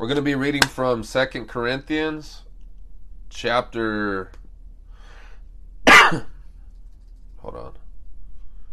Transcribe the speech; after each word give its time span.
We're 0.00 0.06
going 0.06 0.16
to 0.16 0.22
be 0.22 0.34
reading 0.34 0.62
from 0.62 1.04
Second 1.04 1.46
Corinthians 1.46 2.40
chapter 3.28 4.32
Hold 5.90 6.24
on. 7.44 7.72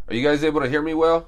Are 0.07 0.15
you 0.15 0.23
guys 0.23 0.45
able 0.45 0.61
to 0.61 0.69
hear 0.69 0.81
me 0.81 0.93
well? 0.93 1.27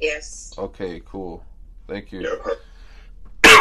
Yes. 0.00 0.54
Okay, 0.56 1.02
cool. 1.04 1.44
Thank 1.86 2.12
you. 2.12 2.22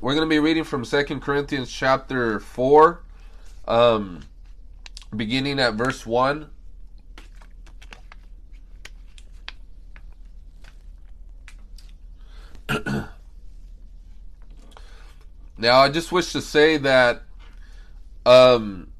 We're 0.00 0.14
going 0.14 0.22
to 0.22 0.26
be 0.26 0.40
reading 0.40 0.64
from 0.64 0.84
Second 0.84 1.20
Corinthians 1.20 1.70
chapter 1.70 2.40
4 2.40 3.00
um 3.68 4.24
beginning 5.14 5.60
at 5.60 5.74
verse 5.74 6.04
1 6.04 6.50
now 15.66 15.80
I 15.80 15.88
just 15.88 16.12
wish 16.12 16.30
to 16.30 16.40
say 16.40 16.76
that 16.76 17.22
um 18.24 18.92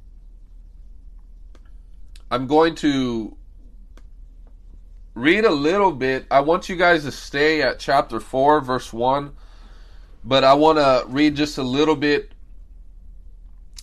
I'm 2.29 2.49
going 2.49 2.75
to 2.77 3.37
read 5.15 5.45
a 5.45 5.51
little 5.51 5.93
bit. 5.93 6.27
I 6.29 6.41
want 6.41 6.69
you 6.69 6.75
guys 6.75 7.05
to 7.05 7.13
stay 7.13 7.63
at 7.63 7.79
chapter 7.79 8.19
4 8.19 8.63
verse 8.63 8.93
1, 8.93 9.31
but 10.25 10.43
I 10.43 10.55
want 10.55 10.79
to 10.79 11.05
read 11.07 11.37
just 11.37 11.57
a 11.57 11.63
little 11.63 11.95
bit 11.95 12.33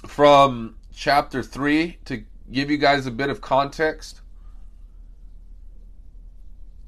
from 0.05 0.75
chapter 0.93 1.41
3 1.41 1.99
to 2.03 2.25
give 2.51 2.69
you 2.69 2.77
guys 2.77 3.05
a 3.05 3.11
bit 3.11 3.29
of 3.29 3.39
context 3.39 4.19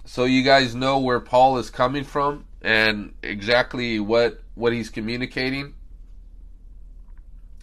so 0.04 0.26
you 0.26 0.44
guys 0.44 0.76
know 0.76 1.00
where 1.00 1.22
Paul 1.22 1.58
is 1.58 1.70
coming 1.70 2.04
from 2.04 2.44
and 2.62 3.14
exactly 3.24 4.02
what 4.02 4.44
what 4.56 4.74
he's 4.74 4.90
communicating 4.90 5.74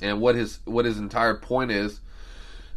and 0.00 0.20
what 0.20 0.34
his 0.34 0.60
what 0.64 0.84
his 0.84 0.98
entire 0.98 1.34
point 1.34 1.70
is. 1.70 2.00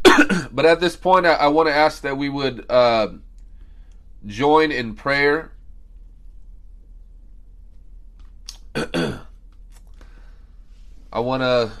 but 0.52 0.64
at 0.64 0.80
this 0.80 0.96
point, 0.96 1.26
I, 1.26 1.34
I 1.34 1.46
want 1.48 1.68
to 1.68 1.74
ask 1.74 2.02
that 2.02 2.16
we 2.16 2.28
would 2.28 2.70
uh, 2.70 3.08
join 4.26 4.70
in 4.72 4.94
prayer. 4.94 5.52
I 11.12 11.20
want 11.20 11.42
to 11.42 11.72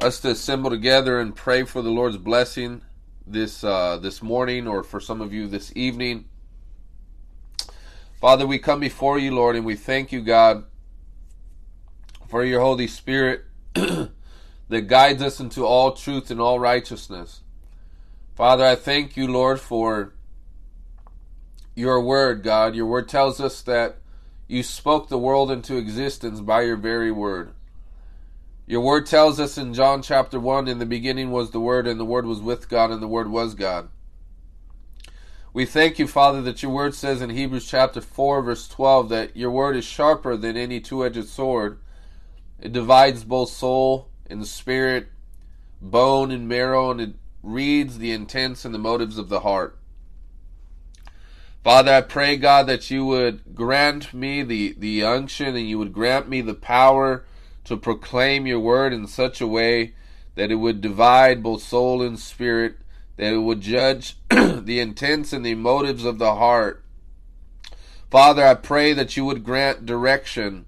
us 0.00 0.20
to 0.20 0.30
assemble 0.30 0.70
together 0.70 1.18
and 1.20 1.34
pray 1.34 1.64
for 1.64 1.80
the 1.80 1.90
Lord's 1.90 2.18
blessing 2.18 2.82
this 3.26 3.64
uh, 3.64 3.96
this 3.96 4.22
morning, 4.22 4.66
or 4.66 4.82
for 4.82 5.00
some 5.00 5.20
of 5.20 5.32
you 5.32 5.48
this 5.48 5.72
evening. 5.74 6.26
Father, 8.20 8.46
we 8.46 8.58
come 8.58 8.80
before 8.80 9.18
you, 9.18 9.34
Lord, 9.34 9.56
and 9.56 9.64
we 9.64 9.76
thank 9.76 10.12
you, 10.12 10.20
God, 10.20 10.64
for 12.28 12.44
your 12.44 12.60
Holy 12.60 12.86
Spirit 12.86 13.44
that 14.68 14.82
guides 14.82 15.22
us 15.22 15.40
into 15.40 15.64
all 15.64 15.92
truth 15.92 16.30
and 16.30 16.40
all 16.40 16.58
righteousness. 16.58 17.40
Father, 18.34 18.64
I 18.64 18.74
thank 18.74 19.16
you, 19.16 19.28
Lord, 19.28 19.60
for 19.60 20.14
your 21.74 22.00
word, 22.00 22.42
God. 22.42 22.74
Your 22.74 22.86
word 22.86 23.08
tells 23.08 23.40
us 23.40 23.62
that 23.62 23.98
you 24.48 24.62
spoke 24.62 25.08
the 25.08 25.18
world 25.18 25.50
into 25.50 25.76
existence 25.76 26.40
by 26.40 26.62
your 26.62 26.76
very 26.76 27.12
word. 27.12 27.52
Your 28.66 28.80
word 28.80 29.06
tells 29.06 29.38
us 29.38 29.58
in 29.58 29.74
John 29.74 30.02
chapter 30.02 30.40
1 30.40 30.68
in 30.68 30.78
the 30.78 30.86
beginning 30.86 31.30
was 31.30 31.50
the 31.50 31.60
Word, 31.60 31.86
and 31.86 32.00
the 32.00 32.04
Word 32.04 32.24
was 32.24 32.40
with 32.40 32.70
God, 32.70 32.90
and 32.90 33.02
the 33.02 33.08
Word 33.08 33.30
was 33.30 33.54
God. 33.54 33.90
We 35.52 35.66
thank 35.66 35.98
you, 36.00 36.08
Father, 36.08 36.42
that 36.42 36.64
your 36.64 36.72
word 36.72 36.96
says 36.96 37.22
in 37.22 37.30
Hebrews 37.30 37.68
chapter 37.68 38.00
4, 38.00 38.42
verse 38.42 38.66
12, 38.66 39.08
that 39.10 39.36
your 39.36 39.52
word 39.52 39.76
is 39.76 39.84
sharper 39.84 40.36
than 40.36 40.56
any 40.56 40.80
two 40.80 41.06
edged 41.06 41.28
sword. 41.28 41.78
It 42.58 42.72
divides 42.72 43.22
both 43.22 43.50
soul 43.50 44.08
and 44.34 44.46
spirit, 44.46 45.08
bone 45.80 46.30
and 46.30 46.48
marrow, 46.48 46.90
and 46.90 47.00
it 47.00 47.14
reads 47.42 47.98
the 47.98 48.12
intents 48.12 48.64
and 48.64 48.74
the 48.74 48.78
motives 48.78 49.16
of 49.16 49.28
the 49.28 49.40
heart. 49.40 49.78
Father, 51.62 51.94
I 51.94 52.00
pray, 52.02 52.36
God, 52.36 52.66
that 52.66 52.90
you 52.90 53.06
would 53.06 53.54
grant 53.54 54.12
me 54.12 54.42
the, 54.42 54.74
the 54.76 55.02
unction 55.02 55.56
and 55.56 55.66
you 55.66 55.78
would 55.78 55.94
grant 55.94 56.28
me 56.28 56.42
the 56.42 56.52
power 56.52 57.24
to 57.64 57.76
proclaim 57.78 58.46
your 58.46 58.60
word 58.60 58.92
in 58.92 59.06
such 59.06 59.40
a 59.40 59.46
way 59.46 59.94
that 60.34 60.50
it 60.50 60.56
would 60.56 60.82
divide 60.82 61.42
both 61.42 61.62
soul 61.62 62.02
and 62.02 62.18
spirit, 62.18 62.76
that 63.16 63.32
it 63.32 63.38
would 63.38 63.62
judge 63.62 64.16
the 64.28 64.80
intents 64.80 65.32
and 65.32 65.46
the 65.46 65.54
motives 65.54 66.04
of 66.04 66.18
the 66.18 66.34
heart. 66.34 66.84
Father, 68.10 68.44
I 68.44 68.54
pray 68.54 68.92
that 68.92 69.16
you 69.16 69.24
would 69.24 69.42
grant 69.42 69.86
direction. 69.86 70.66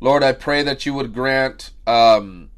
Lord, 0.00 0.22
I 0.22 0.32
pray 0.32 0.62
that 0.62 0.86
you 0.86 0.94
would 0.94 1.12
grant 1.12 1.72
um, 1.86 2.50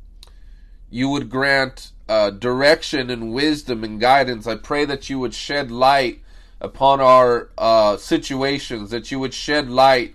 you 0.94 1.08
would 1.08 1.28
grant 1.28 1.90
uh, 2.08 2.30
direction 2.30 3.10
and 3.10 3.32
wisdom 3.32 3.82
and 3.82 3.98
guidance. 3.98 4.46
I 4.46 4.54
pray 4.54 4.84
that 4.84 5.10
you 5.10 5.18
would 5.18 5.34
shed 5.34 5.72
light 5.72 6.22
upon 6.60 7.00
our 7.00 7.50
uh, 7.58 7.96
situations, 7.96 8.92
that 8.92 9.10
you 9.10 9.18
would 9.18 9.34
shed 9.34 9.68
light 9.68 10.14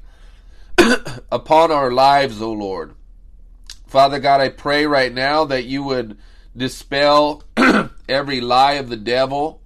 upon 1.29 1.69
our 1.69 1.91
lives, 1.91 2.41
O 2.41 2.53
Lord. 2.53 2.95
Father 3.88 4.19
God, 4.19 4.39
I 4.39 4.47
pray 4.47 4.85
right 4.85 5.13
now 5.13 5.44
that 5.44 5.66
you 5.66 5.84
would 5.84 6.18
dispel 6.56 7.44
every 8.07 8.39
lie 8.39 8.75
of 8.75 8.88
the 8.88 8.95
devil. 8.95 9.62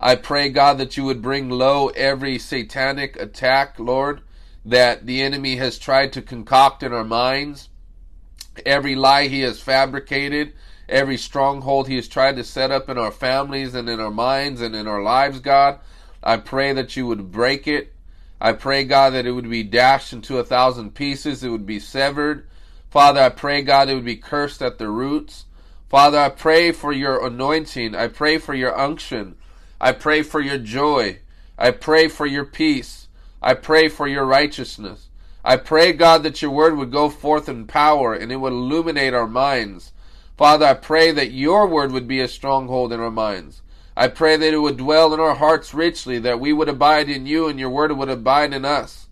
I 0.00 0.16
pray, 0.16 0.48
God, 0.48 0.78
that 0.78 0.96
you 0.96 1.04
would 1.04 1.20
bring 1.20 1.50
low 1.50 1.88
every 1.88 2.38
satanic 2.38 3.20
attack, 3.20 3.78
Lord, 3.78 4.22
that 4.64 5.04
the 5.04 5.20
enemy 5.20 5.56
has 5.56 5.78
tried 5.78 6.14
to 6.14 6.22
concoct 6.22 6.82
in 6.82 6.94
our 6.94 7.04
minds, 7.04 7.68
every 8.64 8.94
lie 8.94 9.28
he 9.28 9.40
has 9.40 9.60
fabricated, 9.60 10.52
every 10.88 11.16
stronghold 11.16 11.88
he 11.88 11.96
has 11.96 12.08
tried 12.08 12.36
to 12.36 12.44
set 12.44 12.70
up 12.70 12.88
in 12.88 12.96
our 12.96 13.10
families 13.10 13.74
and 13.74 13.88
in 13.88 14.00
our 14.00 14.10
minds 14.10 14.60
and 14.60 14.74
in 14.74 14.86
our 14.86 15.02
lives, 15.02 15.40
God. 15.40 15.78
I 16.22 16.38
pray 16.38 16.72
that 16.72 16.96
you 16.96 17.06
would 17.06 17.30
break 17.30 17.66
it. 17.68 17.92
I 18.40 18.52
pray, 18.52 18.84
God, 18.84 19.14
that 19.14 19.26
it 19.26 19.32
would 19.32 19.48
be 19.48 19.62
dashed 19.62 20.12
into 20.12 20.38
a 20.38 20.44
thousand 20.44 20.94
pieces, 20.94 21.42
it 21.42 21.48
would 21.48 21.66
be 21.66 21.80
severed. 21.80 22.46
Father, 22.90 23.20
I 23.20 23.28
pray, 23.30 23.62
God, 23.62 23.88
it 23.88 23.94
would 23.94 24.04
be 24.04 24.16
cursed 24.16 24.62
at 24.62 24.78
the 24.78 24.88
roots. 24.88 25.46
Father, 25.88 26.18
I 26.18 26.28
pray 26.30 26.72
for 26.72 26.92
your 26.92 27.24
anointing. 27.24 27.94
I 27.94 28.08
pray 28.08 28.38
for 28.38 28.54
your 28.54 28.78
unction. 28.78 29.36
I 29.80 29.92
pray 29.92 30.22
for 30.22 30.40
your 30.40 30.58
joy. 30.58 31.20
I 31.58 31.70
pray 31.70 32.08
for 32.08 32.26
your 32.26 32.44
peace. 32.44 33.08
I 33.40 33.54
pray 33.54 33.88
for 33.88 34.08
your 34.08 34.24
righteousness. 34.24 35.08
I 35.46 35.56
pray, 35.56 35.92
God, 35.92 36.24
that 36.24 36.42
your 36.42 36.50
word 36.50 36.76
would 36.76 36.90
go 36.90 37.08
forth 37.08 37.48
in 37.48 37.68
power 37.68 38.12
and 38.12 38.32
it 38.32 38.36
would 38.38 38.52
illuminate 38.52 39.14
our 39.14 39.28
minds. 39.28 39.92
Father, 40.36 40.66
I 40.66 40.74
pray 40.74 41.12
that 41.12 41.30
your 41.30 41.68
word 41.68 41.92
would 41.92 42.08
be 42.08 42.20
a 42.20 42.26
stronghold 42.26 42.92
in 42.92 42.98
our 42.98 43.12
minds. 43.12 43.62
I 43.96 44.08
pray 44.08 44.36
that 44.36 44.52
it 44.52 44.58
would 44.58 44.76
dwell 44.76 45.14
in 45.14 45.20
our 45.20 45.36
hearts 45.36 45.72
richly, 45.72 46.18
that 46.18 46.40
we 46.40 46.52
would 46.52 46.68
abide 46.68 47.08
in 47.08 47.26
you 47.26 47.46
and 47.46 47.60
your 47.60 47.70
word 47.70 47.92
would 47.92 48.08
abide 48.08 48.52
in 48.52 48.64
us. 48.64 49.06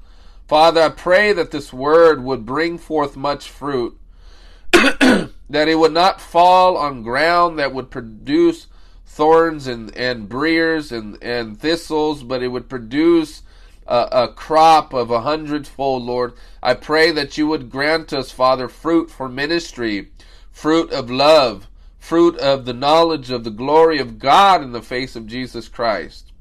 Father, 0.48 0.82
I 0.82 0.88
pray 0.88 1.32
that 1.32 1.52
this 1.52 1.72
word 1.72 2.24
would 2.24 2.44
bring 2.44 2.78
forth 2.78 3.16
much 3.16 3.48
fruit, 3.48 3.96
that 4.72 5.30
it 5.68 5.78
would 5.78 5.92
not 5.92 6.20
fall 6.20 6.76
on 6.76 7.04
ground 7.04 7.60
that 7.60 7.72
would 7.72 7.92
produce 7.92 8.66
thorns 9.06 9.68
and, 9.68 9.96
and 9.96 10.28
briers 10.28 10.90
and, 10.90 11.16
and 11.22 11.60
thistles, 11.60 12.24
but 12.24 12.42
it 12.42 12.48
would 12.48 12.68
produce 12.68 13.43
a, 13.86 14.08
a 14.12 14.28
crop 14.28 14.92
of 14.92 15.10
a 15.10 15.20
hundredfold, 15.20 16.02
Lord. 16.02 16.34
I 16.62 16.74
pray 16.74 17.10
that 17.12 17.36
you 17.36 17.46
would 17.48 17.70
grant 17.70 18.12
us, 18.12 18.30
Father, 18.30 18.68
fruit 18.68 19.10
for 19.10 19.28
ministry, 19.28 20.10
fruit 20.50 20.90
of 20.90 21.10
love, 21.10 21.68
fruit 21.98 22.36
of 22.38 22.64
the 22.64 22.72
knowledge 22.72 23.30
of 23.30 23.44
the 23.44 23.50
glory 23.50 23.98
of 23.98 24.18
God 24.18 24.62
in 24.62 24.72
the 24.72 24.82
face 24.82 25.16
of 25.16 25.26
Jesus 25.26 25.68
Christ. 25.68 26.32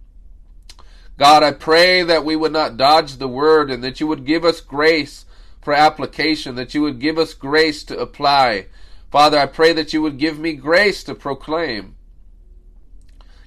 God, 1.18 1.44
I 1.44 1.52
pray 1.52 2.02
that 2.04 2.26
we 2.26 2.36
would 2.36 2.52
not 2.52 2.78
dodge 2.78 3.18
the 3.18 3.28
word 3.28 3.70
and 3.70 3.84
that 3.84 4.00
you 4.00 4.08
would 4.08 4.25
give 4.25 4.44
us 4.44 4.62
grace 4.62 5.25
for 5.62 5.74
application, 5.74 6.56
that 6.56 6.74
you 6.74 6.81
would 6.81 7.00
give 7.00 7.18
us 7.18 7.34
grace 7.34 7.84
to 7.86 7.98
apply. 7.98 8.68
Father, 9.12 9.38
I 9.38 9.46
pray 9.46 9.74
that 9.74 9.94
you 9.94 10.01
would 10.01 10.18
give 10.18 10.39
me 10.39 10.54
grace 10.54 11.04
to 11.04 11.16
proclaim. 11.16 11.96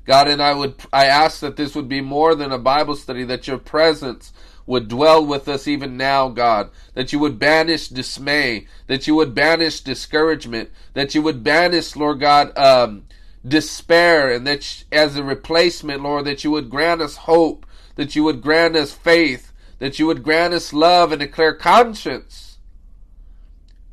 God, 0.07 0.29
and 0.29 0.41
I 0.41 0.55
would 0.55 0.75
I 0.93 1.07
ask 1.07 1.41
that 1.41 1.57
this 1.57 1.75
would 1.75 1.89
be 1.89 2.01
more 2.01 2.35
than 2.35 2.53
a 2.53 2.59
Bible 2.59 2.95
study, 2.95 3.25
that 3.25 3.49
your 3.49 3.59
presence 3.59 4.33
would 4.65 4.89
dwell 4.89 5.25
with 5.25 5.49
us 5.49 5.69
even 5.69 5.97
now, 5.97 6.29
God, 6.29 6.71
that 6.95 7.13
you 7.13 7.19
would 7.19 7.39
banish 7.39 7.89
dismay, 7.89 8.67
that 8.87 9.07
you 9.07 9.15
would 9.15 9.35
banish 9.35 9.81
discouragement, 9.81 10.71
that 10.95 11.15
you 11.15 11.23
would 11.23 11.43
banish, 11.45 11.95
Lord 11.95 12.21
God, 12.21 12.57
um, 12.59 13.05
despair, 13.47 14.33
and 14.33 14.47
that 14.47 14.85
as 14.91 15.17
a 15.17 15.23
replacement, 15.23 16.03
Lord, 16.03 16.25
that 16.25 16.43
you 16.43 16.51
would 16.51 16.71
grant 16.71 17.01
us 17.01 17.17
hope, 17.17 17.65
that 17.95 18.17
you 18.17 18.25
would 18.25 18.43
grant 18.43 18.77
us 18.77 18.93
faith, 18.93 19.53
that 19.79 19.99
you 19.99 20.07
would 20.07 20.23
grant 20.23 20.55
us 20.55 20.73
love 20.73 21.13
and 21.13 21.23
a 21.23 21.29
clear 21.29 21.55
conscience. 21.55 22.59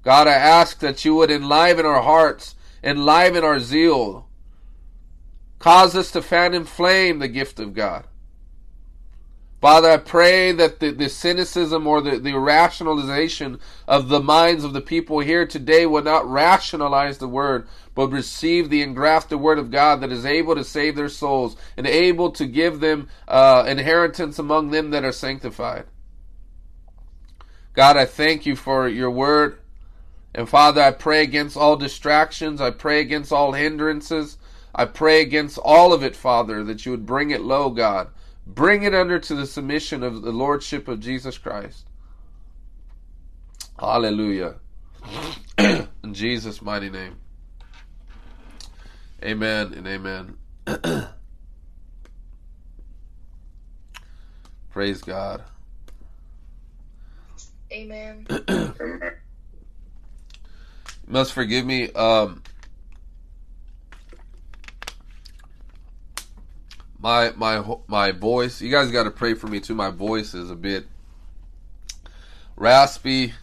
God, 0.03 0.27
I 0.27 0.33
ask 0.33 0.79
that 0.79 1.05
you 1.05 1.15
would 1.15 1.31
enliven 1.31 1.85
our 1.85 2.01
hearts, 2.01 2.55
enliven 2.83 3.43
our 3.43 3.59
zeal, 3.59 4.27
cause 5.63 5.95
us 5.95 6.11
to 6.11 6.21
fan 6.21 6.53
and 6.53 6.67
flame 6.67 7.19
the 7.19 7.27
gift 7.29 7.57
of 7.57 7.73
God. 7.73 8.05
Father, 9.61 9.91
I 9.91 9.95
pray 9.95 10.51
that 10.51 10.81
the, 10.81 10.91
the 10.91 11.07
cynicism 11.07 11.87
or 11.87 12.01
the, 12.01 12.19
the 12.19 12.37
rationalization 12.37 13.61
of 13.87 14.09
the 14.09 14.19
minds 14.19 14.65
of 14.65 14.73
the 14.73 14.81
people 14.81 15.21
here 15.21 15.47
today 15.47 15.85
will 15.85 16.03
not 16.03 16.29
rationalize 16.29 17.17
the 17.17 17.29
word, 17.29 17.65
but 17.95 18.09
receive 18.09 18.69
the 18.69 18.81
engrafted 18.81 19.39
word 19.39 19.57
of 19.57 19.71
God 19.71 20.01
that 20.01 20.11
is 20.11 20.25
able 20.25 20.53
to 20.53 20.65
save 20.65 20.97
their 20.97 21.07
souls 21.07 21.55
and 21.77 21.87
able 21.87 22.31
to 22.31 22.45
give 22.45 22.81
them 22.81 23.07
uh, 23.29 23.63
inheritance 23.65 24.37
among 24.39 24.71
them 24.71 24.89
that 24.89 25.05
are 25.05 25.13
sanctified. 25.13 25.85
God, 27.71 27.95
I 27.95 28.03
thank 28.03 28.45
you 28.45 28.57
for 28.57 28.89
your 28.89 29.11
word. 29.11 29.59
And 30.35 30.49
Father, 30.49 30.81
I 30.81 30.91
pray 30.91 31.23
against 31.23 31.55
all 31.55 31.77
distractions. 31.77 32.59
I 32.59 32.71
pray 32.71 32.99
against 32.99 33.31
all 33.31 33.53
hindrances. 33.53 34.37
I 34.75 34.85
pray 34.85 35.21
against 35.21 35.57
all 35.57 35.93
of 35.93 36.03
it, 36.03 36.15
Father, 36.15 36.63
that 36.63 36.85
you 36.85 36.91
would 36.91 37.05
bring 37.05 37.31
it 37.31 37.41
low, 37.41 37.69
God. 37.69 38.09
Bring 38.45 38.83
it 38.83 38.93
under 38.93 39.19
to 39.19 39.35
the 39.35 39.45
submission 39.45 40.03
of 40.03 40.21
the 40.21 40.31
Lordship 40.31 40.87
of 40.87 40.99
Jesus 40.99 41.37
Christ. 41.37 41.85
Hallelujah. 43.79 44.55
In 45.57 46.13
Jesus' 46.13 46.61
mighty 46.61 46.89
name. 46.89 47.17
Amen 49.23 49.73
and 49.73 49.87
amen. 49.87 50.37
Praise 54.71 55.01
God. 55.01 55.43
Amen. 57.71 58.27
must 61.07 61.33
forgive 61.33 61.65
me. 61.65 61.91
Um, 61.91 62.41
my 67.03 67.31
my 67.35 67.61
my 67.87 68.11
voice. 68.11 68.61
You 68.61 68.71
guys 68.71 68.89
got 68.89 69.03
to 69.03 69.11
pray 69.11 69.33
for 69.35 69.47
me 69.47 69.59
too. 69.59 69.75
My 69.75 69.91
voice 69.91 70.33
is 70.33 70.49
a 70.49 70.55
bit 70.55 70.85
raspy. 72.55 73.33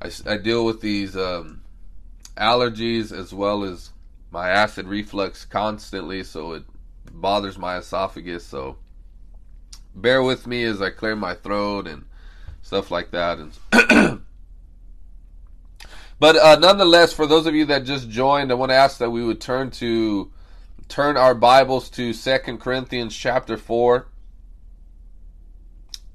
I, 0.00 0.10
I 0.24 0.36
deal 0.36 0.64
with 0.64 0.80
these 0.80 1.16
um, 1.16 1.62
allergies 2.36 3.10
as 3.12 3.34
well 3.34 3.64
as 3.64 3.90
my 4.30 4.50
acid 4.50 4.86
reflux 4.86 5.44
constantly, 5.44 6.22
so 6.22 6.52
it 6.52 6.62
bothers 7.10 7.58
my 7.58 7.76
esophagus. 7.78 8.46
So 8.46 8.76
bear 9.94 10.22
with 10.22 10.46
me 10.46 10.62
as 10.62 10.80
I 10.80 10.90
clear 10.90 11.16
my 11.16 11.34
throat 11.34 11.88
and 11.88 12.04
stuff 12.62 12.92
like 12.92 13.10
that. 13.10 13.38
And 13.38 13.52
but 16.20 16.36
uh, 16.36 16.56
nonetheless, 16.60 17.12
for 17.12 17.26
those 17.26 17.46
of 17.46 17.54
you 17.56 17.64
that 17.64 17.82
just 17.84 18.08
joined, 18.08 18.52
I 18.52 18.54
want 18.54 18.70
to 18.70 18.76
ask 18.76 18.98
that 18.98 19.10
we 19.10 19.24
would 19.24 19.40
turn 19.40 19.72
to 19.72 20.30
turn 20.88 21.16
our 21.16 21.34
Bibles 21.34 21.90
to 21.90 22.12
Second 22.12 22.58
Corinthians 22.58 23.14
chapter 23.16 23.56
4 23.56 24.06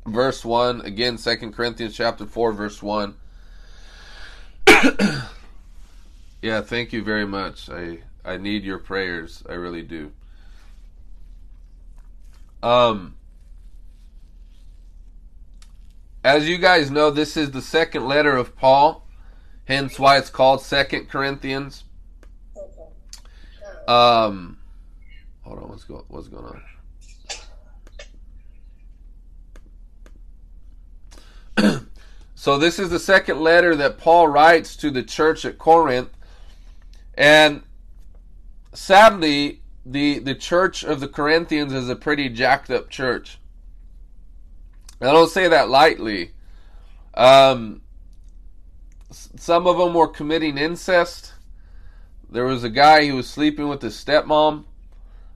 verse 0.05 0.43
1 0.43 0.81
again 0.81 1.17
Second 1.17 1.53
Corinthians 1.53 1.95
chapter 1.95 2.25
4 2.25 2.51
verse 2.53 2.81
1 2.81 3.15
Yeah, 6.41 6.61
thank 6.61 6.91
you 6.91 7.03
very 7.03 7.27
much. 7.27 7.69
I 7.69 7.99
I 8.25 8.37
need 8.37 8.63
your 8.63 8.79
prayers. 8.79 9.43
I 9.47 9.53
really 9.53 9.83
do. 9.83 10.11
Um 12.63 13.15
as 16.23 16.47
you 16.47 16.57
guys 16.57 16.91
know, 16.91 17.09
this 17.09 17.35
is 17.37 17.51
the 17.51 17.61
second 17.61 18.07
letter 18.07 18.35
of 18.35 18.55
Paul, 18.55 19.07
hence 19.65 19.99
why 19.99 20.17
it's 20.17 20.29
called 20.29 20.61
Second 20.61 21.09
Corinthians. 21.09 21.83
Um 23.87 24.57
Hold 25.51 25.63
on, 25.63 25.69
what's 25.69 25.83
going 25.83 26.05
what's 26.07 26.29
going 26.29 26.61
on? 31.57 31.87
so 32.35 32.57
this 32.57 32.79
is 32.79 32.89
the 32.89 32.99
second 32.99 33.41
letter 33.41 33.75
that 33.75 33.97
Paul 33.97 34.29
writes 34.29 34.77
to 34.77 34.89
the 34.89 35.03
church 35.03 35.43
at 35.43 35.57
Corinth, 35.57 36.07
and 37.15 37.63
sadly, 38.71 39.61
the 39.85 40.19
the 40.19 40.35
church 40.35 40.85
of 40.85 41.01
the 41.01 41.09
Corinthians 41.09 41.73
is 41.73 41.89
a 41.89 41.97
pretty 41.97 42.29
jacked 42.29 42.71
up 42.71 42.89
church. 42.89 43.37
I 45.01 45.11
don't 45.11 45.29
say 45.29 45.49
that 45.49 45.67
lightly. 45.67 46.31
Um, 47.13 47.81
some 49.11 49.67
of 49.67 49.77
them 49.77 49.93
were 49.93 50.07
committing 50.07 50.57
incest. 50.57 51.33
There 52.29 52.45
was 52.45 52.63
a 52.63 52.69
guy 52.69 53.05
who 53.05 53.17
was 53.17 53.29
sleeping 53.29 53.67
with 53.67 53.81
his 53.81 54.01
stepmom. 54.01 54.63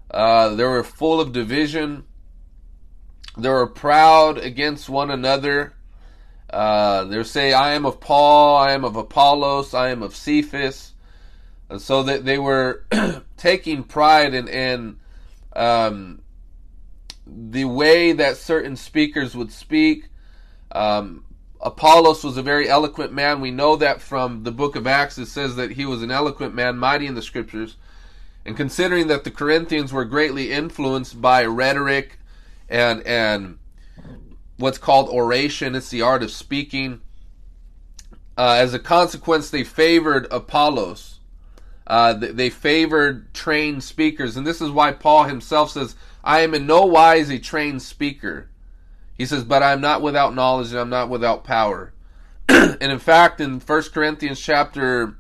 Uh, 0.10 0.56
they 0.56 0.64
were 0.64 0.84
full 0.84 1.20
of 1.20 1.32
division. 1.32 2.04
They 3.38 3.50
were 3.50 3.68
proud 3.68 4.38
against 4.38 4.90
one 4.90 5.12
another. 5.12 5.74
Uh, 6.50 7.04
they 7.06 7.22
say, 7.24 7.54
I 7.54 7.74
am 7.74 7.86
of 7.86 8.00
Paul, 8.00 8.58
I 8.58 8.72
am 8.72 8.86
of 8.86 8.96
Apollos, 8.96 9.74
I 9.74 9.90
am 9.90 10.04
of 10.04 10.16
Cephas. 10.16 10.94
And 11.70 11.82
so 11.82 12.04
that 12.04 12.24
they 12.24 12.38
were 12.38 12.86
taking 13.38 13.84
pride 13.84 14.34
in, 14.34 14.48
in 14.48 14.98
um, 15.56 16.22
the 17.26 17.66
way 17.66 18.14
that 18.14 18.38
certain 18.38 18.76
speakers 18.76 19.36
would 19.36 19.52
speak. 19.52 20.10
Um, 20.72 21.26
Apollos 21.60 22.24
was 22.24 22.38
a 22.38 22.44
very 22.44 22.70
eloquent 22.70 23.12
man. 23.12 23.42
We 23.42 23.52
know 23.52 23.76
that 23.78 24.00
from 24.00 24.44
the 24.44 24.52
book 24.52 24.76
of 24.76 24.86
Acts. 24.86 25.18
It 25.18 25.26
says 25.26 25.56
that 25.56 25.72
he 25.72 25.86
was 25.86 26.04
an 26.04 26.12
eloquent 26.12 26.54
man, 26.54 26.78
mighty 26.78 27.08
in 27.08 27.16
the 27.16 27.22
scriptures. 27.22 27.76
And 28.46 28.56
considering 28.56 29.08
that 29.08 29.24
the 29.24 29.32
Corinthians 29.32 29.92
were 29.92 30.06
greatly 30.06 30.52
influenced 30.52 31.20
by 31.20 31.46
rhetoric 31.46 32.20
and 32.70 33.02
and 33.04 33.58
what's 34.58 34.78
called 34.78 35.10
oration, 35.10 35.76
it's 35.76 35.90
the 35.90 36.04
art 36.04 36.22
of 36.22 36.32
speaking. 36.32 37.02
Uh, 38.38 38.58
as 38.60 38.74
a 38.74 38.80
consequence, 38.80 39.50
they 39.50 39.64
favored 39.64 40.28
Apollos. 40.30 41.20
Uh, 41.88 42.14
they 42.14 42.50
favored 42.50 43.34
trained 43.34 43.84
speakers, 43.84 44.36
and 44.36 44.46
this 44.46 44.62
is 44.62 44.72
why 44.72 44.92
Paul 44.92 45.24
himself 45.24 45.72
says, 45.72 45.96
"I 46.24 46.42
am 46.42 46.54
in 46.54 46.66
no 46.66 46.86
wise 46.86 47.30
a 47.30 47.40
trained 47.40 47.82
speaker." 47.82 48.50
He 49.18 49.26
says, 49.26 49.44
"But 49.44 49.64
I 49.64 49.72
am 49.72 49.82
not 49.82 50.02
without 50.02 50.36
knowledge, 50.36 50.72
and 50.72 50.80
I'm 50.80 50.90
not 50.90 51.10
without 51.10 51.44
power." 51.44 51.94
and 52.50 52.82
in 52.82 53.00
fact, 53.00 53.40
in 53.40 53.60
1 53.60 53.84
Corinthians 53.94 54.40
chapter 54.40 55.16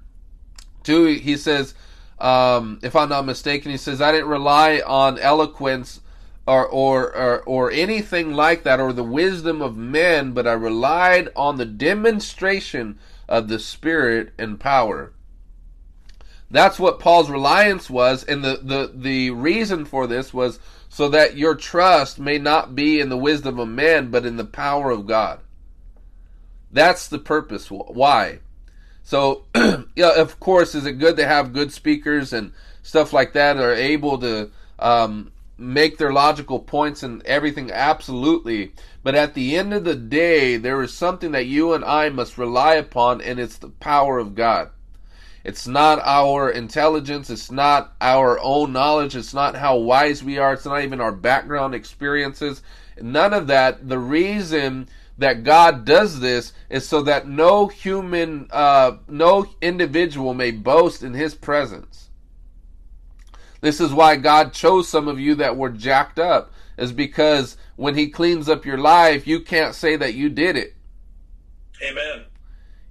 two, 0.83 1.05
he 1.05 1.37
says, 1.37 1.73
um, 2.19 2.79
if 2.81 2.95
I'm 2.95 3.09
not 3.09 3.25
mistaken, 3.25 3.71
he 3.71 3.77
says, 3.77 4.01
I 4.01 4.11
didn't 4.11 4.29
rely 4.29 4.81
on 4.85 5.19
eloquence 5.19 6.01
or, 6.47 6.65
or, 6.65 7.15
or, 7.15 7.41
or 7.43 7.71
anything 7.71 8.33
like 8.33 8.63
that 8.63 8.79
or 8.79 8.93
the 8.93 9.03
wisdom 9.03 9.61
of 9.61 9.75
men, 9.75 10.31
but 10.31 10.47
I 10.47 10.53
relied 10.53 11.29
on 11.35 11.57
the 11.57 11.65
demonstration 11.65 12.99
of 13.27 13.47
the 13.47 13.59
Spirit 13.59 14.33
and 14.37 14.59
power. 14.59 15.11
That's 16.49 16.79
what 16.79 16.99
Paul's 16.99 17.29
reliance 17.29 17.89
was, 17.89 18.23
and 18.23 18.43
the, 18.43 18.59
the, 18.61 18.91
the 18.93 19.31
reason 19.31 19.83
for 19.83 20.07
this 20.07 20.33
was 20.33 20.59
so 20.87 21.09
that 21.09 21.35
your 21.35 21.55
trust 21.55 22.19
may 22.19 22.37
not 22.37 22.75
be 22.75 23.01
in 23.01 23.09
the 23.09 23.17
wisdom 23.17 23.59
of 23.59 23.67
men, 23.67 24.11
but 24.11 24.25
in 24.25 24.37
the 24.37 24.45
power 24.45 24.91
of 24.91 25.07
God. 25.07 25.41
That's 26.71 27.07
the 27.07 27.19
purpose. 27.19 27.69
Why? 27.69 28.39
So, 29.05 29.43
yeah, 29.95 30.19
of 30.19 30.39
course, 30.39 30.73
is 30.73 30.87
it 30.87 30.93
good 30.93 31.15
to 31.17 31.27
have 31.27 31.53
good 31.53 31.71
speakers 31.71 32.33
and 32.33 32.51
stuff 32.81 33.13
like 33.13 33.33
that 33.33 33.55
are 33.57 33.73
able 33.73 34.17
to 34.17 34.49
um, 34.79 35.31
make 35.59 35.99
their 35.99 36.11
logical 36.11 36.59
points 36.59 37.03
and 37.03 37.23
everything? 37.23 37.71
Absolutely. 37.71 38.73
But 39.03 39.13
at 39.13 39.35
the 39.35 39.55
end 39.55 39.75
of 39.75 39.83
the 39.83 39.95
day, 39.95 40.57
there 40.57 40.81
is 40.81 40.91
something 40.91 41.33
that 41.33 41.45
you 41.45 41.73
and 41.73 41.85
I 41.85 42.09
must 42.09 42.39
rely 42.39 42.73
upon, 42.73 43.21
and 43.21 43.39
it's 43.39 43.57
the 43.57 43.69
power 43.69 44.17
of 44.17 44.33
God. 44.33 44.71
It's 45.43 45.67
not 45.67 45.99
our 45.99 46.49
intelligence. 46.49 47.29
It's 47.29 47.51
not 47.51 47.93
our 48.01 48.39
own 48.39 48.73
knowledge. 48.73 49.15
It's 49.15 49.35
not 49.35 49.55
how 49.55 49.77
wise 49.77 50.23
we 50.23 50.39
are. 50.39 50.53
It's 50.53 50.65
not 50.65 50.81
even 50.81 50.99
our 50.99 51.11
background 51.11 51.75
experiences. 51.75 52.63
None 52.99 53.33
of 53.33 53.45
that. 53.47 53.87
The 53.87 53.99
reason 53.99 54.89
that 55.17 55.43
God 55.43 55.85
does 55.85 56.19
this 56.19 56.53
is 56.69 56.87
so 56.87 57.01
that 57.03 57.27
no 57.27 57.67
human, 57.67 58.47
uh, 58.51 58.97
no 59.07 59.45
individual 59.61 60.33
may 60.33 60.51
boast 60.51 61.03
in 61.03 61.13
His 61.13 61.35
presence. 61.35 62.09
This 63.61 63.79
is 63.79 63.93
why 63.93 64.17
God 64.17 64.53
chose 64.53 64.87
some 64.87 65.07
of 65.07 65.19
you 65.19 65.35
that 65.35 65.57
were 65.57 65.69
jacked 65.69 66.19
up, 66.19 66.51
is 66.77 66.91
because 66.91 67.57
when 67.75 67.95
He 67.95 68.09
cleans 68.09 68.49
up 68.49 68.65
your 68.65 68.77
life, 68.77 69.25
you 69.25 69.39
can't 69.39 69.73
say 69.73 69.95
that 69.95 70.13
you 70.13 70.29
did 70.29 70.57
it. 70.57 70.75
Amen. 71.81 72.25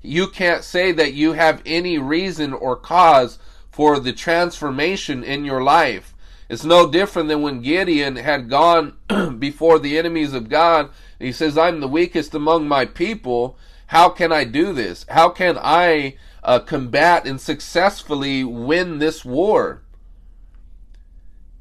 You 0.00 0.28
can't 0.28 0.64
say 0.64 0.92
that 0.92 1.14
you 1.14 1.32
have 1.32 1.62
any 1.64 1.98
reason 1.98 2.52
or 2.52 2.76
cause 2.76 3.38
for 3.70 3.98
the 3.98 4.12
transformation 4.12 5.24
in 5.24 5.44
your 5.44 5.62
life. 5.62 6.14
It's 6.48 6.64
no 6.64 6.90
different 6.90 7.28
than 7.28 7.42
when 7.42 7.62
Gideon 7.62 8.16
had 8.16 8.50
gone 8.50 8.96
before 9.38 9.78
the 9.78 9.98
enemies 9.98 10.34
of 10.34 10.48
God 10.48 10.90
he 11.18 11.33
says, 11.33 11.56
I'm 11.56 11.80
the 11.80 11.88
weakest 11.88 12.35
among 12.35 12.68
my 12.68 12.85
people. 12.85 13.56
How 13.87 14.09
can 14.09 14.33
I 14.33 14.44
do 14.44 14.73
this? 14.73 15.06
How 15.09 15.28
can 15.28 15.59
I 15.61 16.16
uh, 16.42 16.61
combat 16.61 17.26
and 17.26 17.40
successfully 17.40 18.44
win 18.44 18.99
this 18.99 19.25
war? 19.25 19.83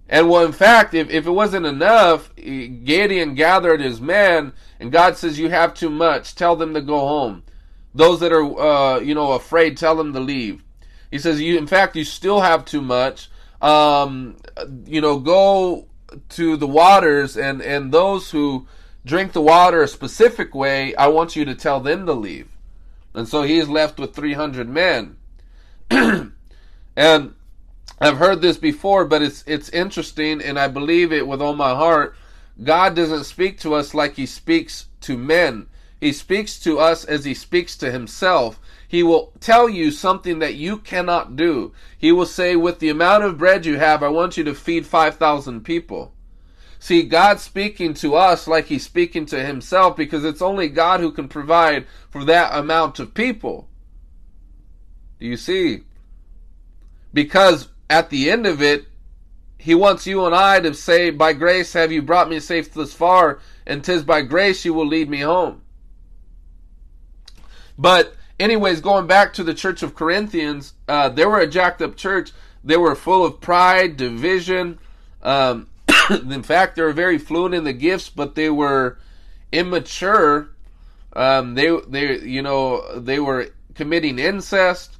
And 0.09 0.29
well, 0.29 0.45
in 0.45 0.51
fact, 0.51 0.93
if, 0.93 1.09
if 1.09 1.25
it 1.25 1.31
wasn't 1.31 1.65
enough, 1.65 2.35
Gideon 2.35 3.35
gathered 3.35 3.81
his 3.81 4.01
men, 4.01 4.53
and 4.79 4.91
God 4.91 5.17
says, 5.17 5.39
You 5.39 5.49
have 5.49 5.73
too 5.73 5.89
much. 5.89 6.35
Tell 6.35 6.55
them 6.55 6.73
to 6.73 6.81
go 6.81 6.99
home. 6.99 7.43
Those 7.95 8.19
that 8.19 8.31
are, 8.31 8.59
uh, 8.59 8.99
you 8.99 9.15
know, 9.15 9.31
afraid, 9.31 9.77
tell 9.77 9.95
them 9.95 10.13
to 10.13 10.19
leave. 10.19 10.63
He 11.09 11.19
says, 11.19 11.41
You, 11.41 11.57
in 11.57 11.67
fact, 11.67 11.95
you 11.95 12.03
still 12.03 12.41
have 12.41 12.65
too 12.65 12.81
much. 12.81 13.29
Um, 13.61 14.37
you 14.85 14.99
know, 14.99 15.19
go 15.19 15.87
to 16.29 16.57
the 16.57 16.67
waters, 16.67 17.37
and, 17.37 17.61
and 17.61 17.91
those 17.91 18.29
who 18.29 18.67
drink 19.05 19.33
the 19.33 19.41
water 19.41 19.81
a 19.81 19.87
specific 19.87 20.55
way, 20.55 20.95
I 20.95 21.07
want 21.07 21.35
you 21.35 21.45
to 21.45 21.55
tell 21.55 21.79
them 21.79 22.05
to 22.05 22.13
leave. 22.13 22.49
And 23.13 23.27
so 23.27 23.43
he 23.43 23.59
is 23.59 23.69
left 23.69 23.99
with 23.99 24.15
300 24.15 24.67
men. 24.67 25.17
and 26.95 27.33
I've 27.99 28.17
heard 28.17 28.41
this 28.41 28.57
before, 28.57 29.05
but 29.05 29.21
it's 29.21 29.43
it's 29.47 29.69
interesting, 29.69 30.41
and 30.41 30.59
I 30.59 30.67
believe 30.67 31.13
it 31.13 31.27
with 31.27 31.41
all 31.41 31.55
my 31.55 31.73
heart. 31.73 32.15
God 32.61 32.95
doesn't 32.95 33.23
speak 33.23 33.59
to 33.59 33.73
us 33.75 33.93
like 33.93 34.15
He 34.15 34.25
speaks 34.25 34.87
to 35.01 35.17
men. 35.17 35.67
He 36.01 36.11
speaks 36.11 36.59
to 36.59 36.79
us 36.79 37.05
as 37.05 37.23
He 37.23 37.33
speaks 37.33 37.77
to 37.77 37.91
Himself. 37.91 38.59
He 38.87 39.03
will 39.03 39.31
tell 39.39 39.69
you 39.69 39.89
something 39.89 40.39
that 40.39 40.55
you 40.55 40.77
cannot 40.77 41.35
do. 41.35 41.71
He 41.97 42.11
will 42.11 42.25
say, 42.25 42.55
"With 42.55 42.79
the 42.79 42.89
amount 42.89 43.23
of 43.23 43.37
bread 43.37 43.65
you 43.65 43.77
have, 43.77 44.03
I 44.03 44.09
want 44.09 44.37
you 44.37 44.43
to 44.43 44.53
feed 44.53 44.85
five 44.85 45.15
thousand 45.15 45.61
people." 45.61 46.13
See, 46.83 47.03
God's 47.03 47.41
speaking 47.41 47.93
to 47.93 48.15
us 48.15 48.45
like 48.45 48.65
He's 48.65 48.83
speaking 48.83 49.25
to 49.27 49.41
Himself 49.41 49.95
because 49.95 50.25
it's 50.25 50.41
only 50.41 50.67
God 50.67 50.99
who 50.99 51.13
can 51.13 51.29
provide 51.29 51.87
for 52.09 52.25
that 52.25 52.53
amount 52.53 52.99
of 52.99 53.13
people. 53.13 53.69
Do 55.17 55.25
you 55.25 55.37
see? 55.37 55.83
Because 57.13 57.69
at 57.89 58.09
the 58.09 58.29
end 58.29 58.45
of 58.45 58.61
it, 58.61 58.87
he 59.57 59.73
wants 59.73 60.05
you 60.05 60.25
and 60.25 60.35
I 60.35 60.59
to 60.59 60.73
say, 60.73 61.09
By 61.09 61.31
grace 61.31 61.71
have 61.71 61.93
you 61.93 62.01
brought 62.01 62.29
me 62.29 62.41
safe 62.41 62.73
thus 62.73 62.93
far, 62.93 63.39
and 63.65 63.81
tis 63.81 64.03
by 64.03 64.21
grace 64.21 64.65
you 64.65 64.73
will 64.73 64.85
lead 64.85 65.09
me 65.09 65.21
home. 65.21 65.61
But, 67.77 68.13
anyways, 68.41 68.81
going 68.81 69.07
back 69.07 69.31
to 69.35 69.43
the 69.45 69.53
church 69.53 69.83
of 69.83 69.95
Corinthians, 69.95 70.73
uh, 70.89 71.07
they 71.07 71.25
were 71.25 71.39
a 71.39 71.47
jacked 71.47 71.81
up 71.81 71.95
church. 71.95 72.33
They 72.61 72.75
were 72.75 72.93
full 72.93 73.23
of 73.23 73.39
pride, 73.39 73.95
division. 73.95 74.79
Um, 75.21 75.69
in 76.09 76.43
fact, 76.43 76.75
they 76.75 76.81
were 76.81 76.93
very 76.93 77.17
fluent 77.17 77.55
in 77.55 77.63
the 77.63 77.73
gifts, 77.73 78.09
but 78.09 78.35
they 78.35 78.49
were 78.49 78.97
immature. 79.51 80.49
Um, 81.13 81.55
they, 81.55 81.77
they, 81.87 82.19
you 82.19 82.41
know, 82.41 82.99
they 82.99 83.19
were 83.19 83.49
committing 83.75 84.19
incest. 84.19 84.97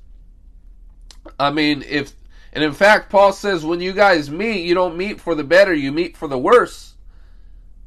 I 1.40 1.52
mean, 1.52 1.84
if 1.84 2.14
and 2.54 2.64
in 2.64 2.74
fact, 2.74 3.10
Paul 3.10 3.34
says 3.34 3.66
when 3.66 3.82
you 3.82 3.94
guys 3.94 4.30
meet, 4.30 4.66
you 4.66 4.76
don't 4.76 4.96
meet 4.96 5.20
for 5.20 5.34
the 5.34 5.44
better, 5.44 5.74
you 5.74 5.92
meet 5.92 6.16
for 6.16 6.28
the 6.28 6.38
worse. 6.38 6.94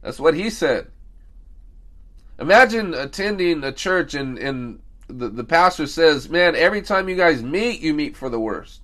That's 0.02 0.18
what 0.18 0.34
he 0.34 0.50
said. 0.50 0.88
Imagine 2.38 2.92
attending 2.92 3.62
a 3.62 3.72
church 3.72 4.14
and, 4.14 4.36
and 4.38 4.80
the, 5.08 5.28
the 5.28 5.44
pastor 5.44 5.86
says, 5.86 6.28
Man, 6.28 6.56
every 6.56 6.82
time 6.82 7.08
you 7.08 7.16
guys 7.16 7.42
meet, 7.42 7.80
you 7.80 7.94
meet 7.94 8.16
for 8.16 8.28
the 8.28 8.40
worst. 8.40 8.80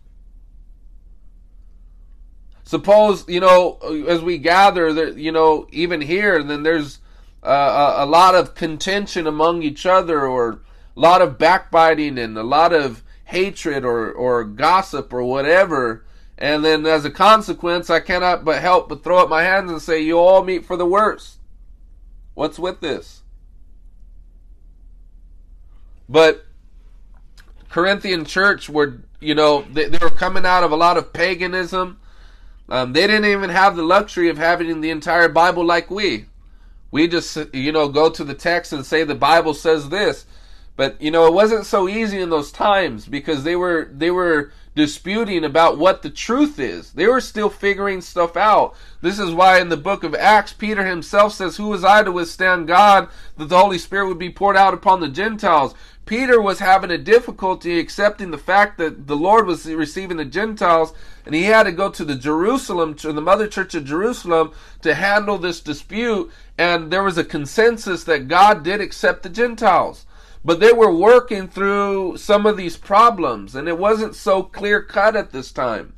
Suppose, 2.73 3.29
you 3.29 3.38
know, 3.38 3.76
as 4.09 4.23
we 4.23 4.38
gather, 4.38 4.95
that 4.95 5.19
you 5.19 5.31
know, 5.31 5.67
even 5.73 6.00
here, 6.00 6.43
then 6.43 6.62
there's 6.62 7.00
uh, 7.43 7.97
a, 7.99 8.07
lot 8.07 8.35
of 8.35 8.55
contention 8.55 9.26
among 9.26 9.62
each 9.62 9.85
other 9.85 10.26
or 10.26 10.52
a 10.52 10.59
lot 10.99 11.21
of 11.21 11.37
backbiting 11.37 12.17
and 12.17 12.38
a 12.38 12.43
lot 12.43 12.73
of 12.73 13.02
hatred 13.26 13.85
or, 13.85 14.11
or 14.11 14.45
gossip 14.45 15.12
or 15.12 15.23
whatever. 15.23 16.07
And 16.38 16.64
then 16.64 16.87
as 16.87 17.05
a 17.05 17.11
consequence, 17.11 17.91
I 17.91 18.00
cannot 18.00 18.43
but 18.43 18.62
help 18.62 18.88
but 18.88 19.05
throw 19.05 19.19
up 19.19 19.29
my 19.29 19.43
hands 19.43 19.71
and 19.71 19.83
say, 19.83 20.00
You 20.00 20.19
all 20.19 20.43
meet 20.43 20.64
for 20.64 20.79
the 20.79 20.87
worst. 20.87 21.41
What's 22.33 22.59
with 22.59 22.81
this? 22.81 23.21
But 26.09 26.47
Corinthian 27.69 28.25
church 28.25 28.71
were, 28.71 29.02
you 29.21 29.35
know, 29.35 29.61
they, 29.71 29.91
they 29.91 29.99
were 29.99 30.09
coming 30.09 30.47
out 30.47 30.64
of 30.64 30.73
a 30.73 30.76
lot 30.76 30.97
of 30.97 31.12
paganism. 31.12 31.99
Um, 32.69 32.92
they 32.92 33.07
didn't 33.07 33.31
even 33.31 33.50
have 33.50 33.76
the 33.76 33.83
luxury 33.83 34.28
of 34.28 34.38
having 34.38 34.81
the 34.81 34.90
entire 34.90 35.28
Bible 35.28 35.64
like 35.64 35.90
we. 35.90 36.26
We 36.90 37.09
just, 37.09 37.37
you 37.52 37.73
know, 37.73 37.88
go 37.88 38.11
to 38.11 38.25
the 38.25 38.35
text 38.35 38.73
and 38.73 38.85
say 38.85 39.04
the 39.04 39.14
Bible 39.14 39.54
says 39.54 39.88
this. 39.88 40.26
But 40.76 41.00
you 41.00 41.11
know, 41.11 41.26
it 41.26 41.35
wasn't 41.35 41.66
so 41.66 41.88
easy 41.88 42.21
in 42.21 42.31
those 42.31 42.50
times 42.50 43.07
because 43.07 43.45
they 43.45 43.57
were 43.57 43.90
they 43.92 44.11
were 44.11 44.52
disputing 44.75 45.45
about 45.45 45.78
what 45.78 46.02
the 46.02 46.11
truth 46.11 46.59
is. 46.59 46.92
They 46.92 47.07
were 47.07 47.21
still 47.21 47.50
figuring 47.50 48.00
stuff 48.00 48.37
out. 48.37 48.75
This 49.02 49.19
is 49.19 49.33
why 49.33 49.61
in 49.61 49.69
the 49.69 49.76
book 49.76 50.02
of 50.02 50.14
Acts, 50.14 50.52
Peter 50.52 50.87
himself 50.87 51.35
says, 51.35 51.57
Who 51.57 51.69
was 51.69 51.85
I 51.85 52.02
to 52.02 52.12
withstand 52.12 52.69
God 52.69 53.09
that 53.37 53.49
the 53.49 53.59
Holy 53.59 53.78
Spirit 53.78 54.09
would 54.09 54.19
be 54.19 54.31
poured 54.31 54.57
out 54.57 54.73
upon 54.73 55.00
the 55.00 55.09
Gentiles? 55.09 55.75
Peter 56.04 56.40
was 56.40 56.59
having 56.59 56.90
a 56.90 56.99
difficulty 56.99 57.78
accepting 57.78 58.32
the 58.32 58.38
fact 58.38 58.76
that 58.78 59.06
the 59.06 59.16
Lord 59.16 59.47
was 59.47 59.66
receiving 59.66 60.16
the 60.16 60.25
Gentiles, 60.25 60.92
and 61.25 61.35
he 61.35 61.44
had 61.44 61.62
to 61.64 61.73
go 61.73 61.90
to 61.90 62.04
the 62.04 62.16
Jerusalem, 62.16 62.94
to 62.97 63.12
the 63.12 63.21
mother 63.21 63.47
church 63.47 63.75
of 63.75 63.85
Jerusalem, 63.85 64.52
to 64.82 64.94
handle 64.94 65.38
this 65.38 65.61
dispute. 65.61 66.30
And 66.59 66.90
there 66.90 67.04
was 67.04 67.18
a 67.18 67.25
consensus 67.25 68.02
that 68.04 68.28
God 68.28 68.64
did 68.64 68.80
accept 68.80 69.23
the 69.23 69.28
Gentiles. 69.28 70.04
But 70.44 70.59
they 70.59 70.73
were 70.73 70.94
working 70.94 71.47
through 71.47 72.16
some 72.16 72.47
of 72.47 72.56
these 72.56 72.76
problems, 72.76 73.54
and 73.54 73.68
it 73.68 73.78
wasn't 73.78 74.16
so 74.16 74.42
clear 74.42 74.82
cut 74.82 75.14
at 75.14 75.30
this 75.30 75.52
time. 75.52 75.94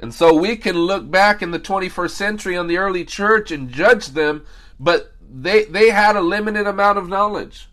And 0.00 0.12
so 0.12 0.34
we 0.34 0.56
can 0.56 0.76
look 0.76 1.08
back 1.08 1.42
in 1.42 1.52
the 1.52 1.60
21st 1.60 2.10
century 2.10 2.56
on 2.56 2.66
the 2.66 2.78
early 2.78 3.04
church 3.04 3.52
and 3.52 3.70
judge 3.70 4.08
them, 4.08 4.44
but 4.80 5.12
they, 5.20 5.64
they 5.64 5.90
had 5.90 6.16
a 6.16 6.20
limited 6.22 6.66
amount 6.66 6.98
of 6.98 7.08
knowledge. 7.08 7.69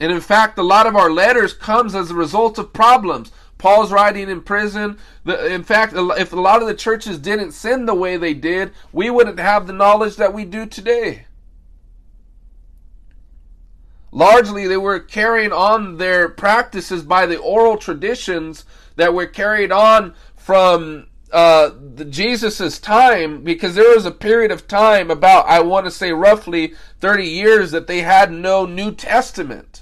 And 0.00 0.10
in 0.10 0.22
fact, 0.22 0.58
a 0.58 0.62
lot 0.62 0.86
of 0.86 0.96
our 0.96 1.10
letters 1.10 1.52
comes 1.52 1.94
as 1.94 2.10
a 2.10 2.14
result 2.14 2.58
of 2.58 2.72
problems. 2.72 3.30
Paul's 3.58 3.92
writing 3.92 4.30
in 4.30 4.40
prison. 4.40 4.96
in 5.26 5.62
fact, 5.62 5.92
if 5.94 6.32
a 6.32 6.40
lot 6.40 6.62
of 6.62 6.66
the 6.66 6.74
churches 6.74 7.18
didn't 7.18 7.52
sin 7.52 7.84
the 7.84 7.94
way 7.94 8.16
they 8.16 8.32
did, 8.32 8.72
we 8.90 9.10
wouldn't 9.10 9.38
have 9.38 9.66
the 9.66 9.74
knowledge 9.74 10.16
that 10.16 10.32
we 10.32 10.46
do 10.46 10.64
today. 10.64 11.26
Largely, 14.10 14.66
they 14.66 14.78
were 14.78 14.98
carrying 14.98 15.52
on 15.52 15.98
their 15.98 16.30
practices 16.30 17.02
by 17.02 17.26
the 17.26 17.36
oral 17.36 17.76
traditions 17.76 18.64
that 18.96 19.14
were 19.14 19.26
carried 19.26 19.70
on 19.70 20.14
from 20.34 21.06
uh, 21.30 21.70
Jesus's 22.08 22.80
time, 22.80 23.44
because 23.44 23.74
there 23.74 23.94
was 23.94 24.06
a 24.06 24.10
period 24.10 24.50
of 24.50 24.66
time, 24.66 25.10
about 25.10 25.46
I 25.46 25.60
want 25.60 25.84
to 25.84 25.92
say 25.92 26.10
roughly 26.10 26.74
thirty 26.98 27.28
years, 27.28 27.70
that 27.70 27.86
they 27.86 28.00
had 28.00 28.32
no 28.32 28.66
New 28.66 28.92
Testament. 28.92 29.79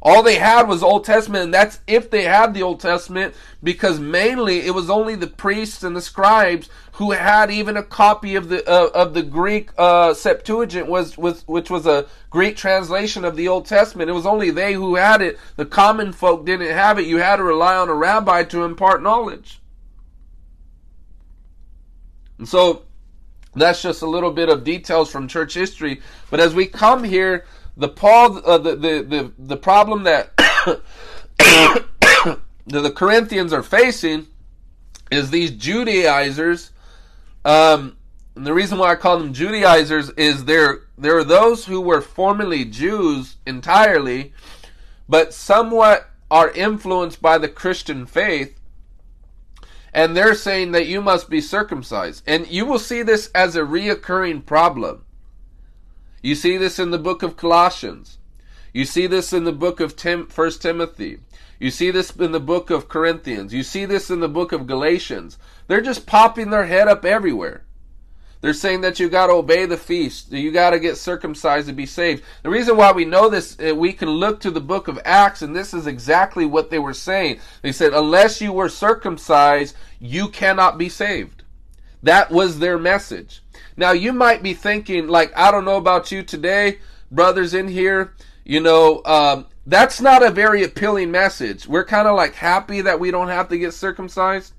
All 0.00 0.22
they 0.22 0.36
had 0.36 0.68
was 0.68 0.82
Old 0.82 1.04
Testament, 1.04 1.44
and 1.44 1.54
that's 1.54 1.80
if 1.88 2.08
they 2.08 2.22
had 2.22 2.54
the 2.54 2.62
Old 2.62 2.80
Testament, 2.80 3.34
because 3.62 3.98
mainly 3.98 4.60
it 4.60 4.72
was 4.72 4.88
only 4.88 5.16
the 5.16 5.26
priests 5.26 5.82
and 5.82 5.96
the 5.96 6.00
scribes 6.00 6.68
who 6.92 7.10
had 7.10 7.50
even 7.50 7.76
a 7.76 7.82
copy 7.82 8.36
of 8.36 8.48
the 8.48 8.68
uh, 8.68 8.90
of 8.94 9.14
the 9.14 9.24
Greek 9.24 9.70
uh, 9.76 10.14
Septuagint, 10.14 10.86
was, 10.86 11.18
was 11.18 11.42
which 11.48 11.68
was 11.68 11.86
a 11.86 12.06
Greek 12.30 12.56
translation 12.56 13.24
of 13.24 13.34
the 13.34 13.48
Old 13.48 13.66
Testament. 13.66 14.08
It 14.08 14.14
was 14.14 14.26
only 14.26 14.50
they 14.50 14.74
who 14.74 14.94
had 14.94 15.20
it. 15.20 15.36
The 15.56 15.66
common 15.66 16.12
folk 16.12 16.46
didn't 16.46 16.70
have 16.70 17.00
it. 17.00 17.06
You 17.06 17.18
had 17.18 17.36
to 17.36 17.42
rely 17.42 17.76
on 17.76 17.88
a 17.88 17.94
rabbi 17.94 18.44
to 18.44 18.62
impart 18.62 19.02
knowledge. 19.02 19.60
And 22.38 22.48
so 22.48 22.84
that's 23.54 23.82
just 23.82 24.02
a 24.02 24.06
little 24.06 24.30
bit 24.30 24.48
of 24.48 24.62
details 24.62 25.10
from 25.10 25.26
church 25.26 25.54
history. 25.54 26.02
But 26.30 26.38
as 26.38 26.54
we 26.54 26.66
come 26.66 27.02
here 27.02 27.46
the 27.78 27.88
Paul 27.88 28.42
uh, 28.44 28.58
the, 28.58 28.76
the 28.76 29.02
the 29.02 29.32
the 29.38 29.56
problem 29.56 30.02
that 30.02 30.36
the 32.66 32.92
Corinthians 32.94 33.52
are 33.52 33.62
facing 33.62 34.26
is 35.10 35.30
these 35.30 35.52
Judaizers. 35.52 36.72
Um, 37.44 37.96
and 38.34 38.44
the 38.46 38.52
reason 38.52 38.78
why 38.78 38.92
I 38.92 38.96
call 38.96 39.18
them 39.18 39.32
Judaizers 39.32 40.10
is 40.10 40.44
there 40.44 40.80
there 40.98 41.16
are 41.16 41.24
those 41.24 41.64
who 41.66 41.80
were 41.80 42.00
formerly 42.00 42.64
Jews 42.64 43.36
entirely, 43.46 44.32
but 45.08 45.32
somewhat 45.32 46.10
are 46.30 46.50
influenced 46.50 47.22
by 47.22 47.38
the 47.38 47.48
Christian 47.48 48.06
faith, 48.06 48.58
and 49.94 50.16
they're 50.16 50.34
saying 50.34 50.72
that 50.72 50.86
you 50.86 51.00
must 51.00 51.30
be 51.30 51.40
circumcised. 51.40 52.22
And 52.26 52.46
you 52.48 52.66
will 52.66 52.78
see 52.78 53.02
this 53.02 53.30
as 53.34 53.56
a 53.56 53.60
reoccurring 53.60 54.44
problem. 54.44 55.04
You 56.22 56.34
see 56.34 56.56
this 56.56 56.78
in 56.78 56.90
the 56.90 56.98
book 56.98 57.22
of 57.22 57.36
Colossians. 57.36 58.18
You 58.72 58.84
see 58.84 59.06
this 59.06 59.32
in 59.32 59.44
the 59.44 59.52
book 59.52 59.80
of 59.80 59.96
Tim, 59.96 60.28
1 60.32 60.50
Timothy. 60.52 61.20
You 61.58 61.70
see 61.70 61.90
this 61.90 62.14
in 62.14 62.32
the 62.32 62.40
book 62.40 62.70
of 62.70 62.88
Corinthians. 62.88 63.52
You 63.52 63.62
see 63.62 63.84
this 63.84 64.10
in 64.10 64.20
the 64.20 64.28
book 64.28 64.52
of 64.52 64.66
Galatians. 64.66 65.38
They're 65.66 65.80
just 65.80 66.06
popping 66.06 66.50
their 66.50 66.66
head 66.66 66.88
up 66.88 67.04
everywhere. 67.04 67.64
They're 68.40 68.52
saying 68.52 68.82
that 68.82 69.00
you 69.00 69.08
got 69.08 69.26
to 69.26 69.32
obey 69.32 69.66
the 69.66 69.76
feast. 69.76 70.30
You 70.30 70.52
got 70.52 70.70
to 70.70 70.78
get 70.78 70.96
circumcised 70.96 71.66
to 71.66 71.72
be 71.72 71.86
saved. 71.86 72.22
The 72.44 72.50
reason 72.50 72.76
why 72.76 72.92
we 72.92 73.04
know 73.04 73.28
this, 73.28 73.56
uh, 73.58 73.74
we 73.74 73.92
can 73.92 74.08
look 74.08 74.40
to 74.40 74.52
the 74.52 74.60
book 74.60 74.86
of 74.86 75.00
Acts, 75.04 75.42
and 75.42 75.56
this 75.56 75.74
is 75.74 75.88
exactly 75.88 76.46
what 76.46 76.70
they 76.70 76.78
were 76.78 76.94
saying. 76.94 77.40
They 77.62 77.72
said, 77.72 77.92
unless 77.92 78.40
you 78.40 78.52
were 78.52 78.68
circumcised, 78.68 79.74
you 79.98 80.28
cannot 80.28 80.78
be 80.78 80.88
saved. 80.88 81.42
That 82.00 82.30
was 82.30 82.60
their 82.60 82.78
message. 82.78 83.42
Now, 83.78 83.92
you 83.92 84.12
might 84.12 84.42
be 84.42 84.54
thinking, 84.54 85.06
like, 85.06 85.32
I 85.36 85.52
don't 85.52 85.64
know 85.64 85.76
about 85.76 86.10
you 86.10 86.24
today, 86.24 86.80
brothers 87.12 87.54
in 87.54 87.68
here, 87.68 88.12
you 88.44 88.58
know, 88.58 89.02
um, 89.04 89.46
that's 89.66 90.00
not 90.00 90.26
a 90.26 90.32
very 90.32 90.64
appealing 90.64 91.12
message. 91.12 91.68
We're 91.68 91.84
kind 91.84 92.08
of 92.08 92.16
like 92.16 92.34
happy 92.34 92.80
that 92.80 92.98
we 92.98 93.12
don't 93.12 93.28
have 93.28 93.48
to 93.50 93.58
get 93.58 93.72
circumcised. 93.72 94.52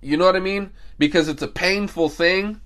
You 0.00 0.16
know 0.16 0.24
what 0.24 0.36
I 0.36 0.40
mean? 0.40 0.70
Because 0.96 1.28
it's 1.28 1.42
a 1.42 1.48
painful 1.48 2.08
thing. 2.08 2.62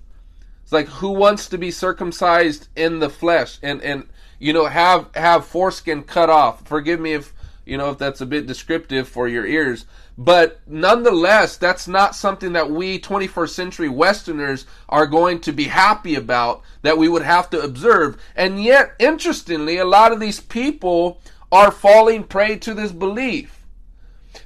It's 0.63 0.71
like 0.71 0.87
who 0.87 1.09
wants 1.09 1.49
to 1.49 1.57
be 1.57 1.71
circumcised 1.71 2.69
in 2.77 2.99
the 2.99 3.09
flesh 3.09 3.59
and 3.61 3.81
and 3.81 4.07
you 4.39 4.53
know 4.53 4.65
have 4.67 5.09
have 5.13 5.45
foreskin 5.45 6.03
cut 6.03 6.29
off. 6.29 6.65
Forgive 6.65 6.99
me 6.99 7.13
if 7.13 7.33
you 7.65 7.77
know 7.77 7.89
if 7.89 7.97
that's 7.97 8.21
a 8.21 8.25
bit 8.25 8.47
descriptive 8.47 9.07
for 9.07 9.27
your 9.27 9.45
ears, 9.45 9.85
but 10.17 10.61
nonetheless, 10.65 11.57
that's 11.57 11.87
not 11.87 12.15
something 12.15 12.53
that 12.53 12.71
we 12.71 12.99
21st 12.99 13.49
century 13.49 13.89
Westerners 13.89 14.65
are 14.87 15.07
going 15.07 15.41
to 15.41 15.51
be 15.51 15.65
happy 15.65 16.15
about 16.15 16.61
that 16.83 16.97
we 16.97 17.09
would 17.09 17.23
have 17.23 17.49
to 17.49 17.61
observe. 17.61 18.17
And 18.35 18.63
yet, 18.63 18.93
interestingly, 18.97 19.77
a 19.77 19.85
lot 19.85 20.13
of 20.13 20.21
these 20.21 20.39
people 20.39 21.21
are 21.51 21.71
falling 21.71 22.23
prey 22.23 22.57
to 22.59 22.73
this 22.73 22.91
belief. 22.91 23.65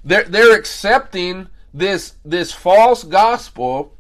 They're 0.04 0.24
they're 0.24 0.58
accepting 0.58 1.50
this 1.74 2.16
this 2.26 2.52
false 2.52 3.04
gospel 3.04 3.96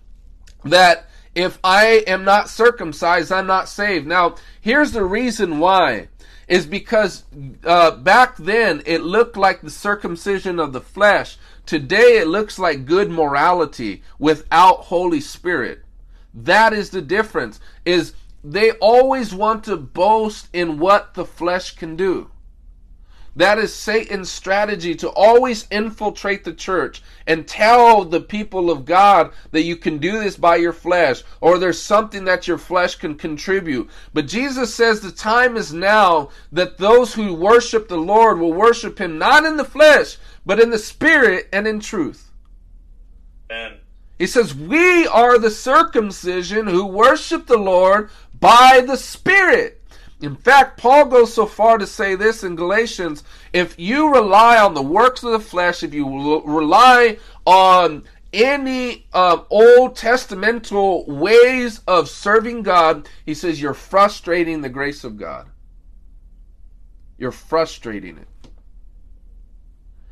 that 0.63 1.07
if 1.35 1.59
I 1.63 2.03
am 2.07 2.23
not 2.23 2.49
circumcised, 2.49 3.31
I'm 3.31 3.47
not 3.47 3.69
saved. 3.69 4.07
Now, 4.07 4.35
here's 4.59 4.91
the 4.91 5.03
reason 5.03 5.59
why. 5.59 6.09
Is 6.49 6.65
because 6.65 7.23
uh, 7.63 7.91
back 7.91 8.35
then 8.35 8.81
it 8.85 9.01
looked 9.01 9.37
like 9.37 9.61
the 9.61 9.69
circumcision 9.69 10.59
of 10.59 10.73
the 10.73 10.81
flesh. 10.81 11.37
Today 11.65 12.17
it 12.17 12.27
looks 12.27 12.57
like 12.57 12.85
good 12.85 13.11
morality 13.11 14.01
without 14.17 14.85
Holy 14.85 15.21
Spirit. 15.21 15.85
That 16.33 16.73
is 16.73 16.89
the 16.89 17.03
difference. 17.03 17.59
Is 17.85 18.13
they 18.43 18.71
always 18.73 19.33
want 19.33 19.63
to 19.65 19.77
boast 19.77 20.47
in 20.51 20.79
what 20.79 21.13
the 21.13 21.25
flesh 21.25 21.75
can 21.75 21.95
do. 21.95 22.31
That 23.35 23.57
is 23.57 23.73
Satan's 23.73 24.29
strategy 24.29 24.95
to 24.95 25.09
always 25.09 25.67
infiltrate 25.71 26.43
the 26.43 26.53
church 26.53 27.01
and 27.27 27.47
tell 27.47 28.03
the 28.03 28.21
people 28.21 28.69
of 28.69 28.85
God 28.85 29.31
that 29.51 29.63
you 29.63 29.75
can 29.75 29.97
do 29.97 30.19
this 30.19 30.35
by 30.35 30.57
your 30.57 30.73
flesh 30.73 31.23
or 31.41 31.57
there's 31.57 31.81
something 31.81 32.25
that 32.25 32.47
your 32.47 32.57
flesh 32.57 32.95
can 32.95 33.15
contribute. 33.15 33.89
But 34.13 34.27
Jesus 34.27 34.73
says 34.73 34.99
the 34.99 35.11
time 35.11 35.57
is 35.57 35.73
now 35.73 36.29
that 36.51 36.77
those 36.77 37.13
who 37.13 37.33
worship 37.33 37.87
the 37.87 37.97
Lord 37.97 38.39
will 38.39 38.53
worship 38.53 38.99
him 38.99 39.17
not 39.17 39.45
in 39.45 39.57
the 39.57 39.63
flesh, 39.63 40.17
but 40.45 40.59
in 40.59 40.69
the 40.69 40.79
spirit 40.79 41.47
and 41.53 41.67
in 41.67 41.79
truth. 41.79 42.31
Amen. 43.51 43.77
He 44.19 44.27
says, 44.27 44.53
We 44.53 45.07
are 45.07 45.37
the 45.37 45.49
circumcision 45.49 46.67
who 46.67 46.85
worship 46.85 47.47
the 47.47 47.57
Lord 47.57 48.09
by 48.37 48.83
the 48.85 48.97
Spirit. 48.97 49.78
In 50.21 50.35
fact, 50.35 50.77
Paul 50.77 51.05
goes 51.05 51.33
so 51.33 51.45
far 51.45 51.77
to 51.77 51.87
say 51.87 52.15
this 52.15 52.43
in 52.43 52.55
Galatians 52.55 53.23
if 53.53 53.79
you 53.79 54.13
rely 54.13 54.59
on 54.59 54.73
the 54.73 54.81
works 54.81 55.23
of 55.23 55.31
the 55.31 55.39
flesh, 55.39 55.81
if 55.81 55.93
you 55.93 56.41
rely 56.45 57.17
on 57.45 58.03
any 58.33 59.07
um, 59.13 59.45
Old 59.49 59.95
Testamental 59.95 61.07
ways 61.07 61.81
of 61.87 62.09
serving 62.09 62.63
God, 62.63 63.07
he 63.25 63.33
says 63.33 63.61
you're 63.61 63.73
frustrating 63.73 64.61
the 64.61 64.69
grace 64.69 65.03
of 65.03 65.17
God. 65.17 65.47
You're 67.17 67.31
frustrating 67.31 68.17
it. 68.17 68.27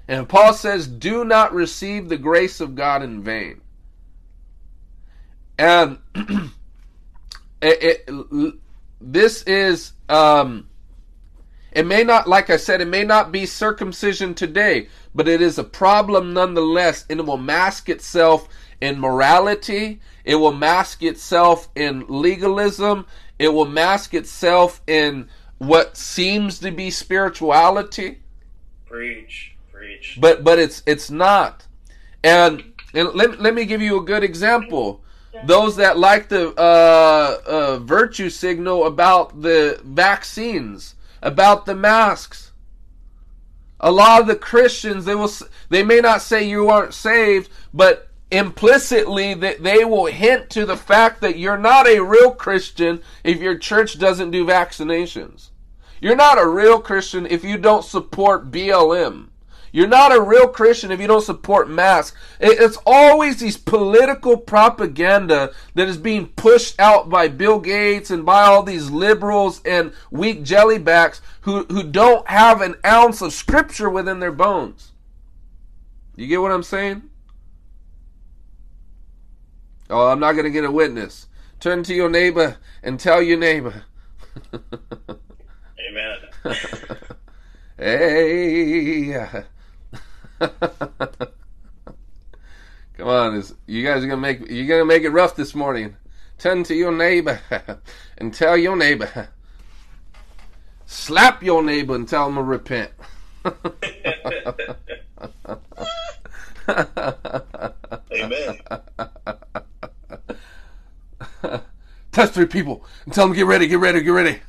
And 0.08 0.28
Paul 0.28 0.54
says, 0.54 0.88
do 0.88 1.26
not 1.26 1.54
receive 1.54 2.08
the 2.08 2.18
grace 2.18 2.62
of 2.62 2.76
God 2.76 3.04
in 3.04 3.22
vain. 3.22 3.62
And 5.60 6.00
it, 7.62 8.10
it, 8.10 8.54
this 9.02 9.44
is 9.44 9.94
um, 10.10 10.68
it 11.72 11.86
may 11.86 12.04
not 12.04 12.28
like 12.28 12.50
i 12.50 12.58
said 12.58 12.82
it 12.82 12.88
may 12.88 13.04
not 13.04 13.32
be 13.32 13.46
circumcision 13.46 14.34
today 14.34 14.88
but 15.13 15.28
it 15.28 15.41
is 15.41 15.58
a 15.58 15.63
problem 15.63 16.34
nonetheless 16.34 17.06
and 17.10 17.20
it 17.20 17.26
will 17.26 17.38
mask 17.38 17.89
itself 17.89 18.48
in 18.82 19.00
morality 19.00 20.00
it 20.24 20.36
will 20.36 20.54
mask 20.54 21.04
itself 21.04 21.70
in 21.76 22.06
legalism 22.08 23.06
it 23.39 23.50
will 23.50 23.67
mask 23.67 24.13
itself 24.13 24.82
in 24.88 25.28
what 25.58 25.98
seems 25.98 26.60
to 26.60 26.72
be 26.72 26.89
spirituality 26.89 28.20
Preach. 28.86 29.56
Preach. 29.72 30.17
but 30.20 30.43
but 30.43 30.58
it's 30.58 30.82
it's 30.86 31.10
not 31.10 31.65
and 32.24 32.63
and 32.93 33.10
let, 33.13 33.39
let 33.39 33.54
me 33.54 33.65
give 33.65 33.82
you 33.82 34.00
a 34.00 34.04
good 34.04 34.24
example 34.24 35.04
those 35.43 35.76
that 35.78 35.97
like 35.97 36.30
the 36.30 36.50
uh, 36.60 37.38
uh, 37.45 37.80
virtue 37.80 38.30
signal 38.30 38.86
about 38.86 39.41
the 39.41 39.80
vaccines, 39.84 40.95
about 41.21 41.65
the 41.65 41.76
masks. 41.76 42.52
A 43.80 43.91
lot 43.91 44.21
of 44.21 44.28
the 44.28 44.36
Christians, 44.36 45.06
they 45.06 45.15
will, 45.15 45.32
they 45.69 45.84
may 45.84 46.00
not 46.00 46.21
say 46.21 46.47
you 46.47 46.69
aren't 46.69 46.93
saved, 46.93 47.52
but 47.73 48.08
implicitly 48.32 49.34
that 49.36 49.63
they 49.63 49.86
will 49.86 50.08
hint 50.08 50.50
to 50.50 50.65
the 50.65 50.78
fact 50.78 51.21
that 51.21 51.38
you're 51.38 51.58
not 51.58 51.88
a 51.88 52.00
real 52.00 52.32
Christian 52.32 53.02
if 53.23 53.39
your 53.39 53.58
church 53.58 54.00
doesn't 54.00 54.32
do 54.32 54.45
vaccinations. 54.45 55.50
You're 56.02 56.15
not 56.15 56.41
a 56.41 56.47
real 56.47 56.80
Christian 56.80 57.26
if 57.26 57.43
you 57.43 57.58
don't 57.58 57.86
support 57.86 58.52
BLM. 58.52 59.30
You're 59.71 59.88
not 59.88 60.15
a 60.15 60.21
real 60.21 60.47
Christian 60.47 60.91
if 60.91 60.99
you 60.99 61.08
don't 61.08 61.23
support 61.23 61.69
masks. 61.69 62.17
It's 62.39 62.77
always 62.86 63.39
these 63.39 63.58
political 63.58 64.38
propaganda 64.38 65.51
that 65.75 65.88
is 65.88 65.97
being 65.97 66.27
pushed 66.27 66.80
out 66.80 67.10
by 67.10 67.27
Bill 67.27 67.60
Gates 67.60 68.10
and 68.10 68.25
by 68.25 68.43
all 68.43 68.63
these 68.63 68.89
liberals 68.89 69.62
and 69.65 69.93
weak 70.12 70.43
jellybacks 70.43 71.21
who, 71.41 71.65
who 71.65 71.84
don't 71.84 72.27
have 72.27 72.62
an 72.62 72.75
ounce 72.86 73.21
of 73.21 73.34
scripture 73.34 73.89
within 73.89 74.19
their 74.19 74.32
bones. 74.32 74.91
You 76.15 76.27
get 76.27 76.41
what 76.41 76.51
I'm 76.51 76.63
saying? 76.63 77.03
Oh, 79.89 80.08
I'm 80.08 80.19
not 80.19 80.34
going 80.34 80.45
to 80.45 80.49
get 80.51 80.65
a 80.65 80.71
witness. 80.71 81.27
Turn 81.60 81.84
to 81.84 81.93
your 81.93 82.10
neighbor 82.10 82.58
and 82.84 82.99
tell 82.99 83.21
your 83.21 83.38
neighbor. 83.38 83.84
Amen. 85.89 86.17
hey. 87.77 89.43
Come 92.97 93.08
on, 93.08 93.36
is 93.36 93.54
you 93.65 93.84
guys 93.84 94.04
are 94.04 94.08
gonna 94.08 94.21
make 94.21 94.50
you 94.50 94.67
gonna 94.67 94.86
make 94.86 95.04
it 95.04 95.10
rough 95.10 95.36
this 95.36 95.56
morning. 95.56 95.95
Turn 96.38 96.63
to 96.63 96.76
your 96.76 96.91
neighbor 96.91 97.39
and 98.17 98.34
tell 98.34 98.58
your 98.58 98.76
neighbor. 98.76 99.30
Slap 100.86 101.41
your 101.43 101.63
neighbor 101.63 101.95
and 101.95 102.08
tell 102.08 102.28
him 102.28 102.36
to 102.36 102.43
repent. 102.43 102.91
Amen. 108.12 108.60
Touch 112.12 112.32
three 112.32 112.45
people 112.45 112.86
and 113.06 113.13
tell 113.13 113.28
them 113.28 113.36
get 113.36 113.45
ready, 113.45 113.67
get 113.67 113.80
ready, 113.80 114.02
get 114.02 114.10
ready. 114.10 114.39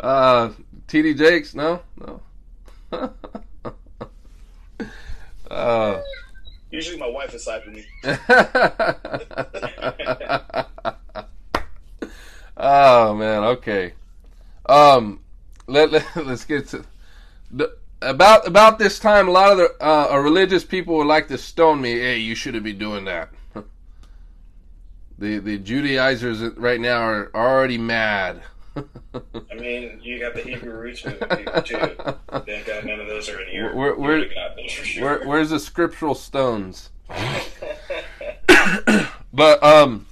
uh, 0.00 0.50
TD 0.94 1.18
Jakes, 1.18 1.56
no, 1.56 1.80
no. 1.98 2.20
uh, 5.50 6.00
Usually 6.70 6.96
my 6.96 7.08
wife 7.08 7.34
is 7.34 7.42
side 7.42 7.66
me. 7.66 7.84
oh 12.56 13.12
man, 13.16 13.42
okay. 13.42 13.94
Um, 14.66 15.18
let, 15.66 15.90
let 15.90 16.16
us 16.16 16.44
get 16.44 16.68
to 16.68 16.84
the, 17.50 17.76
about 18.00 18.46
about 18.46 18.78
this 18.78 19.00
time. 19.00 19.26
A 19.26 19.32
lot 19.32 19.50
of 19.50 19.58
the 19.58 19.74
uh, 19.84 20.16
religious 20.18 20.62
people 20.62 20.94
would 20.98 21.08
like 21.08 21.26
to 21.26 21.38
stone 21.38 21.80
me. 21.80 21.94
Hey, 21.94 22.18
you 22.18 22.36
shouldn't 22.36 22.62
be 22.62 22.72
doing 22.72 23.04
that. 23.06 23.30
the 25.18 25.38
the 25.38 25.58
Judaizers 25.58 26.40
right 26.56 26.80
now 26.80 27.00
are 27.00 27.32
already 27.34 27.78
mad. 27.78 28.44
I 29.14 29.54
mean, 29.54 30.00
you 30.02 30.18
got 30.18 30.34
the 30.34 30.42
Hebrew 30.42 30.72
roots 30.72 31.04
movement 31.04 31.38
people 31.38 31.62
too. 31.62 31.76
Thank 32.46 32.66
God 32.66 32.84
none 32.84 33.00
of 33.00 33.06
those 33.06 33.28
are 33.28 33.40
in 33.40 33.48
here. 33.48 33.74
Where- 33.74 33.94
where- 33.94 34.16
Glory 34.16 34.28
to 34.28 34.34
God, 34.34 34.52
that's 34.56 34.72
for 34.74 34.84
sure. 34.84 35.04
Where, 35.04 35.26
where's 35.28 35.50
the 35.50 35.60
scriptural 35.60 36.14
stones? 36.14 36.90
but 39.32 39.62
um, 39.62 40.06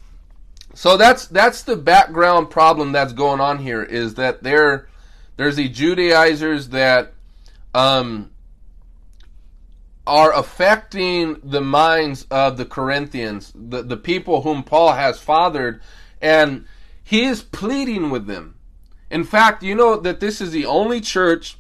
so 0.75 0.97
that's 0.97 1.27
that's 1.27 1.63
the 1.63 1.77
background 1.77 2.51
problem 2.51 2.93
that's 2.93 3.13
going 3.13 3.41
on 3.41 3.59
here 3.59 3.83
is 3.83 4.15
that 4.15 4.43
there 4.43 4.89
there's 5.37 5.57
the 5.57 5.69
Judaizers 5.69 6.69
that 6.69 7.13
um 7.75 8.31
are 10.07 10.33
affecting 10.35 11.41
the 11.45 11.61
minds 11.61 12.27
of 12.31 12.57
the 12.57 12.65
Corinthians, 12.65 13.53
the, 13.55 13.83
the 13.83 13.97
people 13.97 14.43
whom 14.43 14.65
Paul 14.65 14.93
has 14.95 15.21
fathered, 15.21 15.81
and 16.21 16.67
he 17.13 17.25
is 17.25 17.43
pleading 17.43 18.09
with 18.09 18.27
them. 18.27 18.55
In 19.11 19.23
fact, 19.23 19.63
you 19.63 19.75
know 19.75 19.97
that 20.01 20.19
this 20.19 20.41
is 20.41 20.51
the 20.51 20.65
only 20.65 20.99
church 20.99 21.59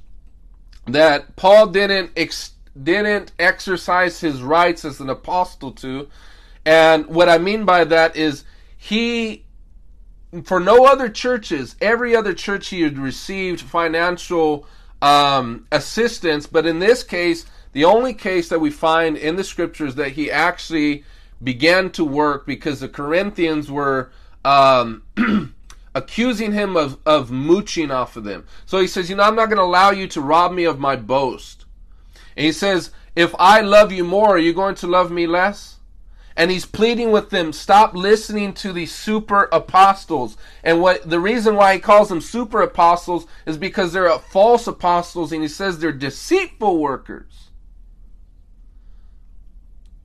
that 0.86 1.36
Paul 1.36 1.66
didn't 1.66 2.12
ex- 2.16 2.52
didn't 2.82 3.32
exercise 3.38 4.18
his 4.18 4.40
rights 4.40 4.82
as 4.86 4.98
an 4.98 5.10
apostle 5.10 5.72
to. 5.72 6.08
And 6.64 7.06
what 7.06 7.28
I 7.28 7.36
mean 7.36 7.66
by 7.66 7.84
that 7.84 8.16
is 8.16 8.44
he 8.78 9.44
for 10.42 10.58
no 10.58 10.86
other 10.86 11.10
churches, 11.10 11.76
every 11.82 12.16
other 12.16 12.32
church 12.32 12.68
he 12.68 12.80
had 12.80 12.96
received 12.96 13.60
financial 13.60 14.66
um, 15.02 15.66
assistance, 15.70 16.46
but 16.46 16.64
in 16.64 16.78
this 16.78 17.04
case, 17.04 17.44
the 17.72 17.84
only 17.84 18.14
case 18.14 18.48
that 18.48 18.62
we 18.62 18.70
find 18.70 19.18
in 19.18 19.36
the 19.36 19.44
scriptures 19.44 19.96
that 19.96 20.12
he 20.12 20.30
actually 20.30 21.04
began 21.44 21.90
to 21.90 22.06
work 22.06 22.46
because 22.46 22.80
the 22.80 22.88
Corinthians 22.88 23.70
were 23.70 24.10
um, 24.44 25.02
accusing 25.94 26.52
him 26.52 26.76
of, 26.76 26.98
of 27.04 27.30
mooching 27.30 27.90
off 27.90 28.16
of 28.16 28.24
them. 28.24 28.46
So 28.66 28.78
he 28.78 28.86
says, 28.86 29.10
You 29.10 29.16
know, 29.16 29.24
I'm 29.24 29.36
not 29.36 29.46
going 29.46 29.58
to 29.58 29.64
allow 29.64 29.90
you 29.90 30.06
to 30.08 30.20
rob 30.20 30.52
me 30.52 30.64
of 30.64 30.78
my 30.78 30.96
boast. 30.96 31.64
And 32.36 32.46
he 32.46 32.52
says, 32.52 32.90
If 33.14 33.34
I 33.38 33.60
love 33.60 33.92
you 33.92 34.04
more, 34.04 34.36
are 34.36 34.38
you 34.38 34.52
going 34.52 34.74
to 34.76 34.86
love 34.86 35.10
me 35.10 35.26
less? 35.26 35.78
And 36.34 36.50
he's 36.50 36.64
pleading 36.64 37.10
with 37.10 37.28
them, 37.28 37.52
stop 37.52 37.94
listening 37.94 38.54
to 38.54 38.72
these 38.72 38.94
super 38.94 39.50
apostles. 39.52 40.38
And 40.64 40.80
what 40.80 41.08
the 41.08 41.20
reason 41.20 41.56
why 41.56 41.74
he 41.74 41.80
calls 41.80 42.08
them 42.08 42.22
super 42.22 42.62
apostles 42.62 43.26
is 43.44 43.58
because 43.58 43.92
they're 43.92 44.18
false 44.18 44.66
apostles, 44.66 45.32
and 45.32 45.42
he 45.42 45.48
says 45.48 45.78
they're 45.78 45.92
deceitful 45.92 46.78
workers. 46.78 47.50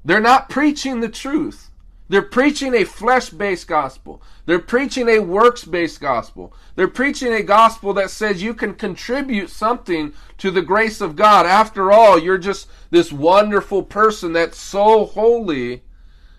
They're 0.04 0.19
not 0.19 0.50
preaching 0.50 1.00
the 1.00 1.10
truth. 1.10 1.66
They're 2.09 2.21
preaching 2.21 2.73
a 2.73 2.85
flesh 2.85 3.29
based 3.29 3.67
gospel. 3.67 4.21
They're 4.45 4.59
preaching 4.59 5.09
a 5.09 5.19
works 5.19 5.65
based 5.65 5.99
gospel. 5.99 6.53
They're 6.75 6.87
preaching 6.87 7.33
a 7.33 7.43
gospel 7.43 7.93
that 7.95 8.09
says 8.09 8.41
you 8.41 8.53
can 8.53 8.75
contribute 8.75 9.49
something 9.49 10.13
to 10.37 10.51
the 10.51 10.61
grace 10.61 11.01
of 11.01 11.15
God. 11.15 11.45
After 11.45 11.91
all, 11.91 12.17
you're 12.17 12.37
just 12.37 12.67
this 12.91 13.11
wonderful 13.11 13.83
person 13.83 14.33
that's 14.33 14.57
so 14.57 15.05
holy 15.05 15.83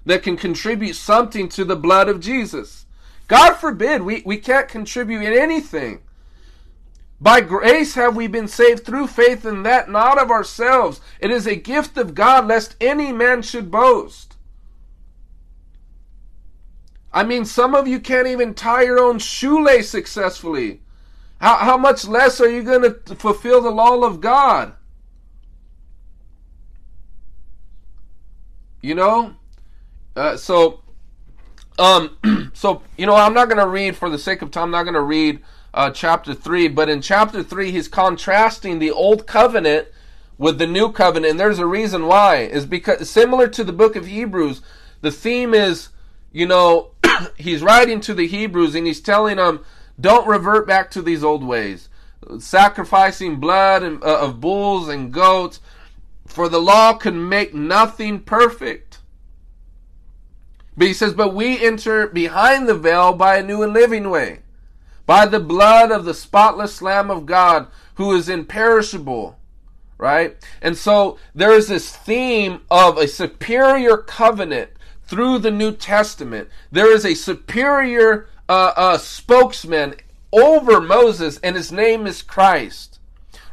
that 0.07 0.22
can 0.22 0.37
contribute 0.38 0.94
something 0.94 1.48
to 1.50 1.64
the 1.64 1.76
blood 1.76 2.09
of 2.09 2.20
Jesus. 2.20 2.87
God 3.26 3.54
forbid 3.54 4.02
we, 4.02 4.22
we 4.24 4.38
can't 4.38 4.68
contribute 4.68 5.22
anything. 5.22 6.00
By 7.20 7.40
grace 7.42 7.94
have 7.94 8.16
we 8.16 8.26
been 8.26 8.48
saved 8.48 8.87
through 8.87 9.09
faith, 9.09 9.44
and 9.44 9.66
that 9.66 9.90
not 9.90 10.18
of 10.18 10.31
ourselves. 10.31 11.00
It 11.20 11.31
is 11.31 11.46
a 11.46 11.57
gift 11.57 11.98
of 11.98 12.14
God, 12.14 12.46
lest 12.46 12.76
any 12.81 13.12
man 13.12 13.42
should 13.42 13.70
boast. 13.70 14.28
I 17.12 17.25
mean, 17.25 17.44
some 17.44 17.75
of 17.75 17.88
you 17.88 18.01
can't 18.01 18.27
even 18.27 18.55
tie 18.55 18.83
your 18.83 18.99
own 18.99 19.18
shoelace 19.18 19.88
successfully. 19.88 20.81
How, 21.40 21.57
how 21.57 21.77
much 21.77 22.07
less 22.07 22.40
are 22.40 22.49
you 22.49 22.62
going 22.62 22.83
to 22.83 23.14
fulfill 23.14 23.62
the 23.62 23.71
law 23.71 24.03
of 24.03 24.21
God? 24.21 24.75
You 28.83 28.94
know? 28.94 29.37
Uh, 30.14 30.37
so, 30.37 30.81
um, 31.79 32.18
so, 32.53 32.83
you 32.97 33.07
know, 33.07 33.14
I'm 33.14 33.35
not 33.35 33.49
going 33.49 33.61
to 33.61 33.68
read, 33.68 33.97
for 33.97 34.11
the 34.11 34.18
sake 34.18 34.42
of 34.42 34.51
time, 34.51 34.64
I'm 34.64 34.71
not 34.73 34.83
going 34.83 34.94
to 34.94 35.01
read 35.01 35.40
uh, 35.73 35.90
chapter 35.90 36.35
3, 36.35 36.68
but 36.68 36.88
in 36.88 37.01
chapter 37.01 37.42
3, 37.42 37.71
he's 37.71 37.88
contrasting 37.88 38.79
the 38.79 38.90
old 38.90 39.27
covenant 39.27 39.88
with 40.38 40.59
the 40.59 40.66
new 40.66 40.90
covenant, 40.90 41.33
and 41.33 41.40
there's 41.40 41.59
a 41.59 41.66
reason 41.66 42.07
why. 42.07 42.37
Is 42.37 42.66
because, 42.66 43.09
similar 43.11 43.49
to 43.49 43.64
the 43.64 43.73
book 43.73 43.97
of 43.97 44.07
Hebrews, 44.07 44.62
the 45.01 45.11
theme 45.11 45.55
is, 45.55 45.88
you 46.33 46.47
know, 46.47 46.91
he's 47.37 47.62
writing 47.62 48.01
to 48.03 48.14
the 48.14 48.27
Hebrews 48.27 48.75
and 48.75 48.87
he's 48.87 49.01
telling 49.01 49.37
them, 49.37 49.64
don't 50.01 50.29
revert 50.29 50.67
back 50.67 50.91
to 50.93 51.03
these 51.03 51.25
old 51.25 51.45
ways. 51.45 51.88
Sacrificing 52.38 53.37
blood 53.37 53.83
and, 53.83 54.03
uh, 54.03 54.21
of 54.21 54.41
bulls 54.41 54.88
and 54.88 55.12
goats, 55.12 55.61
for 56.27 56.49
the 56.49 56.61
law 56.61 56.95
can 56.95 57.29
make 57.29 57.55
nothing 57.55 58.21
perfect. 58.21 58.99
But 60.77 60.87
he 60.87 60.93
says, 60.93 61.14
but 61.14 61.35
we 61.35 61.64
enter 61.64 62.07
behind 62.07 62.69
the 62.69 62.75
veil 62.75 63.12
by 63.12 63.38
a 63.38 63.43
new 63.43 63.62
and 63.62 63.73
living 63.73 64.11
way, 64.11 64.41
by 65.07 65.27
the 65.27 65.41
blood 65.41 65.91
of 65.91 66.05
the 66.05 66.14
spotless 66.14 66.81
Lamb 66.81 67.11
of 67.11 67.27
God, 67.27 67.67
who 67.95 68.14
is 68.14 68.29
imperishable. 68.29 69.37
Right? 69.97 70.37
And 70.62 70.77
so 70.77 71.19
there 71.35 71.53
is 71.53 71.67
this 71.67 71.91
theme 71.91 72.61
of 72.71 72.97
a 72.97 73.09
superior 73.09 73.97
covenant 73.97 74.71
through 75.09 75.38
the 75.38 75.51
New 75.51 75.73
Testament. 75.73 76.49
There 76.71 76.92
is 76.92 77.05
a 77.05 77.14
superior 77.14 78.29
uh, 78.49 78.73
uh, 78.77 78.99
spokesman 78.99 79.94
over 80.33 80.81
Moses, 80.81 81.38
and 81.42 81.57
his 81.57 81.73
name 81.73 82.07
is 82.07 82.23
Christ. 82.23 82.99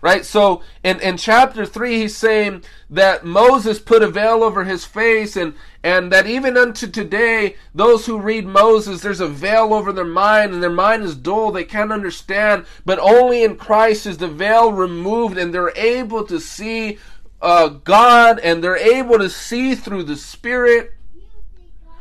Right? 0.02 0.24
So 0.24 0.62
in, 0.84 1.00
in 1.00 1.18
chapter 1.18 1.66
3, 1.66 2.02
he's 2.02 2.16
saying 2.16 2.64
that 2.92 3.26
Moses 3.26 3.80
put 3.80 4.04
a 4.04 4.08
veil 4.08 4.44
over 4.44 4.66
his 4.66 4.86
face, 4.86 5.36
and, 5.36 5.56
and 5.82 6.12
that 6.12 6.28
even 6.28 6.58
unto 6.58 6.86
today, 6.86 7.56
those 7.74 8.06
who 8.06 8.20
read 8.20 8.46
Moses, 8.46 9.02
there's 9.02 9.22
a 9.22 9.28
veil 9.28 9.74
over 9.74 9.92
their 9.92 10.06
mind, 10.06 10.54
and 10.54 10.62
their 10.62 10.70
mind 10.70 11.04
is 11.04 11.16
dull, 11.16 11.52
they 11.52 11.64
can't 11.64 11.92
understand. 11.92 12.66
But 12.86 13.00
only 13.00 13.44
in 13.44 13.56
Christ 13.56 14.06
is 14.06 14.18
the 14.18 14.28
veil 14.28 14.72
removed, 14.72 15.40
and 15.40 15.52
they're 15.52 15.76
able 15.76 16.24
to 16.26 16.40
see 16.40 17.00
uh, 17.42 17.70
God, 17.70 18.40
and 18.40 18.64
they're 18.64 18.78
able 18.78 19.18
to 19.18 19.30
see 19.30 19.74
through 19.74 20.04
the 20.04 20.18
Spirit 20.18 20.95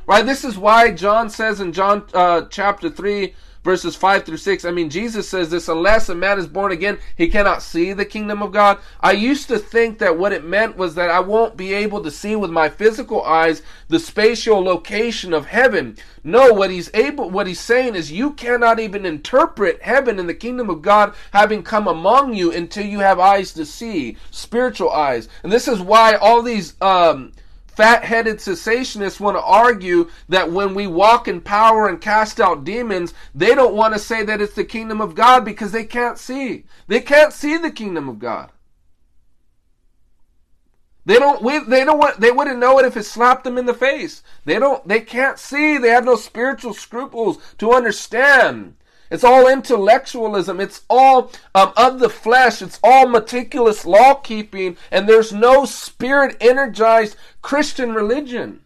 Right? 0.07 0.25
This 0.25 0.45
is 0.45 0.59
why 0.59 0.91
John 0.91 1.31
says 1.31 1.61
in 1.61 1.73
John 1.73 2.05
uh, 2.13 2.43
chapter 2.51 2.91
3, 2.91 3.35
verses 3.65 3.97
5 3.97 4.25
through 4.25 4.37
6. 4.37 4.65
I 4.67 4.71
mean, 4.71 4.91
Jesus 4.91 5.29
says 5.29 5.51
this 5.51 5.69
unless 5.69 6.11
a 6.11 6.15
man 6.15 6.39
is 6.39 6.47
born 6.47 6.71
again, 6.71 6.99
he 7.17 7.29
cannot 7.29 7.63
see 7.63 7.95
the 7.95 8.05
kingdom 8.05 8.43
of 8.43 8.53
God. 8.53 8.79
I 9.01 9.13
used 9.13 9.49
to 9.49 9.59
think 9.59 9.99
that 9.99 10.19
what 10.19 10.35
it 10.35 10.45
meant 10.45 10.77
was 10.77 10.95
that 10.95 11.11
I 11.11 11.21
won't 11.21 11.57
be 11.57 11.73
able 11.73 12.03
to 12.03 12.11
see 12.11 12.37
with 12.37 12.51
my 12.51 12.69
physical 12.69 13.23
eyes 13.25 13.63
the 13.89 13.99
spatial 13.99 14.63
location 14.63 15.33
of 15.33 15.47
heaven. 15.47 15.97
No, 16.23 16.53
what 16.53 16.71
he's 16.71 16.91
able 16.95 17.31
what 17.31 17.47
he's 17.47 17.61
saying 17.61 17.95
is 17.95 18.13
you 18.13 18.33
cannot 18.35 18.79
even 18.79 19.07
interpret 19.07 19.83
heaven 19.83 20.19
and 20.19 20.29
the 20.29 20.35
kingdom 20.35 20.69
of 20.69 20.83
God 20.83 21.15
having 21.33 21.63
come 21.63 21.89
among 21.89 22.35
you 22.35 22.53
until 22.53 22.85
you 22.85 23.01
have 23.01 23.19
eyes 23.19 23.53
to 23.55 23.65
see, 23.65 24.17
spiritual 24.31 24.91
eyes. 24.91 25.29
And 25.43 25.51
this 25.51 25.69
is 25.69 25.81
why 25.81 26.15
all 26.17 26.43
these 26.43 26.75
um 26.83 27.33
Fat 27.77 28.05
headed 28.05 28.37
cessationists 28.37 29.19
want 29.19 29.37
to 29.37 29.43
argue 29.43 30.09
that 30.29 30.51
when 30.53 30.75
we 30.75 30.87
walk 30.87 31.27
in 31.27 31.41
power 31.41 31.89
and 31.89 32.01
cast 32.01 32.41
out 32.41 32.65
demons, 32.65 33.15
they 33.35 33.55
don't 33.55 33.75
want 33.75 33.95
to 33.95 33.99
say 33.99 34.23
that 34.23 34.41
it's 34.41 34.55
the 34.55 34.65
kingdom 34.65 35.01
of 35.01 35.15
God 35.15 35.45
because 35.45 35.73
they 35.73 35.85
can't 35.85 36.19
see. 36.19 36.65
They 36.87 37.01
can't 37.01 37.33
see 37.33 37.57
the 37.57 37.73
kingdom 37.73 38.09
of 38.09 38.19
God. 38.19 38.51
They 41.07 41.19
don't. 41.19 41.69
They 41.69 41.85
don't 41.85 41.99
want. 41.99 42.21
They 42.21 42.31
wouldn't 42.31 42.59
know 42.59 42.79
it 42.79 42.87
if 42.87 42.97
it 42.97 43.03
slapped 43.03 43.45
them 43.45 43.59
in 43.59 43.67
the 43.67 43.75
face. 43.75 44.23
They 44.45 44.59
don't. 44.59 44.87
They 44.89 45.01
can't 45.01 45.39
see. 45.39 45.77
They 45.77 45.91
have 45.91 46.05
no 46.05 46.17
spiritual 46.17 46.73
scruples 46.73 47.39
to 47.59 47.73
understand 47.73 48.77
it's 49.15 49.23
all 49.23 49.47
intellectualism. 49.47 50.61
It's 50.61 50.83
all 50.91 51.31
um, 51.55 51.73
of 51.77 52.01
the 52.01 52.09
flesh. 52.09 52.61
It's 52.61 52.81
all 52.83 53.07
meticulous 53.07 53.87
law 53.87 54.15
keeping, 54.15 54.77
and 54.91 55.09
there's 55.09 55.33
no 55.33 55.65
spirit 55.65 56.37
energized 56.41 57.15
Christian 57.41 57.95
religion. 57.95 58.65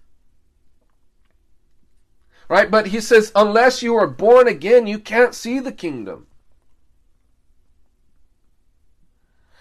Right? 2.48 2.70
But 2.70 2.86
he 2.86 3.00
says, 3.02 3.30
unless 3.34 3.82
you 3.82 3.94
are 3.96 4.06
born 4.06 4.48
again, 4.48 4.86
you 4.86 4.98
can't 4.98 5.34
see 5.34 5.60
the 5.60 5.70
kingdom. 5.70 6.28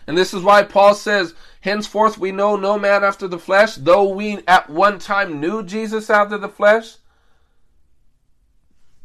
And 0.08 0.18
this 0.18 0.34
is 0.34 0.42
why 0.42 0.64
Paul 0.64 0.96
says, 0.96 1.34
Henceforth 1.60 2.18
we 2.18 2.32
know 2.32 2.56
no 2.56 2.80
man 2.80 3.04
after 3.04 3.28
the 3.28 3.38
flesh, 3.38 3.76
though 3.76 4.08
we 4.08 4.40
at 4.48 4.70
one 4.70 5.00
time 5.00 5.42
knew 5.42 5.64
Jesus 5.64 6.10
after 6.10 6.38
the 6.38 6.48
flesh. 6.48 6.96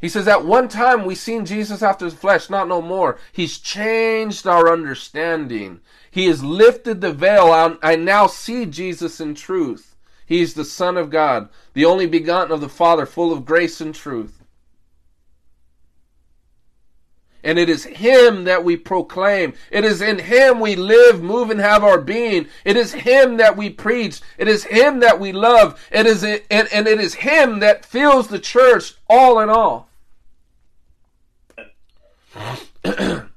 He 0.03 0.09
says, 0.09 0.27
At 0.27 0.45
one 0.45 0.67
time 0.67 1.05
we 1.05 1.15
seen 1.15 1.47
Jesus 1.47 1.81
after 1.81 2.11
the 2.11 2.17
flesh, 2.17 2.51
not 2.51 2.67
no 2.67 2.83
more. 2.83 3.19
He's 3.31 3.59
changed 3.59 4.49
our 4.49 4.71
understanding. 4.71 5.81
He 6.11 6.27
has 6.27 6.43
lifted 6.43 7.01
the 7.01 7.13
veil. 7.13 7.79
I 7.81 7.95
now 7.95 8.27
see 8.27 8.67
Jesus 8.67 9.21
in 9.21 9.37
truth. 9.37 9.95
He 10.27 10.41
is 10.41 10.55
the 10.55 10.65
Son 10.65 10.97
of 10.97 11.09
God, 11.09 11.51
the 11.73 11.85
only 11.85 12.07
begotten 12.07 12.51
of 12.51 12.61
the 12.61 12.69
Father, 12.69 13.07
full 13.07 13.33
of 13.33 13.45
grace 13.45 13.81
and 13.81 13.95
truth. 13.95 14.43
And 17.45 17.57
it 17.57 17.69
is 17.69 17.85
Him 17.85 18.43
that 18.45 18.65
we 18.65 18.77
proclaim. 18.77 19.55
It 19.71 19.85
is 19.85 20.03
in 20.03 20.19
Him 20.19 20.59
we 20.59 20.75
live, 20.75 21.23
move, 21.23 21.51
and 21.51 21.61
have 21.61 21.85
our 21.85 22.01
being. 22.01 22.49
It 22.65 22.77
is 22.77 22.93
Him 22.93 23.37
that 23.37 23.57
we 23.57 23.71
preach. 23.71 24.21
It 24.37 24.49
is 24.49 24.65
Him 24.65 24.99
that 24.99 25.21
we 25.21 25.31
love. 25.31 25.81
It 25.93 26.07
is, 26.07 26.25
and, 26.25 26.43
and 26.51 26.89
it 26.89 26.99
is 26.99 27.15
Him 27.15 27.61
that 27.61 27.85
fills 27.85 28.27
the 28.27 28.41
church 28.41 28.95
all 29.09 29.39
in 29.39 29.49
all. 29.49 29.89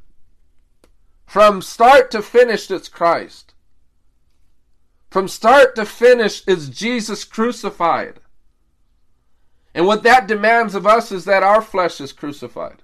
From 1.26 1.62
start 1.62 2.12
to 2.12 2.22
finish, 2.22 2.70
it's 2.72 2.88
Christ. 2.88 3.54
From 5.10 5.28
start 5.28 5.76
to 5.76 5.86
finish 5.86 6.46
is 6.48 6.70
Jesus 6.70 7.24
crucified. 7.24 8.20
And 9.74 9.86
what 9.86 10.04
that 10.04 10.28
demands 10.28 10.76
of 10.76 10.88
us 10.88 11.12
is 11.12 11.26
that 11.26 11.44
our 11.44 11.62
flesh 11.62 12.00
is 12.00 12.14
crucified. 12.14 12.82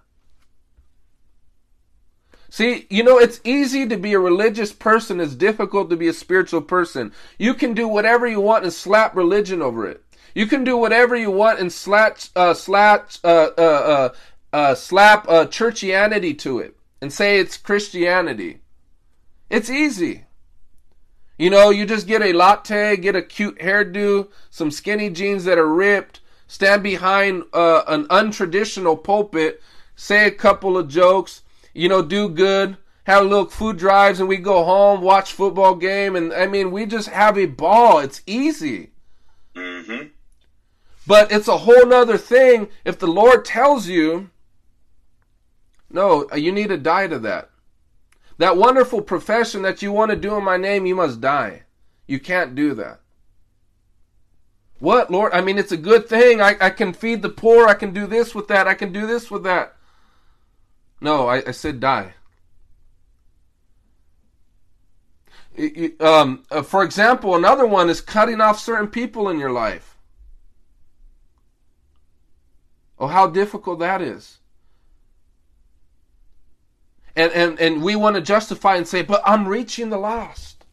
See, 2.50 2.86
you 2.90 3.04
know, 3.04 3.18
it's 3.18 3.40
easy 3.46 3.88
to 3.88 3.96
be 3.96 4.12
a 4.12 4.20
religious 4.20 4.74
person, 4.74 5.22
it's 5.22 5.36
difficult 5.36 5.90
to 5.90 5.96
be 5.96 6.10
a 6.10 6.14
spiritual 6.14 6.62
person. 6.62 7.14
You 7.38 7.54
can 7.54 7.74
do 7.74 7.88
whatever 7.88 8.28
you 8.28 8.42
want 8.42 8.66
and 8.66 8.74
slap 8.74 9.16
religion 9.16 9.62
over 9.62 9.88
it. 9.88 10.04
You 10.36 10.46
can 10.46 10.66
do 10.66 10.76
whatever 10.76 11.16
you 11.16 11.32
want 11.32 11.60
and 11.60 11.72
slap, 11.72 12.18
uh, 12.36 12.54
slap, 12.54 13.12
uh, 13.24 13.50
uh, 13.58 14.10
uh, 14.54 14.76
slap 14.76 15.28
uh, 15.28 15.46
churchianity 15.46 16.38
to 16.40 16.60
it 16.60 16.76
and 17.02 17.12
say 17.12 17.40
it's 17.40 17.58
Christianity. 17.58 18.60
It's 19.50 19.70
easy. 19.70 20.26
You 21.38 21.50
know, 21.50 21.72
you 21.72 21.86
just 21.86 22.08
get 22.08 22.22
a 22.22 22.34
latte, 22.34 22.98
get 22.98 23.16
a 23.16 23.22
cute 23.22 23.58
hairdo, 23.60 24.28
some 24.50 24.70
skinny 24.70 25.10
jeans 25.10 25.44
that 25.46 25.58
are 25.58 25.68
ripped, 25.68 26.20
stand 26.48 26.84
behind 26.84 27.44
uh, 27.54 27.82
an 27.88 28.06
untraditional 28.06 29.02
pulpit, 29.02 29.62
say 29.96 30.28
a 30.28 30.32
couple 30.32 30.78
of 30.78 30.88
jokes, 30.88 31.42
you 31.74 31.90
know, 31.90 32.04
do 32.04 32.30
good, 32.30 32.78
have 33.06 33.26
a 33.26 33.28
little 33.28 33.50
food 33.50 33.78
drives, 33.78 34.20
and 34.20 34.30
we 34.30 34.38
go 34.38 34.64
home, 34.64 35.02
watch 35.02 35.34
football 35.34 35.76
game, 35.76 36.16
and 36.16 36.32
I 36.32 36.46
mean, 36.46 36.72
we 36.72 36.86
just 36.86 37.10
have 37.10 37.38
a 37.38 37.48
ball. 37.48 38.00
It's 38.00 38.22
easy. 38.28 38.92
Mm-hmm. 39.56 40.10
But 41.08 41.32
it's 41.32 41.48
a 41.48 41.58
whole 41.58 41.86
nother 41.88 42.18
thing 42.18 42.70
if 42.86 43.00
the 43.00 43.08
Lord 43.08 43.44
tells 43.46 43.88
you, 43.88 44.30
no, 45.94 46.28
you 46.34 46.52
need 46.52 46.70
to 46.70 46.78
die 46.78 47.08
to 47.08 47.20
that. 47.20 47.50
That 48.38 48.58
wonderful 48.58 49.02
profession 49.02 49.62
that 49.64 49.82
you 49.82 49.92
want 49.92 50.12
to 50.12 50.18
do 50.18 50.36
in 50.36 50.44
my 50.44 50.58
name, 50.58 50.86
you 50.86 50.96
must 50.96 51.22
die. 51.22 51.64
You 52.08 52.20
can't 52.20 52.56
do 52.56 52.74
that. 52.76 53.02
What, 54.80 55.12
Lord? 55.12 55.32
I 55.34 55.42
mean, 55.42 55.60
it's 55.60 55.72
a 55.72 55.78
good 55.78 56.10
thing. 56.10 56.42
I, 56.42 56.56
I 56.60 56.72
can 56.72 56.92
feed 56.92 57.22
the 57.22 57.30
poor. 57.30 57.68
I 57.68 57.76
can 57.76 57.94
do 57.94 58.08
this 58.08 58.34
with 58.34 58.48
that. 58.48 58.68
I 58.68 58.74
can 58.74 58.92
do 58.92 59.06
this 59.06 59.30
with 59.30 59.44
that. 59.44 59.76
No, 61.00 61.28
I, 61.28 61.44
I 61.48 61.52
said 61.52 61.80
die. 61.80 62.14
Um, 66.00 66.44
uh, 66.50 66.64
for 66.64 66.84
example, 66.84 67.36
another 67.36 67.68
one 67.68 67.90
is 67.90 68.02
cutting 68.02 68.42
off 68.42 68.60
certain 68.60 68.88
people 68.88 69.30
in 69.30 69.38
your 69.38 69.52
life. 69.52 69.98
Oh, 72.98 73.08
how 73.08 73.28
difficult 73.28 73.80
that 73.80 74.02
is. 74.02 74.40
And, 77.16 77.32
and, 77.34 77.60
and 77.60 77.84
we 77.84 77.96
want 77.96 78.16
to 78.16 78.22
justify 78.22 78.76
and 78.76 78.88
say, 78.88 79.02
but 79.02 79.22
I'm 79.26 79.48
reaching 79.48 79.90
the 79.90 79.98
lost. 79.98 80.66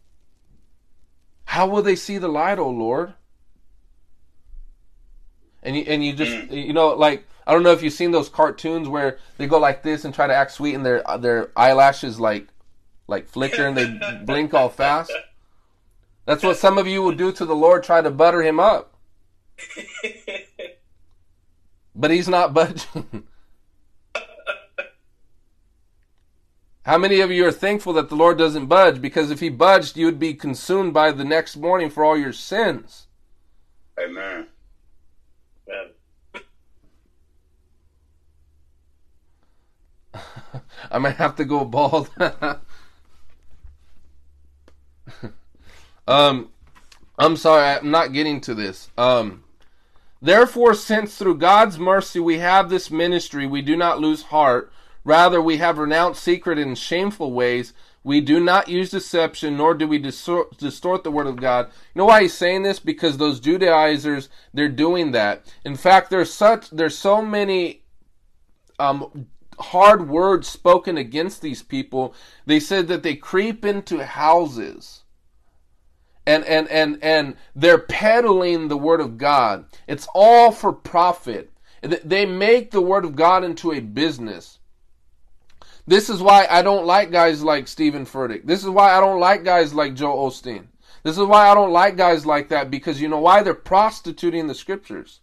How 1.44 1.66
will 1.66 1.82
they 1.82 1.96
see 1.96 2.18
the 2.18 2.28
light, 2.28 2.58
oh 2.58 2.70
Lord? 2.70 3.14
And 5.62 5.76
you, 5.76 5.84
and 5.86 6.04
you 6.04 6.12
just, 6.12 6.30
mm. 6.30 6.66
you 6.66 6.72
know, 6.72 6.88
like, 6.88 7.26
I 7.46 7.52
don't 7.52 7.62
know 7.62 7.72
if 7.72 7.82
you've 7.82 7.92
seen 7.92 8.10
those 8.10 8.28
cartoons 8.28 8.88
where 8.88 9.18
they 9.38 9.46
go 9.46 9.58
like 9.58 9.82
this 9.82 10.04
and 10.04 10.14
try 10.14 10.26
to 10.26 10.34
act 10.34 10.52
sweet, 10.52 10.74
and 10.74 10.84
their 10.84 11.02
their 11.18 11.50
eyelashes 11.56 12.20
like 12.20 12.46
like 13.06 13.26
flicker 13.26 13.66
and 13.66 13.74
they 13.74 14.20
blink 14.24 14.52
all 14.52 14.68
fast. 14.68 15.10
That's 16.26 16.42
what 16.42 16.58
some 16.58 16.76
of 16.76 16.86
you 16.86 17.02
will 17.02 17.14
do 17.14 17.32
to 17.32 17.46
the 17.46 17.56
Lord, 17.56 17.82
try 17.82 18.02
to 18.02 18.10
butter 18.10 18.42
him 18.42 18.60
up. 18.60 18.94
But 21.98 22.12
he's 22.12 22.28
not 22.28 22.54
budging. 22.54 23.24
How 26.88 26.96
many 26.96 27.20
of 27.20 27.30
you 27.30 27.46
are 27.46 27.52
thankful 27.52 27.92
that 27.92 28.08
the 28.08 28.16
Lord 28.16 28.38
doesn't 28.38 28.64
budge? 28.64 29.02
Because 29.02 29.30
if 29.30 29.40
he 29.40 29.50
budged, 29.50 29.98
you 29.98 30.06
would 30.06 30.18
be 30.18 30.32
consumed 30.32 30.94
by 30.94 31.12
the 31.12 31.22
next 31.22 31.54
morning 31.54 31.90
for 31.90 32.02
all 32.02 32.16
your 32.16 32.32
sins. 32.32 33.08
Amen. 34.00 34.46
Amen. 35.68 35.90
I 40.90 40.96
might 40.96 41.16
have 41.16 41.36
to 41.36 41.44
go 41.44 41.66
bald. 41.66 42.08
um, 46.08 46.48
I'm 47.18 47.36
sorry, 47.36 47.66
I'm 47.66 47.90
not 47.90 48.14
getting 48.14 48.40
to 48.40 48.54
this. 48.54 48.88
Um, 48.96 49.44
therefore, 50.22 50.72
since 50.72 51.18
through 51.18 51.36
God's 51.36 51.78
mercy 51.78 52.18
we 52.18 52.38
have 52.38 52.70
this 52.70 52.90
ministry, 52.90 53.46
we 53.46 53.60
do 53.60 53.76
not 53.76 54.00
lose 54.00 54.22
heart. 54.22 54.72
Rather, 55.08 55.40
we 55.40 55.56
have 55.56 55.78
renounced 55.78 56.22
secret 56.22 56.58
and 56.58 56.76
shameful 56.76 57.32
ways. 57.32 57.72
We 58.04 58.20
do 58.20 58.38
not 58.40 58.68
use 58.68 58.90
deception, 58.90 59.56
nor 59.56 59.72
do 59.72 59.88
we 59.88 59.98
distort, 59.98 60.58
distort 60.58 61.02
the 61.02 61.10
word 61.10 61.26
of 61.26 61.36
God. 61.36 61.68
You 61.94 62.00
know 62.00 62.04
why 62.04 62.20
he's 62.20 62.34
saying 62.34 62.62
this? 62.62 62.78
Because 62.78 63.16
those 63.16 63.40
Judaizers, 63.40 64.28
they're 64.52 64.68
doing 64.68 65.12
that. 65.12 65.50
In 65.64 65.76
fact, 65.76 66.10
there's 66.10 66.30
such, 66.30 66.68
there's 66.68 66.98
so 66.98 67.22
many 67.22 67.84
um, 68.78 69.28
hard 69.58 70.10
words 70.10 70.46
spoken 70.46 70.98
against 70.98 71.40
these 71.40 71.62
people. 71.62 72.14
They 72.44 72.60
said 72.60 72.86
that 72.88 73.02
they 73.02 73.16
creep 73.16 73.64
into 73.64 74.04
houses 74.04 75.04
and 76.26 76.44
and 76.44 76.68
and 76.68 77.02
and 77.02 77.34
they're 77.56 77.78
peddling 77.78 78.68
the 78.68 78.76
word 78.76 79.00
of 79.00 79.16
God. 79.16 79.64
It's 79.86 80.06
all 80.14 80.52
for 80.52 80.70
profit. 80.70 81.50
They 81.80 82.26
make 82.26 82.72
the 82.72 82.82
word 82.82 83.06
of 83.06 83.16
God 83.16 83.42
into 83.42 83.72
a 83.72 83.80
business. 83.80 84.57
This 85.88 86.10
is 86.10 86.20
why 86.20 86.46
I 86.50 86.60
don't 86.60 86.84
like 86.84 87.10
guys 87.10 87.42
like 87.42 87.66
Steven 87.66 88.04
Furtick. 88.04 88.44
This 88.44 88.62
is 88.62 88.68
why 88.68 88.92
I 88.92 89.00
don't 89.00 89.20
like 89.20 89.42
guys 89.42 89.72
like 89.72 89.94
Joel 89.94 90.30
Osteen. 90.30 90.66
This 91.02 91.16
is 91.16 91.24
why 91.24 91.48
I 91.48 91.54
don't 91.54 91.72
like 91.72 91.96
guys 91.96 92.26
like 92.26 92.50
that 92.50 92.70
because 92.70 93.00
you 93.00 93.08
know 93.08 93.20
why 93.20 93.42
they're 93.42 93.54
prostituting 93.54 94.48
the 94.48 94.54
scriptures. 94.54 95.20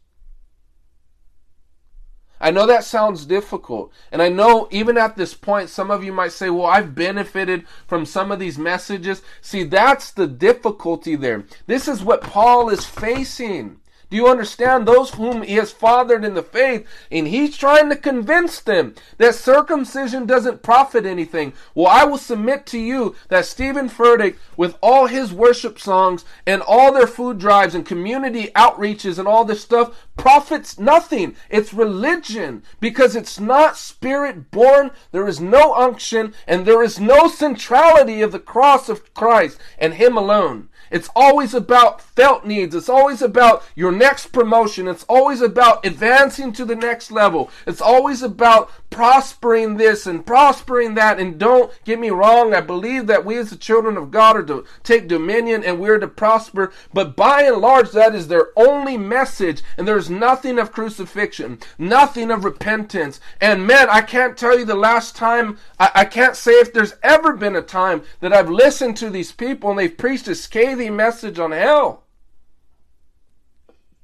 I 2.42 2.50
know 2.50 2.66
that 2.66 2.84
sounds 2.84 3.28
difficult. 3.28 3.92
And 4.12 4.24
I 4.24 4.30
know 4.30 4.68
even 4.72 4.98
at 4.98 5.16
this 5.16 5.36
point, 5.36 5.70
some 5.70 5.92
of 5.92 6.04
you 6.04 6.12
might 6.12 6.32
say, 6.32 6.50
well, 6.50 6.66
I've 6.66 6.96
benefited 6.96 7.68
from 7.86 8.04
some 8.04 8.32
of 8.32 8.40
these 8.40 8.58
messages. 8.58 9.22
See, 9.42 9.64
that's 9.64 10.10
the 10.12 10.26
difficulty 10.26 11.16
there. 11.16 11.46
This 11.68 11.88
is 11.88 12.04
what 12.04 12.22
Paul 12.22 12.70
is 12.70 12.86
facing. 12.86 13.82
Do 14.10 14.18
you 14.18 14.28
understand 14.28 14.88
those 14.88 15.12
whom 15.12 15.42
he 15.42 15.56
has 15.56 15.72
fathered 15.72 16.24
in 16.24 16.36
the 16.36 16.44
faith? 16.44 16.88
And 17.12 17.28
he's 17.28 17.58
trying 17.58 17.90
to 17.90 17.96
convince 17.96 18.60
them 18.60 18.96
that 19.18 19.36
circumcision 19.36 20.26
doesn't 20.26 20.64
profit 20.64 21.06
anything. 21.06 21.54
Well, 21.74 21.88
I 21.88 22.04
will 22.04 22.18
submit 22.18 22.66
to 22.68 22.80
you 22.80 23.16
that 23.30 23.46
Steven 23.46 23.90
Furtick, 23.90 24.36
with 24.56 24.78
all 24.82 25.08
his 25.08 25.34
worship 25.34 25.80
songs 25.80 26.24
and 26.46 26.62
all 26.62 26.94
their 26.94 27.08
food 27.08 27.40
drives 27.40 27.74
and 27.74 27.86
community 27.86 28.52
outreaches 28.56 29.18
and 29.18 29.28
all 29.28 29.44
this 29.44 29.62
stuff, 29.62 30.08
profits 30.18 30.80
nothing. 30.80 31.36
It's 31.50 31.74
religion 31.74 32.64
because 32.80 33.16
it's 33.16 33.40
not 33.40 33.78
spirit 33.78 34.52
born. 34.52 34.92
There 35.12 35.28
is 35.28 35.42
no 35.42 35.74
unction 35.74 36.34
and 36.48 36.66
there 36.66 36.84
is 36.84 37.00
no 37.00 37.28
centrality 37.28 38.22
of 38.22 38.32
the 38.32 38.40
cross 38.40 38.88
of 38.88 39.14
Christ 39.14 39.60
and 39.80 39.96
Him 39.96 40.16
alone. 40.16 40.70
It's 40.92 41.10
always 41.16 41.54
about 41.54 42.02
felt 42.02 42.46
needs. 42.46 42.76
It's 42.76 42.90
always 42.90 43.22
about 43.22 43.64
your 43.76 43.92
next 43.92 44.28
promotion. 44.28 44.88
It's 44.88 45.06
always 45.10 45.42
about 45.42 45.86
advancing 45.86 46.54
to 46.54 46.66
the 46.66 46.76
next 46.76 47.12
level. 47.12 47.50
It's 47.66 47.82
always 47.82 48.22
about 48.22 48.72
prospering 48.96 49.76
this 49.76 50.08
and 50.08 50.26
prospering 50.26 50.96
that. 50.96 51.20
And 51.20 51.38
don't 51.38 51.70
get 51.84 52.00
me 52.00 52.10
wrong, 52.10 52.54
I 52.54 52.62
believe 52.62 53.08
that 53.08 53.26
we 53.26 53.38
as 53.38 53.50
the 53.50 53.58
children 53.58 53.98
of 53.98 54.10
God 54.10 54.38
are 54.38 54.44
to 54.44 54.64
take 54.84 55.10
dominion 55.10 55.66
and 55.66 55.80
we're 55.80 56.00
to 56.00 56.08
prosper. 56.08 56.72
But 56.94 57.16
by 57.16 57.44
and 57.44 57.58
large, 57.58 57.92
that 57.92 58.16
is 58.16 58.30
their 58.30 58.52
only 58.56 58.98
message. 58.98 59.62
And 59.78 59.86
there's 59.86 60.10
nothing 60.10 60.58
of 60.58 60.72
crucifixion, 60.72 61.60
nothing 61.78 62.32
of 62.32 62.46
repentance. 62.46 63.20
And 63.42 63.68
man, 63.68 63.90
I 63.90 64.00
can't 64.00 64.38
tell 64.38 64.58
you 64.58 64.64
the 64.64 64.76
last 64.76 65.14
time, 65.14 65.58
I, 65.78 65.92
I 65.94 66.06
can't 66.06 66.38
say 66.38 66.54
if 66.54 66.72
there's 66.72 66.96
ever 67.04 67.34
been 67.34 67.58
a 67.58 67.62
time 67.62 68.02
that 68.22 68.32
I've 68.32 68.50
listened 68.50 68.96
to 68.98 69.10
these 69.10 69.34
people 69.34 69.72
and 69.72 69.78
they've 69.78 69.98
preached 69.98 70.30
a 70.30 70.36
scathing 70.36 70.96
message 70.96 71.38
on 71.38 71.52
hell. 71.52 72.04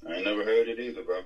I 0.06 0.20
never 0.22 0.44
heard 0.44 0.68
it 0.68 0.80
either, 0.80 1.04
bro. 1.04 1.22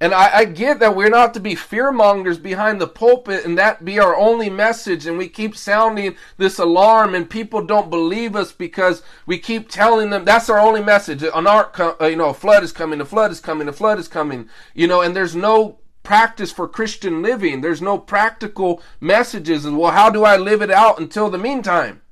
And 0.00 0.14
I, 0.14 0.38
I, 0.38 0.44
get 0.44 0.78
that 0.78 0.94
we're 0.94 1.08
not 1.08 1.34
to 1.34 1.40
be 1.40 1.56
fearmongers 1.56 2.40
behind 2.40 2.80
the 2.80 2.86
pulpit 2.86 3.44
and 3.44 3.58
that 3.58 3.84
be 3.84 3.98
our 3.98 4.16
only 4.16 4.48
message. 4.48 5.06
And 5.06 5.18
we 5.18 5.28
keep 5.28 5.56
sounding 5.56 6.14
this 6.36 6.58
alarm 6.58 7.16
and 7.16 7.28
people 7.28 7.64
don't 7.64 7.90
believe 7.90 8.36
us 8.36 8.52
because 8.52 9.02
we 9.26 9.38
keep 9.38 9.68
telling 9.68 10.10
them 10.10 10.24
that's 10.24 10.48
our 10.48 10.60
only 10.60 10.82
message. 10.82 11.24
An 11.24 11.48
ark, 11.48 11.80
uh, 11.80 11.94
you 12.02 12.14
know, 12.14 12.28
a 12.28 12.34
flood 12.34 12.62
is 12.62 12.70
coming, 12.70 13.00
a 13.00 13.04
flood 13.04 13.32
is 13.32 13.40
coming, 13.40 13.66
a 13.66 13.72
flood 13.72 13.98
is 13.98 14.06
coming, 14.06 14.48
you 14.72 14.86
know, 14.86 15.00
and 15.00 15.16
there's 15.16 15.34
no 15.34 15.78
practice 16.04 16.52
for 16.52 16.68
Christian 16.68 17.20
living. 17.20 17.60
There's 17.60 17.82
no 17.82 17.98
practical 17.98 18.80
messages. 19.00 19.64
And 19.64 19.76
well, 19.76 19.90
how 19.90 20.10
do 20.10 20.24
I 20.24 20.36
live 20.36 20.62
it 20.62 20.70
out 20.70 21.00
until 21.00 21.28
the 21.28 21.38
meantime? 21.38 22.02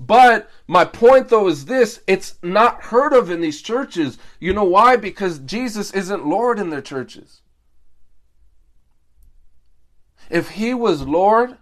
But 0.00 0.48
my 0.66 0.84
point 0.84 1.28
though 1.28 1.48
is 1.48 1.64
this 1.64 2.00
it's 2.06 2.38
not 2.42 2.84
heard 2.84 3.12
of 3.12 3.30
in 3.30 3.40
these 3.40 3.60
churches. 3.60 4.18
You 4.38 4.52
know 4.52 4.64
why? 4.64 4.96
Because 4.96 5.38
Jesus 5.40 5.92
isn't 5.92 6.26
Lord 6.26 6.58
in 6.58 6.70
their 6.70 6.82
churches. 6.82 7.42
If 10.30 10.50
he 10.50 10.74
was 10.74 11.02
Lord, 11.02 11.56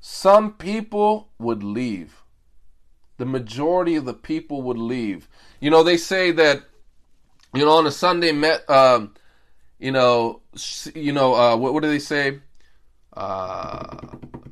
some 0.00 0.52
people 0.52 1.28
would 1.38 1.62
leave. 1.62 2.22
The 3.18 3.26
majority 3.26 3.96
of 3.96 4.04
the 4.04 4.14
people 4.14 4.62
would 4.62 4.78
leave. 4.78 5.28
You 5.60 5.70
know, 5.70 5.82
they 5.82 5.96
say 5.96 6.30
that, 6.32 6.62
you 7.52 7.64
know, 7.64 7.72
on 7.72 7.86
a 7.86 7.90
Sunday, 7.90 8.30
met, 8.30 8.68
um, 8.70 9.14
you 9.78 9.90
know, 9.90 10.40
you 10.94 11.12
know, 11.12 11.34
uh, 11.34 11.56
what, 11.56 11.74
what 11.74 11.82
do 11.82 11.88
they 11.88 11.98
say? 11.98 12.38
Uh, 13.16 13.96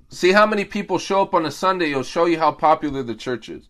see 0.09 0.33
how 0.33 0.47
many 0.47 0.64
people 0.64 0.99
show 0.99 1.23
up 1.23 1.35
on 1.35 1.47
a 1.47 1.51
Sunday, 1.51 1.90
it'll 1.90 2.03
show 2.03 2.27
you 2.27 2.38
how 2.38 2.53
popular 2.53 3.03
the 3.03 3.14
church 3.14 3.49
is. 3.49 3.69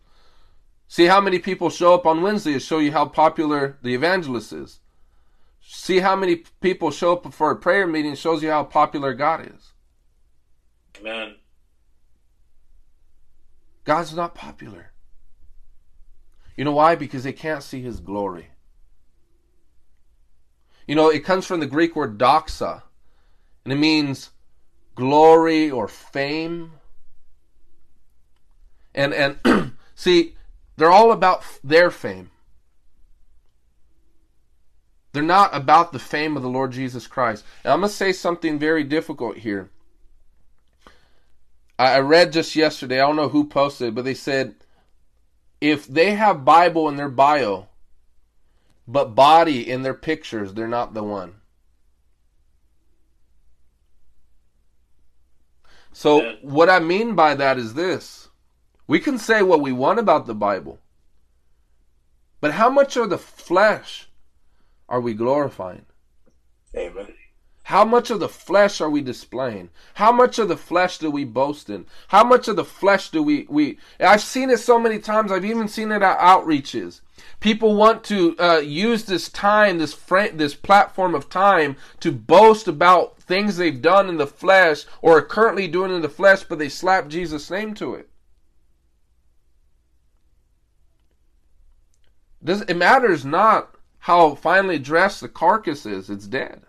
See 0.87 1.05
how 1.05 1.19
many 1.19 1.39
people 1.39 1.69
show 1.69 1.93
up 1.93 2.05
on 2.05 2.21
Wednesday, 2.21 2.51
it'll 2.51 2.61
show 2.61 2.79
you 2.79 2.91
how 2.91 3.05
popular 3.05 3.77
the 3.81 3.93
evangelist 3.93 4.53
is. 4.53 4.79
See 5.61 5.99
how 5.99 6.15
many 6.15 6.37
people 6.61 6.91
show 6.91 7.13
up 7.13 7.33
for 7.33 7.51
a 7.51 7.55
prayer 7.57 7.85
meeting, 7.85 8.15
shows 8.15 8.41
you 8.41 8.49
how 8.49 8.63
popular 8.63 9.13
God 9.13 9.51
is. 9.53 9.73
Amen. 10.99 11.35
God's 13.83 14.15
not 14.15 14.33
popular. 14.33 14.91
You 16.55 16.65
know 16.65 16.71
why? 16.71 16.95
Because 16.95 17.23
they 17.23 17.33
can't 17.33 17.63
see 17.63 17.81
his 17.81 17.99
glory. 17.99 18.47
You 20.87 20.95
know, 20.95 21.09
it 21.09 21.25
comes 21.25 21.45
from 21.45 21.59
the 21.59 21.67
Greek 21.67 21.95
word 21.95 22.17
doxa, 22.17 22.83
and 23.63 23.73
it 23.73 23.77
means 23.77 24.31
glory 24.97 25.71
or 25.71 25.87
fame. 25.87 26.73
And 28.93 29.13
and 29.13 29.73
see, 29.95 30.35
they're 30.75 30.91
all 30.91 31.13
about 31.13 31.43
their 31.63 31.89
fame. 31.89 32.31
They're 35.13 35.23
not 35.23 35.55
about 35.55 35.93
the 35.93 35.99
fame 35.99 36.35
of 36.35 36.43
the 36.43 36.49
Lord 36.49 36.73
Jesus 36.73 37.07
Christ. 37.07 37.45
And 37.63 37.73
I'm 37.73 37.79
going 37.79 37.89
to 37.89 37.95
say 37.95 38.11
something 38.11 38.59
very 38.59 38.83
difficult 38.83 39.37
here. 39.37 39.69
I 41.79 41.99
read 41.99 42.33
just 42.33 42.55
yesterday, 42.55 42.99
I 42.99 43.07
don't 43.07 43.15
know 43.15 43.29
who 43.29 43.47
posted, 43.47 43.95
but 43.95 44.03
they 44.03 44.13
said 44.13 44.55
if 45.61 45.87
they 45.87 46.15
have 46.15 46.45
Bible 46.45 46.87
in 46.89 46.97
their 46.97 47.09
bio, 47.09 47.67
but 48.87 49.15
body 49.15 49.69
in 49.69 49.81
their 49.83 49.93
pictures, 49.93 50.53
they're 50.53 50.67
not 50.67 50.93
the 50.93 51.03
one. 51.03 51.35
So, 55.97 56.35
what 56.43 56.69
I 56.69 56.77
mean 56.77 57.15
by 57.15 57.33
that 57.33 57.57
is 57.57 57.73
this 57.73 58.29
we 58.85 58.99
can 58.99 59.17
say 59.17 59.41
what 59.41 59.61
we 59.61 59.71
want 59.71 59.97
about 59.97 60.27
the 60.27 60.35
Bible, 60.35 60.77
but 62.39 62.51
how 62.51 62.69
much 62.69 62.95
of 62.97 63.09
the 63.09 63.17
flesh 63.17 64.07
are 64.87 65.01
we 65.01 65.15
glorifying? 65.15 65.87
Amen. 66.75 67.07
How 67.63 67.83
much 67.83 68.11
of 68.11 68.19
the 68.19 68.29
flesh 68.29 68.79
are 68.79 68.91
we 68.91 69.01
displaying? 69.01 69.71
How 69.95 70.11
much 70.11 70.37
of 70.37 70.49
the 70.49 70.55
flesh 70.55 70.99
do 70.99 71.09
we 71.09 71.25
boast 71.25 71.67
in? 71.67 71.87
How 72.09 72.23
much 72.23 72.47
of 72.47 72.57
the 72.57 72.63
flesh 72.63 73.09
do 73.09 73.23
we 73.23 73.47
we? 73.49 73.79
I've 73.99 74.21
seen 74.21 74.51
it 74.51 74.59
so 74.59 74.77
many 74.77 74.99
times. 74.99 75.31
I've 75.31 75.45
even 75.45 75.67
seen 75.67 75.91
it 75.91 76.03
at 76.03 76.19
outreaches. 76.19 77.01
People 77.39 77.75
want 77.75 78.03
to 78.05 78.35
uh, 78.39 78.57
use 78.57 79.05
this 79.05 79.29
time, 79.29 79.77
this 79.77 79.95
this 80.33 80.55
platform 80.55 81.15
of 81.15 81.29
time, 81.29 81.75
to 81.99 82.11
boast 82.11 82.67
about 82.67 83.17
things 83.21 83.57
they've 83.57 83.81
done 83.81 84.09
in 84.09 84.17
the 84.17 84.27
flesh 84.27 84.85
or 85.01 85.17
are 85.17 85.21
currently 85.21 85.67
doing 85.67 85.93
in 85.93 86.01
the 86.01 86.09
flesh, 86.09 86.43
but 86.43 86.59
they 86.59 86.69
slap 86.69 87.07
Jesus' 87.07 87.51
name 87.51 87.73
to 87.75 87.95
it. 87.95 88.09
It 92.45 92.77
matters 92.77 93.25
not 93.25 93.75
how 93.99 94.35
finely 94.35 94.79
dressed 94.79 95.21
the 95.21 95.27
carcass 95.27 95.85
is; 95.85 96.09
it's 96.09 96.27
dead. 96.27 96.66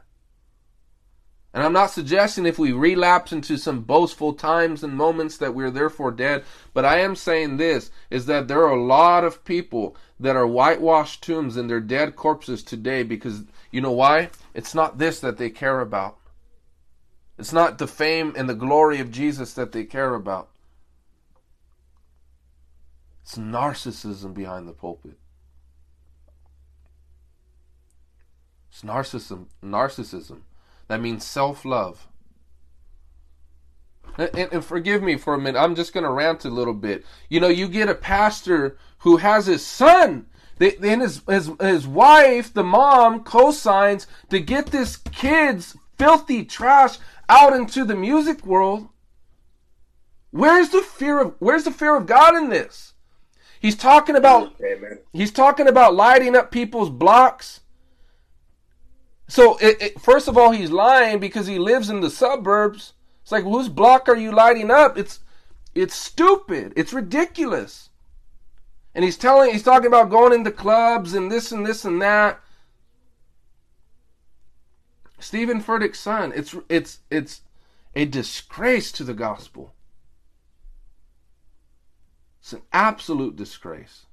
And 1.54 1.62
I'm 1.62 1.72
not 1.72 1.90
suggesting 1.90 2.44
if 2.44 2.58
we 2.58 2.72
relapse 2.72 3.32
into 3.32 3.56
some 3.56 3.80
boastful 3.80 4.34
times 4.34 4.82
and 4.84 4.92
moments 4.94 5.38
that 5.38 5.54
we're 5.54 5.70
therefore 5.70 6.10
dead, 6.10 6.44
but 6.74 6.84
I 6.84 7.00
am 7.00 7.16
saying 7.16 7.56
this 7.56 7.90
is 8.10 8.26
that 8.26 8.48
there 8.48 8.62
are 8.62 8.76
a 8.76 8.82
lot 8.82 9.24
of 9.24 9.44
people 9.44 9.96
that 10.20 10.36
are 10.36 10.46
whitewashed 10.46 11.22
tombs 11.22 11.56
and 11.56 11.68
they're 11.68 11.80
dead 11.80 12.16
corpses 12.16 12.62
today 12.62 13.02
because 13.02 13.44
you 13.70 13.80
know 13.80 13.92
why? 13.92 14.30
It's 14.54 14.74
not 14.74 14.98
this 14.98 15.20
that 15.20 15.38
they 15.38 15.48
care 15.48 15.80
about. 15.80 16.18
It's 17.38 17.52
not 17.52 17.78
the 17.78 17.86
fame 17.86 18.34
and 18.36 18.48
the 18.48 18.54
glory 18.54 18.98
of 19.00 19.10
Jesus 19.10 19.54
that 19.54 19.72
they 19.72 19.84
care 19.84 20.14
about. 20.14 20.50
It's 23.22 23.38
narcissism 23.38 24.34
behind 24.34 24.66
the 24.66 24.72
pulpit. 24.72 25.18
It's 28.70 28.82
narcissism, 28.82 29.46
narcissism. 29.62 30.40
That 30.88 31.00
means 31.00 31.24
self 31.24 31.64
love. 31.64 32.08
And, 34.16 34.52
and, 34.52 34.64
forgive 34.64 35.00
me 35.00 35.16
for 35.16 35.34
a 35.34 35.38
minute. 35.38 35.60
I'm 35.60 35.76
just 35.76 35.92
going 35.92 36.02
to 36.02 36.10
rant 36.10 36.44
a 36.44 36.50
little 36.50 36.74
bit. 36.74 37.04
You 37.28 37.38
know, 37.38 37.48
you 37.48 37.68
get 37.68 37.88
a 37.88 37.94
pastor 37.94 38.76
who 38.98 39.18
has 39.18 39.46
his 39.46 39.64
son. 39.64 40.26
Then 40.58 41.00
his, 41.00 41.22
his 41.28 41.52
his 41.60 41.86
wife, 41.86 42.52
the 42.52 42.64
mom, 42.64 43.22
co-signs 43.22 44.08
to 44.30 44.40
get 44.40 44.66
this 44.66 44.96
kid's 44.96 45.76
filthy 45.96 46.44
trash 46.44 46.98
out 47.28 47.52
into 47.52 47.84
the 47.84 47.94
music 47.94 48.44
world. 48.44 48.88
Where's 50.32 50.70
the 50.70 50.82
fear 50.82 51.20
of 51.20 51.34
Where's 51.38 51.62
the 51.62 51.70
fear 51.70 51.94
of 51.94 52.06
God 52.06 52.34
in 52.34 52.48
this? 52.48 52.94
He's 53.60 53.76
talking 53.76 54.16
about 54.16 54.54
Amen. 54.60 54.98
he's 55.12 55.30
talking 55.30 55.68
about 55.68 55.94
lighting 55.94 56.34
up 56.34 56.50
people's 56.50 56.90
blocks. 56.90 57.60
So, 59.28 59.58
it, 59.58 59.80
it, 59.80 60.00
first 60.00 60.26
of 60.26 60.38
all, 60.38 60.50
he's 60.50 60.70
lying 60.70 61.20
because 61.20 61.46
he 61.46 61.58
lives 61.58 61.90
in 61.90 62.00
the 62.00 62.10
suburbs. 62.10 62.94
It's 63.22 63.30
like, 63.30 63.44
whose 63.44 63.68
block 63.68 64.08
are 64.08 64.16
you 64.16 64.32
lighting 64.32 64.70
up? 64.70 64.96
It's, 64.96 65.20
it's 65.74 65.94
stupid. 65.94 66.72
It's 66.76 66.94
ridiculous. 66.94 67.90
And 68.94 69.04
he's 69.04 69.18
telling, 69.18 69.52
he's 69.52 69.62
talking 69.62 69.86
about 69.86 70.10
going 70.10 70.32
into 70.32 70.50
clubs 70.50 71.12
and 71.12 71.30
this 71.30 71.52
and 71.52 71.64
this 71.64 71.84
and 71.84 72.00
that. 72.00 72.40
Steven 75.20 75.62
Furtick's 75.62 76.00
son. 76.00 76.32
It's, 76.34 76.56
it's, 76.68 77.00
it's 77.10 77.42
a 77.94 78.06
disgrace 78.06 78.90
to 78.92 79.04
the 79.04 79.14
gospel. 79.14 79.74
It's 82.40 82.54
an 82.54 82.62
absolute 82.72 83.36
disgrace. 83.36 84.06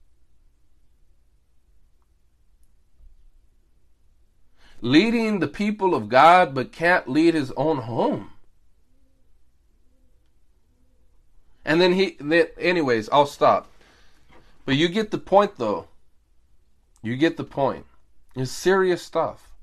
Leading 4.85 5.39
the 5.39 5.47
people 5.47 5.95
of 5.95 6.09
God 6.09 6.53
but 6.53 6.71
can't 6.71 7.09
lead 7.09 7.33
his 7.33 7.51
own 7.57 7.77
home. 7.77 8.29
And 11.65 11.81
then 11.81 11.93
he, 11.93 12.19
anyways, 12.59 13.09
I'll 13.09 13.25
stop. 13.25 13.67
But 14.63 14.75
you 14.75 14.87
get 14.87 15.09
the 15.09 15.17
point, 15.17 15.57
though. 15.57 15.87
You 17.01 17.17
get 17.17 17.35
the 17.35 17.43
point. 17.43 17.87
It's 18.35 18.51
serious 18.51 19.01
stuff. 19.01 19.53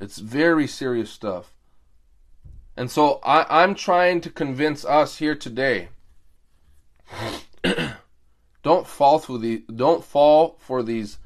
It's 0.00 0.16
very 0.16 0.66
serious 0.66 1.10
stuff. 1.10 1.52
And 2.78 2.90
so 2.90 3.20
I, 3.22 3.62
I'm 3.62 3.74
trying 3.74 4.22
to 4.22 4.30
convince 4.30 4.82
us 4.82 5.18
here 5.18 5.34
today. 5.34 5.90
don't 8.62 8.86
fall 8.86 9.18
for 9.18 9.36
the 9.38 9.58
don't 9.74 10.02
fall 10.02 10.56
for 10.58 10.82
these 10.82 11.18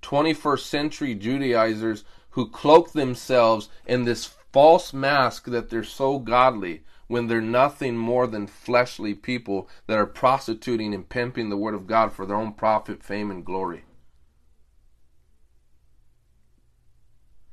21st 0.00 0.60
century 0.60 1.14
Judaizers 1.14 2.04
who 2.32 2.48
cloak 2.48 2.92
themselves 2.92 3.68
in 3.86 4.04
this 4.04 4.34
false 4.52 4.92
mask 4.92 5.46
that 5.46 5.70
they're 5.70 5.84
so 5.84 6.18
godly 6.18 6.82
when 7.06 7.26
they're 7.26 7.40
nothing 7.40 7.96
more 7.96 8.26
than 8.26 8.46
fleshly 8.46 9.14
people 9.14 9.68
that 9.86 9.98
are 9.98 10.06
prostituting 10.06 10.94
and 10.94 11.08
pimping 11.08 11.50
the 11.50 11.56
word 11.56 11.74
of 11.74 11.86
God 11.86 12.12
for 12.12 12.24
their 12.26 12.36
own 12.36 12.52
profit, 12.52 13.02
fame, 13.02 13.30
and 13.30 13.44
glory. 13.44 13.84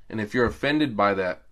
And 0.09 0.19
if 0.19 0.33
you're 0.33 0.45
offended 0.45 0.97
by 0.97 1.13
that, 1.13 1.43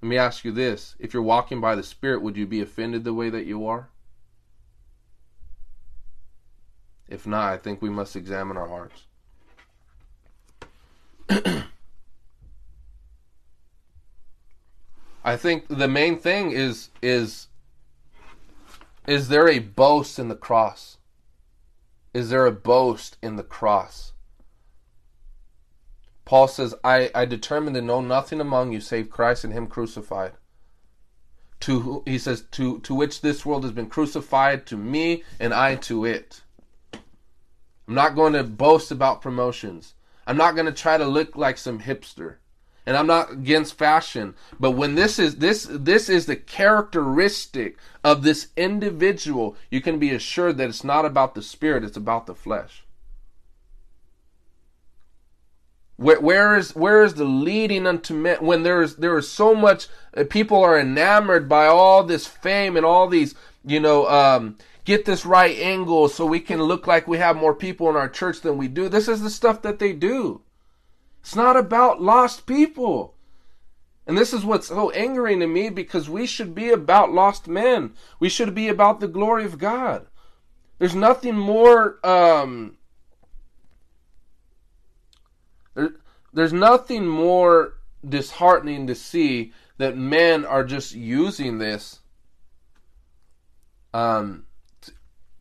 let 0.00 0.08
me 0.08 0.16
ask 0.16 0.44
you 0.44 0.52
this. 0.52 0.94
If 0.98 1.12
you're 1.12 1.22
walking 1.22 1.60
by 1.60 1.74
the 1.74 1.82
Spirit, 1.82 2.22
would 2.22 2.36
you 2.36 2.46
be 2.46 2.60
offended 2.60 3.04
the 3.04 3.14
way 3.14 3.30
that 3.30 3.46
you 3.46 3.66
are? 3.66 3.88
If 7.08 7.26
not, 7.26 7.52
I 7.52 7.56
think 7.56 7.82
we 7.82 7.90
must 7.90 8.16
examine 8.16 8.56
our 8.56 8.68
hearts. 8.68 9.06
I 15.24 15.36
think 15.36 15.68
the 15.68 15.88
main 15.88 16.18
thing 16.18 16.52
is 16.52 16.90
is 17.00 17.48
is 19.06 19.28
there 19.28 19.48
a 19.48 19.58
boast 19.58 20.18
in 20.18 20.28
the 20.28 20.36
cross? 20.36 20.98
Is 22.12 22.30
there 22.30 22.46
a 22.46 22.52
boast 22.52 23.16
in 23.22 23.36
the 23.36 23.42
cross? 23.42 24.12
Paul 26.24 26.48
says, 26.48 26.74
I, 26.82 27.10
I 27.14 27.26
determined 27.26 27.74
to 27.74 27.82
know 27.82 28.00
nothing 28.00 28.40
among 28.40 28.72
you 28.72 28.80
save 28.80 29.10
Christ 29.10 29.44
and 29.44 29.52
Him 29.52 29.66
crucified. 29.66 30.32
To 31.60 32.02
he 32.06 32.18
says, 32.18 32.44
to 32.52 32.80
to 32.80 32.94
which 32.94 33.20
this 33.20 33.46
world 33.46 33.62
has 33.64 33.72
been 33.72 33.88
crucified, 33.88 34.66
to 34.66 34.76
me 34.76 35.22
and 35.40 35.54
I 35.54 35.76
to 35.76 36.04
it. 36.04 36.42
I'm 36.92 37.94
not 37.94 38.14
going 38.14 38.34
to 38.34 38.44
boast 38.44 38.90
about 38.90 39.22
promotions. 39.22 39.94
I'm 40.26 40.36
not 40.36 40.54
going 40.54 40.66
to 40.66 40.72
try 40.72 40.98
to 40.98 41.06
look 41.06 41.36
like 41.36 41.56
some 41.56 41.80
hipster. 41.80 42.36
And 42.86 42.96
I'm 42.96 43.06
not 43.06 43.32
against 43.32 43.78
fashion, 43.78 44.34
but 44.60 44.72
when 44.72 44.94
this 44.94 45.18
is 45.18 45.36
this 45.36 45.66
this 45.70 46.10
is 46.10 46.26
the 46.26 46.36
characteristic 46.36 47.78
of 48.02 48.22
this 48.22 48.48
individual, 48.56 49.56
you 49.70 49.80
can 49.80 49.98
be 49.98 50.10
assured 50.10 50.58
that 50.58 50.68
it's 50.68 50.84
not 50.84 51.06
about 51.06 51.34
the 51.34 51.42
spirit, 51.42 51.84
it's 51.84 51.96
about 51.96 52.26
the 52.26 52.34
flesh. 52.34 52.84
Where, 55.96 56.20
where 56.20 56.56
is 56.56 56.74
where 56.74 57.02
is 57.02 57.14
the 57.14 57.24
leading 57.24 57.86
unto 57.86 58.12
men 58.14 58.38
when 58.40 58.64
there 58.64 58.82
is 58.82 58.96
there 58.96 59.16
is 59.16 59.30
so 59.30 59.54
much 59.54 59.86
uh, 60.14 60.24
people 60.28 60.62
are 60.62 60.78
enamored 60.78 61.48
by 61.48 61.66
all 61.66 62.02
this 62.02 62.26
fame 62.26 62.76
and 62.76 62.84
all 62.84 63.08
these 63.08 63.34
you 63.64 63.78
know 63.78 64.08
um, 64.08 64.56
get 64.84 65.04
this 65.04 65.24
right 65.24 65.56
angle 65.56 66.08
so 66.08 66.26
we 66.26 66.40
can 66.40 66.60
look 66.60 66.86
like 66.86 67.06
we 67.06 67.18
have 67.18 67.36
more 67.36 67.54
people 67.54 67.88
in 67.88 67.96
our 67.96 68.08
church 68.08 68.40
than 68.40 68.58
we 68.58 68.68
do. 68.68 68.88
This 68.88 69.08
is 69.08 69.22
the 69.22 69.30
stuff 69.30 69.62
that 69.62 69.78
they 69.78 69.92
do. 69.92 70.42
It's 71.24 71.34
not 71.34 71.56
about 71.56 72.02
lost 72.02 72.44
people. 72.44 73.14
And 74.06 74.18
this 74.18 74.34
is 74.34 74.44
what's 74.44 74.66
so 74.66 74.90
angering 74.90 75.40
to 75.40 75.46
me 75.46 75.70
because 75.70 76.06
we 76.06 76.26
should 76.26 76.54
be 76.54 76.68
about 76.68 77.14
lost 77.14 77.48
men. 77.48 77.94
We 78.20 78.28
should 78.28 78.54
be 78.54 78.68
about 78.68 79.00
the 79.00 79.08
glory 79.08 79.46
of 79.46 79.56
God. 79.56 80.06
There's 80.78 80.94
nothing 80.94 81.34
more 81.34 81.98
um, 82.06 82.76
there, 85.74 85.94
there's 86.34 86.52
nothing 86.52 87.06
more 87.06 87.78
disheartening 88.06 88.86
to 88.88 88.94
see 88.94 89.54
that 89.78 89.96
men 89.96 90.44
are 90.44 90.62
just 90.62 90.94
using 90.94 91.56
this 91.56 92.00
um, 93.94 94.44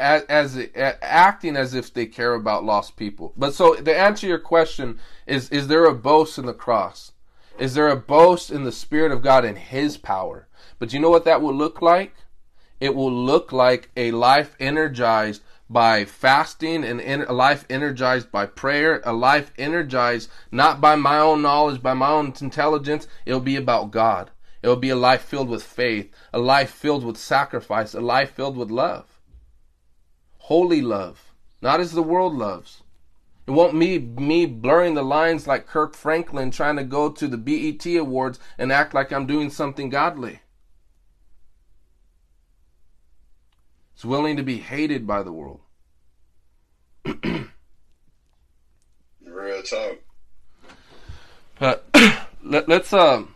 as, 0.04 0.24
as 0.24 0.70
acting 1.02 1.56
as 1.56 1.74
if 1.74 1.94
they 1.94 2.06
care 2.06 2.34
about 2.34 2.66
lost 2.66 2.98
people. 2.98 3.34
But 3.38 3.54
so 3.54 3.76
the 3.76 3.98
answer 3.98 4.22
to 4.22 4.28
your 4.28 4.40
question 4.40 5.00
is 5.26 5.50
is 5.50 5.68
there 5.68 5.86
a 5.86 5.96
boast 5.96 6.38
in 6.38 6.46
the 6.46 6.54
cross? 6.54 7.14
Is 7.58 7.74
there 7.74 7.88
a 7.88 7.96
boast 7.96 8.52
in 8.52 8.64
the 8.64 8.72
spirit 8.72 9.12
of 9.12 9.22
God 9.22 9.46
and 9.46 9.58
his 9.58 9.98
power? 9.98 10.48
But 10.78 10.92
you 10.92 11.00
know 11.00 11.10
what 11.10 11.24
that 11.26 11.42
will 11.42 11.54
look 11.54 11.82
like? 11.82 12.14
It 12.82 12.96
will 12.96 13.14
look 13.14 13.54
like 13.54 13.92
a 13.96 14.12
life 14.12 14.56
energized 14.60 15.42
by 15.70 16.04
fasting 16.04 16.84
and 16.84 17.00
a 17.00 17.32
life 17.32 17.66
energized 17.70 18.30
by 18.30 18.46
prayer, 18.46 19.02
a 19.06 19.14
life 19.14 19.54
energized 19.58 20.30
not 20.52 20.82
by 20.82 20.96
my 20.96 21.18
own 21.18 21.42
knowledge, 21.42 21.82
by 21.82 21.94
my 21.94 22.10
own 22.10 22.34
intelligence. 22.42 23.08
It'll 23.26 23.40
be 23.40 23.56
about 23.56 23.92
God. 23.92 24.32
It'll 24.62 24.76
be 24.76 24.90
a 24.90 24.96
life 24.96 25.22
filled 25.22 25.50
with 25.50 25.64
faith, 25.64 26.14
a 26.34 26.40
life 26.40 26.72
filled 26.72 27.06
with 27.06 27.18
sacrifice, 27.18 27.94
a 27.94 28.02
life 28.02 28.32
filled 28.32 28.58
with 28.58 28.72
love. 28.72 29.13
Holy 30.48 30.82
love, 30.82 31.32
not 31.62 31.80
as 31.80 31.94
the 31.94 32.04
world 32.04 32.36
loves. 32.36 32.84
It 33.48 33.52
won't 33.52 33.80
be 33.80 33.98
me 33.98 34.46
blurring 34.46 34.94
the 34.94 35.02
lines 35.02 35.48
like 35.48 35.68
Kirk 35.68 35.96
Franklin 35.96 36.52
trying 36.52 36.76
to 36.76 36.84
go 36.84 37.10
to 37.10 37.30
the 37.30 37.38
BET 37.38 37.86
Awards 37.96 38.40
and 38.58 38.70
act 38.70 38.94
like 38.94 39.14
I'm 39.14 39.26
doing 39.26 39.50
something 39.50 39.90
godly. 39.90 40.42
It's 43.94 44.04
willing 44.04 44.36
to 44.36 44.44
be 44.44 44.58
hated 44.58 45.08
by 45.08 45.24
the 45.24 45.32
world. 45.32 45.62
Real 49.22 49.64
talk. 49.64 50.00
But 51.58 51.86
let, 52.44 52.70
us 52.70 52.92
um. 52.92 53.33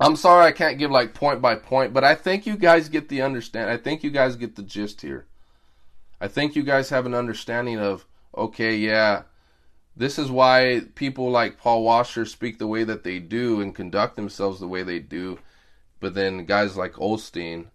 I'm 0.00 0.16
sorry 0.16 0.46
I 0.46 0.52
can't 0.52 0.78
give 0.78 0.90
like 0.90 1.14
point 1.14 1.40
by 1.42 1.56
point, 1.56 1.92
but 1.92 2.04
I 2.04 2.14
think 2.14 2.46
you 2.46 2.56
guys 2.56 2.88
get 2.88 3.08
the 3.08 3.22
understand. 3.22 3.70
I 3.70 3.76
think 3.76 4.04
you 4.04 4.10
guys 4.10 4.36
get 4.36 4.54
the 4.54 4.62
gist 4.62 5.00
here. 5.00 5.26
I 6.20 6.28
think 6.28 6.54
you 6.54 6.62
guys 6.62 6.90
have 6.90 7.06
an 7.06 7.14
understanding 7.14 7.78
of 7.78 8.04
okay, 8.36 8.76
yeah, 8.76 9.22
this 9.96 10.18
is 10.18 10.30
why 10.30 10.82
people 10.94 11.30
like 11.30 11.58
Paul 11.58 11.82
Washer 11.82 12.24
speak 12.24 12.58
the 12.58 12.66
way 12.66 12.84
that 12.84 13.02
they 13.02 13.18
do 13.18 13.60
and 13.60 13.74
conduct 13.74 14.14
themselves 14.14 14.60
the 14.60 14.68
way 14.68 14.82
they 14.82 15.00
do. 15.00 15.38
But 16.00 16.14
then 16.14 16.44
guys 16.44 16.76
like 16.76 16.92
Osteen 16.92 17.66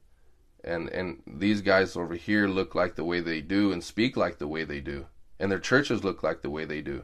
and 0.63 0.89
and 0.89 1.21
these 1.27 1.61
guys 1.61 1.95
over 1.95 2.15
here 2.15 2.47
look 2.47 2.73
like 2.75 2.95
the 2.95 3.03
way 3.03 3.19
they 3.19 3.41
do 3.41 3.71
and 3.71 3.83
speak 3.83 4.15
like 4.15 4.37
the 4.37 4.47
way 4.47 4.63
they 4.63 4.79
do 4.79 5.07
and 5.39 5.51
their 5.51 5.59
churches 5.59 6.03
look 6.03 6.23
like 6.23 6.41
the 6.41 6.49
way 6.49 6.65
they 6.65 6.81
do 6.81 7.03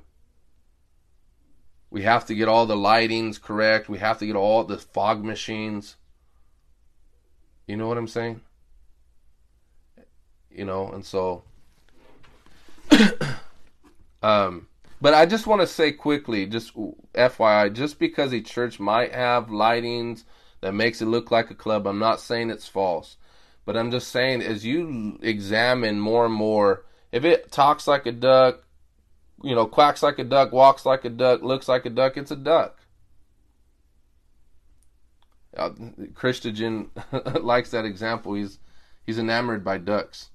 we 1.89 2.03
have 2.03 2.25
to 2.27 2.35
get 2.35 2.47
all 2.47 2.65
the 2.65 2.75
lightings 2.75 3.41
correct. 3.41 3.89
We 3.89 3.97
have 3.99 4.19
to 4.19 4.25
get 4.25 4.35
all 4.35 4.63
the 4.63 4.77
fog 4.77 5.23
machines. 5.23 5.95
You 7.67 7.77
know 7.77 7.87
what 7.87 7.97
i'm 7.97 8.07
saying? 8.07 8.41
You 10.49 10.65
know 10.65 10.89
and 10.89 11.05
so 11.05 11.43
um 14.23 14.67
but 14.99 15.13
i 15.13 15.25
just 15.25 15.45
want 15.45 15.61
to 15.61 15.67
say 15.67 15.91
quickly 15.91 16.47
just 16.47 16.73
fyi 16.75 17.73
just 17.73 17.99
because 17.99 18.33
a 18.33 18.41
church 18.41 18.79
might 18.79 19.13
have 19.13 19.47
lightings 19.47 20.23
that 20.61 20.73
makes 20.73 21.01
it 21.01 21.05
look 21.05 21.29
like 21.29 21.51
a 21.51 21.55
club 21.55 21.85
i'm 21.85 21.99
not 21.99 22.19
saying 22.19 22.49
it's 22.49 22.67
false. 22.67 23.17
But 23.69 23.77
I'm 23.77 23.91
just 23.91 24.07
saying, 24.07 24.41
as 24.41 24.65
you 24.65 25.19
examine 25.21 25.99
more 25.99 26.25
and 26.25 26.33
more, 26.33 26.85
if 27.11 27.23
it 27.23 27.51
talks 27.51 27.87
like 27.87 28.07
a 28.07 28.11
duck, 28.11 28.63
you 29.43 29.55
know, 29.55 29.65
quacks 29.65 30.03
like 30.03 30.19
a 30.19 30.23
duck, 30.23 30.51
walks 30.51 30.85
like 30.85 31.05
a 31.05 31.09
duck, 31.09 31.41
looks 31.41 31.67
like 31.67 31.85
a 31.85 31.89
duck, 31.89 32.17
it's 32.17 32.31
a 32.31 32.35
duck. 32.35 32.79
Uh, 35.55 35.71
Christian 36.13 36.91
likes 37.41 37.71
that 37.71 37.85
example. 37.85 38.35
He's 38.35 38.59
he's 39.05 39.17
enamored 39.17 39.63
by 39.63 39.77
ducks. 39.77 40.29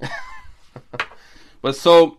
but 1.62 1.74
so 1.74 2.18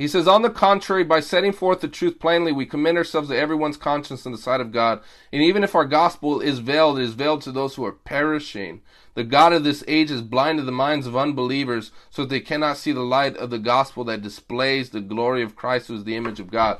he 0.00 0.08
says, 0.08 0.26
on 0.26 0.40
the 0.40 0.48
contrary, 0.48 1.04
by 1.04 1.20
setting 1.20 1.52
forth 1.52 1.82
the 1.82 1.88
truth 1.88 2.18
plainly, 2.18 2.52
we 2.52 2.64
commend 2.64 2.96
ourselves 2.96 3.28
to 3.28 3.36
everyone's 3.36 3.76
conscience 3.76 4.24
in 4.24 4.32
the 4.32 4.38
sight 4.38 4.62
of 4.62 4.72
God. 4.72 5.02
And 5.30 5.42
even 5.42 5.62
if 5.62 5.74
our 5.74 5.84
gospel 5.84 6.40
is 6.40 6.60
veiled, 6.60 6.98
it 6.98 7.02
is 7.02 7.12
veiled 7.12 7.42
to 7.42 7.52
those 7.52 7.74
who 7.74 7.84
are 7.84 7.92
perishing. 7.92 8.80
The 9.12 9.24
God 9.24 9.52
of 9.52 9.62
this 9.62 9.84
age 9.86 10.08
has 10.08 10.22
blinded 10.22 10.64
the 10.64 10.72
minds 10.72 11.06
of 11.06 11.18
unbelievers 11.18 11.92
so 12.08 12.22
that 12.22 12.30
they 12.30 12.40
cannot 12.40 12.78
see 12.78 12.92
the 12.92 13.00
light 13.00 13.36
of 13.36 13.50
the 13.50 13.58
gospel 13.58 14.04
that 14.04 14.22
displays 14.22 14.88
the 14.88 15.02
glory 15.02 15.42
of 15.42 15.54
Christ, 15.54 15.88
who 15.88 15.96
is 15.96 16.04
the 16.04 16.16
image 16.16 16.40
of 16.40 16.50
God. 16.50 16.78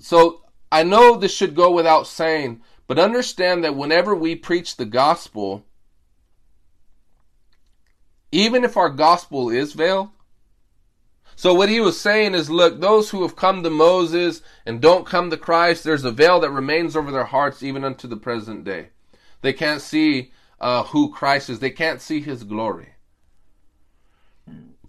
So 0.00 0.42
I 0.72 0.82
know 0.82 1.16
this 1.16 1.32
should 1.32 1.54
go 1.54 1.70
without 1.70 2.08
saying, 2.08 2.62
but 2.88 2.98
understand 2.98 3.62
that 3.62 3.76
whenever 3.76 4.12
we 4.12 4.34
preach 4.34 4.76
the 4.76 4.86
gospel, 4.86 5.64
even 8.32 8.64
if 8.64 8.76
our 8.76 8.90
gospel 8.90 9.50
is 9.50 9.72
veiled, 9.72 10.08
so 11.40 11.54
what 11.54 11.70
he 11.70 11.80
was 11.80 11.98
saying 11.98 12.34
is, 12.34 12.50
look, 12.50 12.82
those 12.82 13.08
who 13.08 13.22
have 13.22 13.34
come 13.34 13.62
to 13.62 13.70
Moses 13.70 14.42
and 14.66 14.78
don't 14.78 15.06
come 15.06 15.30
to 15.30 15.38
Christ, 15.38 15.84
there's 15.84 16.04
a 16.04 16.10
veil 16.10 16.38
that 16.40 16.50
remains 16.50 16.94
over 16.94 17.10
their 17.10 17.24
hearts 17.24 17.62
even 17.62 17.82
unto 17.82 18.06
the 18.06 18.18
present 18.18 18.62
day. 18.62 18.90
They 19.40 19.54
can't 19.54 19.80
see 19.80 20.32
uh, 20.60 20.82
who 20.82 21.10
Christ 21.10 21.48
is. 21.48 21.60
They 21.60 21.70
can't 21.70 22.02
see 22.02 22.20
his 22.20 22.44
glory. 22.44 22.90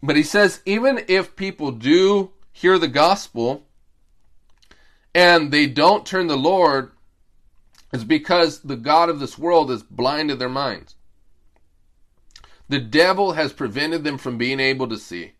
But 0.03 0.17
he 0.17 0.23
says, 0.23 0.59
even 0.65 1.05
if 1.07 1.37
people 1.37 1.71
do 1.71 2.31
hear 2.51 2.77
the 2.77 2.89
gospel 2.89 3.65
and 5.15 5.53
they 5.53 5.67
don't 5.67 6.05
turn 6.05 6.27
the 6.27 6.35
Lord, 6.35 6.91
it's 7.93 8.03
because 8.03 8.59
the 8.59 8.75
God 8.75 9.07
of 9.07 9.21
this 9.21 9.37
world 9.37 9.69
has 9.69 9.83
blinded 9.83 10.39
their 10.39 10.49
minds. 10.49 10.95
The 12.67 12.81
devil 12.81 13.31
has 13.31 13.53
prevented 13.53 14.03
them 14.03 14.17
from 14.17 14.37
being 14.37 14.59
able 14.59 14.89
to 14.89 14.97
see. 14.97 15.31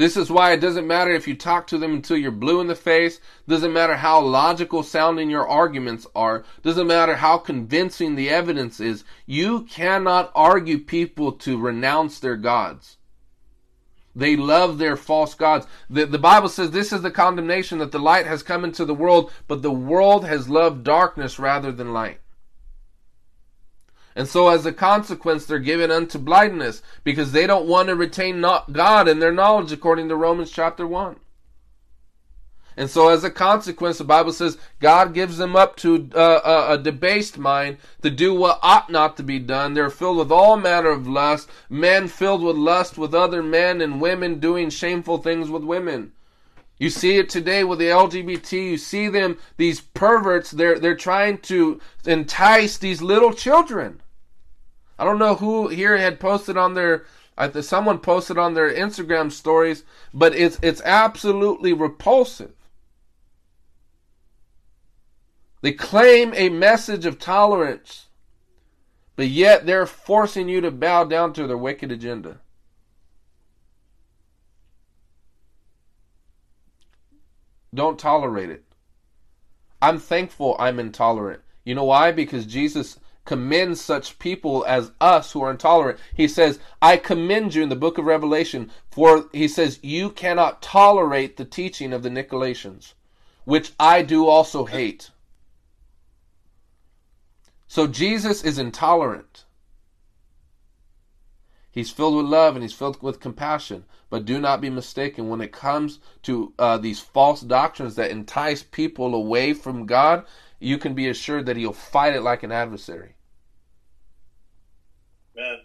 This 0.00 0.16
is 0.16 0.30
why 0.30 0.52
it 0.52 0.60
doesn't 0.60 0.86
matter 0.86 1.10
if 1.10 1.28
you 1.28 1.36
talk 1.36 1.66
to 1.66 1.76
them 1.76 1.92
until 1.92 2.16
you're 2.16 2.30
blue 2.30 2.62
in 2.62 2.68
the 2.68 2.74
face. 2.74 3.20
Doesn't 3.46 3.74
matter 3.74 3.96
how 3.96 4.22
logical 4.22 4.82
sounding 4.82 5.28
your 5.28 5.46
arguments 5.46 6.06
are. 6.16 6.42
Doesn't 6.62 6.86
matter 6.86 7.16
how 7.16 7.36
convincing 7.36 8.14
the 8.14 8.30
evidence 8.30 8.80
is. 8.80 9.04
You 9.26 9.64
cannot 9.64 10.32
argue 10.34 10.78
people 10.78 11.32
to 11.32 11.60
renounce 11.60 12.18
their 12.18 12.36
gods. 12.36 12.96
They 14.16 14.36
love 14.36 14.78
their 14.78 14.96
false 14.96 15.34
gods. 15.34 15.66
The, 15.90 16.06
the 16.06 16.18
Bible 16.18 16.48
says 16.48 16.70
this 16.70 16.94
is 16.94 17.02
the 17.02 17.10
condemnation 17.10 17.76
that 17.80 17.92
the 17.92 17.98
light 17.98 18.24
has 18.24 18.42
come 18.42 18.64
into 18.64 18.86
the 18.86 18.94
world, 18.94 19.30
but 19.48 19.60
the 19.60 19.70
world 19.70 20.24
has 20.24 20.48
loved 20.48 20.82
darkness 20.82 21.38
rather 21.38 21.72
than 21.72 21.92
light. 21.92 22.20
And 24.16 24.26
so, 24.26 24.48
as 24.48 24.66
a 24.66 24.72
consequence, 24.72 25.46
they're 25.46 25.58
given 25.58 25.90
unto 25.90 26.18
blindness 26.18 26.82
because 27.04 27.32
they 27.32 27.46
don't 27.46 27.68
want 27.68 27.88
to 27.88 27.94
retain 27.94 28.40
God 28.40 29.08
in 29.08 29.20
their 29.20 29.32
knowledge, 29.32 29.72
according 29.72 30.08
to 30.08 30.16
Romans 30.16 30.50
chapter 30.50 30.86
1. 30.86 31.16
And 32.76 32.88
so, 32.88 33.08
as 33.08 33.24
a 33.24 33.30
consequence, 33.30 33.98
the 33.98 34.04
Bible 34.04 34.32
says 34.32 34.58
God 34.78 35.12
gives 35.12 35.38
them 35.38 35.54
up 35.54 35.76
to 35.76 36.08
uh, 36.14 36.40
a, 36.44 36.74
a, 36.74 36.78
debased 36.78 37.36
mind 37.36 37.78
to 38.02 38.10
do 38.10 38.32
what 38.34 38.58
ought 38.62 38.90
not 38.90 39.16
to 39.18 39.22
be 39.22 39.38
done. 39.38 39.74
They're 39.74 39.90
filled 39.90 40.18
with 40.18 40.32
all 40.32 40.56
manner 40.56 40.88
of 40.88 41.06
lust, 41.06 41.50
men 41.68 42.08
filled 42.08 42.42
with 42.42 42.56
lust 42.56 42.96
with 42.96 43.14
other 43.14 43.42
men, 43.42 43.80
and 43.80 44.00
women 44.00 44.40
doing 44.40 44.70
shameful 44.70 45.18
things 45.18 45.50
with 45.50 45.62
women. 45.62 46.12
You 46.80 46.88
see 46.88 47.18
it 47.18 47.28
today 47.28 47.62
with 47.62 47.78
the 47.78 47.90
LGBT. 47.90 48.70
You 48.70 48.78
see 48.78 49.08
them, 49.08 49.36
these 49.58 49.82
perverts, 49.82 50.50
they're, 50.50 50.78
they're 50.78 50.96
trying 50.96 51.38
to 51.42 51.78
entice 52.06 52.78
these 52.78 53.02
little 53.02 53.34
children. 53.34 54.00
I 54.98 55.04
don't 55.04 55.18
know 55.18 55.34
who 55.34 55.68
here 55.68 55.98
had 55.98 56.18
posted 56.18 56.56
on 56.56 56.72
their, 56.72 57.04
someone 57.60 57.98
posted 57.98 58.38
on 58.38 58.54
their 58.54 58.72
Instagram 58.72 59.30
stories, 59.30 59.84
but 60.14 60.34
it's 60.34 60.58
it's 60.62 60.80
absolutely 60.82 61.74
repulsive. 61.74 62.52
They 65.60 65.72
claim 65.72 66.32
a 66.34 66.48
message 66.48 67.04
of 67.04 67.18
tolerance, 67.18 68.06
but 69.16 69.28
yet 69.28 69.66
they're 69.66 69.86
forcing 69.86 70.48
you 70.48 70.62
to 70.62 70.70
bow 70.70 71.04
down 71.04 71.34
to 71.34 71.46
their 71.46 71.58
wicked 71.58 71.92
agenda. 71.92 72.40
Don't 77.74 77.98
tolerate 77.98 78.50
it. 78.50 78.64
I'm 79.80 79.98
thankful 79.98 80.56
I'm 80.58 80.78
intolerant. 80.78 81.40
You 81.64 81.74
know 81.74 81.84
why? 81.84 82.12
Because 82.12 82.46
Jesus 82.46 82.98
commends 83.24 83.80
such 83.80 84.18
people 84.18 84.64
as 84.66 84.92
us 85.00 85.32
who 85.32 85.42
are 85.42 85.50
intolerant. 85.50 86.00
He 86.14 86.26
says, 86.26 86.58
I 86.82 86.96
commend 86.96 87.54
you 87.54 87.62
in 87.62 87.68
the 87.68 87.76
book 87.76 87.96
of 87.96 88.04
Revelation, 88.04 88.70
for 88.90 89.28
he 89.32 89.46
says, 89.46 89.78
you 89.82 90.10
cannot 90.10 90.62
tolerate 90.62 91.36
the 91.36 91.44
teaching 91.44 91.92
of 91.92 92.02
the 92.02 92.08
Nicolaitans, 92.08 92.94
which 93.44 93.72
I 93.78 94.02
do 94.02 94.26
also 94.26 94.64
hate. 94.64 95.10
So 97.68 97.86
Jesus 97.86 98.42
is 98.42 98.58
intolerant. 98.58 99.29
He's 101.80 101.90
filled 101.90 102.14
with 102.14 102.26
love 102.26 102.56
and 102.56 102.62
he's 102.62 102.74
filled 102.74 103.02
with 103.02 103.20
compassion. 103.20 103.86
But 104.10 104.26
do 104.26 104.38
not 104.38 104.60
be 104.60 104.68
mistaken 104.68 105.30
when 105.30 105.40
it 105.40 105.50
comes 105.50 105.98
to 106.24 106.52
uh, 106.58 106.76
these 106.76 107.00
false 107.00 107.40
doctrines 107.40 107.94
that 107.94 108.10
entice 108.10 108.62
people 108.62 109.14
away 109.14 109.54
from 109.54 109.86
God, 109.86 110.26
you 110.58 110.76
can 110.76 110.92
be 110.92 111.08
assured 111.08 111.46
that 111.46 111.56
he'll 111.56 111.72
fight 111.72 112.14
it 112.14 112.20
like 112.20 112.42
an 112.42 112.52
adversary. 112.52 113.14
Man. 115.34 115.60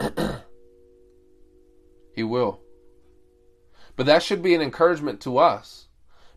he 2.14 2.22
will. 2.22 2.60
But 3.96 4.04
that 4.04 4.22
should 4.22 4.42
be 4.42 4.54
an 4.54 4.60
encouragement 4.60 5.22
to 5.22 5.38
us. 5.38 5.86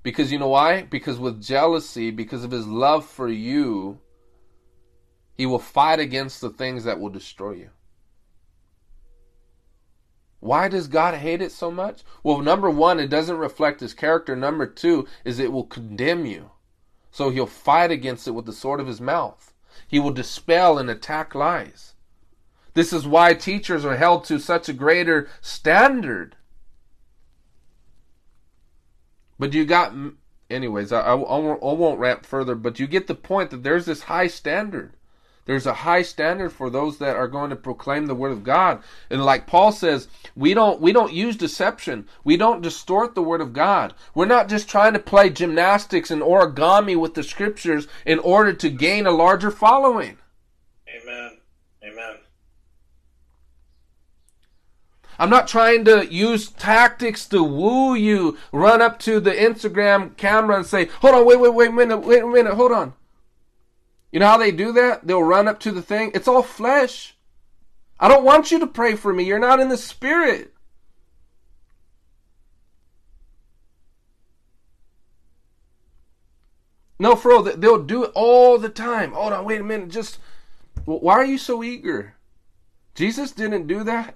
Because 0.02 0.32
you 0.32 0.40
know 0.40 0.48
why? 0.48 0.84
Because 0.84 1.20
with 1.20 1.44
jealousy, 1.44 2.10
because 2.10 2.46
of 2.46 2.52
his 2.52 2.68
love 2.68 3.06
for 3.06 3.28
you, 3.28 4.00
he 5.36 5.46
will 5.46 5.60
fight 5.60 6.00
against 6.00 6.42
the 6.42 6.50
things 6.50 6.84
that 6.84 7.00
will 7.00 7.10
destroy 7.10 7.54
you. 7.54 7.70
Why 10.40 10.68
does 10.68 10.88
God 10.88 11.16
hate 11.16 11.42
it 11.42 11.54
so 11.54 11.72
much? 11.72 12.04
Well, 12.22 12.40
number 12.40 12.70
one, 12.70 13.00
it 13.00 13.10
doesn't 13.10 13.38
reflect 13.38 13.80
his 13.80 13.94
character. 13.94 14.36
Number 14.36 14.66
two 14.66 15.08
is 15.24 15.40
it 15.40 15.54
will 15.54 15.64
condemn 15.64 16.26
you. 16.26 16.52
So 17.12 17.30
he'll 17.30 17.48
fight 17.48 17.92
against 17.92 18.28
it 18.28 18.32
with 18.32 18.46
the 18.46 18.52
sword 18.52 18.82
of 18.82 18.88
his 18.88 19.00
mouth. 19.00 19.54
He 19.88 20.00
will 20.00 20.12
dispel 20.12 20.78
and 20.78 20.90
attack 20.90 21.34
lies. 21.34 21.94
This 22.74 22.92
is 22.92 23.08
why 23.08 23.34
teachers 23.34 23.86
are 23.86 23.96
held 23.96 24.26
to 24.26 24.40
such 24.40 24.68
a 24.68 24.74
greater 24.74 25.30
standard. 25.40 26.36
But 29.40 29.54
you 29.54 29.64
got, 29.64 29.94
anyways, 30.50 30.92
I, 30.92 31.02
I, 31.02 31.14
I 31.14 31.74
won't 31.74 32.00
rant 32.00 32.26
further, 32.26 32.56
but 32.56 32.80
you 32.80 32.88
get 32.88 33.08
the 33.08 33.16
point 33.16 33.50
that 33.52 33.64
there's 33.64 33.86
this 33.86 34.04
high 34.04 34.28
standard. 34.28 34.94
There's 35.46 35.66
a 35.66 35.74
high 35.74 36.04
standard 36.04 36.52
for 36.52 36.70
those 36.70 37.00
that 37.00 37.18
are 37.18 37.28
going 37.28 37.50
to 37.50 37.56
proclaim 37.56 38.06
the 38.06 38.16
word 38.16 38.32
of 38.32 38.44
God. 38.44 38.82
And 39.10 39.26
like 39.26 39.46
Paul 39.46 39.74
says, 39.74 40.08
we 40.36 40.54
don't 40.54 40.80
we 40.80 40.94
don't 40.94 41.12
use 41.12 41.36
deception. 41.36 42.08
We 42.24 42.38
don't 42.38 42.62
distort 42.62 43.14
the 43.14 43.22
word 43.22 43.42
of 43.42 43.52
God. 43.52 43.94
We're 44.16 44.26
not 44.26 44.48
just 44.48 44.70
trying 44.70 44.94
to 44.94 45.00
play 45.00 45.30
gymnastics 45.30 46.12
and 46.12 46.22
origami 46.22 46.98
with 46.98 47.14
the 47.14 47.24
scriptures 47.24 47.88
in 48.06 48.20
order 48.20 48.54
to 48.54 48.70
gain 48.70 49.06
a 49.06 49.12
larger 49.12 49.52
following. 49.52 50.18
Amen. 50.88 51.38
Amen. 51.84 52.18
I'm 55.20 55.30
not 55.30 55.48
trying 55.48 55.84
to 55.86 56.12
use 56.12 56.50
tactics 56.50 57.28
to 57.28 57.44
woo 57.44 57.96
you, 57.96 58.38
run 58.52 58.82
up 58.82 58.98
to 59.00 59.20
the 59.20 59.32
Instagram 59.32 60.16
camera 60.16 60.56
and 60.56 60.66
say, 60.66 60.86
"Hold 61.02 61.16
on, 61.16 61.26
wait, 61.26 61.40
wait, 61.40 61.54
wait 61.54 61.70
a 61.70 61.74
minute, 61.74 61.98
wait 61.98 62.24
a 62.24 62.28
minute, 62.28 62.54
hold 62.54 62.72
on." 62.72 62.94
You 64.14 64.20
know 64.20 64.28
how 64.28 64.38
they 64.38 64.52
do 64.52 64.72
that? 64.74 65.08
They'll 65.08 65.24
run 65.24 65.48
up 65.48 65.60
to 65.62 65.72
the 65.72 65.82
thing. 65.82 66.12
It's 66.14 66.28
all 66.28 66.44
flesh. 66.44 67.16
I 68.00 68.08
don't 68.08 68.24
want 68.24 68.52
you 68.52 68.60
to 68.60 68.68
pray 68.68 68.96
for 68.96 69.12
me. 69.12 69.24
You're 69.24 69.40
not 69.40 69.60
in 69.60 69.70
the 69.70 69.78
spirit. 69.78 70.54
No, 77.00 77.16
Fro, 77.16 77.42
they'll 77.42 77.84
do 77.84 78.04
it 78.04 78.12
all 78.14 78.60
the 78.60 78.70
time. 78.70 79.14
Hold 79.14 79.34
on, 79.34 79.46
wait 79.46 79.62
a 79.62 79.64
minute. 79.64 79.90
Just, 79.90 80.20
why 80.86 81.14
are 81.14 81.26
you 81.26 81.40
so 81.40 81.64
eager? 81.64 82.14
Jesus 82.94 83.32
didn't 83.32 83.66
do 83.66 83.84
that. 83.84 84.16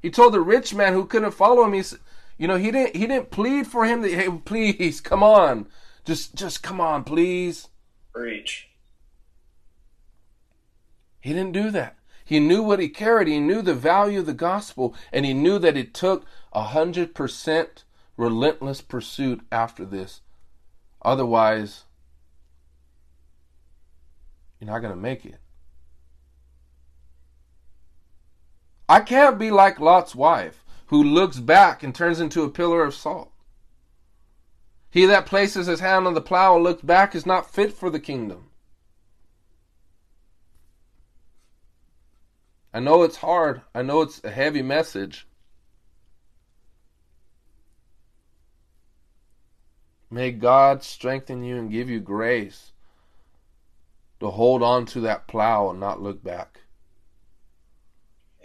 He 0.00 0.10
told 0.10 0.32
the 0.32 0.40
rich 0.40 0.76
man 0.76 0.92
who 0.92 1.04
couldn't 1.04 1.32
follow 1.32 1.64
him, 1.64 1.72
he's, 1.72 1.98
you 2.38 2.46
know, 2.46 2.56
he 2.56 2.70
didn't, 2.70 2.94
he 2.94 3.08
didn't 3.08 3.32
plead 3.32 3.66
for 3.66 3.84
him 3.84 4.02
that, 4.02 4.12
hey, 4.12 4.28
please, 4.44 5.00
come 5.00 5.24
on. 5.24 5.66
Just, 6.04 6.36
just 6.36 6.62
come 6.62 6.80
on, 6.80 7.02
please. 7.02 7.66
Preach. 8.12 8.67
He 11.20 11.32
didn't 11.32 11.52
do 11.52 11.70
that. 11.70 11.96
He 12.24 12.40
knew 12.40 12.62
what 12.62 12.78
he 12.78 12.88
carried. 12.88 13.28
He 13.28 13.40
knew 13.40 13.62
the 13.62 13.74
value 13.74 14.20
of 14.20 14.26
the 14.26 14.34
gospel, 14.34 14.94
and 15.12 15.24
he 15.24 15.32
knew 15.32 15.58
that 15.58 15.76
it 15.76 15.94
took 15.94 16.26
a 16.52 16.62
hundred 16.62 17.14
percent 17.14 17.84
relentless 18.16 18.82
pursuit 18.82 19.40
after 19.50 19.84
this. 19.84 20.20
Otherwise, 21.02 21.84
you're 24.60 24.70
not 24.70 24.80
going 24.80 24.92
to 24.92 25.00
make 25.00 25.24
it. 25.24 25.38
I 28.88 29.00
can't 29.00 29.38
be 29.38 29.50
like 29.50 29.80
Lot's 29.80 30.14
wife, 30.14 30.64
who 30.86 31.02
looks 31.02 31.38
back 31.38 31.82
and 31.82 31.94
turns 31.94 32.20
into 32.20 32.42
a 32.42 32.50
pillar 32.50 32.82
of 32.82 32.94
salt. 32.94 33.32
He 34.90 35.04
that 35.06 35.26
places 35.26 35.66
his 35.66 35.80
hand 35.80 36.06
on 36.06 36.14
the 36.14 36.20
plow 36.20 36.56
and 36.56 36.64
looks 36.64 36.82
back 36.82 37.14
is 37.14 37.26
not 37.26 37.50
fit 37.50 37.72
for 37.72 37.90
the 37.90 38.00
kingdom. 38.00 38.47
I 42.78 42.80
know 42.80 43.02
it's 43.02 43.16
hard. 43.16 43.62
I 43.74 43.82
know 43.82 44.02
it's 44.02 44.22
a 44.22 44.30
heavy 44.30 44.62
message. 44.62 45.26
May 50.08 50.30
God 50.30 50.84
strengthen 50.84 51.42
you 51.42 51.56
and 51.56 51.72
give 51.72 51.90
you 51.90 51.98
grace 51.98 52.70
to 54.20 54.30
hold 54.30 54.62
on 54.62 54.86
to 54.86 55.00
that 55.00 55.26
plow 55.26 55.70
and 55.70 55.80
not 55.80 56.00
look 56.00 56.22
back. 56.22 56.60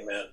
Amen. 0.02 0.30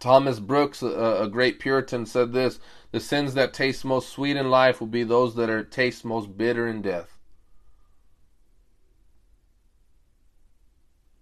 Thomas 0.00 0.40
Brooks, 0.40 0.82
a, 0.82 0.88
a, 0.88 1.28
great 1.28 1.60
Puritan, 1.60 2.06
said 2.06 2.32
this 2.32 2.58
The 2.90 2.98
sins 2.98 3.34
that 3.34 3.54
taste 3.54 3.84
most 3.84 4.08
sweet 4.08 4.36
in 4.36 4.50
life 4.50 4.80
will 4.80 4.88
be 4.88 5.04
those 5.04 5.36
that 5.36 5.48
are 5.48 5.62
taste 5.62 6.04
most 6.04 6.36
bitter 6.36 6.66
in 6.66 6.82
death. 6.82 7.17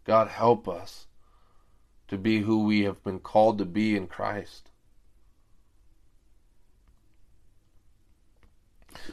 God, 0.07 0.29
help 0.29 0.69
us 0.69 1.07
to 2.09 2.17
be 2.17 2.41
who 2.41 2.65
we 2.65 2.85
have 2.85 3.03
been 3.03 3.19
called 3.19 3.59
to 3.59 3.65
be 3.65 3.97
in 3.97 4.07
Christ. 4.07 4.71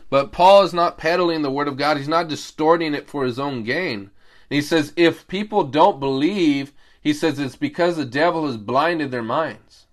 But 0.09 0.31
Paul 0.31 0.63
is 0.63 0.73
not 0.73 0.97
peddling 0.97 1.41
the 1.41 1.51
Word 1.51 1.67
of 1.67 1.77
God, 1.77 1.97
he's 1.97 2.07
not 2.07 2.27
distorting 2.27 2.93
it 2.93 3.09
for 3.09 3.25
his 3.25 3.39
own 3.39 3.63
gain. 3.63 4.11
he 4.49 4.61
says, 4.61 4.93
if 4.95 5.27
people 5.27 5.63
don't 5.63 5.99
believe, 5.99 6.71
he 7.01 7.11
says 7.11 7.39
it's 7.39 7.55
because 7.55 7.97
the 7.97 8.05
devil 8.05 8.45
has 8.45 8.57
blinded 8.57 9.09
their 9.09 9.23
minds. 9.23 9.87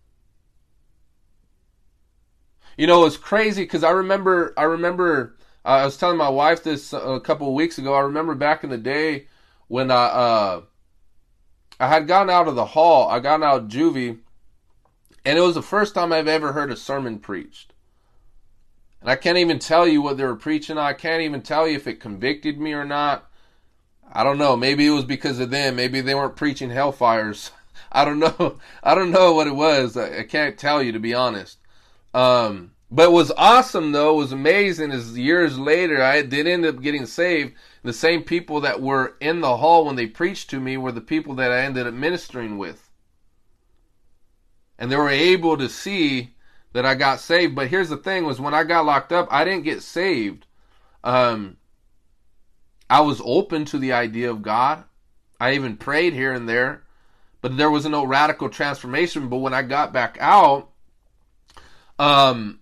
You 2.77 2.87
know, 2.87 3.05
it's 3.05 3.17
crazy 3.17 3.63
because 3.63 3.85
I 3.85 3.91
remember, 3.91 4.55
I 4.57 4.63
remember, 4.65 5.37
uh, 5.65 5.69
I 5.69 5.85
was 5.87 5.97
telling 5.97 6.19
my 6.19 6.29
wife 6.29 6.63
this 6.63 6.93
a 6.93 7.21
couple 7.21 7.49
of 7.49 7.55
weeks 7.55 7.79
ago. 7.79 7.95
I 7.95 8.01
remember 8.01 8.35
back 8.35 8.65
in 8.65 8.71
the 8.71 8.79
day 8.79 9.27
when 9.69 9.91
I, 9.91 10.05
uh, 10.05 10.63
I 11.81 11.89
had 11.89 12.07
gotten 12.07 12.29
out 12.29 12.47
of 12.47 12.55
the 12.55 12.67
hall. 12.67 13.09
I 13.09 13.21
got 13.21 13.43
out 13.43 13.63
of 13.63 13.69
juvie, 13.69 14.19
and 15.25 15.39
it 15.39 15.41
was 15.41 15.55
the 15.55 15.63
first 15.63 15.95
time 15.95 16.13
I've 16.13 16.29
ever 16.29 16.53
heard 16.53 16.71
a 16.71 16.77
sermon 16.77 17.19
preached. 17.19 17.73
And 19.01 19.11
I 19.11 19.17
can't 19.17 19.39
even 19.39 19.59
tell 19.59 19.89
you 19.89 20.03
what 20.03 20.19
they 20.19 20.25
were 20.25 20.37
preaching. 20.37 20.77
I 20.77 20.93
can't 20.93 21.23
even 21.23 21.41
tell 21.41 21.67
you 21.67 21.77
if 21.77 21.87
it 21.87 21.99
convicted 21.99 22.61
me 22.61 22.75
or 22.75 22.85
not. 22.85 23.31
I 24.13 24.25
don't 24.25 24.37
know. 24.37 24.59
Maybe 24.59 24.87
it 24.87 24.91
was 24.91 25.07
because 25.07 25.41
of 25.41 25.51
them. 25.51 25.77
Maybe 25.77 26.03
they 26.03 26.15
weren't 26.15 26.37
preaching 26.37 26.69
hellfires. 26.69 27.51
I 27.93 28.05
don't 28.05 28.19
know. 28.19 28.59
I 28.83 28.95
don't 28.95 29.11
know 29.11 29.33
what 29.33 29.47
it 29.47 29.57
was. 29.57 29.97
I, 29.97 30.25
can't 30.25 30.59
tell 30.59 30.83
you 30.83 30.93
to 30.93 31.01
be 31.01 31.15
honest. 31.15 31.59
Um, 32.13 32.73
but 32.91 33.05
it 33.05 33.13
was 33.13 33.33
awesome 33.39 33.93
though. 33.93 34.13
It 34.15 34.19
was 34.19 34.33
amazing. 34.33 34.93
As 34.93 35.19
years 35.19 35.59
later, 35.59 36.03
I 36.03 36.21
did 36.21 36.47
end 36.47 36.67
up 36.67 36.83
getting 36.83 37.07
saved. 37.07 37.55
The 37.83 37.93
same 37.93 38.23
people 38.23 38.61
that 38.61 38.83
were 38.83 39.17
in 39.21 39.41
the 39.41 39.57
hall 39.57 39.87
when 39.87 39.97
they 39.97 40.07
preached 40.07 40.51
to 40.51 40.61
me 40.61 40.77
were 40.77 40.93
the 40.93 41.01
people 41.01 41.35
that 41.37 41.51
I 41.51 41.61
ended 41.61 41.87
up 41.87 41.95
ministering 41.95 42.59
with. 42.59 42.91
And 44.79 44.91
they 44.91 44.97
were 44.97 45.09
able 45.09 45.57
to 45.57 45.69
see 45.69 46.35
that 46.73 46.87
I 46.87 46.95
got 46.95 47.21
saved. 47.21 47.55
But 47.55 47.69
here's 47.69 47.89
the 47.89 47.97
thing 47.97 48.25
was 48.25 48.41
when 48.41 48.55
I 48.55 48.65
got 48.65 48.87
locked 48.87 49.13
up, 49.13 49.29
I 49.31 49.45
didn't 49.45 49.65
get 49.65 49.83
saved. 49.83 50.47
Um, 51.03 51.57
I 52.89 53.01
was 53.01 53.23
open 53.25 53.65
to 53.67 53.79
the 53.79 53.93
idea 53.93 54.31
of 54.31 54.43
God. 54.43 54.85
I 55.41 55.55
even 55.55 55.77
prayed 55.77 56.13
here 56.13 56.33
and 56.33 56.49
there, 56.49 56.83
but 57.41 57.57
there 57.57 57.71
was 57.71 57.87
no 57.87 58.05
radical 58.05 58.51
transformation. 58.51 59.29
But 59.29 59.39
when 59.39 59.55
I 59.55 59.63
got 59.63 59.93
back 59.93 60.19
out, 60.21 60.69
um, 61.99 62.61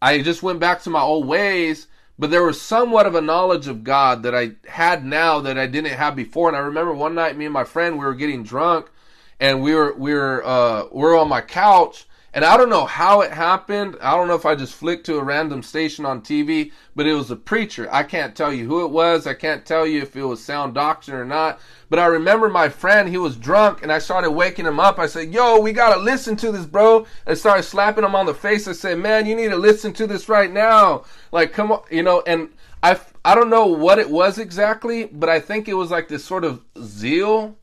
I 0.00 0.22
just 0.22 0.42
went 0.42 0.60
back 0.60 0.82
to 0.82 0.90
my 0.90 1.00
old 1.00 1.26
ways, 1.26 1.88
but 2.18 2.30
there 2.30 2.42
was 2.42 2.60
somewhat 2.60 3.06
of 3.06 3.14
a 3.14 3.20
knowledge 3.20 3.68
of 3.68 3.84
God 3.84 4.22
that 4.24 4.34
I 4.34 4.52
had 4.66 5.04
now 5.04 5.40
that 5.40 5.56
I 5.56 5.66
didn't 5.66 5.92
have 5.92 6.16
before. 6.16 6.48
And 6.48 6.56
I 6.56 6.60
remember 6.60 6.92
one 6.92 7.14
night, 7.14 7.36
me 7.36 7.44
and 7.44 7.54
my 7.54 7.64
friend, 7.64 7.98
we 7.98 8.04
were 8.04 8.14
getting 8.14 8.42
drunk, 8.42 8.90
and 9.38 9.62
we 9.62 9.74
were 9.74 9.94
we 9.94 10.12
were 10.12 10.44
uh, 10.44 10.84
we 10.92 11.02
were 11.02 11.16
on 11.16 11.28
my 11.28 11.40
couch, 11.40 12.06
and 12.38 12.44
I 12.44 12.56
don't 12.56 12.70
know 12.70 12.84
how 12.84 13.22
it 13.22 13.32
happened. 13.32 13.96
I 14.00 14.12
don't 14.12 14.28
know 14.28 14.36
if 14.36 14.46
I 14.46 14.54
just 14.54 14.76
flicked 14.76 15.06
to 15.06 15.18
a 15.18 15.24
random 15.24 15.60
station 15.60 16.06
on 16.06 16.20
TV, 16.20 16.70
but 16.94 17.04
it 17.04 17.12
was 17.12 17.32
a 17.32 17.36
preacher. 17.36 17.88
I 17.90 18.04
can't 18.04 18.36
tell 18.36 18.52
you 18.52 18.64
who 18.64 18.84
it 18.84 18.92
was. 18.92 19.26
I 19.26 19.34
can't 19.34 19.66
tell 19.66 19.84
you 19.84 20.02
if 20.02 20.14
it 20.14 20.22
was 20.22 20.40
sound 20.40 20.72
doctrine 20.74 21.16
or 21.16 21.24
not. 21.24 21.58
But 21.90 21.98
I 21.98 22.06
remember 22.06 22.48
my 22.48 22.68
friend, 22.68 23.08
he 23.08 23.18
was 23.18 23.36
drunk, 23.36 23.82
and 23.82 23.90
I 23.90 23.98
started 23.98 24.30
waking 24.30 24.66
him 24.66 24.78
up. 24.78 25.00
I 25.00 25.08
said, 25.08 25.32
Yo, 25.34 25.58
we 25.58 25.72
got 25.72 25.96
to 25.96 26.00
listen 26.00 26.36
to 26.36 26.52
this, 26.52 26.64
bro. 26.64 27.08
I 27.26 27.34
started 27.34 27.64
slapping 27.64 28.04
him 28.04 28.14
on 28.14 28.26
the 28.26 28.34
face. 28.34 28.68
I 28.68 28.72
said, 28.72 29.00
Man, 29.00 29.26
you 29.26 29.34
need 29.34 29.48
to 29.48 29.56
listen 29.56 29.92
to 29.94 30.06
this 30.06 30.28
right 30.28 30.52
now. 30.52 31.06
Like, 31.32 31.52
come 31.52 31.72
on, 31.72 31.82
you 31.90 32.04
know, 32.04 32.22
and 32.24 32.50
I, 32.84 33.00
I 33.24 33.34
don't 33.34 33.50
know 33.50 33.66
what 33.66 33.98
it 33.98 34.10
was 34.10 34.38
exactly, 34.38 35.06
but 35.06 35.28
I 35.28 35.40
think 35.40 35.66
it 35.66 35.74
was 35.74 35.90
like 35.90 36.06
this 36.06 36.24
sort 36.24 36.44
of 36.44 36.62
zeal 36.80 37.56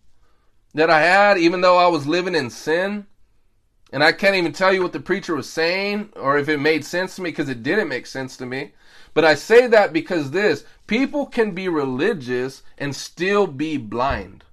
that 0.73 0.89
I 0.89 0.99
had, 0.99 1.37
even 1.37 1.61
though 1.61 1.77
I 1.77 1.87
was 1.87 2.05
living 2.05 2.35
in 2.35 2.49
sin 2.49 3.05
and 3.91 4.03
I 4.03 4.11
can't 4.11 4.35
even 4.35 4.51
tell 4.51 4.73
you 4.73 4.81
what 4.81 4.93
the 4.93 4.99
preacher 4.99 5.35
was 5.35 5.49
saying 5.49 6.09
or 6.15 6.37
if 6.37 6.49
it 6.49 6.59
made 6.59 6.83
sense 6.83 7.15
to 7.15 7.21
me 7.21 7.29
because 7.29 7.49
it 7.49 7.63
didn't 7.63 7.87
make 7.87 8.07
sense 8.07 8.35
to 8.37 8.45
me. 8.45 8.73
But 9.13 9.25
I 9.25 9.35
say 9.35 9.67
that 9.67 9.93
because 9.93 10.31
this 10.31 10.65
people 10.87 11.25
can 11.25 11.51
be 11.51 11.69
religious 11.69 12.63
and 12.77 12.95
still 12.95 13.47
be 13.47 13.77
blind. 13.77 14.43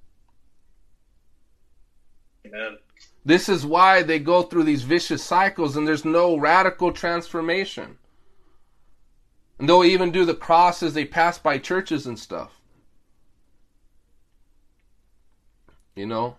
Amen. 2.46 2.78
This 3.24 3.48
is 3.48 3.64
why 3.64 4.02
they 4.02 4.18
go 4.18 4.42
through 4.42 4.64
these 4.64 4.82
vicious 4.82 5.22
cycles 5.22 5.76
and 5.76 5.86
there's 5.86 6.04
no 6.04 6.36
radical 6.36 6.92
transformation. 6.92 7.98
And 9.58 9.68
they'll 9.68 9.84
even 9.84 10.10
do 10.10 10.24
the 10.24 10.34
cross 10.34 10.82
as 10.82 10.94
they 10.94 11.04
pass 11.04 11.38
by 11.38 11.58
churches 11.58 12.06
and 12.06 12.18
stuff. 12.18 12.60
You 15.94 16.06
know? 16.06 16.36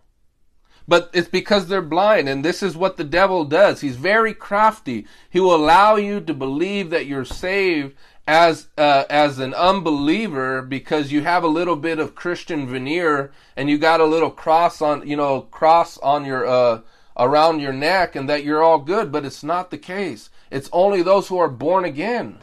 But 0.88 1.10
it's 1.14 1.30
because 1.30 1.68
they're 1.68 1.82
blind, 1.82 2.28
and 2.28 2.44
this 2.44 2.62
is 2.62 2.76
what 2.76 2.98
the 2.98 3.04
devil 3.04 3.46
does. 3.46 3.82
He's 3.82 3.96
very 3.96 4.34
crafty. 4.34 5.08
He 5.30 5.40
will 5.40 5.56
allow 5.56 5.96
you 5.96 6.20
to 6.22 6.34
believe 6.34 6.90
that 6.90 7.06
you're 7.06 7.26
saved 7.26 7.96
as 8.28 8.68
uh, 8.78 9.06
as 9.10 9.40
an 9.40 9.54
unbeliever 9.54 10.62
because 10.62 11.12
you 11.12 11.22
have 11.22 11.44
a 11.44 11.48
little 11.48 11.76
bit 11.76 12.00
of 12.00 12.16
Christian 12.16 12.68
veneer 12.68 13.32
and 13.58 13.70
you 13.70 13.78
got 13.78 14.00
a 14.00 14.06
little 14.06 14.32
cross 14.32 14.82
on 14.82 15.06
you 15.08 15.18
know 15.18 15.42
cross 15.42 15.98
on 16.00 16.26
your 16.26 16.46
uh, 16.46 16.82
around 17.18 17.60
your 17.60 17.74
neck, 17.74 18.16
and 18.16 18.28
that 18.30 18.44
you're 18.44 18.64
all 18.64 18.80
good. 18.80 19.12
But 19.12 19.26
it's 19.26 19.44
not 19.44 19.72
the 19.72 19.78
case. 19.78 20.30
It's 20.52 20.70
only 20.74 21.02
those 21.02 21.28
who 21.30 21.38
are 21.38 21.50
born 21.50 21.86
again 21.86 22.40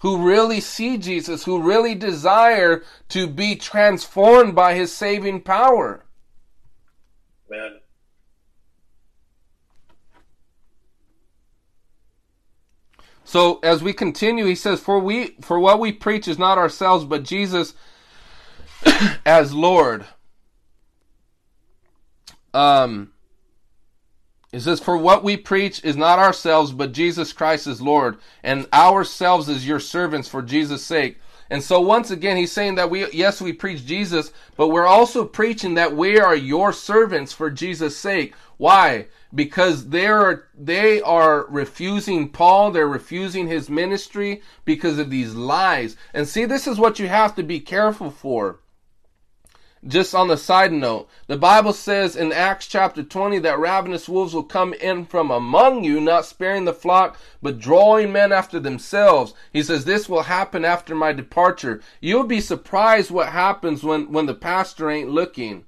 who 0.00 0.26
really 0.26 0.60
see 0.60 0.96
Jesus, 0.96 1.44
who 1.44 1.60
really 1.60 1.94
desire 1.94 2.82
to 3.08 3.26
be 3.26 3.54
transformed 3.54 4.54
by 4.54 4.74
his 4.74 4.92
saving 4.92 5.42
power. 5.42 6.02
Man. 7.50 7.80
So 13.24 13.58
as 13.62 13.82
we 13.82 13.92
continue, 13.92 14.44
he 14.46 14.54
says, 14.54 14.80
"For 14.80 14.98
we, 14.98 15.36
for 15.40 15.58
what 15.58 15.80
we 15.80 15.92
preach 15.92 16.28
is 16.28 16.38
not 16.38 16.58
ourselves, 16.58 17.04
but 17.04 17.24
Jesus 17.24 17.74
as 19.26 19.52
Lord." 19.52 20.06
Um, 22.54 23.12
it 24.52 24.60
says, 24.60 24.80
"For 24.80 24.96
what 24.96 25.22
we 25.24 25.36
preach 25.36 25.84
is 25.84 25.96
not 25.96 26.18
ourselves, 26.18 26.72
but 26.72 26.92
Jesus 26.92 27.32
Christ 27.32 27.66
is 27.66 27.80
Lord, 27.80 28.18
and 28.42 28.66
ourselves 28.72 29.48
as 29.48 29.66
your 29.66 29.80
servants 29.80 30.28
for 30.28 30.42
Jesus' 30.42 30.84
sake." 30.84 31.18
And 31.50 31.62
so 31.62 31.80
once 31.80 32.12
again, 32.12 32.36
he's 32.36 32.52
saying 32.52 32.76
that 32.76 32.90
we, 32.90 33.10
yes, 33.10 33.40
we 33.40 33.52
preach 33.52 33.84
Jesus, 33.84 34.32
but 34.56 34.68
we're 34.68 34.86
also 34.86 35.24
preaching 35.24 35.74
that 35.74 35.96
we 35.96 36.18
are 36.20 36.36
your 36.36 36.72
servants 36.72 37.32
for 37.32 37.50
Jesus' 37.50 37.96
sake. 37.96 38.34
Why? 38.56 39.08
Because 39.34 39.88
they 39.88 40.06
are, 40.06 40.48
they 40.56 41.02
are 41.02 41.46
refusing 41.48 42.28
Paul, 42.28 42.70
they're 42.70 42.86
refusing 42.86 43.48
his 43.48 43.68
ministry 43.68 44.42
because 44.64 44.98
of 44.98 45.10
these 45.10 45.34
lies. 45.34 45.96
And 46.14 46.28
see, 46.28 46.44
this 46.44 46.68
is 46.68 46.78
what 46.78 47.00
you 47.00 47.08
have 47.08 47.34
to 47.34 47.42
be 47.42 47.58
careful 47.58 48.10
for. 48.10 48.60
Just 49.86 50.14
on 50.14 50.28
the 50.28 50.36
side 50.36 50.74
note, 50.74 51.08
the 51.26 51.38
Bible 51.38 51.72
says 51.72 52.14
in 52.14 52.34
Acts 52.34 52.66
chapter 52.66 53.02
20 53.02 53.38
that 53.38 53.58
ravenous 53.58 54.10
wolves 54.10 54.34
will 54.34 54.42
come 54.42 54.74
in 54.74 55.06
from 55.06 55.30
among 55.30 55.84
you, 55.84 56.02
not 56.02 56.26
sparing 56.26 56.66
the 56.66 56.74
flock, 56.74 57.16
but 57.40 57.58
drawing 57.58 58.12
men 58.12 58.30
after 58.30 58.60
themselves. 58.60 59.32
He 59.54 59.62
says 59.62 59.86
this 59.86 60.06
will 60.06 60.24
happen 60.24 60.66
after 60.66 60.94
my 60.94 61.14
departure. 61.14 61.80
You'll 61.98 62.24
be 62.24 62.42
surprised 62.42 63.10
what 63.10 63.30
happens 63.30 63.82
when, 63.82 64.12
when 64.12 64.26
the 64.26 64.34
pastor 64.34 64.90
ain't 64.90 65.08
looking. 65.08 65.64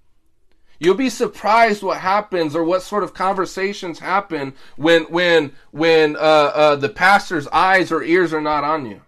You'll 0.78 0.94
be 0.94 1.08
surprised 1.08 1.82
what 1.82 2.00
happens 2.00 2.54
or 2.54 2.64
what 2.64 2.82
sort 2.82 3.04
of 3.04 3.14
conversations 3.14 4.00
happen 4.00 4.52
when 4.76 5.04
when 5.04 5.52
when 5.70 6.16
uh, 6.16 6.18
uh, 6.18 6.76
the 6.76 6.88
pastor's 6.88 7.46
eyes 7.48 7.90
or 7.90 8.02
ears 8.02 8.34
are 8.34 8.42
not 8.42 8.64
on 8.64 8.84
you. 8.84 9.00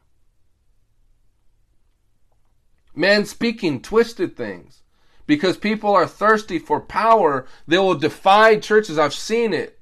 Men 2.95 3.27
speaking 3.27 3.83
twisted 3.83 4.37
things 4.37 4.84
because 5.27 5.57
people 5.57 5.95
are 5.95 6.07
thirsty 6.07 6.59
for 6.59 6.81
power. 6.81 7.47
They 7.67 7.79
will 7.79 7.95
divide 7.95 8.63
churches. 8.63 8.99
I've 8.99 9.15
seen 9.15 9.53
it. 9.53 9.79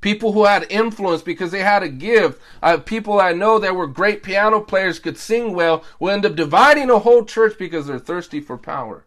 People 0.00 0.32
who 0.32 0.44
had 0.44 0.66
influence 0.70 1.22
because 1.22 1.50
they 1.50 1.60
had 1.60 1.82
a 1.82 1.88
gift. 1.88 2.40
Uh, 2.62 2.78
people 2.78 3.20
I 3.20 3.32
know 3.32 3.58
that 3.58 3.76
were 3.76 3.86
great 3.86 4.22
piano 4.22 4.60
players, 4.60 4.98
could 4.98 5.18
sing 5.18 5.54
well, 5.54 5.84
will 5.98 6.10
end 6.10 6.24
up 6.24 6.36
dividing 6.36 6.88
a 6.88 7.00
whole 7.00 7.24
church 7.24 7.58
because 7.58 7.86
they're 7.86 7.98
thirsty 7.98 8.40
for 8.40 8.56
power. 8.56 9.04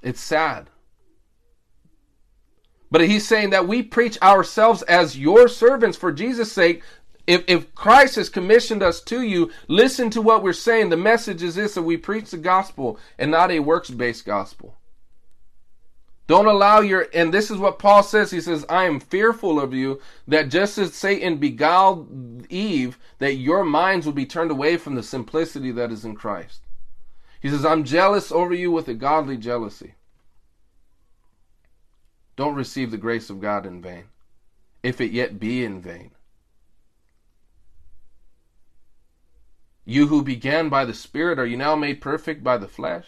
It's 0.00 0.20
sad. 0.20 0.70
But 2.90 3.02
he's 3.02 3.26
saying 3.26 3.50
that 3.50 3.68
we 3.68 3.82
preach 3.82 4.16
ourselves 4.22 4.82
as 4.82 5.18
your 5.18 5.48
servants 5.48 5.98
for 5.98 6.12
Jesus' 6.12 6.52
sake, 6.52 6.82
if, 7.26 7.44
if 7.48 7.74
Christ 7.74 8.16
has 8.16 8.28
commissioned 8.28 8.82
us 8.82 9.00
to 9.02 9.22
you, 9.22 9.50
listen 9.68 10.10
to 10.10 10.22
what 10.22 10.42
we're 10.42 10.52
saying. 10.52 10.90
The 10.90 10.96
message 10.96 11.42
is 11.42 11.56
this 11.56 11.74
that 11.74 11.82
we 11.82 11.96
preach 11.96 12.30
the 12.30 12.36
gospel 12.36 12.98
and 13.18 13.30
not 13.30 13.50
a 13.50 13.60
works 13.60 13.90
based 13.90 14.24
gospel. 14.24 14.76
Don't 16.28 16.46
allow 16.46 16.80
your, 16.80 17.06
and 17.14 17.32
this 17.32 17.52
is 17.52 17.58
what 17.58 17.78
Paul 17.78 18.02
says. 18.02 18.32
He 18.32 18.40
says, 18.40 18.66
I 18.68 18.84
am 18.84 18.98
fearful 18.98 19.60
of 19.60 19.72
you 19.72 20.00
that 20.26 20.48
just 20.48 20.76
as 20.76 20.92
Satan 20.92 21.36
beguiled 21.36 22.46
Eve, 22.50 22.98
that 23.18 23.34
your 23.34 23.64
minds 23.64 24.06
will 24.06 24.12
be 24.12 24.26
turned 24.26 24.50
away 24.50 24.76
from 24.76 24.96
the 24.96 25.04
simplicity 25.04 25.70
that 25.72 25.92
is 25.92 26.04
in 26.04 26.16
Christ. 26.16 26.62
He 27.40 27.48
says, 27.48 27.64
I'm 27.64 27.84
jealous 27.84 28.32
over 28.32 28.54
you 28.54 28.72
with 28.72 28.88
a 28.88 28.94
godly 28.94 29.36
jealousy. 29.36 29.94
Don't 32.34 32.56
receive 32.56 32.90
the 32.90 32.98
grace 32.98 33.30
of 33.30 33.40
God 33.40 33.64
in 33.64 33.80
vain, 33.80 34.06
if 34.82 35.00
it 35.00 35.12
yet 35.12 35.38
be 35.38 35.64
in 35.64 35.80
vain. 35.80 36.10
You 39.88 40.08
who 40.08 40.22
began 40.22 40.68
by 40.68 40.84
the 40.84 40.92
Spirit, 40.92 41.38
are 41.38 41.46
you 41.46 41.56
now 41.56 41.76
made 41.76 42.00
perfect 42.00 42.42
by 42.42 42.58
the 42.58 42.66
flesh? 42.66 43.06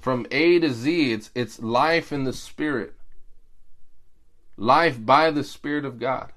From 0.00 0.26
A 0.30 0.58
to 0.58 0.72
Z, 0.72 1.12
it's, 1.12 1.30
it's 1.34 1.60
life 1.60 2.10
in 2.10 2.24
the 2.24 2.32
Spirit. 2.32 2.94
Life 4.56 5.04
by 5.04 5.30
the 5.30 5.44
Spirit 5.44 5.84
of 5.84 5.98
God. 5.98 6.32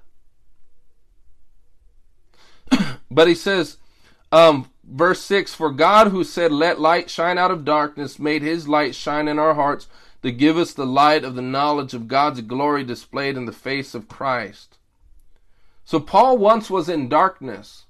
but 3.10 3.28
he 3.28 3.34
says, 3.34 3.78
um, 4.30 4.70
verse 4.84 5.22
6 5.22 5.54
For 5.54 5.70
God, 5.70 6.08
who 6.08 6.24
said, 6.24 6.52
Let 6.52 6.80
light 6.80 7.08
shine 7.08 7.38
out 7.38 7.50
of 7.50 7.64
darkness, 7.64 8.18
made 8.18 8.42
his 8.42 8.68
light 8.68 8.94
shine 8.94 9.26
in 9.26 9.38
our 9.38 9.54
hearts 9.54 9.88
to 10.22 10.30
give 10.30 10.58
us 10.58 10.74
the 10.74 10.86
light 10.86 11.24
of 11.24 11.34
the 11.34 11.40
knowledge 11.40 11.94
of 11.94 12.08
God's 12.08 12.42
glory 12.42 12.84
displayed 12.84 13.38
in 13.38 13.46
the 13.46 13.52
face 13.52 13.94
of 13.94 14.06
Christ. 14.06 14.76
So 15.92 16.00
Paul 16.00 16.38
once 16.38 16.70
was 16.70 16.88
in 16.88 17.10
darkness. 17.10 17.84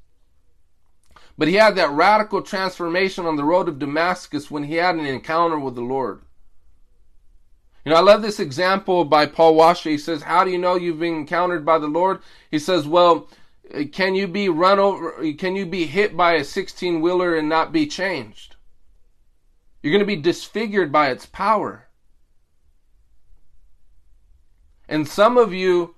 But 1.38 1.46
he 1.46 1.55
had 1.55 1.76
that 1.76 1.92
radical 1.92 2.42
transformation 2.42 3.26
on 3.26 3.36
the 3.36 3.44
road 3.44 3.68
of 3.68 3.78
Damascus 3.78 4.50
when 4.50 4.64
he 4.64 4.74
had 4.74 4.96
an 4.96 5.07
encounter 5.07 5.57
with 5.57 5.76
the 5.76 5.82
Lord. 5.82 6.22
You 7.84 7.92
know, 7.92 7.98
I 7.98 8.00
love 8.00 8.20
this 8.20 8.40
example 8.40 9.05
by 9.05 9.26
Paul 9.26 9.55
Washer. 9.55 9.88
He 9.88 9.98
says, 9.98 10.24
How 10.24 10.42
do 10.42 10.50
you 10.50 10.59
know 10.59 10.74
you've 10.74 10.98
been 10.98 11.14
encountered 11.14 11.64
by 11.64 11.78
the 11.78 11.86
Lord? 11.86 12.18
He 12.50 12.59
says, 12.59 12.88
Well, 12.88 13.28
can 13.92 14.16
you 14.16 14.26
be 14.26 14.48
run 14.48 14.80
over? 14.80 15.14
Can 15.34 15.55
you 15.55 15.64
be 15.64 15.86
hit 15.86 16.16
by 16.16 16.32
a 16.32 16.42
16 16.42 17.00
wheeler 17.00 17.36
and 17.36 17.48
not 17.48 17.70
be 17.70 17.86
changed? 17.86 18.57
You're 19.80 19.92
going 19.92 20.00
to 20.00 20.16
be 20.16 20.16
disfigured 20.16 20.90
by 20.90 21.11
its 21.11 21.26
power. 21.26 21.86
And 24.88 25.07
some 25.07 25.38
of 25.38 25.55
you, 25.55 25.94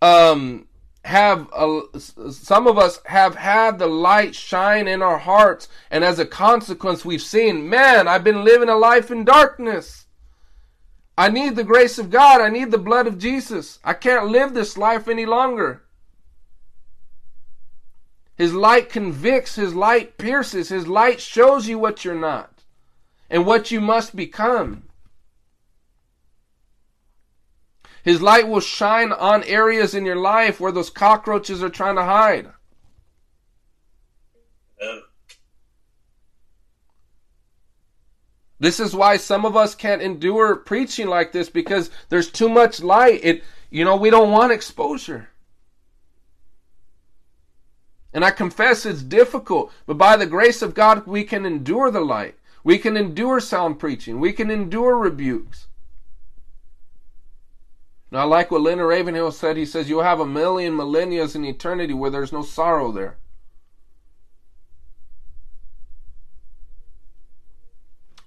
um, 0.00 0.66
have 1.04 1.48
a, 1.52 1.82
some 1.98 2.66
of 2.66 2.78
us 2.78 3.00
have 3.06 3.34
had 3.34 3.78
the 3.78 3.88
light 3.88 4.34
shine 4.34 4.86
in 4.86 5.02
our 5.02 5.18
hearts 5.18 5.68
and 5.90 6.04
as 6.04 6.20
a 6.20 6.24
consequence 6.24 7.04
we've 7.04 7.22
seen 7.22 7.68
man 7.68 8.06
i've 8.06 8.22
been 8.22 8.44
living 8.44 8.68
a 8.68 8.76
life 8.76 9.10
in 9.10 9.24
darkness. 9.24 10.02
I 11.16 11.28
need 11.28 11.56
the 11.56 11.64
grace 11.64 11.98
of 11.98 12.10
god. 12.10 12.40
I 12.40 12.48
need 12.48 12.70
the 12.70 12.78
blood 12.78 13.06
of 13.06 13.18
jesus. 13.18 13.78
I 13.84 13.94
can't 13.94 14.28
live 14.28 14.54
this 14.54 14.78
life 14.78 15.08
any 15.08 15.26
longer. 15.26 15.82
His 18.36 18.54
light 18.54 18.88
convicts 18.88 19.56
his 19.56 19.74
light 19.74 20.16
pierces 20.18 20.68
his 20.70 20.88
light 20.88 21.20
shows 21.20 21.68
you 21.68 21.78
what 21.78 22.04
you're 22.04 22.14
not 22.14 22.64
and 23.28 23.46
what 23.46 23.70
you 23.70 23.80
must 23.80 24.16
become 24.16 24.84
His 28.02 28.20
light 28.20 28.48
will 28.48 28.60
shine 28.60 29.12
on 29.12 29.44
areas 29.44 29.94
in 29.94 30.04
your 30.04 30.16
life 30.16 30.60
where 30.60 30.72
those 30.72 30.90
cockroaches 30.90 31.62
are 31.62 31.68
trying 31.68 31.96
to 31.96 32.04
hide. 32.04 32.48
This 38.58 38.78
is 38.78 38.94
why 38.94 39.16
some 39.16 39.44
of 39.44 39.56
us 39.56 39.74
can't 39.74 40.02
endure 40.02 40.54
preaching 40.54 41.08
like 41.08 41.32
this 41.32 41.48
because 41.48 41.90
there's 42.08 42.30
too 42.30 42.48
much 42.48 42.80
light. 42.80 43.20
It 43.24 43.44
you 43.70 43.84
know, 43.84 43.96
we 43.96 44.10
don't 44.10 44.30
want 44.30 44.52
exposure. 44.52 45.30
And 48.12 48.24
I 48.24 48.30
confess 48.30 48.84
it's 48.84 49.02
difficult, 49.02 49.72
but 49.86 49.96
by 49.96 50.16
the 50.16 50.26
grace 50.26 50.60
of 50.60 50.74
God 50.74 51.06
we 51.06 51.24
can 51.24 51.46
endure 51.46 51.90
the 51.90 52.00
light. 52.00 52.36
We 52.62 52.78
can 52.78 52.96
endure 52.96 53.40
sound 53.40 53.78
preaching. 53.78 54.20
We 54.20 54.32
can 54.32 54.50
endure 54.50 54.96
rebukes. 54.96 55.66
Now, 58.12 58.18
I 58.18 58.24
like 58.24 58.50
what 58.50 58.60
Leonard 58.60 58.88
Ravenhill 58.88 59.32
said. 59.32 59.56
He 59.56 59.64
says, 59.64 59.88
You'll 59.88 60.02
have 60.02 60.20
a 60.20 60.26
million 60.26 60.76
millennia 60.76 61.26
in 61.34 61.46
eternity 61.46 61.94
where 61.94 62.10
there's 62.10 62.30
no 62.30 62.42
sorrow 62.42 62.92
there. 62.92 63.16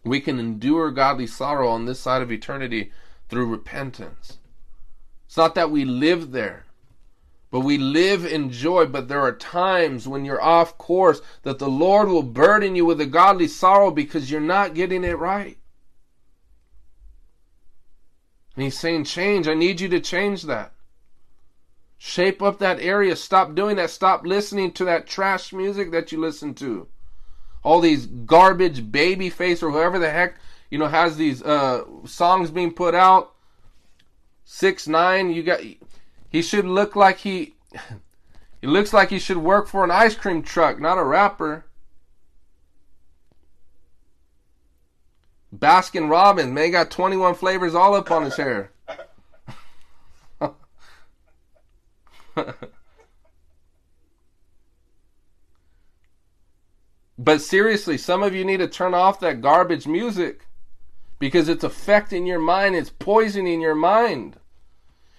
We 0.03 0.21
can 0.21 0.39
endure 0.39 0.89
godly 0.89 1.27
sorrow 1.27 1.69
on 1.69 1.85
this 1.85 1.99
side 1.99 2.23
of 2.23 2.31
eternity 2.31 2.91
through 3.29 3.45
repentance. 3.45 4.39
It's 5.27 5.37
not 5.37 5.53
that 5.53 5.69
we 5.69 5.85
live 5.85 6.31
there, 6.31 6.65
but 7.51 7.59
we 7.59 7.77
live 7.77 8.25
in 8.25 8.49
joy. 8.49 8.87
But 8.87 9.07
there 9.07 9.21
are 9.21 9.35
times 9.35 10.07
when 10.07 10.25
you're 10.25 10.41
off 10.41 10.79
course 10.79 11.21
that 11.43 11.59
the 11.59 11.69
Lord 11.69 12.07
will 12.07 12.23
burden 12.23 12.75
you 12.75 12.85
with 12.85 12.99
a 13.01 13.05
godly 13.05 13.47
sorrow 13.47 13.91
because 13.91 14.31
you're 14.31 14.41
not 14.41 14.73
getting 14.73 15.03
it 15.03 15.19
right. 15.19 15.59
And 18.55 18.63
he's 18.63 18.79
saying, 18.79 19.03
change. 19.03 19.47
I 19.47 19.53
need 19.53 19.81
you 19.81 19.89
to 19.89 19.99
change 19.99 20.43
that. 20.43 20.73
Shape 21.97 22.41
up 22.41 22.59
that 22.59 22.79
area. 22.79 23.15
Stop 23.15 23.55
doing 23.55 23.75
that. 23.77 23.89
Stop 23.89 24.25
listening 24.25 24.71
to 24.73 24.85
that 24.85 25.07
trash 25.07 25.51
music 25.51 25.91
that 25.91 26.11
you 26.11 26.19
listen 26.19 26.53
to. 26.55 26.87
All 27.63 27.79
these 27.79 28.05
garbage 28.05 28.91
babyface 28.91 29.63
or 29.63 29.71
whoever 29.71 29.97
the 29.97 30.11
heck, 30.11 30.35
you 30.69 30.77
know, 30.77 30.87
has 30.87 31.17
these 31.17 31.41
uh, 31.41 31.83
songs 32.05 32.51
being 32.51 32.73
put 32.73 32.93
out. 32.93 33.33
Six 34.43 34.87
nine, 34.87 35.31
you 35.31 35.41
got 35.41 35.61
he 36.29 36.41
should 36.43 36.65
look 36.65 36.95
like 36.95 37.17
he 37.17 37.55
he 38.61 38.67
looks 38.67 38.93
like 38.93 39.09
he 39.09 39.17
should 39.17 39.37
work 39.37 39.67
for 39.67 39.83
an 39.83 39.89
ice 39.89 40.15
cream 40.15 40.43
truck, 40.43 40.79
not 40.79 40.99
a 40.99 41.03
rapper. 41.03 41.64
Baskin 45.55 46.09
Robbins, 46.09 46.51
man, 46.51 46.71
got 46.71 46.91
21 46.91 47.35
flavors 47.35 47.75
all 47.75 47.93
up 47.95 48.11
on 48.11 48.23
his 48.23 48.35
hair. 48.35 48.71
but 57.17 57.41
seriously, 57.41 57.97
some 57.97 58.21
of 58.23 58.35
you 58.35 58.43
need 58.43 58.57
to 58.57 58.67
turn 58.67 58.93
off 58.93 59.21
that 59.21 59.41
garbage 59.41 59.87
music 59.87 60.47
because 61.19 61.47
it's 61.47 61.63
affecting 61.63 62.25
your 62.25 62.39
mind, 62.39 62.75
it's 62.75 62.89
poisoning 62.89 63.61
your 63.61 63.75
mind. 63.75 64.37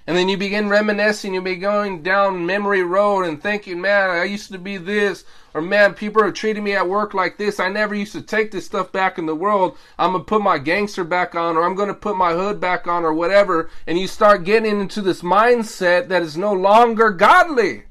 And 0.07 0.16
then 0.16 0.28
you 0.28 0.36
begin 0.36 0.68
reminiscing, 0.68 1.34
you 1.34 1.42
be 1.42 1.57
going 1.57 2.02
down 2.02 2.46
memory 2.46 2.84
road 2.84 3.22
and 3.22 3.42
thinking, 3.42 3.80
man, 3.80 4.11
I 4.11 4.22
used 4.22 4.52
to 4.52 4.59
be 4.59 4.76
this, 4.76 5.24
or 5.52 5.61
man, 5.61 5.94
people 5.94 6.22
are 6.22 6.30
treating 6.30 6.62
me 6.62 6.74
at 6.74 6.88
work 6.88 7.12
like 7.12 7.38
this. 7.38 7.59
I 7.59 7.68
never 7.68 7.92
used 7.92 8.12
to 8.12 8.22
take 8.22 8.52
this 8.52 8.66
stuff 8.66 8.92
back 8.92 9.18
in 9.18 9.26
the 9.26 9.34
world. 9.34 9.76
I'm 9.98 10.12
gonna 10.12 10.22
put 10.22 10.42
my 10.42 10.59
gangster 10.59 11.02
back 11.02 11.34
on, 11.34 11.57
or 11.57 11.64
I'm 11.64 11.74
gonna 11.74 11.92
put 11.92 12.16
my 12.16 12.34
hood 12.34 12.61
back 12.61 12.86
on, 12.86 13.04
or 13.04 13.12
whatever. 13.12 13.68
And 13.84 13.98
you 13.98 14.07
start 14.07 14.44
getting 14.44 14.80
into 14.80 15.02
this 15.02 15.22
mindset 15.22 16.07
that 16.07 16.22
is 16.22 16.36
no 16.36 16.52
longer 16.52 17.11
godly. 17.11 17.82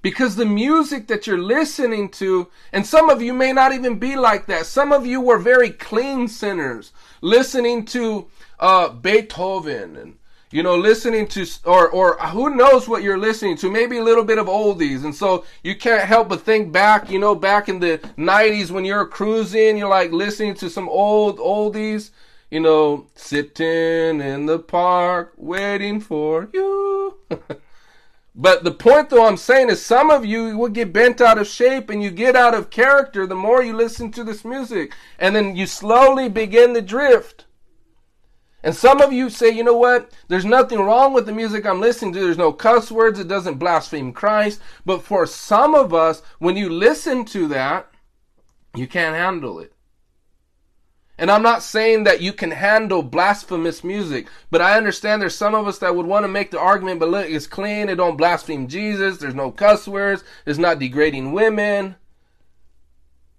Because 0.00 0.36
the 0.36 0.44
music 0.44 1.08
that 1.08 1.26
you're 1.26 1.38
listening 1.38 2.10
to, 2.10 2.48
and 2.72 2.86
some 2.86 3.08
of 3.08 3.22
you 3.22 3.32
may 3.32 3.54
not 3.54 3.72
even 3.72 3.98
be 3.98 4.16
like 4.16 4.44
that. 4.46 4.66
Some 4.66 4.92
of 4.92 5.06
you 5.06 5.18
were 5.18 5.38
very 5.38 5.70
clean 5.70 6.28
sinners 6.28 6.92
listening 7.24 7.86
to 7.86 8.26
uh, 8.60 8.90
Beethoven 8.90 9.96
and 9.96 10.18
you 10.50 10.62
know 10.62 10.76
listening 10.76 11.26
to 11.26 11.46
or 11.64 11.88
or 11.88 12.16
who 12.18 12.54
knows 12.54 12.86
what 12.86 13.02
you're 13.02 13.18
listening 13.18 13.56
to 13.56 13.70
maybe 13.70 13.96
a 13.96 14.04
little 14.04 14.24
bit 14.24 14.38
of 14.38 14.46
oldies. 14.46 15.04
And 15.04 15.14
so 15.14 15.44
you 15.64 15.74
can't 15.74 16.04
help 16.04 16.28
but 16.28 16.42
think 16.42 16.70
back 16.70 17.10
you 17.10 17.18
know 17.18 17.34
back 17.34 17.68
in 17.68 17.80
the 17.80 17.98
90s 18.18 18.70
when 18.70 18.84
you're 18.84 19.06
cruising 19.06 19.78
you're 19.78 19.88
like 19.88 20.12
listening 20.12 20.54
to 20.54 20.68
some 20.68 20.88
old 20.88 21.38
oldies 21.38 22.10
you 22.50 22.60
know 22.60 23.06
sitting 23.14 24.20
in 24.20 24.46
the 24.46 24.58
park 24.58 25.32
waiting 25.36 26.00
for 26.00 26.48
you 26.52 27.16
but 28.34 28.64
the 28.64 28.70
point 28.70 29.10
though 29.10 29.26
i'm 29.26 29.36
saying 29.36 29.70
is 29.70 29.84
some 29.84 30.10
of 30.10 30.24
you 30.24 30.56
will 30.56 30.68
get 30.68 30.92
bent 30.92 31.20
out 31.20 31.38
of 31.38 31.46
shape 31.46 31.90
and 31.90 32.02
you 32.02 32.10
get 32.10 32.34
out 32.34 32.54
of 32.54 32.70
character 32.70 33.26
the 33.26 33.34
more 33.34 33.62
you 33.62 33.74
listen 33.74 34.10
to 34.10 34.24
this 34.24 34.44
music 34.44 34.92
and 35.18 35.34
then 35.34 35.54
you 35.54 35.66
slowly 35.66 36.28
begin 36.28 36.74
to 36.74 36.82
drift 36.82 37.44
and 38.64 38.74
some 38.74 39.02
of 39.02 39.12
you 39.12 39.28
say, 39.28 39.50
you 39.50 39.62
know 39.62 39.76
what? 39.76 40.10
There's 40.28 40.46
nothing 40.46 40.80
wrong 40.80 41.12
with 41.12 41.26
the 41.26 41.32
music 41.32 41.66
I'm 41.66 41.82
listening 41.82 42.14
to. 42.14 42.20
There's 42.20 42.38
no 42.38 42.50
cuss 42.50 42.90
words. 42.90 43.18
It 43.18 43.28
doesn't 43.28 43.58
blaspheme 43.58 44.14
Christ. 44.14 44.58
But 44.86 45.02
for 45.02 45.26
some 45.26 45.74
of 45.74 45.92
us, 45.92 46.22
when 46.38 46.56
you 46.56 46.70
listen 46.70 47.26
to 47.26 47.46
that, 47.48 47.90
you 48.74 48.86
can't 48.86 49.14
handle 49.14 49.60
it. 49.60 49.73
And 51.16 51.30
I'm 51.30 51.42
not 51.42 51.62
saying 51.62 52.04
that 52.04 52.20
you 52.20 52.32
can 52.32 52.50
handle 52.50 53.02
blasphemous 53.02 53.84
music, 53.84 54.26
but 54.50 54.60
I 54.60 54.76
understand 54.76 55.22
there's 55.22 55.36
some 55.36 55.54
of 55.54 55.68
us 55.68 55.78
that 55.78 55.94
would 55.94 56.06
want 56.06 56.24
to 56.24 56.28
make 56.28 56.50
the 56.50 56.58
argument, 56.58 56.98
but 56.98 57.08
look, 57.08 57.28
it's 57.28 57.46
clean, 57.46 57.88
it 57.88 57.96
don't 57.96 58.16
blaspheme 58.16 58.66
Jesus, 58.66 59.18
there's 59.18 59.34
no 59.34 59.52
cuss 59.52 59.86
words, 59.86 60.24
it's 60.44 60.58
not 60.58 60.80
degrading 60.80 61.32
women. 61.32 61.94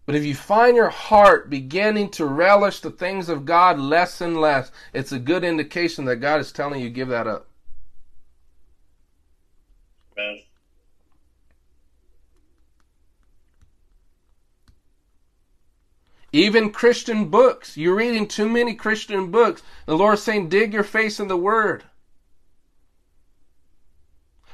But 0.06 0.16
if 0.16 0.24
you 0.24 0.36
find 0.36 0.76
your 0.76 0.90
heart 0.90 1.50
beginning 1.50 2.10
to 2.12 2.26
relish 2.26 2.80
the 2.80 2.92
things 2.92 3.28
of 3.28 3.44
God 3.44 3.80
less 3.80 4.22
and 4.22 4.40
less, 4.40 4.72
it's 4.94 5.12
a 5.12 5.20
good 5.20 5.44
indication 5.44 6.06
that 6.06 6.18
God 6.18 6.40
is 6.40 6.52
telling 6.52 6.80
you 6.82 6.90
give 6.90 7.10
that 7.10 7.28
up. 7.28 7.48
Even 16.36 16.70
Christian 16.70 17.30
books. 17.30 17.78
You're 17.78 17.96
reading 17.96 18.28
too 18.28 18.50
many 18.50 18.74
Christian 18.74 19.32
books. 19.32 19.64
The 19.86 19.96
Lord's 19.96 20.22
saying, 20.22 20.50
dig 20.50 20.74
your 20.74 20.84
face 20.84 21.18
in 21.18 21.30
the 21.30 21.38
Word. 21.38 21.86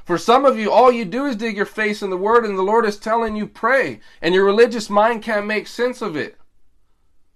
For 0.04 0.16
some 0.16 0.44
of 0.44 0.56
you, 0.56 0.70
all 0.70 0.92
you 0.92 1.04
do 1.04 1.26
is 1.26 1.34
dig 1.34 1.56
your 1.56 1.66
face 1.66 2.00
in 2.00 2.10
the 2.10 2.16
Word, 2.16 2.44
and 2.44 2.56
the 2.56 2.62
Lord 2.62 2.86
is 2.86 2.98
telling 2.98 3.34
you 3.34 3.48
pray, 3.48 3.98
and 4.20 4.32
your 4.32 4.44
religious 4.44 4.88
mind 4.88 5.24
can't 5.24 5.44
make 5.44 5.66
sense 5.66 6.00
of 6.00 6.14
it. 6.14 6.38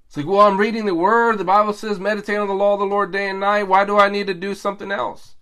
It's 0.06 0.16
like, 0.16 0.26
well, 0.26 0.42
I'm 0.42 0.58
reading 0.58 0.86
the 0.86 0.94
Word. 0.94 1.38
The 1.38 1.44
Bible 1.44 1.72
says, 1.72 1.98
meditate 1.98 2.38
on 2.38 2.46
the 2.46 2.54
law 2.54 2.74
of 2.74 2.78
the 2.78 2.86
Lord 2.86 3.10
day 3.10 3.28
and 3.28 3.40
night. 3.40 3.64
Why 3.64 3.84
do 3.84 3.98
I 3.98 4.08
need 4.08 4.28
to 4.28 4.34
do 4.34 4.54
something 4.54 4.92
else? 4.92 5.34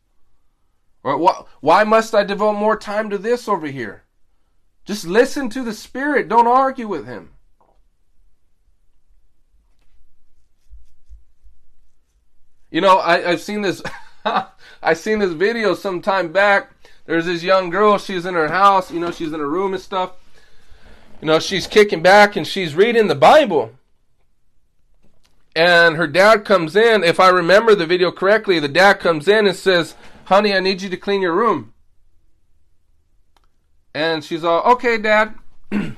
Or 1.03 1.19
why, 1.19 1.43
why 1.61 1.85
must 1.85 2.15
I 2.15 2.25
devote 2.25 2.55
more 2.55 2.79
time 2.79 3.11
to 3.11 3.19
this 3.19 3.49
over 3.51 3.67
here? 3.67 4.05
Just 4.87 5.05
listen 5.07 5.51
to 5.51 5.63
the 5.63 5.75
Spirit. 5.75 6.31
Don't 6.31 6.47
argue 6.47 6.89
with 6.89 7.05
Him. 7.05 7.34
You 12.75 12.81
know, 12.81 12.99
I, 12.99 13.31
I've 13.31 13.41
seen 13.41 13.63
this. 13.63 13.83
I 14.83 14.95
seen 14.95 15.21
this 15.21 15.33
video 15.33 15.75
some 15.75 16.03
time 16.03 16.33
back 16.33 16.75
there's 17.07 17.27
this 17.27 17.43
young 17.43 17.69
girl, 17.71 17.99
she's 17.99 18.25
in 18.25 18.35
her 18.35 18.49
house, 18.49 18.91
you 18.91 18.99
know, 18.99 19.11
she's 19.11 19.33
in 19.33 19.41
her 19.41 19.49
room 19.49 19.75
and 19.75 19.83
stuff. 19.83 20.13
You 21.21 21.27
know, 21.27 21.39
she's 21.39 21.67
kicking 21.67 22.03
back 22.03 22.37
and 22.37 22.47
she's 22.47 22.75
reading 22.75 23.09
the 23.09 23.15
Bible. 23.15 23.73
And 25.55 25.97
her 25.97 26.07
dad 26.07 26.45
comes 26.45 26.75
in, 26.75 27.05
if 27.05 27.21
I 27.21 27.29
remember 27.29 27.75
the 27.75 27.87
video 27.87 28.11
correctly, 28.11 28.59
the 28.59 28.69
dad 28.69 29.01
comes 29.01 29.29
in 29.29 29.47
and 29.47 29.55
says, 29.55 29.95
Honey, 30.25 30.55
I 30.55 30.61
need 30.61 30.83
you 30.83 30.89
to 30.89 30.97
clean 30.97 31.21
your 31.21 31.35
room. 31.35 31.75
And 33.95 34.25
she's 34.25 34.43
all, 34.43 34.63
Okay, 34.73 34.99
dad. 34.99 35.35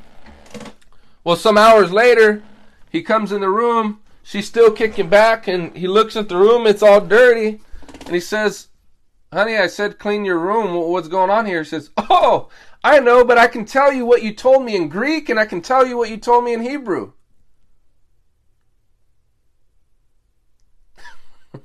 well, 1.24 1.36
some 1.36 1.56
hours 1.56 1.92
later, 1.92 2.42
he 2.90 3.02
comes 3.02 3.32
in 3.32 3.40
the 3.40 3.48
room. 3.48 4.00
She's 4.26 4.48
still 4.48 4.72
kicking 4.72 5.08
back, 5.08 5.46
and 5.46 5.76
he 5.76 5.86
looks 5.86 6.16
at 6.16 6.28
the 6.28 6.36
room. 6.36 6.66
It's 6.66 6.82
all 6.82 7.00
dirty. 7.00 7.60
And 8.06 8.12
he 8.12 8.18
says, 8.18 8.70
Honey, 9.32 9.56
I 9.56 9.68
said 9.68 10.00
clean 10.00 10.24
your 10.24 10.40
room. 10.40 10.74
What's 10.90 11.06
going 11.06 11.30
on 11.30 11.46
here? 11.46 11.62
He 11.62 11.68
says, 11.68 11.90
Oh, 11.96 12.48
I 12.82 12.98
know, 12.98 13.24
but 13.24 13.38
I 13.38 13.46
can 13.46 13.64
tell 13.64 13.92
you 13.92 14.04
what 14.04 14.24
you 14.24 14.34
told 14.34 14.64
me 14.64 14.74
in 14.74 14.88
Greek 14.88 15.28
and 15.28 15.38
I 15.38 15.44
can 15.44 15.62
tell 15.62 15.86
you 15.86 15.96
what 15.96 16.10
you 16.10 16.16
told 16.16 16.42
me 16.44 16.54
in 16.54 16.62
Hebrew. 16.62 17.12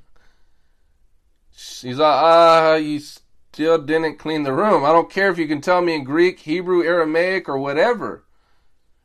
She's 1.51 1.97
like, 1.97 2.13
ah, 2.13 2.73
uh, 2.73 2.75
you 2.75 2.99
still 2.99 3.79
didn't 3.79 4.19
clean 4.19 4.43
the 4.43 4.53
room. 4.53 4.85
I 4.85 4.91
don't 4.91 5.09
care 5.09 5.31
if 5.31 5.39
you 5.39 5.47
can 5.47 5.61
tell 5.61 5.81
me 5.81 5.95
in 5.95 6.03
Greek, 6.03 6.41
Hebrew, 6.41 6.83
Aramaic, 6.83 7.49
or 7.49 7.57
whatever. 7.57 8.23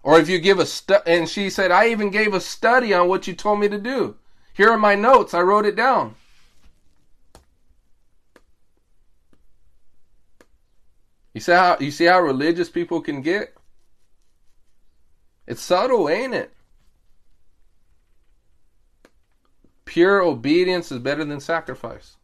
Or 0.07 0.20
if 0.20 0.28
you 0.28 0.38
give 0.38 0.61
a 0.61 0.66
stu- 0.66 1.02
and 1.04 1.28
she 1.28 1.50
said, 1.50 1.72
I 1.72 1.88
even 1.88 2.11
gave 2.11 2.32
a 2.32 2.40
study 2.40 2.94
on 2.94 3.09
what 3.09 3.26
you 3.26 3.34
told 3.34 3.59
me 3.59 3.68
to 3.68 3.76
do. 3.76 4.14
Here 4.54 4.70
are 4.70 4.78
my 4.78 4.94
notes. 4.94 5.34
I 5.34 5.40
wrote 5.40 5.66
it 5.66 5.74
down. 5.74 6.14
You 11.34 11.40
see 11.40 11.50
how 11.50 11.76
you 11.80 11.90
see 11.90 12.04
how 12.04 12.20
religious 12.20 12.68
people 12.68 13.00
can 13.00 13.20
get? 13.20 13.57
It's 15.44 15.61
subtle, 15.61 16.09
ain't 16.09 16.34
it? 16.34 16.52
Pure 19.86 20.22
obedience 20.22 20.92
is 20.92 21.00
better 21.00 21.24
than 21.24 21.40
sacrifice. 21.40 22.14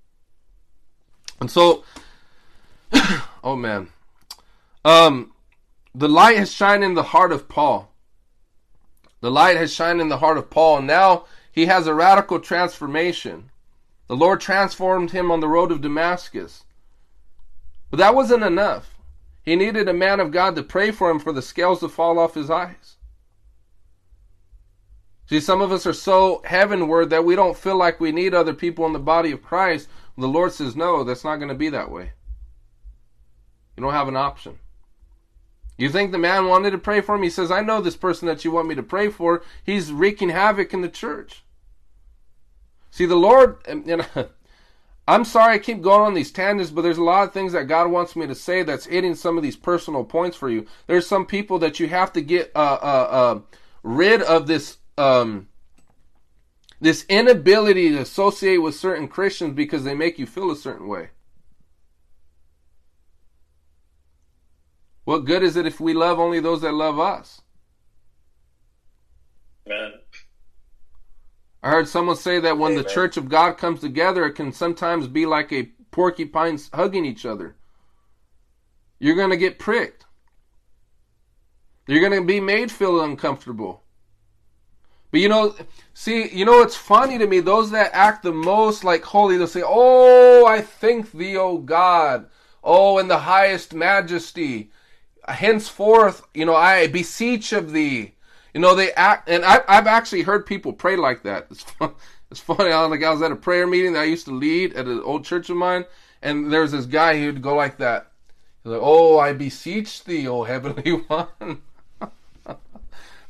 And 1.41 1.51
so 1.51 1.83
oh 3.43 3.57
man. 3.57 3.89
Um 4.85 5.32
the 5.95 6.09
light 6.09 6.39
has 6.39 6.53
shined 6.53 6.83
in 6.83 6.95
the 6.95 7.03
heart 7.03 7.33
of 7.33 7.49
Paul. 7.49 7.91
The 9.21 9.31
light 9.31 9.57
has 9.57 9.73
shined 9.73 10.01
in 10.01 10.09
the 10.09 10.19
heart 10.19 10.39
of 10.39 10.51
Paul, 10.51 10.79
and 10.79 10.87
now 10.87 11.27
he 11.53 11.67
has 11.67 11.87
a 11.87 11.95
radical 11.95 12.41
transformation. 12.41 13.51
The 14.09 14.17
Lord 14.17 14.41
transformed 14.41 15.11
him 15.11 15.31
on 15.31 15.41
the 15.41 15.49
road 15.49 15.71
of 15.71 15.81
Damascus. 15.81 16.65
But 17.91 17.99
that 17.99 18.15
wasn't 18.15 18.43
enough. 18.43 18.99
He 19.43 19.55
needed 19.55 19.89
a 19.89 19.95
man 19.95 20.19
of 20.19 20.31
God 20.31 20.57
to 20.57 20.63
pray 20.63 20.91
for 20.91 21.11
him 21.11 21.19
for 21.19 21.33
the 21.33 21.43
scales 21.43 21.81
to 21.81 21.89
fall 21.89 22.19
off 22.19 22.35
his 22.35 22.51
eyes. 22.51 22.97
See, 25.27 25.41
some 25.41 25.61
of 25.61 25.73
us 25.73 25.87
are 25.87 25.93
so 25.93 26.43
heavenward 26.45 27.11
that 27.11 27.25
we 27.25 27.37
don't 27.37 27.57
feel 27.57 27.77
like 27.77 28.01
we 28.01 28.13
need 28.13 28.35
other 28.35 28.55
people 28.55 28.87
in 28.87 28.93
the 28.93 28.99
body 28.99 29.31
of 29.31 29.43
Christ. 29.43 29.89
The 30.19 30.29
Lord 30.29 30.53
says, 30.53 30.77
no, 30.77 31.05
that's 31.05 31.25
not 31.25 31.37
going 31.37 31.49
to 31.49 31.55
be 31.55 31.71
that 31.71 31.91
way. 31.91 32.13
You 33.77 33.83
don't 33.83 33.93
have 33.93 34.09
an 34.09 34.17
option. 34.17 34.59
You 35.77 35.89
think 35.89 36.13
the 36.13 36.19
man 36.19 36.47
wanted 36.47 36.71
to 36.73 36.79
pray 36.79 37.01
for 37.01 37.15
him? 37.15 37.23
He 37.23 37.31
says, 37.31 37.51
I 37.51 37.61
know 37.61 37.81
this 37.81 37.97
person 37.97 38.29
that 38.29 38.45
you 38.45 38.51
want 38.51 38.69
me 38.69 38.75
to 38.75 38.83
pray 38.83 39.09
for. 39.09 39.43
He's 39.65 39.91
wreaking 39.91 40.29
havoc 40.29 40.73
in 40.75 40.83
the 40.83 40.89
church. 40.89 41.45
See, 42.91 43.07
the 43.07 43.17
Lord, 43.17 43.57
you 43.69 43.97
know, 43.97 44.07
I'm 45.09 45.25
sorry 45.25 45.55
I 45.55 45.59
keep 45.59 45.83
going 45.83 46.03
on 46.03 46.15
these 46.15 46.31
tangents, 46.31 46.71
but 46.71 46.83
there's 46.83 46.99
a 46.99 47.03
lot 47.03 47.27
of 47.27 47.33
things 47.33 47.53
that 47.55 47.65
God 47.65 47.91
wants 47.91 48.15
me 48.15 48.27
to 48.27 48.35
say 48.35 48.63
that's 48.63 48.87
hitting 48.87 49.15
some 49.15 49.37
of 49.37 49.43
these 49.43 49.57
personal 49.57 50.05
points 50.05 50.37
for 50.37 50.49
you. 50.49 50.67
There's 50.87 51.07
some 51.07 51.27
people 51.27 51.59
that 51.61 51.81
you 51.81 51.89
have 51.89 52.13
to 52.13 52.21
get 52.21 52.53
uh, 52.55 52.79
uh, 52.81 53.09
uh, 53.11 53.41
rid 53.83 54.23
of 54.23 54.47
this 54.47 54.77
um, 54.97 55.49
this 56.81 57.05
inability 57.09 57.91
to 57.91 57.99
associate 57.99 58.59
with 58.59 58.75
certain 58.75 59.09
Christians 59.09 59.55
because 59.55 59.85
they 59.85 59.95
make 59.95 60.19
you 60.19 60.27
feel 60.27 60.51
a 60.51 60.57
certain 60.57 60.87
way. 60.87 61.11
What 65.05 65.25
good 65.25 65.43
is 65.43 65.57
it 65.57 65.67
if 65.67 65.81
we 65.81 65.95
love 65.95 66.19
only 66.19 66.41
those 66.41 66.61
that 66.63 66.75
love 66.75 66.99
us? 66.99 67.41
Man. 69.67 69.93
I 71.63 71.71
heard 71.71 71.89
someone 71.89 72.17
say 72.17 72.41
that 72.41 72.59
when 72.59 72.73
Amen. 72.73 72.83
the 72.83 72.89
church 72.89 73.17
of 73.17 73.29
God 73.29 73.57
comes 73.57 73.81
together, 73.81 74.27
it 74.27 74.33
can 74.33 74.53
sometimes 74.53 75.07
be 75.07 75.27
like 75.27 75.53
a 75.53 75.71
porcupine 75.91 76.59
hugging 76.73 77.05
each 77.05 77.25
other. 77.25 77.57
You're 78.99 79.17
going 79.17 79.31
to 79.31 79.37
get 79.37 79.59
pricked. 79.59 80.07
You're 81.87 82.01
going 82.01 82.21
to 82.21 82.27
be 82.27 82.41
made 82.41 82.71
feel 82.71 83.01
uncomfortable. 83.01 83.83
But 85.13 85.21
you 85.21 85.29
know, 85.29 85.55
see, 85.93 86.29
you 86.31 86.45
know, 86.45 86.63
it's 86.63 86.75
funny 86.75 87.19
to 87.19 87.27
me, 87.27 87.41
those 87.41 87.71
that 87.71 87.91
act 87.93 88.23
the 88.23 88.33
most 88.33 88.83
like 88.83 89.05
holy, 89.05 89.37
they'll 89.37 89.47
say, 89.47 89.63
Oh, 89.65 90.47
I 90.47 90.63
thank 90.63 91.13
thee, 91.13 91.37
O 91.37 91.59
God. 91.59 92.29
Oh, 92.65 92.99
in 92.99 93.09
the 93.09 93.19
highest 93.19 93.75
majesty. 93.75 94.72
Henceforth, 95.29 96.27
you 96.35 96.45
know, 96.45 96.57
I 96.57 96.87
beseech 96.89 97.53
of 97.53 97.73
thee. 97.73 98.15
You 98.55 98.61
know, 98.61 98.75
they 98.75 98.93
act, 98.93 99.29
and 99.29 99.45
I, 99.45 99.63
I've 99.67 99.87
actually 99.87 100.23
heard 100.23 100.47
people 100.47 100.73
pray 100.73 100.97
like 100.97 101.23
that. 101.23 101.47
It's, 101.51 101.63
fun, 101.63 101.93
it's 102.31 102.41
funny. 102.41 102.71
I 102.71 102.83
was 102.83 102.91
like, 102.91 103.03
I 103.03 103.11
was 103.11 103.23
at 103.23 103.33
a 103.33 103.37
prayer 103.37 103.67
meeting 103.67 103.93
that 103.95 104.01
I 104.01 104.05
used 104.05 104.27
to 104.27 104.33
lead 104.33 104.75
at 104.75 104.87
an 104.87 105.01
old 105.01 105.25
church 105.25 105.49
of 105.49 105.57
mine, 105.57 105.85
and 106.21 106.53
there's 106.53 106.73
this 106.73 106.87
guy 106.87 107.19
who 107.19 107.27
would 107.27 107.43
go 107.43 107.55
like 107.55 107.79
that. 107.79 108.13
He's 108.63 108.73
like, 108.73 108.81
"Oh, 108.83 109.19
I 109.19 109.33
beseech 109.33 110.05
thee, 110.05 110.29
O 110.29 110.45
heavenly 110.45 110.93
one." 111.09 111.63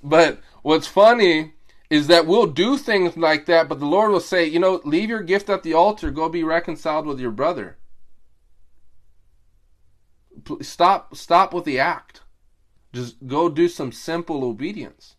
but 0.02 0.40
what's 0.62 0.86
funny 0.86 1.52
is 1.88 2.06
that 2.08 2.26
we'll 2.26 2.46
do 2.46 2.76
things 2.78 3.16
like 3.16 3.46
that, 3.46 3.68
but 3.68 3.78
the 3.78 3.86
Lord 3.86 4.10
will 4.10 4.20
say, 4.20 4.46
"You 4.46 4.58
know, 4.58 4.80
leave 4.84 5.08
your 5.08 5.22
gift 5.22 5.48
at 5.50 5.62
the 5.62 5.74
altar. 5.74 6.10
Go 6.10 6.28
be 6.28 6.42
reconciled 6.42 7.06
with 7.06 7.20
your 7.20 7.30
brother." 7.30 7.76
Stop, 10.60 11.16
stop 11.16 11.54
with 11.54 11.64
the 11.64 11.78
act. 11.78 12.20
Just 12.92 13.26
go 13.26 13.48
do 13.48 13.68
some 13.68 13.92
simple 13.92 14.44
obedience. 14.44 15.16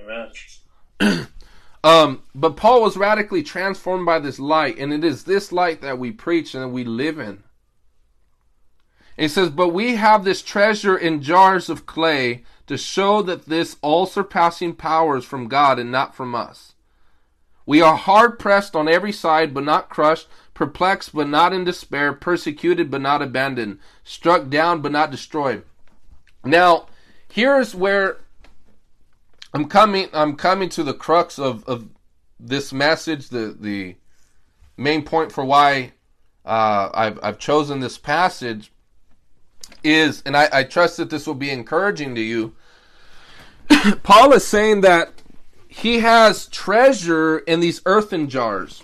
Amen. 0.00 1.28
um, 1.84 2.22
but 2.34 2.56
Paul 2.56 2.82
was 2.82 2.96
radically 2.96 3.42
transformed 3.42 4.06
by 4.06 4.18
this 4.18 4.38
light, 4.38 4.78
and 4.78 4.92
it 4.92 5.04
is 5.04 5.24
this 5.24 5.52
light 5.52 5.80
that 5.80 5.98
we 5.98 6.12
preach 6.12 6.54
and 6.54 6.64
that 6.64 6.68
we 6.68 6.84
live 6.84 7.18
in. 7.18 7.42
He 9.16 9.28
says, 9.28 9.50
But 9.50 9.68
we 9.68 9.96
have 9.96 10.24
this 10.24 10.42
treasure 10.42 10.96
in 10.96 11.22
jars 11.22 11.68
of 11.68 11.86
clay 11.86 12.44
to 12.66 12.76
show 12.76 13.22
that 13.22 13.46
this 13.46 13.76
all 13.80 14.06
surpassing 14.06 14.74
power 14.74 15.16
is 15.16 15.24
from 15.24 15.48
God 15.48 15.78
and 15.78 15.90
not 15.90 16.14
from 16.14 16.34
us. 16.34 16.74
We 17.64 17.80
are 17.80 17.96
hard 17.96 18.38
pressed 18.38 18.76
on 18.76 18.88
every 18.88 19.12
side, 19.12 19.52
but 19.52 19.64
not 19.64 19.88
crushed, 19.88 20.28
perplexed, 20.56 21.14
but 21.14 21.28
not 21.28 21.52
in 21.52 21.64
despair, 21.64 22.14
persecuted, 22.14 22.90
but 22.90 23.02
not 23.02 23.20
abandoned, 23.20 23.78
struck 24.02 24.48
down, 24.48 24.80
but 24.80 24.90
not 24.90 25.10
destroyed. 25.10 25.62
Now, 26.44 26.86
here's 27.28 27.74
where 27.74 28.16
I'm 29.52 29.66
coming. 29.68 30.08
I'm 30.14 30.34
coming 30.34 30.70
to 30.70 30.82
the 30.82 30.94
crux 30.94 31.38
of, 31.38 31.62
of 31.68 31.88
this 32.40 32.72
message. 32.72 33.28
The 33.28 33.54
the 33.58 33.96
main 34.78 35.02
point 35.02 35.30
for 35.30 35.44
why 35.44 35.92
uh, 36.44 36.88
I've 36.92 37.20
I've 37.22 37.38
chosen 37.38 37.80
this 37.80 37.98
passage 37.98 38.72
is, 39.84 40.22
and 40.24 40.36
I, 40.36 40.48
I 40.50 40.64
trust 40.64 40.96
that 40.96 41.10
this 41.10 41.26
will 41.26 41.34
be 41.34 41.50
encouraging 41.50 42.14
to 42.14 42.20
you. 42.22 42.54
Paul 44.02 44.32
is 44.32 44.46
saying 44.46 44.80
that 44.80 45.12
he 45.68 45.98
has 45.98 46.46
treasure 46.46 47.40
in 47.40 47.60
these 47.60 47.82
earthen 47.84 48.30
jars. 48.30 48.82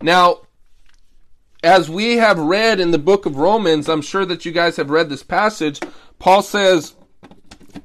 Now, 0.00 0.42
as 1.64 1.88
we 1.88 2.18
have 2.18 2.38
read 2.38 2.78
in 2.78 2.90
the 2.90 2.98
book 2.98 3.24
of 3.26 3.36
Romans, 3.36 3.88
I'm 3.88 4.02
sure 4.02 4.26
that 4.26 4.44
you 4.44 4.52
guys 4.52 4.76
have 4.76 4.90
read 4.90 5.08
this 5.08 5.22
passage. 5.22 5.80
Paul 6.18 6.42
says, 6.42 6.94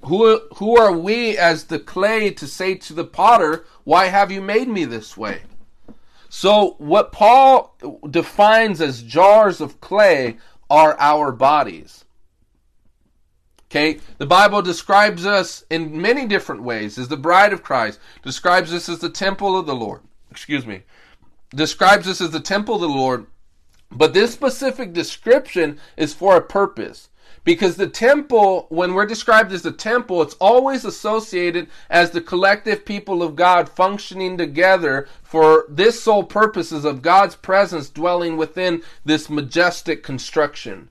who, 0.06 0.42
who 0.56 0.78
are 0.78 0.92
we 0.92 1.38
as 1.38 1.66
the 1.66 1.80
clay 1.80 2.32
to 2.32 2.46
say 2.46 2.76
to 2.76 2.94
the 2.94 3.06
potter, 3.06 3.66
Why 3.86 4.08
have 4.08 4.32
you 4.32 4.42
made 4.42 4.68
me 4.68 4.86
this 4.86 5.18
way? 5.18 5.42
So, 6.30 6.76
what 6.78 7.12
Paul 7.12 7.76
defines 8.10 8.82
as 8.82 9.02
jars 9.02 9.62
of 9.62 9.82
clay 9.82 10.38
are 10.70 10.96
our 11.00 11.32
bodies. 11.32 12.06
Okay, 13.66 14.00
the 14.18 14.26
Bible 14.26 14.62
describes 14.62 15.26
us 15.26 15.64
in 15.70 16.02
many 16.02 16.26
different 16.26 16.64
ways 16.64 16.98
as 16.98 17.08
the 17.08 17.18
bride 17.18 17.54
of 17.54 17.64
Christ, 17.64 18.00
describes 18.24 18.74
us 18.74 18.90
as 18.90 19.00
the 19.00 19.10
temple 19.10 19.58
of 19.58 19.66
the 19.66 19.76
Lord. 19.76 20.02
Excuse 20.32 20.66
me. 20.66 20.84
Describes 21.52 22.08
us 22.08 22.22
as 22.22 22.32
the 22.32 22.40
temple 22.40 22.76
of 22.76 22.82
the 22.82 22.90
Lord. 22.90 23.28
But 23.92 24.14
this 24.14 24.34
specific 24.34 24.94
description 24.94 25.80
is 25.98 26.14
for 26.14 26.36
a 26.36 26.42
purpose. 26.42 27.10
Because 27.44 27.78
the 27.78 27.88
temple, 27.88 28.68
when 28.70 28.94
we're 28.94 29.06
described 29.06 29.52
as 29.52 29.62
the 29.62 29.72
temple, 29.72 30.22
it's 30.22 30.36
always 30.36 30.86
associated 30.86 31.68
as 31.90 32.12
the 32.12 32.22
collective 32.22 32.86
people 32.86 33.24
of 33.24 33.36
God 33.36 33.70
functioning 33.70 34.38
together 34.38 35.08
for 35.24 35.66
this 35.70 36.04
sole 36.04 36.24
purposes 36.24 36.86
of 36.86 37.02
God's 37.02 37.36
presence 37.36 37.90
dwelling 37.90 38.38
within 38.38 38.84
this 39.06 39.30
majestic 39.30 40.04
construction 40.04 40.90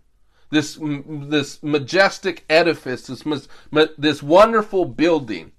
this 0.50 0.78
this 0.80 1.62
majestic 1.62 2.44
edifice, 2.48 3.06
this 3.06 3.48
this 3.98 4.22
wonderful 4.22 4.84
building. 4.84 5.52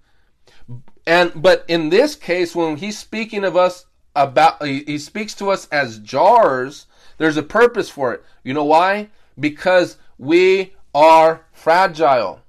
And 1.06 1.32
but 1.36 1.66
in 1.68 1.90
this 1.90 2.16
case, 2.16 2.56
when 2.56 2.78
he's 2.78 2.98
speaking 2.98 3.44
of 3.44 3.56
us 3.56 3.86
about, 4.16 4.66
he 4.66 4.98
speaks 4.98 5.34
to 5.36 5.50
us 5.50 5.68
as 5.68 6.00
jars. 6.00 6.88
There's 7.20 7.38
a 7.38 7.44
purpose 7.44 7.90
for 7.90 8.14
it. 8.14 8.24
You 8.44 8.56
know 8.56 8.64
why? 8.64 9.10
Because 9.40 9.98
we 10.18 10.74
are 10.96 11.46
fragile. 11.52 12.42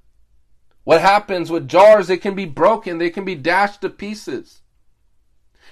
What 0.83 1.01
happens 1.01 1.51
with 1.51 1.67
jars? 1.67 2.07
They 2.07 2.17
can 2.17 2.33
be 2.33 2.45
broken. 2.45 2.97
They 2.97 3.11
can 3.11 3.25
be 3.25 3.35
dashed 3.35 3.81
to 3.81 3.89
pieces. 3.89 4.61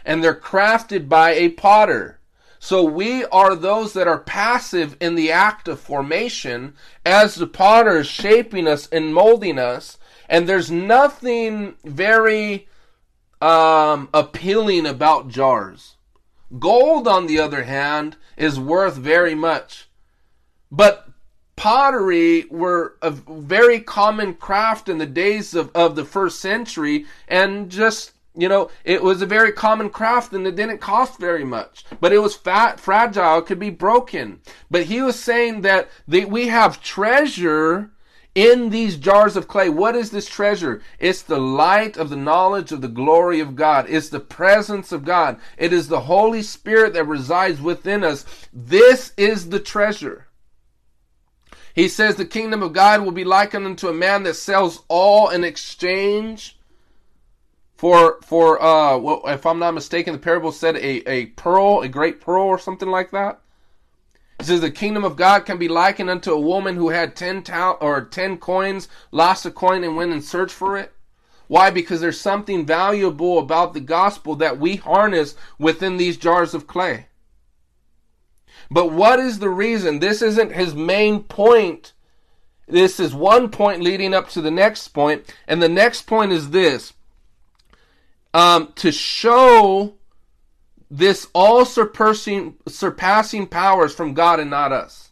And 0.05 0.23
they're 0.23 0.35
crafted 0.35 1.09
by 1.09 1.31
a 1.31 1.49
potter. 1.49 2.19
So 2.59 2.83
we 2.83 3.23
are 3.25 3.55
those 3.55 3.93
that 3.93 4.07
are 4.07 4.19
passive 4.19 4.97
in 4.99 5.15
the 5.15 5.31
act 5.31 5.69
of 5.69 5.79
formation 5.79 6.75
as 7.05 7.35
the 7.35 7.47
potter 7.47 7.99
is 7.99 8.07
shaping 8.07 8.67
us 8.67 8.87
and 8.91 9.13
molding 9.13 9.57
us. 9.57 9.97
And 10.27 10.47
there's 10.47 10.69
nothing 10.69 11.75
very 11.85 12.67
um, 13.41 14.09
appealing 14.13 14.85
about 14.85 15.29
jars. 15.29 15.95
Gold, 16.57 17.07
on 17.07 17.27
the 17.27 17.39
other 17.39 17.63
hand, 17.63 18.17
is 18.37 18.59
worth 18.59 18.95
very 18.95 19.35
much. 19.35 19.87
But 20.71 21.07
pottery 21.55 22.45
were 22.49 22.95
a 23.01 23.11
very 23.11 23.81
common 23.81 24.33
craft 24.33 24.87
in 24.89 24.97
the 24.97 25.05
days 25.05 25.53
of, 25.53 25.69
of 25.75 25.95
the 25.95 26.05
first 26.05 26.39
century 26.39 27.05
and 27.27 27.69
just 27.69 28.13
you 28.35 28.47
know, 28.47 28.69
it 28.85 29.03
was 29.03 29.21
a 29.21 29.25
very 29.25 29.51
common 29.51 29.89
craft 29.89 30.31
and 30.31 30.47
it 30.47 30.55
didn't 30.55 30.77
cost 30.77 31.19
very 31.19 31.43
much. 31.43 31.83
But 31.99 32.13
it 32.13 32.19
was 32.19 32.35
fat, 32.35 32.79
fragile, 32.79 33.39
it 33.39 33.45
could 33.45 33.59
be 33.59 33.69
broken. 33.69 34.39
But 34.71 34.83
he 34.83 35.01
was 35.01 35.19
saying 35.19 35.61
that 35.61 35.89
we 36.07 36.47
have 36.47 36.81
treasure 36.81 37.91
in 38.35 38.69
these 38.69 38.95
jars 38.97 39.35
of 39.35 39.47
clay. 39.47 39.69
What 39.69 39.95
is 39.95 40.11
this 40.11 40.27
treasure? 40.27 40.81
It's 40.99 41.21
the 41.21 41.39
light 41.39 41.97
of 41.97 42.09
the 42.09 42.15
knowledge 42.15 42.71
of 42.71 42.81
the 42.81 42.87
glory 42.87 43.39
of 43.39 43.55
God. 43.55 43.85
It's 43.89 44.09
the 44.09 44.19
presence 44.19 44.91
of 44.91 45.03
God. 45.03 45.39
It 45.57 45.73
is 45.73 45.87
the 45.87 46.01
Holy 46.01 46.41
Spirit 46.41 46.93
that 46.93 47.05
resides 47.05 47.61
within 47.61 48.03
us. 48.03 48.25
This 48.53 49.13
is 49.17 49.49
the 49.49 49.59
treasure. 49.59 50.27
He 51.73 51.87
says 51.87 52.15
the 52.15 52.25
kingdom 52.25 52.61
of 52.61 52.73
God 52.73 53.01
will 53.01 53.11
be 53.11 53.23
likened 53.23 53.65
unto 53.65 53.87
a 53.87 53.93
man 53.93 54.23
that 54.23 54.35
sells 54.35 54.83
all 54.87 55.29
in 55.29 55.43
exchange 55.43 56.57
for 57.75 58.19
for 58.21 58.61
uh 58.61 58.97
well, 58.97 59.21
if 59.25 59.45
I'm 59.45 59.59
not 59.59 59.73
mistaken, 59.73 60.11
the 60.11 60.19
parable 60.19 60.51
said 60.51 60.75
a, 60.75 61.09
a 61.09 61.27
pearl, 61.27 61.81
a 61.81 61.87
great 61.87 62.19
pearl 62.19 62.43
or 62.43 62.59
something 62.59 62.89
like 62.89 63.11
that. 63.11 63.39
It 64.39 64.45
says 64.45 64.61
the 64.61 64.71
kingdom 64.71 65.03
of 65.03 65.17
God 65.17 65.45
can 65.45 65.57
be 65.57 65.67
likened 65.67 66.09
unto 66.09 66.31
a 66.31 66.39
woman 66.39 66.75
who 66.75 66.89
had 66.89 67.15
ten 67.15 67.43
tal- 67.43 67.77
or 67.81 68.01
ten 68.05 68.37
coins, 68.37 68.87
lost 69.11 69.45
a 69.45 69.51
coin 69.51 69.83
and 69.83 69.97
went 69.97 70.13
and 70.13 70.23
searched 70.23 70.53
for 70.53 70.77
it. 70.77 70.93
Why? 71.47 71.71
Because 71.71 71.99
there's 71.99 72.21
something 72.21 72.65
valuable 72.65 73.39
about 73.39 73.73
the 73.73 73.79
gospel 73.81 74.35
that 74.35 74.59
we 74.59 74.77
harness 74.77 75.35
within 75.57 75.97
these 75.97 76.15
jars 76.15 76.53
of 76.53 76.67
clay. 76.67 77.07
But 78.71 78.91
what 78.91 79.19
is 79.19 79.39
the 79.39 79.49
reason? 79.49 79.99
This 79.99 80.21
isn't 80.21 80.53
his 80.53 80.73
main 80.73 81.23
point. 81.23 81.93
This 82.67 82.99
is 82.99 83.15
one 83.15 83.49
point 83.49 83.81
leading 83.81 84.13
up 84.13 84.29
to 84.29 84.41
the 84.41 84.51
next 84.51 84.89
point, 84.89 85.33
and 85.47 85.61
the 85.61 85.67
next 85.67 86.03
point 86.03 86.31
is 86.31 86.51
this 86.51 86.93
um, 88.33 88.71
to 88.75 88.91
show 88.91 89.95
this 90.89 91.27
all 91.33 91.65
surpassing, 91.65 92.55
surpassing 92.67 93.47
powers 93.47 93.93
from 93.93 94.13
God 94.13 94.39
and 94.39 94.49
not 94.49 94.71
us. 94.71 95.11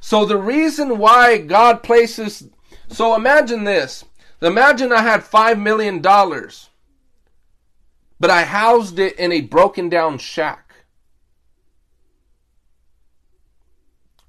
So 0.00 0.24
the 0.24 0.38
reason 0.38 0.98
why 0.98 1.38
God 1.38 1.82
places, 1.82 2.48
so 2.88 3.14
imagine 3.14 3.64
this. 3.64 4.04
Imagine 4.40 4.92
I 4.92 5.02
had 5.02 5.22
five 5.22 5.58
million 5.58 6.00
dollars, 6.00 6.70
but 8.18 8.30
I 8.30 8.44
housed 8.44 8.98
it 8.98 9.18
in 9.18 9.32
a 9.32 9.42
broken 9.42 9.90
down 9.90 10.16
shack. 10.16 10.72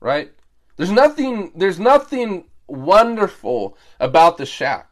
Right? 0.02 0.34
There's 0.76 0.92
nothing, 0.92 1.54
there's 1.56 1.80
nothing 1.80 2.46
wonderful 2.68 3.78
about 4.00 4.38
the 4.38 4.46
shack. 4.46 4.90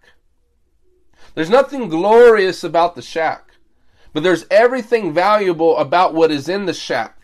There's 1.36 1.50
nothing 1.50 1.90
glorious 1.90 2.64
about 2.64 2.96
the 2.96 3.02
shack, 3.02 3.49
but 4.14 4.24
there's 4.24 4.46
everything 4.50 5.14
valuable 5.14 5.78
about 5.78 6.14
what 6.14 6.32
is 6.32 6.50
in 6.50 6.66
the 6.66 6.74
shack. 6.74 7.20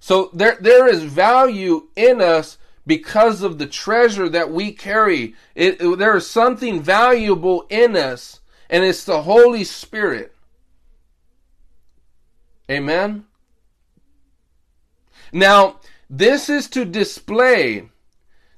So 0.00 0.30
there, 0.34 0.58
there 0.60 0.86
is 0.86 1.02
value 1.02 1.88
in 1.96 2.20
us 2.20 2.58
because 2.86 3.42
of 3.42 3.58
the 3.58 3.66
treasure 3.66 4.28
that 4.28 4.50
we 4.50 4.72
carry. 4.72 5.34
It, 5.54 5.80
it, 5.80 5.98
there 5.98 6.16
is 6.16 6.26
something 6.26 6.82
valuable 6.82 7.66
in 7.70 7.96
us, 7.96 8.40
and 8.68 8.84
it's 8.84 9.04
the 9.04 9.22
Holy 9.22 9.64
Spirit. 9.64 10.34
Amen. 12.70 13.24
Now, 15.32 15.80
this 16.08 16.48
is 16.48 16.68
to 16.68 16.84
display 16.84 17.88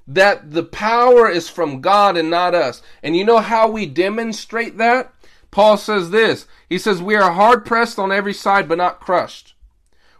that 0.07 0.51
the 0.51 0.63
power 0.63 1.29
is 1.29 1.49
from 1.49 1.81
God 1.81 2.15
and 2.15 2.29
not 2.29 2.55
us. 2.55 2.81
And 3.03 3.15
you 3.15 3.25
know 3.25 3.39
how 3.39 3.69
we 3.69 3.85
demonstrate 3.85 4.77
that? 4.77 5.13
Paul 5.51 5.77
says 5.77 6.11
this. 6.11 6.45
He 6.69 6.77
says, 6.77 7.01
We 7.01 7.15
are 7.15 7.31
hard 7.31 7.65
pressed 7.65 7.99
on 7.99 8.11
every 8.11 8.33
side, 8.33 8.69
but 8.69 8.77
not 8.77 8.99
crushed. 8.99 9.55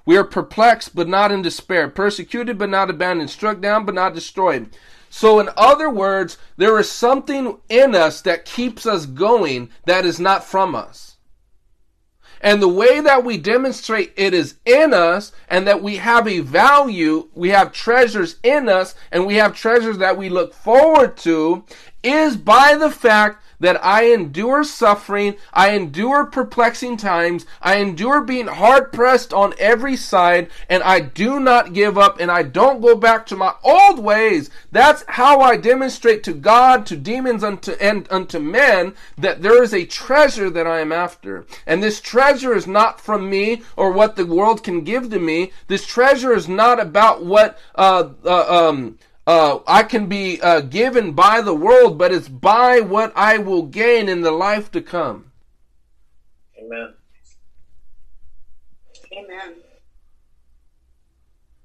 We 0.06 0.18
are 0.18 0.24
perplexed, 0.24 0.96
but 0.96 1.08
not 1.08 1.32
in 1.32 1.42
despair. 1.42 1.90
Persecuted, 1.90 2.58
but 2.58 2.70
not 2.70 2.90
abandoned. 2.90 3.30
Struck 3.30 3.60
down, 3.60 3.86
but 3.86 3.96
not 3.96 4.16
destroyed. 4.16 4.70
So, 5.10 5.40
in 5.40 5.50
other 5.56 5.90
words, 5.90 6.38
there 6.58 6.78
is 6.80 6.90
something 6.92 7.58
in 7.70 7.96
us 7.96 8.22
that 8.22 8.46
keeps 8.46 8.86
us 8.86 9.06
going 9.06 9.70
that 9.86 10.06
is 10.06 10.20
not 10.20 10.44
from 10.44 10.76
us. 10.76 11.07
And 12.42 12.62
the 12.62 12.68
way 12.68 13.00
that 13.02 13.24
we 13.24 13.38
demonstrate 13.38 14.14
it 14.16 14.34
is 14.34 14.56
in 14.66 14.94
us 14.94 15.32
and 15.50 15.68
that 15.68 15.82
we 15.82 15.98
have 15.98 16.28
a 16.28 16.40
value, 16.40 17.30
we 17.34 17.50
have 17.50 17.72
treasures 17.72 18.38
in 18.44 18.70
us 18.70 18.96
and 19.12 19.26
we 19.26 19.36
have 19.36 19.56
treasures 19.56 19.98
that 19.98 20.18
we 20.18 20.30
look 20.30 20.54
forward 20.54 21.18
to 21.18 21.64
is 22.04 22.38
by 22.38 22.76
the 22.76 22.92
fact 22.92 23.44
that 23.60 23.84
I 23.84 24.12
endure 24.14 24.64
suffering, 24.64 25.36
I 25.54 25.72
endure 25.72 26.26
perplexing 26.26 26.98
times, 26.98 27.46
I 27.62 27.78
endure 27.78 28.22
being 28.22 28.48
hard 28.48 28.92
pressed 28.92 29.34
on 29.34 29.54
every 29.58 29.96
side, 29.96 30.50
and 30.70 30.84
I 30.84 31.00
do 31.00 31.40
not 31.40 31.74
give 31.74 31.98
up 31.98 32.20
and 32.20 32.30
I 32.32 32.44
don't 32.44 32.82
go 32.82 32.96
back 32.96 33.26
to 33.28 33.36
my 33.36 33.54
old 33.64 34.00
ways. 34.00 34.50
That's 34.72 35.04
how 35.08 35.40
I 35.42 35.58
demonstrate 35.58 36.24
to 36.24 36.34
God, 36.34 36.86
to 36.88 36.96
demons, 36.96 37.44
unto, 37.44 37.72
and 37.74 38.08
unto 38.12 38.40
men 38.40 38.94
that 39.18 39.42
there 39.42 39.62
is 39.64 39.74
a 39.74 39.86
treasure 39.86 40.50
that 40.50 40.68
I 40.68 40.80
am 40.80 40.92
after. 40.92 41.46
And 41.66 41.82
this 41.82 42.02
treasure 42.02 42.56
is 42.56 42.68
not 42.68 43.02
from 43.02 43.30
me 43.30 43.64
or 43.76 43.92
what 43.92 44.16
the 44.16 44.26
world 44.26 44.64
can 44.64 44.84
give 44.84 45.10
to 45.10 45.20
me. 45.20 45.52
This 45.68 45.86
treasure 45.86 46.34
is 46.34 46.48
not 46.48 46.80
about 46.80 47.26
what, 47.26 47.58
uh, 47.76 48.10
uh 48.24 48.68
um, 48.70 48.98
uh, 49.28 49.60
I 49.68 49.84
can 49.84 50.08
be 50.08 50.42
uh, 50.42 50.62
given 50.62 51.12
by 51.12 51.42
the 51.42 51.54
world, 51.54 51.98
but 51.98 52.14
it's 52.14 52.30
by 52.30 52.80
what 52.80 53.12
I 53.14 53.38
will 53.38 53.64
gain 53.64 54.08
in 54.08 54.22
the 54.22 54.32
life 54.32 54.72
to 54.72 54.82
come. 54.82 55.34
Amen. 56.58 56.94
Amen. 59.12 59.56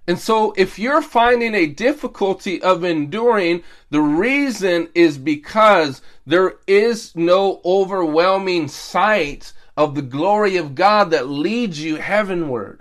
And 0.08 0.18
so, 0.18 0.52
if 0.56 0.80
you're 0.80 1.00
finding 1.00 1.54
a 1.54 1.66
difficulty 1.66 2.60
of 2.60 2.82
enduring, 2.82 3.62
the 3.90 4.00
reason 4.00 4.88
is 4.96 5.16
because 5.16 6.02
there 6.26 6.54
is 6.66 7.14
no 7.14 7.60
overwhelming 7.64 8.66
sight 8.66 9.52
of 9.76 9.94
the 9.94 10.02
glory 10.02 10.56
of 10.56 10.74
God 10.74 11.12
that 11.12 11.28
leads 11.28 11.80
you 11.80 11.96
heavenward. 11.96 12.80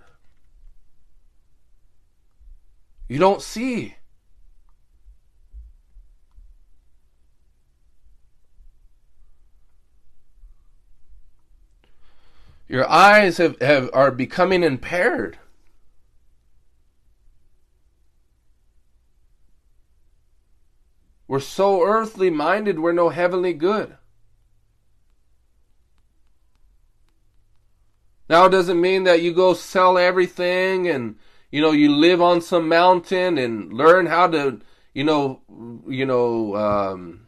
You 3.08 3.20
don't 3.20 3.44
see. 3.44 3.96
Your 12.72 12.90
eyes 12.90 13.36
have, 13.36 13.60
have 13.60 13.90
are 13.92 14.12
becoming 14.12 14.64
impaired. 14.64 15.38
We're 21.28 21.42
so 21.42 21.84
earthly 21.84 22.30
minded, 22.30 22.80
we're 22.80 22.94
no 22.94 23.10
heavenly 23.10 23.52
good. 23.52 23.98
Now, 28.30 28.46
it 28.46 28.52
doesn't 28.52 28.80
mean 28.80 29.04
that 29.04 29.22
you 29.22 29.34
go 29.34 29.54
sell 29.54 29.98
everything 29.98 30.88
and, 30.88 31.18
you 31.52 31.60
know, 31.60 31.72
you 31.72 31.94
live 31.94 32.22
on 32.22 32.40
some 32.40 32.70
mountain 32.70 33.38
and 33.38 33.74
learn 33.74 34.06
how 34.06 34.28
to, 34.28 34.62
you 34.94 35.04
know, 35.04 35.42
you 35.86 36.06
know, 36.06 36.56
um, 36.56 37.28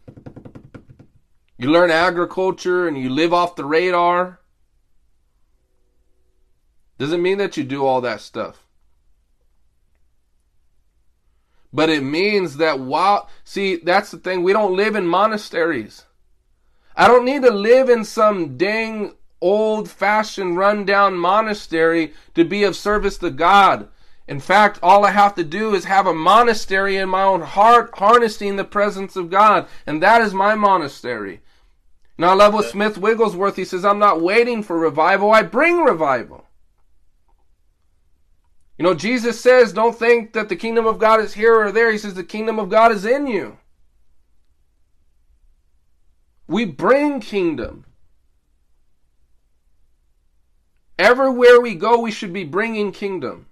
you 1.58 1.70
learn 1.70 1.92
agriculture 1.92 2.88
and 2.88 2.98
you 2.98 3.10
live 3.10 3.34
off 3.34 3.58
the 3.58 3.66
radar. 3.66 4.40
Doesn't 6.98 7.22
mean 7.22 7.38
that 7.40 7.58
you 7.58 7.64
do 7.64 7.86
all 7.86 8.02
that 8.02 8.22
stuff. 8.22 8.64
But 11.74 11.90
it 11.90 12.04
means 12.04 12.58
that 12.58 12.80
while, 12.80 13.30
see, 13.44 13.78
that's 13.78 14.12
the 14.12 14.18
thing, 14.18 14.44
we 14.44 14.54
don't 14.54 14.76
live 14.76 14.96
in 14.96 15.08
monasteries. 15.08 16.06
I 16.96 17.08
don't 17.08 17.26
need 17.26 17.42
to 17.42 17.52
live 17.52 17.90
in 17.90 18.06
some 18.06 18.58
dang 18.58 19.16
old 19.42 19.90
fashioned 19.90 20.58
rundown 20.58 21.18
monastery 21.18 22.14
to 22.36 22.46
be 22.46 22.64
of 22.64 22.76
service 22.76 23.18
to 23.18 23.32
God. 23.32 23.90
In 24.28 24.40
fact, 24.40 24.80
all 24.82 25.06
I 25.06 25.12
have 25.12 25.36
to 25.36 25.44
do 25.44 25.76
is 25.76 25.86
have 25.86 26.08
a 26.08 26.14
monastery 26.14 26.96
in 26.96 27.10
my 27.10 27.24
own 27.24 27.42
heart, 27.42 27.92
harnessing 27.96 28.56
the 28.56 28.64
presence 28.64 29.16
of 29.16 29.30
God. 29.30 29.68
And 29.86 30.02
that 30.02 30.22
is 30.22 30.34
my 30.34 30.56
monastery. 30.56 31.42
Now 32.18 32.30
I 32.30 32.34
love 32.36 32.54
what 32.54 32.70
Smith 32.70 32.98
Wigglesworth, 32.98 33.58
he 33.58 33.66
says, 33.66 33.84
I'm 33.84 34.00
not 34.00 34.22
waiting 34.22 34.64
for 34.64 34.78
revival, 34.78 35.32
I 35.32 35.42
bring 35.42 35.80
revival. 35.80 36.43
You 38.78 38.84
know, 38.84 38.94
Jesus 38.94 39.40
says, 39.40 39.72
don't 39.72 39.98
think 39.98 40.34
that 40.34 40.50
the 40.50 40.56
kingdom 40.56 40.86
of 40.88 40.98
God 40.98 41.20
is 41.20 41.34
here 41.34 41.56
or 41.56 41.72
there. 41.72 41.92
He 41.92 41.98
says, 41.98 42.16
the 42.16 42.24
kingdom 42.24 42.60
of 42.60 42.70
God 42.70 42.92
is 42.92 43.06
in 43.06 43.28
you. 43.28 43.58
We 46.48 46.66
bring 46.66 47.20
kingdom. 47.20 47.86
Everywhere 50.98 51.60
we 51.60 51.76
go, 51.76 52.00
we 52.00 52.12
should 52.12 52.34
be 52.34 52.44
bringing 52.44 52.92
kingdom. 52.92 53.48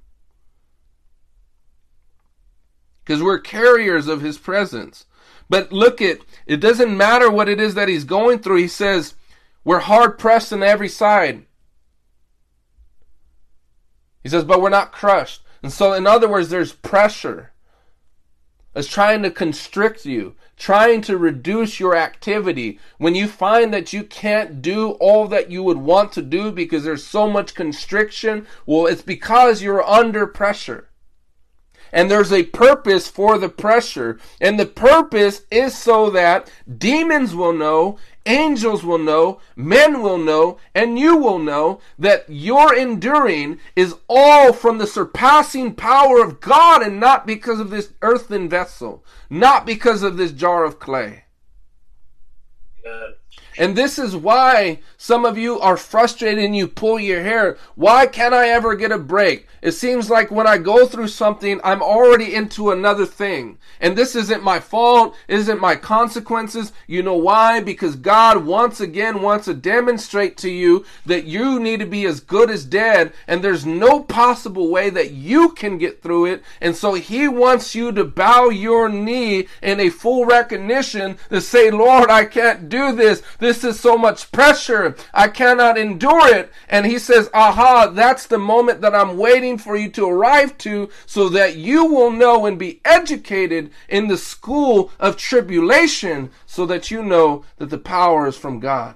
Because 3.03 3.21
we're 3.21 3.39
carriers 3.39 4.07
of 4.07 4.21
his 4.21 4.37
presence. 4.37 5.05
But 5.49 5.71
look 5.71 6.01
at 6.01 6.19
it 6.45 6.57
doesn't 6.57 6.95
matter 6.95 7.29
what 7.29 7.49
it 7.49 7.59
is 7.59 7.73
that 7.73 7.89
he's 7.89 8.03
going 8.03 8.39
through. 8.39 8.57
He 8.57 8.67
says, 8.67 9.15
We're 9.63 9.79
hard 9.79 10.17
pressed 10.17 10.53
on 10.53 10.63
every 10.63 10.87
side. 10.87 11.45
He 14.23 14.29
says, 14.29 14.43
but 14.43 14.61
we're 14.61 14.69
not 14.69 14.91
crushed. 14.91 15.43
And 15.63 15.71
so, 15.71 15.93
in 15.93 16.07
other 16.07 16.27
words, 16.27 16.49
there's 16.49 16.73
pressure. 16.73 17.51
It's 18.73 18.87
trying 18.87 19.21
to 19.23 19.31
constrict 19.31 20.05
you, 20.05 20.35
trying 20.57 21.01
to 21.01 21.17
reduce 21.17 21.79
your 21.79 21.95
activity. 21.95 22.79
When 22.97 23.15
you 23.15 23.27
find 23.27 23.73
that 23.73 23.91
you 23.91 24.03
can't 24.03 24.61
do 24.61 24.91
all 24.91 25.27
that 25.27 25.51
you 25.51 25.61
would 25.63 25.77
want 25.77 26.13
to 26.13 26.21
do 26.21 26.51
because 26.51 26.83
there's 26.83 27.05
so 27.05 27.29
much 27.29 27.53
constriction, 27.53 28.47
well, 28.65 28.87
it's 28.87 29.01
because 29.01 29.61
you're 29.61 29.83
under 29.83 30.25
pressure. 30.25 30.87
And 31.91 32.09
there's 32.09 32.31
a 32.31 32.43
purpose 32.43 33.09
for 33.09 33.37
the 33.37 33.49
pressure. 33.49 34.17
And 34.39 34.57
the 34.57 34.65
purpose 34.65 35.41
is 35.51 35.77
so 35.77 36.09
that 36.11 36.49
demons 36.77 37.35
will 37.35 37.53
know 37.53 37.97
angels 38.25 38.83
will 38.83 38.97
know, 38.97 39.39
men 39.55 40.01
will 40.01 40.17
know, 40.17 40.57
and 40.75 40.97
you 40.99 41.17
will 41.17 41.39
know 41.39 41.79
that 41.97 42.25
your 42.27 42.75
enduring 42.75 43.59
is 43.75 43.95
all 44.07 44.53
from 44.53 44.77
the 44.77 44.87
surpassing 44.87 45.73
power 45.73 46.23
of 46.23 46.39
God 46.39 46.81
and 46.81 46.99
not 46.99 47.25
because 47.25 47.59
of 47.59 47.69
this 47.69 47.93
earthen 48.01 48.49
vessel, 48.49 49.03
not 49.29 49.65
because 49.65 50.03
of 50.03 50.17
this 50.17 50.31
jar 50.31 50.63
of 50.63 50.79
clay. 50.79 51.25
And 53.57 53.75
this 53.75 53.99
is 53.99 54.15
why 54.15 54.79
some 55.01 55.25
of 55.25 55.35
you 55.35 55.59
are 55.59 55.77
frustrated 55.77 56.43
and 56.43 56.55
you 56.55 56.67
pull 56.67 56.99
your 56.99 57.23
hair. 57.23 57.57
Why 57.73 58.05
can't 58.05 58.35
I 58.35 58.49
ever 58.49 58.75
get 58.75 58.91
a 58.91 58.99
break? 58.99 59.47
It 59.59 59.71
seems 59.71 60.11
like 60.11 60.29
when 60.29 60.45
I 60.45 60.59
go 60.59 60.85
through 60.85 61.07
something, 61.07 61.59
I'm 61.63 61.81
already 61.81 62.35
into 62.35 62.69
another 62.69 63.07
thing. 63.07 63.57
And 63.79 63.97
this 63.97 64.15
isn't 64.15 64.43
my 64.43 64.59
fault, 64.59 65.15
isn't 65.27 65.59
my 65.59 65.75
consequences. 65.75 66.71
You 66.85 67.01
know 67.01 67.15
why? 67.15 67.61
Because 67.61 67.95
God 67.95 68.45
once 68.45 68.79
again 68.79 69.23
wants 69.23 69.45
to 69.45 69.55
demonstrate 69.55 70.37
to 70.37 70.51
you 70.51 70.85
that 71.07 71.25
you 71.25 71.59
need 71.59 71.79
to 71.79 71.87
be 71.87 72.05
as 72.05 72.19
good 72.19 72.51
as 72.51 72.63
dead, 72.63 73.11
and 73.27 73.43
there's 73.43 73.65
no 73.65 74.01
possible 74.01 74.69
way 74.69 74.91
that 74.91 75.11
you 75.11 75.49
can 75.49 75.79
get 75.79 76.03
through 76.03 76.25
it. 76.25 76.43
And 76.59 76.75
so 76.75 76.93
He 76.93 77.27
wants 77.27 77.73
you 77.73 77.91
to 77.91 78.03
bow 78.03 78.49
your 78.49 78.87
knee 78.87 79.47
in 79.63 79.79
a 79.79 79.89
full 79.89 80.25
recognition 80.25 81.17
to 81.29 81.41
say, 81.41 81.71
Lord, 81.71 82.11
I 82.11 82.25
can't 82.25 82.69
do 82.69 82.95
this. 82.95 83.23
This 83.39 83.63
is 83.63 83.79
so 83.79 83.97
much 83.97 84.31
pressure. 84.31 84.90
I 85.13 85.27
cannot 85.27 85.77
endure 85.77 86.33
it. 86.33 86.51
And 86.69 86.85
He 86.85 86.99
says, 86.99 87.29
Aha, 87.33 87.91
that's 87.93 88.27
the 88.27 88.37
moment 88.37 88.81
that 88.81 88.95
I'm 88.95 89.17
waiting 89.17 89.57
for 89.57 89.75
you 89.75 89.89
to 89.91 90.09
arrive 90.09 90.57
to 90.59 90.89
so 91.05 91.29
that 91.29 91.55
you 91.55 91.85
will 91.85 92.11
know 92.11 92.45
and 92.45 92.57
be 92.57 92.81
educated 92.85 93.71
in 93.89 94.07
the 94.07 94.17
school 94.17 94.91
of 94.99 95.17
tribulation 95.17 96.31
so 96.45 96.65
that 96.65 96.91
you 96.91 97.03
know 97.03 97.43
that 97.57 97.69
the 97.69 97.77
power 97.77 98.27
is 98.27 98.37
from 98.37 98.59
God. 98.59 98.95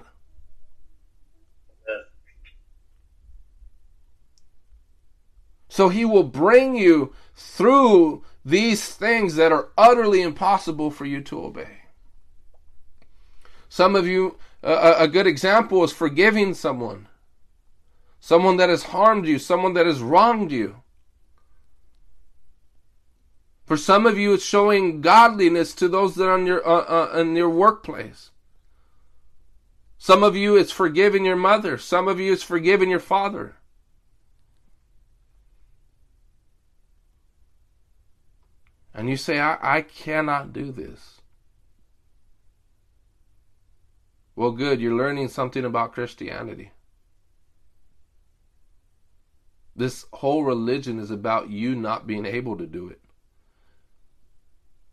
So 5.76 5.90
he 5.90 6.06
will 6.06 6.24
bring 6.24 6.74
you 6.74 7.12
through 7.34 8.24
these 8.46 8.88
things 8.88 9.34
that 9.34 9.52
are 9.52 9.68
utterly 9.76 10.22
impossible 10.22 10.90
for 10.90 11.04
you 11.04 11.20
to 11.20 11.44
obey. 11.44 11.80
Some 13.68 13.94
of 13.94 14.06
you, 14.06 14.38
a, 14.70 15.04
a 15.04 15.08
good 15.08 15.26
example 15.26 15.82
is 15.84 15.92
forgiving 15.92 16.54
someone 16.54 17.08
someone 18.26 18.56
that 18.56 18.68
has 18.68 18.82
harmed 18.82 19.24
you, 19.24 19.38
someone 19.38 19.74
that 19.74 19.86
has 19.86 20.00
wronged 20.00 20.50
you. 20.50 20.82
For 23.64 23.76
some 23.76 24.04
of 24.04 24.18
you, 24.18 24.34
it's 24.34 24.44
showing 24.44 25.00
godliness 25.00 25.72
to 25.74 25.86
those 25.86 26.16
that 26.16 26.28
are 26.28 26.36
in 26.36 26.44
your, 26.44 26.66
uh, 26.66 27.12
uh, 27.14 27.18
in 27.20 27.36
your 27.36 27.48
workplace. 27.48 28.30
Some 29.96 30.24
of 30.24 30.34
you, 30.34 30.56
it's 30.56 30.72
forgiving 30.72 31.24
your 31.24 31.36
mother. 31.36 31.78
Some 31.78 32.08
of 32.08 32.18
you, 32.18 32.32
it's 32.32 32.42
forgiving 32.42 32.90
your 32.90 32.98
father. 32.98 33.54
And 38.92 39.08
you 39.08 39.16
say, 39.16 39.38
I, 39.38 39.76
I 39.78 39.82
cannot 39.82 40.52
do 40.52 40.72
this. 40.72 41.15
Well, 44.36 44.52
good, 44.52 44.82
you're 44.82 44.94
learning 44.94 45.28
something 45.28 45.64
about 45.64 45.94
Christianity. 45.94 46.72
This 49.74 50.04
whole 50.12 50.44
religion 50.44 50.98
is 50.98 51.10
about 51.10 51.50
you 51.50 51.74
not 51.74 52.06
being 52.06 52.26
able 52.26 52.56
to 52.58 52.66
do 52.66 52.88
it. 52.88 53.00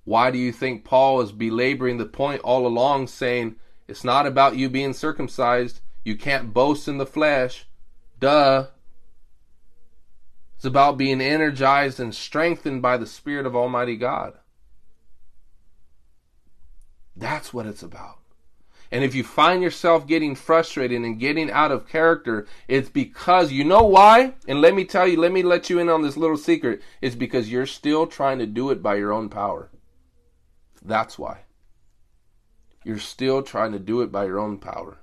Why 0.06 0.32
do 0.32 0.38
you 0.38 0.52
think 0.52 0.86
Paul 0.86 1.22
is 1.22 1.32
belaboring 1.32 1.98
the 1.98 2.06
point 2.06 2.42
all 2.42 2.66
along, 2.66 3.08
saying 3.08 3.58
it's 3.88 4.04
not 4.04 4.26
about 4.26 4.56
you 4.56 4.70
being 4.70 4.94
circumcised? 4.94 5.82
You 6.06 6.16
can't 6.16 6.54
boast 6.54 6.88
in 6.88 6.98
the 6.98 7.06
flesh. 7.06 7.66
Duh. 8.20 8.68
It's 10.56 10.66
about 10.66 10.98
being 10.98 11.22
energized 11.22 12.00
and 12.00 12.16
strengthened 12.16 12.82
by 12.82 12.98
the 12.98 13.08
Spirit 13.08 13.46
of 13.46 13.56
Almighty 13.56 13.98
God. 13.98 14.34
That's 17.16 17.54
what 17.54 17.66
it's 17.66 17.84
about. 17.84 18.23
And 18.94 19.04
if 19.04 19.16
you 19.16 19.24
find 19.24 19.64
yourself 19.64 20.06
getting 20.06 20.36
frustrated 20.36 21.02
and 21.02 21.20
getting 21.20 21.50
out 21.50 21.72
of 21.72 21.90
character, 21.90 22.46
it's 22.68 22.90
because 22.90 23.52
you 23.52 23.64
know 23.64 23.82
why? 23.82 24.36
And 24.48 24.62
let 24.62 24.76
me 24.76 24.86
tell 24.86 25.08
you, 25.08 25.20
let 25.20 25.32
me 25.32 25.42
let 25.42 25.68
you 25.68 25.80
in 25.80 25.90
on 25.90 26.04
this 26.04 26.16
little 26.16 26.38
secret. 26.38 26.80
It's 27.02 27.16
because 27.16 27.52
you're 27.52 27.66
still 27.66 28.06
trying 28.06 28.38
to 28.38 28.46
do 28.46 28.70
it 28.70 28.84
by 28.84 28.98
your 28.98 29.12
own 29.12 29.30
power. 29.30 29.72
That's 30.86 31.18
why. 31.18 31.40
You're 32.84 33.00
still 33.00 33.42
trying 33.42 33.72
to 33.72 33.80
do 33.80 34.02
it 34.02 34.12
by 34.12 34.26
your 34.26 34.38
own 34.38 34.60
power. 34.60 35.00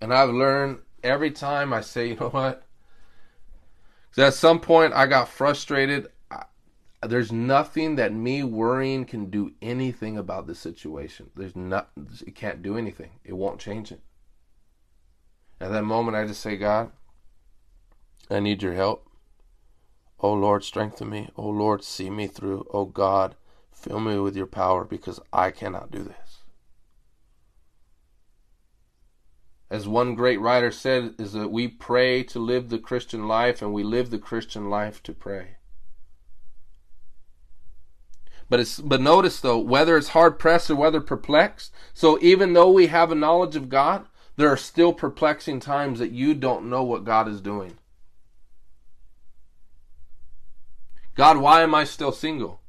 And 0.00 0.14
I've 0.14 0.30
learned 0.30 0.78
every 1.02 1.30
time 1.30 1.74
I 1.74 1.82
say, 1.82 2.08
you 2.08 2.16
know 2.16 2.30
what? 2.30 2.62
Because 4.08 4.28
at 4.28 4.38
some 4.38 4.60
point 4.60 4.94
I 4.94 5.04
got 5.04 5.28
frustrated 5.28 6.08
there's 7.02 7.30
nothing 7.30 7.96
that 7.96 8.12
me 8.12 8.42
worrying 8.42 9.04
can 9.04 9.30
do 9.30 9.52
anything 9.62 10.18
about 10.18 10.46
the 10.46 10.54
situation. 10.54 11.30
There's 11.36 11.54
not 11.54 11.90
it 12.26 12.34
can't 12.34 12.62
do 12.62 12.76
anything. 12.76 13.10
It 13.24 13.34
won't 13.34 13.60
change 13.60 13.92
it. 13.92 14.00
At 15.60 15.70
that 15.70 15.84
moment 15.84 16.16
I 16.16 16.26
just 16.26 16.40
say, 16.40 16.56
God, 16.56 16.90
I 18.30 18.40
need 18.40 18.62
your 18.62 18.74
help. 18.74 19.06
Oh 20.20 20.32
Lord, 20.32 20.64
strengthen 20.64 21.10
me. 21.10 21.30
Oh 21.36 21.48
Lord, 21.48 21.84
see 21.84 22.10
me 22.10 22.26
through. 22.26 22.66
Oh 22.72 22.86
God, 22.86 23.36
fill 23.70 24.00
me 24.00 24.18
with 24.18 24.36
your 24.36 24.46
power 24.46 24.84
because 24.84 25.20
I 25.32 25.52
cannot 25.52 25.92
do 25.92 26.02
this. 26.02 26.38
As 29.70 29.86
one 29.86 30.14
great 30.14 30.40
writer 30.40 30.70
said, 30.70 31.14
is 31.18 31.34
that 31.34 31.52
we 31.52 31.68
pray 31.68 32.22
to 32.24 32.38
live 32.38 32.70
the 32.70 32.78
Christian 32.78 33.28
life 33.28 33.60
and 33.60 33.72
we 33.72 33.84
live 33.84 34.10
the 34.10 34.18
Christian 34.18 34.70
life 34.70 35.02
to 35.04 35.12
pray. 35.12 35.57
But 38.48 38.60
it's 38.60 38.80
but 38.80 39.00
notice 39.00 39.40
though, 39.40 39.58
whether 39.58 39.96
it's 39.96 40.08
hard 40.08 40.38
pressed 40.38 40.70
or 40.70 40.76
whether 40.76 41.00
perplexed, 41.00 41.72
so 41.92 42.18
even 42.22 42.54
though 42.54 42.70
we 42.70 42.86
have 42.86 43.12
a 43.12 43.14
knowledge 43.14 43.56
of 43.56 43.68
God, 43.68 44.06
there 44.36 44.50
are 44.50 44.56
still 44.56 44.92
perplexing 44.92 45.60
times 45.60 45.98
that 45.98 46.12
you 46.12 46.34
don't 46.34 46.70
know 46.70 46.82
what 46.82 47.04
God 47.04 47.28
is 47.28 47.40
doing. 47.40 47.78
God, 51.14 51.38
why 51.38 51.62
am 51.62 51.74
I 51.74 51.84
still 51.84 52.12
single? 52.12 52.62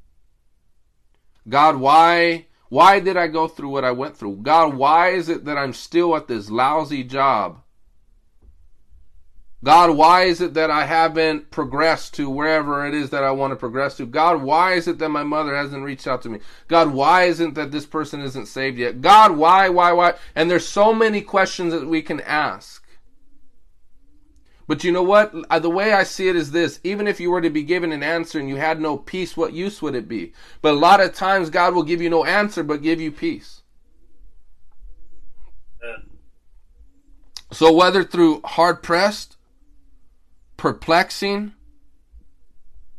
God, 1.47 1.77
why 1.77 2.47
why 2.67 2.99
did 2.99 3.15
I 3.15 3.27
go 3.27 3.47
through 3.47 3.69
what 3.69 3.85
I 3.85 3.91
went 3.91 4.17
through? 4.17 4.37
God, 4.37 4.75
why 4.75 5.09
is 5.09 5.29
it 5.29 5.45
that 5.45 5.57
I'm 5.57 5.73
still 5.73 6.15
at 6.15 6.27
this 6.27 6.49
lousy 6.49 7.03
job? 7.03 7.61
God, 9.61 9.97
why 9.97 10.23
is 10.23 10.39
it 10.39 10.53
that 10.53 10.71
I 10.71 10.85
haven't 10.85 11.51
progressed 11.51 12.13
to 12.13 12.29
wherever 12.29 12.85
it 12.87 12.93
is 12.93 13.09
that 13.09 13.25
I 13.25 13.31
want 13.31 13.51
to 13.51 13.57
progress 13.57 13.97
to? 13.97 14.05
God, 14.05 14.41
why 14.41 14.73
is 14.73 14.87
it 14.87 14.99
that 14.99 15.09
my 15.09 15.23
mother 15.23 15.53
hasn't 15.53 15.83
reached 15.83 16.07
out 16.07 16.21
to 16.21 16.29
me? 16.29 16.39
God, 16.69 16.91
why 16.91 17.23
isn't 17.23 17.55
that 17.55 17.71
this 17.71 17.85
person 17.85 18.21
isn't 18.21 18.45
saved 18.45 18.77
yet? 18.77 19.01
God, 19.01 19.35
why, 19.35 19.67
why, 19.67 19.91
why? 19.91 20.13
And 20.33 20.49
there's 20.49 20.67
so 20.67 20.93
many 20.93 21.21
questions 21.21 21.73
that 21.73 21.87
we 21.87 22.01
can 22.01 22.21
ask. 22.21 22.85
But 24.65 24.83
you 24.83 24.93
know 24.93 25.03
what? 25.03 25.33
Uh, 25.49 25.59
The 25.59 25.69
way 25.69 25.91
I 25.91 26.03
see 26.03 26.29
it 26.29 26.35
is 26.37 26.51
this 26.51 26.79
even 26.83 27.07
if 27.07 27.19
you 27.19 27.31
were 27.31 27.41
to 27.41 27.49
be 27.49 27.63
given 27.63 27.91
an 27.91 28.03
answer 28.03 28.39
and 28.39 28.47
you 28.47 28.57
had 28.57 28.79
no 28.79 28.97
peace, 28.97 29.35
what 29.35 29.51
use 29.51 29.81
would 29.81 29.95
it 29.95 30.07
be? 30.07 30.31
But 30.61 30.75
a 30.75 30.77
lot 30.77 31.01
of 31.01 31.13
times, 31.15 31.49
God 31.49 31.73
will 31.73 31.83
give 31.83 32.01
you 32.01 32.09
no 32.09 32.23
answer 32.23 32.63
but 32.63 32.83
give 32.83 33.01
you 33.01 33.11
peace. 33.11 33.63
So, 37.51 37.73
whether 37.73 38.03
through 38.03 38.41
hard 38.41 38.83
pressed, 38.83 39.37
perplexing, 40.59 41.53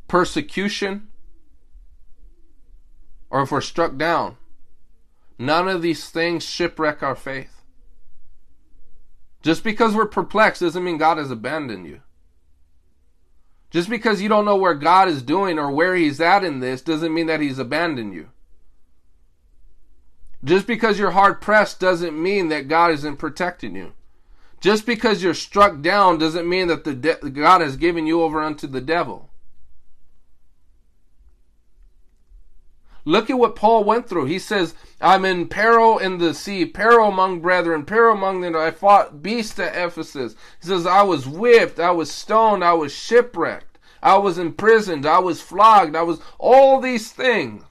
persecution, 0.08 1.08
or 3.28 3.42
if 3.42 3.52
we're 3.52 3.60
struck 3.60 3.98
down, 3.98 4.38
none 5.38 5.68
of 5.68 5.82
these 5.82 6.08
things 6.08 6.42
shipwreck 6.42 7.02
our 7.02 7.14
faith. 7.14 7.62
Just 9.42 9.62
because 9.62 9.94
we're 9.94 10.06
perplexed 10.06 10.62
doesn't 10.62 10.82
mean 10.82 10.96
God 10.96 11.18
has 11.18 11.30
abandoned 11.30 11.86
you. 11.86 12.00
Just 13.70 13.90
because 13.90 14.22
you 14.22 14.30
don't 14.30 14.46
know 14.46 14.56
where 14.56 14.74
God 14.74 15.08
is 15.08 15.22
doing 15.22 15.58
or 15.58 15.70
where 15.70 15.94
He's 15.94 16.18
at 16.18 16.42
in 16.42 16.60
this 16.60 16.80
doesn't 16.80 17.12
mean 17.12 17.26
that 17.26 17.40
He's 17.40 17.58
abandoned 17.58 18.14
you. 18.14 18.30
Just 20.42 20.66
because 20.66 20.98
you're 20.98 21.10
hard 21.10 21.42
pressed 21.42 21.78
doesn't 21.78 22.20
mean 22.20 22.48
that 22.48 22.68
God 22.68 22.90
isn't 22.92 23.18
protecting 23.18 23.76
you. 23.76 23.92
Just 24.60 24.84
because 24.84 25.22
you're 25.22 25.34
struck 25.34 25.80
down 25.80 26.18
doesn't 26.18 26.48
mean 26.48 26.68
that 26.68 26.84
the 26.84 26.94
de- 26.94 27.30
God 27.30 27.62
has 27.62 27.76
given 27.76 28.06
you 28.06 28.22
over 28.22 28.40
unto 28.40 28.66
the 28.66 28.80
devil. 28.80 29.30
Look 33.06 33.30
at 33.30 33.38
what 33.38 33.56
Paul 33.56 33.84
went 33.84 34.06
through. 34.08 34.26
He 34.26 34.38
says, 34.38 34.74
I'm 35.00 35.24
in 35.24 35.48
peril 35.48 35.98
in 35.98 36.18
the 36.18 36.34
sea, 36.34 36.66
peril 36.66 37.08
among 37.08 37.40
brethren, 37.40 37.86
peril 37.86 38.14
among 38.14 38.42
them. 38.42 38.54
I 38.54 38.70
fought 38.70 39.22
beasts 39.22 39.58
at 39.58 39.74
Ephesus. 39.74 40.34
He 40.60 40.68
says, 40.68 40.86
I 40.86 41.02
was 41.02 41.26
whipped, 41.26 41.80
I 41.80 41.92
was 41.92 42.10
stoned, 42.10 42.62
I 42.62 42.74
was 42.74 42.92
shipwrecked, 42.92 43.78
I 44.02 44.18
was 44.18 44.36
imprisoned, 44.36 45.06
I 45.06 45.18
was 45.18 45.40
flogged, 45.40 45.96
I 45.96 46.02
was 46.02 46.20
all 46.38 46.80
these 46.80 47.10
things. 47.10 47.64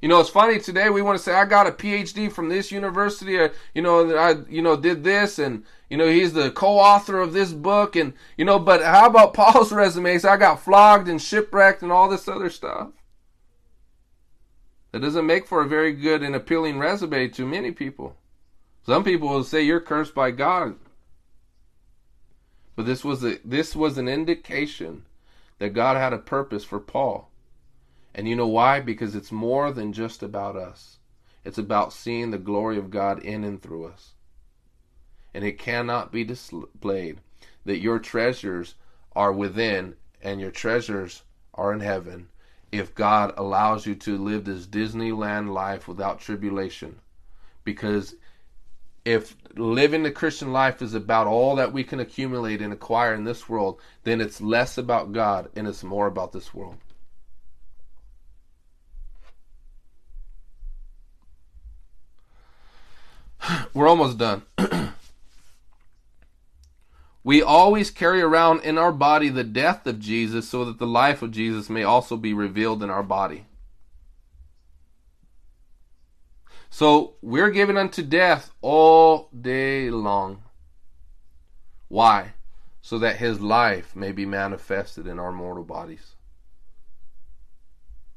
You 0.00 0.08
know, 0.08 0.18
it's 0.18 0.30
funny 0.30 0.58
today 0.58 0.88
we 0.88 1.02
want 1.02 1.18
to 1.18 1.22
say 1.22 1.34
I 1.34 1.44
got 1.44 1.66
a 1.66 1.72
PhD 1.72 2.32
from 2.32 2.48
this 2.48 2.72
university, 2.72 3.36
or, 3.36 3.52
you 3.74 3.82
know, 3.82 4.16
I 4.16 4.36
you 4.48 4.62
know 4.62 4.76
did 4.76 5.04
this 5.04 5.38
and 5.38 5.64
you 5.90 5.98
know 5.98 6.08
he's 6.08 6.32
the 6.32 6.50
co-author 6.50 7.20
of 7.20 7.34
this 7.34 7.52
book 7.52 7.96
and 7.96 8.14
you 8.38 8.46
know, 8.46 8.58
but 8.58 8.82
how 8.82 9.06
about 9.06 9.34
Paul's 9.34 9.72
resume? 9.72 10.16
Said, 10.18 10.30
I 10.30 10.36
got 10.38 10.62
flogged 10.62 11.08
and 11.08 11.20
shipwrecked 11.20 11.82
and 11.82 11.92
all 11.92 12.08
this 12.08 12.28
other 12.28 12.48
stuff. 12.48 12.90
That 14.92 15.00
doesn't 15.00 15.26
make 15.26 15.46
for 15.46 15.60
a 15.60 15.68
very 15.68 15.92
good 15.92 16.22
and 16.22 16.34
appealing 16.34 16.78
resume 16.78 17.28
to 17.28 17.46
many 17.46 17.70
people. 17.70 18.16
Some 18.84 19.04
people 19.04 19.28
will 19.28 19.44
say 19.44 19.62
you're 19.62 19.80
cursed 19.80 20.14
by 20.14 20.30
God. 20.30 20.76
But 22.74 22.86
this 22.86 23.04
was 23.04 23.22
a 23.22 23.38
this 23.44 23.76
was 23.76 23.98
an 23.98 24.08
indication 24.08 25.04
that 25.58 25.74
God 25.74 25.98
had 25.98 26.14
a 26.14 26.18
purpose 26.18 26.64
for 26.64 26.80
Paul. 26.80 27.29
And 28.14 28.28
you 28.28 28.36
know 28.36 28.48
why? 28.48 28.80
Because 28.80 29.14
it's 29.14 29.32
more 29.32 29.72
than 29.72 29.92
just 29.92 30.22
about 30.22 30.56
us. 30.56 30.98
It's 31.44 31.58
about 31.58 31.92
seeing 31.92 32.30
the 32.30 32.38
glory 32.38 32.76
of 32.76 32.90
God 32.90 33.22
in 33.22 33.44
and 33.44 33.62
through 33.62 33.86
us. 33.86 34.14
And 35.32 35.44
it 35.44 35.58
cannot 35.58 36.12
be 36.12 36.24
displayed 36.24 37.20
that 37.64 37.78
your 37.78 37.98
treasures 37.98 38.74
are 39.14 39.32
within 39.32 39.94
and 40.22 40.40
your 40.40 40.50
treasures 40.50 41.22
are 41.54 41.72
in 41.72 41.80
heaven 41.80 42.28
if 42.72 42.94
God 42.94 43.32
allows 43.36 43.86
you 43.86 43.94
to 43.96 44.18
live 44.18 44.44
this 44.44 44.66
Disneyland 44.66 45.52
life 45.52 45.88
without 45.88 46.20
tribulation. 46.20 47.00
Because 47.64 48.14
if 49.04 49.36
living 49.56 50.02
the 50.02 50.10
Christian 50.10 50.52
life 50.52 50.82
is 50.82 50.94
about 50.94 51.26
all 51.26 51.56
that 51.56 51.72
we 51.72 51.84
can 51.84 52.00
accumulate 52.00 52.60
and 52.60 52.72
acquire 52.72 53.14
in 53.14 53.24
this 53.24 53.48
world, 53.48 53.80
then 54.04 54.20
it's 54.20 54.40
less 54.40 54.78
about 54.78 55.12
God 55.12 55.48
and 55.56 55.66
it's 55.66 55.82
more 55.82 56.06
about 56.06 56.32
this 56.32 56.52
world. 56.54 56.76
We're 63.74 63.88
almost 63.88 64.18
done. 64.18 64.42
we 67.24 67.42
always 67.42 67.90
carry 67.90 68.20
around 68.20 68.62
in 68.64 68.78
our 68.78 68.92
body 68.92 69.28
the 69.28 69.44
death 69.44 69.86
of 69.86 70.00
Jesus 70.00 70.48
so 70.48 70.64
that 70.64 70.78
the 70.78 70.86
life 70.86 71.22
of 71.22 71.30
Jesus 71.30 71.70
may 71.70 71.82
also 71.82 72.16
be 72.16 72.32
revealed 72.32 72.82
in 72.82 72.90
our 72.90 73.02
body. 73.02 73.46
So 76.70 77.14
we're 77.20 77.50
given 77.50 77.76
unto 77.76 78.02
death 78.02 78.52
all 78.62 79.28
day 79.38 79.90
long. 79.90 80.44
Why? 81.88 82.34
So 82.80 82.98
that 82.98 83.16
his 83.16 83.40
life 83.40 83.96
may 83.96 84.12
be 84.12 84.24
manifested 84.24 85.06
in 85.06 85.18
our 85.18 85.32
mortal 85.32 85.64
bodies. 85.64 86.14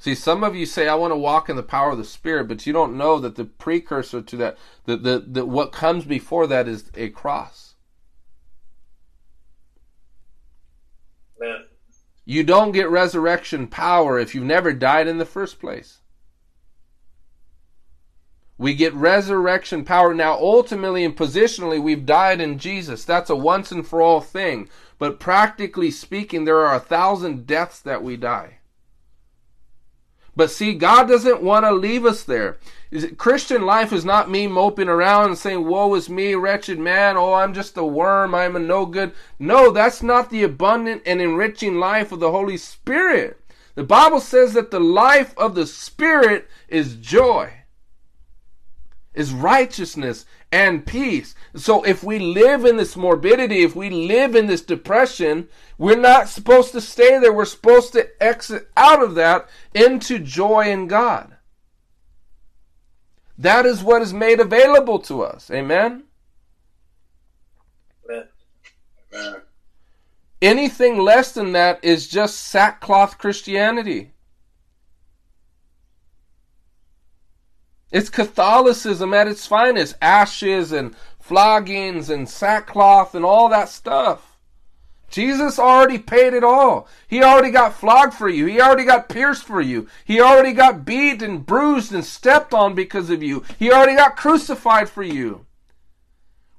See, 0.04 0.16
some 0.16 0.44
of 0.44 0.54
you 0.54 0.66
say, 0.66 0.90
I 0.90 0.96
want 0.96 1.12
to 1.12 1.18
walk 1.18 1.48
in 1.48 1.56
the 1.56 1.64
power 1.64 1.92
of 1.92 1.98
the 1.98 2.04
Spirit, 2.04 2.50
but 2.50 2.68
you 2.68 2.74
don't 2.74 2.98
know 2.98 3.20
that 3.20 3.38
the 3.38 3.46
precursor 3.46 4.22
to 4.22 4.36
that, 4.36 4.58
that, 4.84 5.02
that, 5.04 5.34
that 5.34 5.46
what 5.46 5.72
comes 5.72 6.04
before 6.04 6.46
that 6.46 6.68
is 6.68 6.92
a 6.96 7.08
cross. 7.08 7.76
Man. 11.40 11.64
You 12.26 12.44
don't 12.44 12.74
get 12.74 12.90
resurrection 12.90 13.66
power 13.66 14.20
if 14.20 14.36
you've 14.36 14.44
never 14.44 14.74
died 14.74 15.08
in 15.08 15.20
the 15.20 15.26
first 15.26 15.58
place. 15.58 16.00
We 18.58 18.76
get 18.76 18.94
resurrection 18.94 19.86
power. 19.86 20.14
Now, 20.14 20.34
ultimately 20.34 21.06
and 21.06 21.16
positionally, 21.16 21.82
we've 21.82 22.06
died 22.06 22.42
in 22.42 22.60
Jesus. 22.60 23.06
That's 23.06 23.30
a 23.30 23.38
once 23.38 23.72
and 23.72 23.88
for 23.88 24.02
all 24.02 24.20
thing. 24.20 24.68
But 25.00 25.22
practically 25.22 25.92
speaking, 25.92 26.44
there 26.44 26.60
are 26.60 26.76
a 26.76 26.82
thousand 26.82 27.48
deaths 27.48 27.80
that 27.80 28.04
we 28.04 28.18
die. 28.18 28.58
But 30.36 30.50
see, 30.50 30.74
God 30.74 31.08
doesn't 31.08 31.44
want 31.44 31.66
to 31.66 31.72
leave 31.72 32.06
us 32.06 32.24
there. 32.24 32.58
Christian 33.18 33.64
life 33.64 33.92
is 33.92 34.06
not 34.06 34.30
me 34.30 34.48
moping 34.48 34.88
around 34.88 35.26
and 35.26 35.38
saying, 35.38 35.66
Woe 35.66 35.94
is 35.96 36.10
me, 36.10 36.36
wretched 36.36 36.80
man. 36.80 37.18
Oh, 37.18 37.34
I'm 37.34 37.54
just 37.54 37.78
a 37.78 37.84
worm. 37.84 38.34
I'm 38.34 38.56
a 38.56 38.60
no 38.60 38.86
good. 38.86 39.14
No, 39.40 39.72
that's 39.72 40.02
not 40.02 40.30
the 40.30 40.44
abundant 40.44 41.04
and 41.06 41.22
enriching 41.22 41.76
life 41.76 42.12
of 42.12 42.20
the 42.20 42.32
Holy 42.32 42.58
Spirit. 42.58 43.40
The 43.76 43.84
Bible 43.84 44.20
says 44.20 44.54
that 44.54 44.72
the 44.72 44.80
life 44.80 45.36
of 45.38 45.56
the 45.56 45.66
Spirit 45.66 46.48
is 46.68 46.96
joy, 46.96 47.52
is 49.14 49.34
righteousness, 49.34 50.26
and 50.54 50.86
peace. 50.86 51.34
So 51.56 51.82
if 51.84 52.04
we 52.04 52.20
live 52.20 52.64
in 52.64 52.78
this 52.78 52.96
morbidity, 52.96 53.64
if 53.64 53.76
we 53.76 53.90
live 53.90 54.36
in 54.36 54.46
this 54.46 54.62
depression, 54.62 55.50
we're 55.80 56.00
not 56.00 56.30
supposed 56.30 56.74
to 56.74 56.80
stay 56.80 57.18
there. 57.18 57.34
We're 57.34 57.46
supposed 57.46 57.92
to 57.94 58.08
exit 58.24 58.70
out 58.78 59.02
of 59.04 59.16
that 59.16 59.50
into 59.74 60.20
joy 60.20 60.70
in 60.70 60.88
God. 60.88 61.38
That 63.36 63.66
is 63.66 63.82
what 63.82 64.04
is 64.04 64.14
made 64.14 64.40
available 64.40 65.00
to 65.00 65.24
us. 65.24 65.50
Amen? 65.50 66.04
Man. 68.08 68.28
Amen. 69.12 69.42
Anything 70.40 71.00
less 71.00 71.32
than 71.32 71.54
that 71.54 71.84
is 71.84 72.08
just 72.08 72.40
sackcloth 72.40 73.18
Christianity. 73.18 74.13
It's 77.94 78.10
Catholicism 78.10 79.14
at 79.14 79.28
its 79.28 79.46
finest 79.46 79.96
ashes 80.02 80.72
and 80.72 80.96
floggings 81.20 82.10
and 82.10 82.28
sackcloth 82.28 83.14
and 83.14 83.24
all 83.24 83.50
that 83.50 83.70
stuff. 83.70 84.40
Jesus 85.12 85.60
already 85.60 86.00
paid 86.00 86.34
it 86.34 86.44
all. 86.44 86.88
He 87.08 87.22
already 87.22 87.52
got 87.52 87.76
flogged 87.76 88.16
for 88.16 88.28
you. 88.28 88.48
He 88.48 88.60
already 88.60 88.84
got 88.84 89.10
pierced 89.10 89.44
for 89.44 89.62
you. 89.62 89.88
He 90.06 90.20
already 90.20 90.54
got 90.54 90.86
beat 90.86 91.22
and 91.22 91.46
bruised 91.46 91.94
and 91.94 92.04
stepped 92.04 92.52
on 92.52 92.74
because 92.74 93.12
of 93.12 93.22
you. 93.22 93.44
He 93.60 93.72
already 93.72 93.96
got 93.96 94.18
crucified 94.18 94.90
for 94.90 95.04
you. 95.04 95.46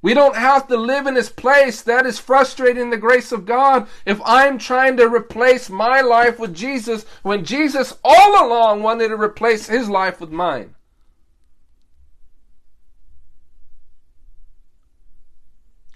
We 0.03 0.15
don't 0.15 0.37
have 0.37 0.69
to 0.69 0.77
live 0.77 1.09
in 1.09 1.15
this 1.15 1.31
place. 1.31 1.83
That 1.83 2.07
is 2.07 2.21
frustrating 2.21 2.91
the 2.91 2.97
grace 2.97 3.33
of 3.33 3.45
God 3.45 3.89
if 4.07 4.21
I'm 4.25 4.57
trying 4.59 4.99
to 4.99 5.09
replace 5.09 5.69
my 5.69 6.01
life 6.01 6.39
with 6.39 6.55
Jesus 6.55 7.05
when 7.25 7.45
Jesus 7.45 7.99
all 8.05 8.47
along 8.47 8.85
wanted 8.85 9.09
to 9.09 9.21
replace 9.21 9.67
his 9.67 9.89
life 9.89 10.21
with 10.21 10.31
mine. 10.31 10.77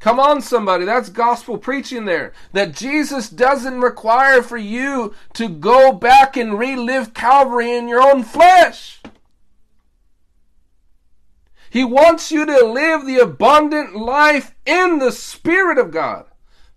Come 0.01 0.21
on, 0.21 0.41
somebody. 0.41 0.85
That's 0.85 1.09
gospel 1.09 1.59
preaching 1.59 2.05
there. 2.05 2.33
That 2.53 2.73
Jesus 2.73 3.29
doesn't 3.29 3.81
require 3.81 4.43
for 4.43 4.57
you 4.57 5.15
to 5.35 5.49
go 5.49 5.93
back 5.93 6.37
and 6.37 6.59
relive 6.59 7.15
Calvary 7.15 7.77
in 7.77 7.89
your 7.89 8.01
own 8.01 8.23
flesh. 8.23 9.01
He 11.71 11.85
wants 11.85 12.31
you 12.31 12.47
to 12.47 12.65
live 12.65 13.05
the 13.05 13.19
abundant 13.19 13.95
life 13.97 14.55
in 14.65 14.99
the 14.99 15.13
Spirit 15.13 15.79
of 15.79 15.91
God. 15.91 16.27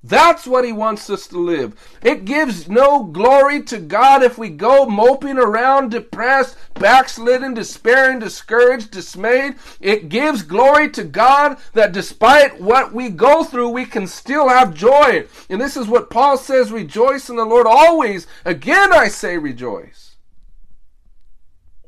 That's 0.03 0.47
what 0.47 0.65
he 0.65 0.71
wants 0.71 1.11
us 1.11 1.27
to 1.27 1.37
live. 1.37 1.75
It 2.01 2.25
gives 2.25 2.67
no 2.67 3.03
glory 3.03 3.61
to 3.63 3.77
God 3.77 4.23
if 4.23 4.35
we 4.35 4.49
go 4.49 4.87
moping 4.87 5.37
around 5.37 5.91
depressed, 5.91 6.57
backslidden, 6.73 7.53
despairing, 7.53 8.17
discouraged, 8.17 8.89
dismayed. 8.89 9.55
It 9.79 10.09
gives 10.09 10.41
glory 10.41 10.89
to 10.91 11.03
God 11.03 11.59
that 11.73 11.91
despite 11.91 12.59
what 12.59 12.93
we 12.93 13.09
go 13.09 13.43
through, 13.43 13.69
we 13.69 13.85
can 13.85 14.07
still 14.07 14.49
have 14.49 14.73
joy. 14.73 15.27
And 15.51 15.61
this 15.61 15.77
is 15.77 15.87
what 15.87 16.09
Paul 16.09 16.35
says, 16.35 16.71
rejoice 16.71 17.29
in 17.29 17.35
the 17.35 17.45
Lord 17.45 17.67
always. 17.67 18.25
Again, 18.43 18.91
I 18.91 19.07
say 19.07 19.37
rejoice. 19.37 20.15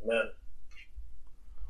Amen. 0.04 0.33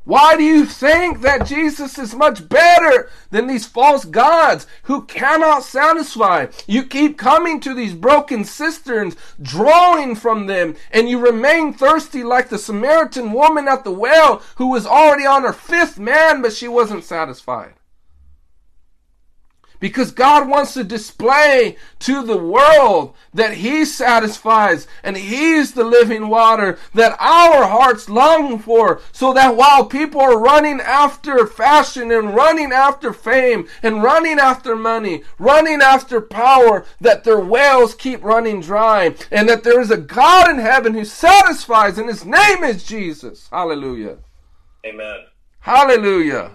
Why 0.06 0.36
do 0.36 0.44
you 0.44 0.66
think 0.66 1.22
that 1.22 1.48
Jesus 1.48 1.98
is 1.98 2.14
much 2.14 2.50
better 2.50 3.10
than 3.32 3.48
these 3.48 3.66
false 3.66 4.04
gods 4.04 4.68
who 4.84 5.06
cannot 5.06 5.64
satisfy? 5.64 6.48
You 6.68 6.84
keep 6.84 7.18
coming 7.18 7.62
to 7.62 7.74
these 7.74 7.94
broken 7.94 8.44
cisterns, 8.44 9.16
drawing 9.42 10.16
from 10.16 10.48
them, 10.48 10.76
and 10.92 11.10
you 11.10 11.20
remain 11.20 11.74
thirsty 11.74 12.22
like 12.22 12.50
the 12.50 12.58
Samaritan 12.58 13.32
woman 13.32 13.70
at 13.70 13.86
the 13.86 13.92
well 13.92 14.42
who 14.58 14.68
was 14.68 14.86
already 14.86 15.26
on 15.26 15.44
her 15.44 15.54
fifth 15.54 15.98
man, 15.98 16.42
but 16.42 16.52
she 16.52 16.68
wasn't 16.68 17.06
satisfied. 17.06 17.74
Because 19.84 20.12
God 20.14 20.48
wants 20.48 20.76
to 20.76 20.84
display 20.86 21.76
to 22.00 22.24
the 22.24 22.38
world 22.38 23.16
that 23.34 23.56
He 23.56 23.84
satisfies 23.84 24.88
and 25.04 25.18
He's 25.18 25.74
the 25.74 25.84
living 25.84 26.30
water 26.30 26.80
that 26.94 27.18
our 27.20 27.68
hearts 27.68 28.08
long 28.08 28.60
for, 28.60 29.02
so 29.12 29.34
that 29.34 29.58
while 29.58 29.86
people 29.86 30.22
are 30.22 30.40
running 30.40 30.80
after 30.80 31.46
fashion 31.46 32.14
and 32.14 32.34
running 32.34 32.72
after 32.72 33.12
fame 33.12 33.68
and 33.82 34.02
running 34.02 34.40
after 34.40 34.74
money, 34.74 35.24
running 35.38 35.82
after 35.82 36.22
power, 36.22 36.86
that 37.02 37.26
their 37.26 37.42
wells 37.42 37.94
keep 37.94 38.24
running 38.24 38.62
dry 38.62 39.14
and 39.32 39.50
that 39.50 39.66
there 39.66 39.82
is 39.82 39.92
a 39.92 39.98
God 39.98 40.50
in 40.50 40.60
heaven 40.60 40.94
who 40.94 41.04
satisfies 41.04 41.98
and 41.98 42.08
His 42.08 42.24
name 42.24 42.64
is 42.64 42.86
Jesus. 42.86 43.50
Hallelujah. 43.52 44.20
Amen. 44.86 45.26
Hallelujah. 45.60 46.52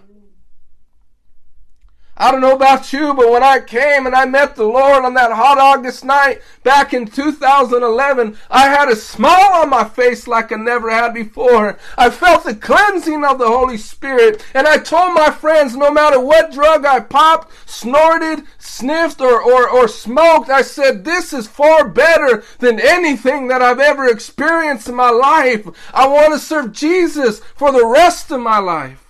I 2.21 2.33
don't 2.33 2.41
know 2.41 2.57
about 2.57 2.93
you, 2.93 3.15
but 3.15 3.31
when 3.31 3.45
I 3.45 3.61
came 3.61 4.05
and 4.05 4.15
I 4.15 4.25
met 4.25 4.57
the 4.57 4.65
Lord 4.65 5.05
on 5.05 5.15
that 5.15 5.31
hot 5.31 5.57
August 5.59 6.05
night 6.05 6.43
back 6.65 6.93
in 6.93 7.07
2011, 7.07 8.37
I 8.51 8.69
had 8.69 8.89
a 8.89 8.97
smile 8.97 9.53
on 9.53 9.71
my 9.71 9.85
face 9.85 10.27
like 10.27 10.51
I 10.51 10.57
never 10.57 10.91
had 10.91 11.15
before. 11.15 11.79
I 11.97 12.11
felt 12.11 12.43
the 12.43 12.57
cleansing 12.57 13.25
of 13.25 13.39
the 13.39 13.47
Holy 13.47 13.77
Spirit, 13.77 14.45
and 14.53 14.67
I 14.67 14.79
told 14.79 15.15
my 15.15 15.31
friends 15.31 15.77
no 15.77 15.93
matter 15.93 16.19
what 16.19 16.51
drug 16.51 16.85
I 16.85 16.99
popped, 16.99 17.53
snorted, 17.71 18.43
sniffed, 18.59 19.21
or, 19.21 19.41
or, 19.41 19.71
or 19.71 19.87
smoked, 19.87 20.51
I 20.51 20.63
said, 20.63 21.05
this 21.05 21.33
is 21.33 21.47
far 21.47 21.89
better 21.89 22.43
than 22.59 22.81
anything 22.81 23.47
that 23.47 23.63
I've 23.63 23.79
ever 23.79 24.09
experienced 24.09 24.89
in 24.89 24.97
my 24.97 25.11
life. 25.11 25.69
I 25.95 26.09
want 26.09 26.33
to 26.35 26.41
serve 26.41 26.73
Jesus 26.73 27.39
for 27.55 27.71
the 27.71 27.87
rest 27.87 28.33
of 28.33 28.41
my 28.41 28.59
life. 28.59 29.08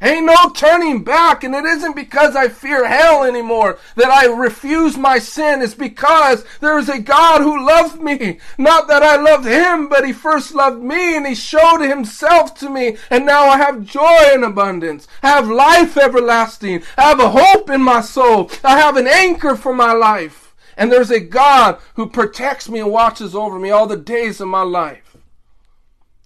Ain't 0.00 0.26
no 0.26 0.50
turning 0.50 1.02
back, 1.02 1.42
and 1.42 1.56
it 1.56 1.64
isn't 1.64 1.96
because 1.96 2.36
I 2.36 2.48
fear 2.48 2.86
hell 2.86 3.24
anymore 3.24 3.80
that 3.96 4.10
I 4.10 4.26
refuse 4.26 4.96
my 4.96 5.18
sin. 5.18 5.60
It's 5.60 5.74
because 5.74 6.44
there 6.60 6.78
is 6.78 6.88
a 6.88 7.00
God 7.00 7.40
who 7.40 7.66
loved 7.66 8.00
me. 8.00 8.38
Not 8.56 8.86
that 8.86 9.02
I 9.02 9.16
loved 9.16 9.44
him, 9.44 9.88
but 9.88 10.06
he 10.06 10.12
first 10.12 10.54
loved 10.54 10.80
me 10.80 11.16
and 11.16 11.26
he 11.26 11.34
showed 11.34 11.80
himself 11.80 12.54
to 12.60 12.70
me. 12.70 12.96
And 13.10 13.26
now 13.26 13.46
I 13.46 13.56
have 13.56 13.84
joy 13.84 14.32
in 14.32 14.44
abundance. 14.44 15.08
I 15.20 15.30
have 15.30 15.48
life 15.48 15.96
everlasting. 15.96 16.84
I 16.96 17.08
have 17.08 17.18
a 17.18 17.30
hope 17.30 17.68
in 17.68 17.82
my 17.82 18.00
soul. 18.00 18.52
I 18.62 18.78
have 18.78 18.96
an 18.96 19.08
anchor 19.08 19.56
for 19.56 19.74
my 19.74 19.92
life. 19.92 20.54
And 20.76 20.92
there's 20.92 21.10
a 21.10 21.18
God 21.18 21.78
who 21.96 22.08
protects 22.08 22.68
me 22.68 22.78
and 22.78 22.92
watches 22.92 23.34
over 23.34 23.58
me 23.58 23.70
all 23.70 23.88
the 23.88 23.96
days 23.96 24.40
of 24.40 24.46
my 24.46 24.62
life. 24.62 25.16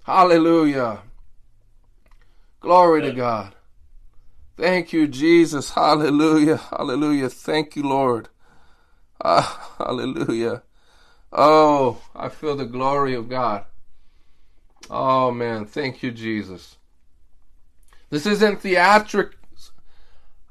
Hallelujah. 0.03 1.01
Glory 2.61 3.01
to 3.01 3.13
God. 3.13 3.55
Thank 4.57 4.93
you, 4.93 5.09
Jesus. 5.09 5.71
Hallelujah. 5.71 6.57
Hallelujah. 6.57 7.29
Thank 7.29 7.77
you, 7.77 7.83
Lord. 7.83 8.29
Ah, 9.25 9.75
hallelujah. 9.79 10.63
Oh, 11.33 12.03
I 12.15 12.29
feel 12.29 12.57
the 12.57 12.67
glory 12.67 13.15
of 13.15 13.29
God. 13.29 13.65
Oh, 14.91 15.31
man. 15.31 15.65
Thank 15.65 16.03
you, 16.03 16.11
Jesus. 16.11 16.77
This 18.11 18.27
isn't 18.27 18.61
theatric 18.61 19.33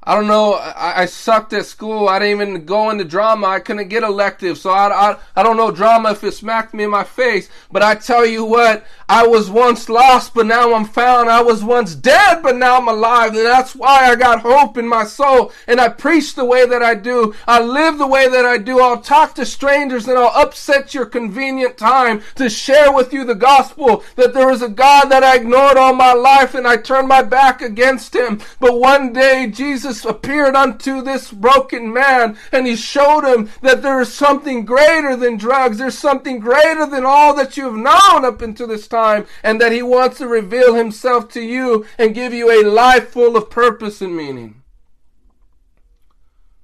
I 0.04 0.16
don't 0.16 0.26
know. 0.26 0.56
I, 0.56 1.04
I, 1.04 1.06
sucked 1.06 1.54
at 1.54 1.68
school. 1.68 2.10
I 2.10 2.18
didn't 2.18 2.42
even 2.42 2.66
go 2.66 2.90
into 2.90 3.04
drama. 3.04 3.46
I 3.46 3.60
couldn't 3.60 3.90
get 3.90 4.02
elective. 4.02 4.58
So 4.58 4.72
I, 4.72 5.12
I, 5.12 5.18
I 5.36 5.44
don't 5.44 5.58
know 5.58 5.70
drama 5.70 6.12
if 6.12 6.24
it 6.24 6.32
smacked 6.32 6.74
me 6.74 6.86
in 6.86 6.90
my 6.90 7.04
face. 7.04 7.50
But 7.72 7.84
I 7.84 7.94
tell 7.94 8.26
you 8.26 8.44
what, 8.44 8.84
I 9.08 9.28
was 9.28 9.52
once 9.52 9.90
lost, 9.90 10.34
but 10.34 10.48
now 10.48 10.74
I'm 10.74 10.86
found. 10.86 11.30
I 11.30 11.44
was 11.44 11.64
once 11.64 11.94
dead, 11.94 12.42
but 12.42 12.56
now 12.56 12.78
I'm 12.78 12.88
alive. 12.88 13.36
And 13.36 13.46
that's 13.46 13.76
why 13.76 14.10
I 14.10 14.16
got 14.16 14.42
hope 14.42 14.76
in 14.76 14.88
my 14.88 15.04
soul. 15.04 15.52
And 15.68 15.80
I 15.80 15.90
preach 15.90 16.34
the 16.34 16.46
way 16.46 16.66
that 16.66 16.82
I 16.82 16.96
do. 16.96 17.36
I 17.48 17.62
live 17.62 18.00
the 18.00 18.08
way 18.08 18.28
that 18.28 18.46
I 18.46 18.58
do. 18.58 18.80
I'll 18.80 19.02
talk 19.02 19.36
to 19.36 19.46
strangers 19.46 20.08
and 20.08 20.18
I'll 20.18 20.36
upset 20.36 20.96
your 20.96 21.06
convenient 21.06 21.78
time 21.78 22.24
to 22.36 22.50
share 22.50 22.92
with 22.92 23.14
you 23.14 23.24
the 23.24 23.36
gospel 23.36 24.04
that 24.16 24.34
there 24.34 24.50
is 24.50 24.64
a 24.64 24.70
God 24.70 25.10
that 25.10 25.24
I 25.24 25.36
ignored 25.36 25.78
all 25.78 25.94
my 25.94 26.14
life 26.14 26.56
and 26.56 26.68
I 26.68 26.78
turned 26.78 27.08
my 27.08 27.22
back 27.22 27.62
against 27.62 28.16
him. 28.16 28.42
But 28.60 28.80
one 28.80 29.14
day 29.14 29.46
Jesus 29.46 29.91
Jesus 29.92 30.06
appeared 30.06 30.56
unto 30.56 31.02
this 31.02 31.32
broken 31.32 31.92
man 31.92 32.38
and 32.54 32.66
he 32.66 32.78
showed 32.78 33.26
him 33.26 33.50
that 33.62 33.82
there 33.82 34.00
is 34.00 34.14
something 34.14 34.64
greater 34.64 35.18
than 35.18 35.36
drugs. 35.36 35.80
There's 35.80 35.98
something 35.98 36.40
greater 36.40 36.86
than 36.86 37.04
all 37.06 37.36
that 37.36 37.58
you've 37.58 37.76
known 37.76 38.24
up 38.24 38.42
until 38.42 38.68
this 38.68 38.88
time 38.88 39.26
and 39.44 39.60
that 39.60 39.74
he 39.74 39.82
wants 39.82 40.20
to 40.20 40.30
reveal 40.30 40.76
himself 40.76 41.28
to 41.34 41.42
you 41.42 41.86
and 41.98 42.16
give 42.16 42.32
you 42.32 42.50
a 42.50 42.64
life 42.70 43.10
full 43.10 43.36
of 43.36 43.50
purpose 43.50 44.02
and 44.02 44.16
meaning. 44.16 44.62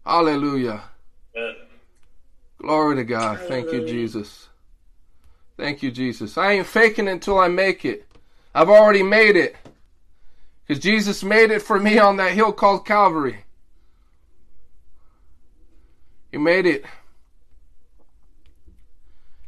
Hallelujah. 0.06 0.84
Glory 2.60 2.96
to 2.96 3.04
God. 3.04 3.40
Thank 3.42 3.74
you, 3.74 3.86
Jesus. 3.86 4.48
Thank 5.58 5.84
you, 5.84 5.92
Jesus. 5.92 6.38
I 6.38 6.54
ain't 6.54 6.68
faking 6.68 7.10
until 7.10 7.38
I 7.38 7.50
make 7.50 7.84
it. 7.84 8.08
I've 8.56 8.70
already 8.70 9.04
made 9.04 9.36
it. 9.36 9.58
Because 10.68 10.84
Jesus 10.84 11.24
made 11.24 11.50
it 11.50 11.62
for 11.62 11.80
me 11.80 11.98
on 11.98 12.18
that 12.18 12.34
hill 12.34 12.52
called 12.52 12.86
Calvary. 12.86 13.46
He 16.32 16.38
made 16.38 16.66
it. 16.66 16.84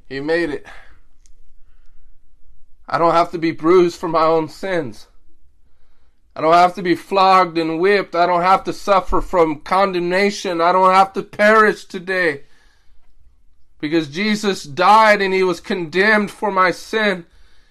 He 0.07 0.21
made 0.21 0.49
it. 0.49 0.65
I 2.87 2.97
don't 2.97 3.11
have 3.11 3.31
to 3.31 3.37
be 3.37 3.51
bruised 3.51 3.99
for 3.99 4.07
my 4.07 4.23
own 4.23 4.47
sins. 4.47 5.07
I 6.35 6.41
don't 6.41 6.53
have 6.53 6.75
to 6.75 6.81
be 6.81 6.95
flogged 6.95 7.57
and 7.57 7.79
whipped. 7.79 8.15
I 8.15 8.25
don't 8.25 8.41
have 8.41 8.63
to 8.63 8.73
suffer 8.73 9.19
from 9.19 9.59
condemnation. 9.59 10.61
I 10.61 10.71
don't 10.71 10.93
have 10.93 11.11
to 11.13 11.21
perish 11.21 11.85
today. 11.85 12.43
Because 13.79 14.07
Jesus 14.07 14.63
died 14.63 15.21
and 15.21 15.33
he 15.33 15.43
was 15.43 15.59
condemned 15.59 16.31
for 16.31 16.49
my 16.49 16.71
sin. 16.71 17.25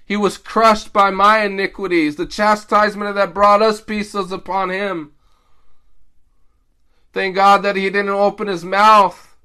He 0.09 0.17
was 0.17 0.39
crushed 0.39 0.95
by 0.95 1.11
my 1.11 1.45
iniquities. 1.45 2.17
The 2.17 2.25
chastisement 2.25 3.15
that 3.15 3.35
brought 3.35 3.61
us 3.61 3.83
peace 3.83 4.15
was 4.15 4.33
upon 4.33 4.71
him. 4.71 5.13
Thank 7.13 7.35
God 7.35 7.63
that 7.63 7.77
he 7.77 7.91
didn't 7.91 8.09
open 8.09 8.49
his 8.49 8.65
mouth 8.65 9.37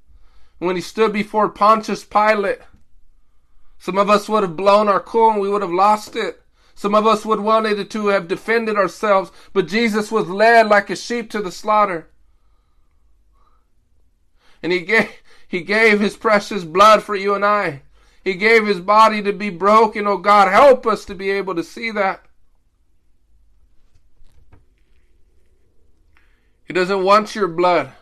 when 0.58 0.74
he 0.74 0.80
stood 0.80 1.12
before 1.12 1.50
Pontius 1.50 2.02
Pilate. 2.02 2.60
Some 3.78 3.98
of 3.98 4.08
us 4.08 4.26
would 4.26 4.42
have 4.42 4.56
blown 4.56 4.88
our 4.88 5.00
cool 5.00 5.32
and 5.32 5.40
we 5.40 5.50
would 5.50 5.60
have 5.60 5.70
lost 5.70 6.16
it. 6.16 6.40
Some 6.74 6.94
of 6.94 7.06
us 7.06 7.26
would 7.26 7.40
wanted 7.40 7.90
to 7.90 8.06
have 8.06 8.26
defended 8.26 8.76
ourselves, 8.76 9.30
but 9.52 9.68
Jesus 9.68 10.10
was 10.10 10.28
led 10.28 10.68
like 10.68 10.88
a 10.88 10.96
sheep 10.96 11.28
to 11.32 11.42
the 11.42 11.52
slaughter. 11.52 12.08
And 14.62 14.72
he 14.72 14.80
gave, 14.80 15.12
he 15.46 15.60
gave 15.60 16.00
his 16.00 16.16
precious 16.16 16.64
blood 16.64 17.02
for 17.02 17.14
you 17.14 17.34
and 17.34 17.44
I. 17.44 17.82
He 18.24 18.34
gave 18.34 18.66
his 18.66 18.80
body 18.80 19.22
to 19.22 19.34
be 19.34 19.50
broken. 19.50 20.06
Oh 20.06 20.16
God, 20.16 20.50
help 20.50 20.86
us 20.86 21.04
to 21.04 21.14
be 21.14 21.30
able 21.30 21.54
to 21.54 21.62
see 21.62 21.90
that. 21.90 22.24
He 26.64 26.72
doesn't 26.72 27.04
want 27.04 27.34
your 27.34 27.48
blood. 27.48 27.92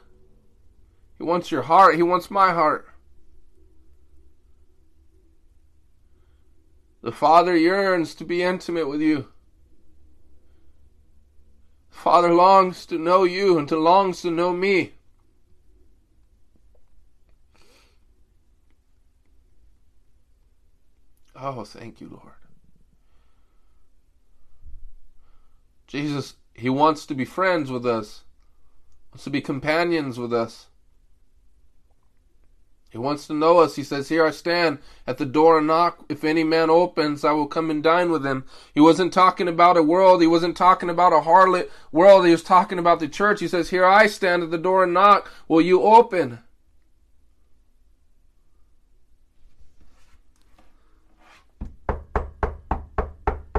He 1.19 1.25
wants 1.25 1.51
your 1.51 1.63
heart. 1.63 1.97
He 1.97 2.03
wants 2.05 2.31
my 2.31 2.53
heart. 2.53 2.89
The 7.03 7.11
Father 7.11 7.57
yearns 7.57 8.15
to 8.15 8.25
be 8.25 8.45
intimate 8.45 8.89
with 8.89 9.01
you. 9.01 9.27
The 11.91 11.97
Father 11.97 12.33
longs 12.33 12.87
to 12.87 12.97
know 12.97 13.25
you 13.25 13.59
and 13.59 13.69
to 13.69 13.77
longs 13.77 14.23
to 14.23 14.31
know 14.31 14.53
me. 14.53 14.93
Oh, 21.45 21.65
thank 21.65 22.01
you, 22.01 22.09
Lord. 22.09 22.35
Jesus, 25.89 26.35
He 26.55 26.71
wants 26.71 27.05
to 27.07 27.15
be 27.15 27.25
friends 27.25 27.69
with 27.69 27.85
us, 27.85 28.23
wants 29.11 29.25
to 29.25 29.31
be 29.31 29.41
companions 29.41 30.21
with 30.21 30.33
us. 30.33 30.69
He 32.91 32.99
wants 32.99 33.27
to 33.27 33.33
know 33.33 33.59
us. 33.59 33.75
He 33.75 33.83
says, 33.83 34.09
Here 34.09 34.25
I 34.25 34.31
stand 34.31 34.79
at 35.05 35.19
the 35.19 35.25
door 35.25 35.59
and 35.59 35.67
knock. 35.67 36.05
If 36.09 36.23
any 36.23 36.45
man 36.45 36.71
opens, 36.71 37.25
I 37.25 37.33
will 37.33 37.49
come 37.49 37.71
and 37.71 37.83
dine 37.83 38.13
with 38.13 38.25
him. 38.25 38.45
He 38.73 38.81
wasn't 38.81 39.13
talking 39.13 39.49
about 39.49 39.79
a 39.79 39.83
world. 39.83 40.21
He 40.21 40.27
wasn't 40.29 40.57
talking 40.57 40.91
about 40.91 41.15
a 41.15 41.27
harlot 41.27 41.71
world. 41.91 42.25
He 42.25 42.33
was 42.33 42.43
talking 42.43 42.79
about 42.79 43.01
the 43.01 43.09
church. 43.09 43.41
He 43.41 43.49
says, 43.49 43.71
Here 43.71 43.87
I 43.87 44.07
stand 44.07 44.43
at 44.43 44.51
the 44.51 44.59
door 44.59 44.85
and 44.85 44.93
knock. 44.93 45.29
Will 45.49 45.63
you 45.63 45.83
open? 45.83 46.41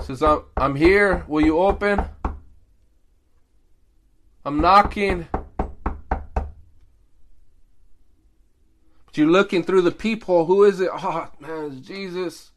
Says, 0.04 0.22
I'm, 0.22 0.44
I'm 0.58 0.76
here. 0.76 1.24
Will 1.28 1.46
you 1.46 1.60
open? 1.60 2.04
I'm 4.46 4.60
knocking. 4.60 5.28
But 9.06 9.18
you're 9.18 9.28
looking 9.28 9.64
through 9.64 9.84
the 9.84 9.92
peephole. 9.92 10.46
Who 10.46 10.64
is 10.64 10.80
it? 10.82 10.90
Oh, 10.92 11.30
man, 11.40 11.72
it's 11.72 11.88
Jesus. 11.88 12.52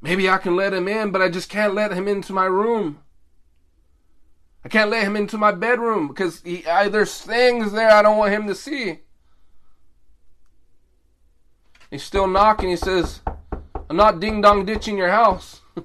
Maybe 0.00 0.28
I 0.28 0.38
can 0.38 0.56
let 0.56 0.74
him 0.74 0.88
in, 0.88 1.12
but 1.12 1.22
I 1.22 1.28
just 1.28 1.48
can't 1.48 1.74
let 1.74 1.92
him 1.92 2.08
into 2.08 2.32
my 2.32 2.46
room. 2.46 2.98
I 4.64 4.68
can't 4.68 4.90
let 4.90 5.04
him 5.04 5.16
into 5.16 5.38
my 5.38 5.52
bedroom 5.52 6.08
because 6.08 6.40
he, 6.42 6.66
I, 6.66 6.88
there's 6.88 7.20
things 7.20 7.72
there 7.72 7.90
I 7.90 8.02
don't 8.02 8.18
want 8.18 8.32
him 8.32 8.46
to 8.48 8.54
see. 8.54 9.00
He's 11.90 12.02
still 12.02 12.26
knocking. 12.26 12.70
He 12.70 12.76
says, 12.76 13.20
I'm 13.92 13.98
not 13.98 14.20
ding 14.20 14.40
dong 14.40 14.64
ditching 14.64 14.96
your 14.96 15.10
house. 15.10 15.60
I 15.76 15.82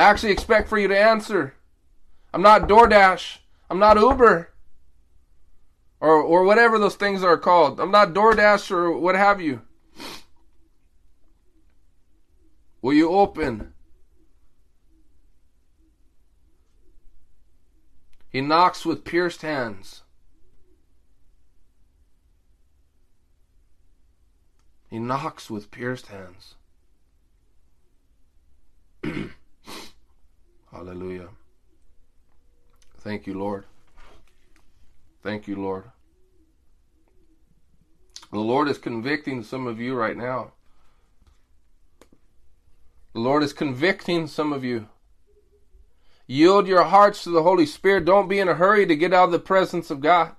actually 0.00 0.32
expect 0.32 0.66
for 0.66 0.78
you 0.78 0.88
to 0.88 0.98
answer. 0.98 1.52
I'm 2.32 2.40
not 2.40 2.70
DoorDash. 2.70 3.36
I'm 3.68 3.78
not 3.78 4.00
Uber. 4.00 4.48
Or 6.00 6.22
or 6.22 6.42
whatever 6.44 6.78
those 6.78 6.94
things 6.94 7.22
are 7.22 7.36
called. 7.36 7.80
I'm 7.80 7.90
not 7.90 8.14
DoorDash 8.14 8.70
or 8.70 8.96
what 8.96 9.14
have 9.14 9.42
you. 9.42 9.60
Will 12.80 12.94
you 12.94 13.10
open? 13.10 13.74
He 18.30 18.40
knocks 18.40 18.86
with 18.86 19.04
pierced 19.04 19.42
hands. 19.42 20.00
He 24.88 24.98
knocks 24.98 25.50
with 25.50 25.70
pierced 25.70 26.06
hands. 26.06 26.54
Hallelujah. 30.72 31.28
Thank 32.98 33.26
you, 33.26 33.38
Lord. 33.38 33.64
Thank 35.22 35.48
you, 35.48 35.56
Lord. 35.56 35.84
The 38.32 38.38
Lord 38.38 38.68
is 38.68 38.78
convicting 38.78 39.42
some 39.42 39.66
of 39.66 39.80
you 39.80 39.94
right 39.94 40.16
now. 40.16 40.52
The 43.12 43.20
Lord 43.20 43.42
is 43.42 43.52
convicting 43.52 44.28
some 44.28 44.52
of 44.52 44.62
you. 44.62 44.88
Yield 46.26 46.68
your 46.68 46.84
hearts 46.84 47.24
to 47.24 47.30
the 47.30 47.42
Holy 47.42 47.66
Spirit. 47.66 48.04
Don't 48.04 48.28
be 48.28 48.38
in 48.38 48.48
a 48.48 48.54
hurry 48.54 48.86
to 48.86 48.94
get 48.94 49.12
out 49.12 49.24
of 49.24 49.32
the 49.32 49.40
presence 49.40 49.90
of 49.90 50.00
God. 50.00 50.36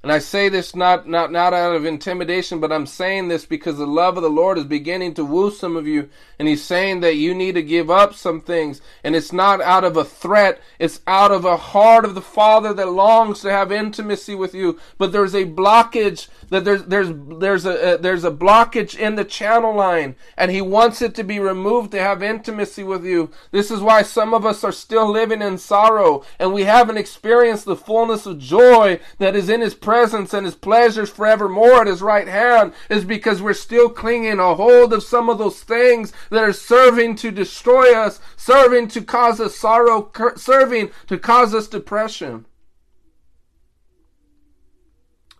And 0.00 0.12
I 0.12 0.20
say 0.20 0.48
this 0.48 0.76
not, 0.76 1.08
not, 1.08 1.32
not 1.32 1.52
out 1.52 1.74
of 1.74 1.84
intimidation, 1.84 2.60
but 2.60 2.70
I'm 2.70 2.86
saying 2.86 3.26
this 3.26 3.44
because 3.44 3.78
the 3.78 3.86
love 3.86 4.16
of 4.16 4.22
the 4.22 4.30
Lord 4.30 4.56
is 4.56 4.64
beginning 4.64 5.14
to 5.14 5.24
woo 5.24 5.50
some 5.50 5.76
of 5.76 5.88
you. 5.88 6.08
And 6.38 6.46
He's 6.46 6.62
saying 6.62 7.00
that 7.00 7.16
you 7.16 7.34
need 7.34 7.56
to 7.56 7.62
give 7.62 7.90
up 7.90 8.14
some 8.14 8.40
things. 8.40 8.80
And 9.02 9.16
it's 9.16 9.32
not 9.32 9.60
out 9.60 9.82
of 9.82 9.96
a 9.96 10.04
threat. 10.04 10.60
It's 10.78 11.00
out 11.08 11.32
of 11.32 11.44
a 11.44 11.56
heart 11.56 12.04
of 12.04 12.14
the 12.14 12.20
Father 12.20 12.72
that 12.74 12.90
longs 12.90 13.40
to 13.40 13.50
have 13.50 13.72
intimacy 13.72 14.36
with 14.36 14.54
you. 14.54 14.78
But 14.98 15.10
there's 15.10 15.34
a 15.34 15.44
blockage 15.44 16.28
that 16.50 16.64
there's, 16.64 16.84
there's, 16.84 17.10
there's 17.12 17.66
a, 17.66 17.94
uh, 17.94 17.96
there's 17.96 18.24
a 18.24 18.30
blockage 18.30 18.96
in 18.96 19.16
the 19.16 19.24
channel 19.24 19.74
line. 19.74 20.14
And 20.36 20.52
He 20.52 20.62
wants 20.62 21.02
it 21.02 21.16
to 21.16 21.24
be 21.24 21.40
removed 21.40 21.90
to 21.90 21.98
have 21.98 22.22
intimacy 22.22 22.84
with 22.84 23.04
you. 23.04 23.32
This 23.50 23.72
is 23.72 23.80
why 23.80 24.02
some 24.02 24.32
of 24.32 24.46
us 24.46 24.62
are 24.62 24.70
still 24.70 25.10
living 25.10 25.42
in 25.42 25.58
sorrow 25.58 26.24
and 26.38 26.52
we 26.52 26.62
haven't 26.62 26.98
experienced 26.98 27.64
the 27.64 27.74
fullness 27.74 28.26
of 28.26 28.38
joy 28.38 29.00
that 29.18 29.34
is 29.34 29.48
in 29.48 29.60
His 29.60 29.74
presence 29.88 30.34
and 30.34 30.44
his 30.44 30.54
pleasures 30.54 31.08
forevermore 31.08 31.80
at 31.80 31.86
his 31.86 32.02
right 32.02 32.28
hand 32.28 32.74
is 32.90 33.06
because 33.06 33.40
we're 33.40 33.54
still 33.54 33.88
clinging 33.88 34.38
a 34.38 34.54
hold 34.54 34.92
of 34.92 35.02
some 35.02 35.30
of 35.30 35.38
those 35.38 35.60
things 35.60 36.12
that 36.28 36.44
are 36.44 36.52
serving 36.52 37.16
to 37.16 37.30
destroy 37.30 37.94
us, 37.98 38.20
serving 38.36 38.86
to 38.86 39.00
cause 39.00 39.40
us 39.40 39.56
sorrow, 39.56 40.12
serving 40.36 40.90
to 41.06 41.16
cause 41.16 41.54
us 41.54 41.68
depression. 41.68 42.44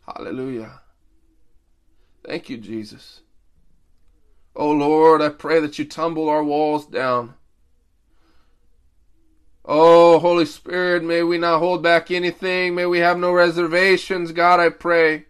Hallelujah. 0.06 0.80
Thank 2.26 2.48
you, 2.48 2.56
Jesus. 2.56 3.20
Oh 4.56 4.70
Lord, 4.70 5.20
I 5.20 5.28
pray 5.28 5.60
that 5.60 5.78
you 5.78 5.84
tumble 5.84 6.30
our 6.30 6.42
walls 6.42 6.86
down. 6.86 7.34
Oh, 9.70 10.18
Holy 10.18 10.46
Spirit, 10.46 11.04
may 11.04 11.22
we 11.22 11.36
not 11.36 11.58
hold 11.58 11.82
back 11.82 12.10
anything. 12.10 12.74
May 12.74 12.86
we 12.86 13.00
have 13.00 13.18
no 13.18 13.32
reservations. 13.32 14.32
God, 14.32 14.60
I 14.60 14.70
pray. 14.70 15.26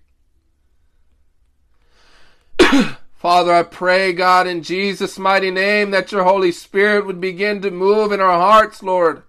Father, 3.17 3.53
I 3.53 3.65
pray, 3.65 4.13
God, 4.13 4.47
in 4.47 4.63
Jesus' 4.63 5.19
mighty 5.19 5.51
name, 5.51 5.91
that 5.91 6.13
your 6.13 6.23
Holy 6.23 6.53
Spirit 6.53 7.05
would 7.05 7.21
begin 7.21 7.61
to 7.63 7.73
move 7.73 8.13
in 8.13 8.21
our 8.21 8.39
hearts, 8.39 8.81
Lord. 8.81 9.25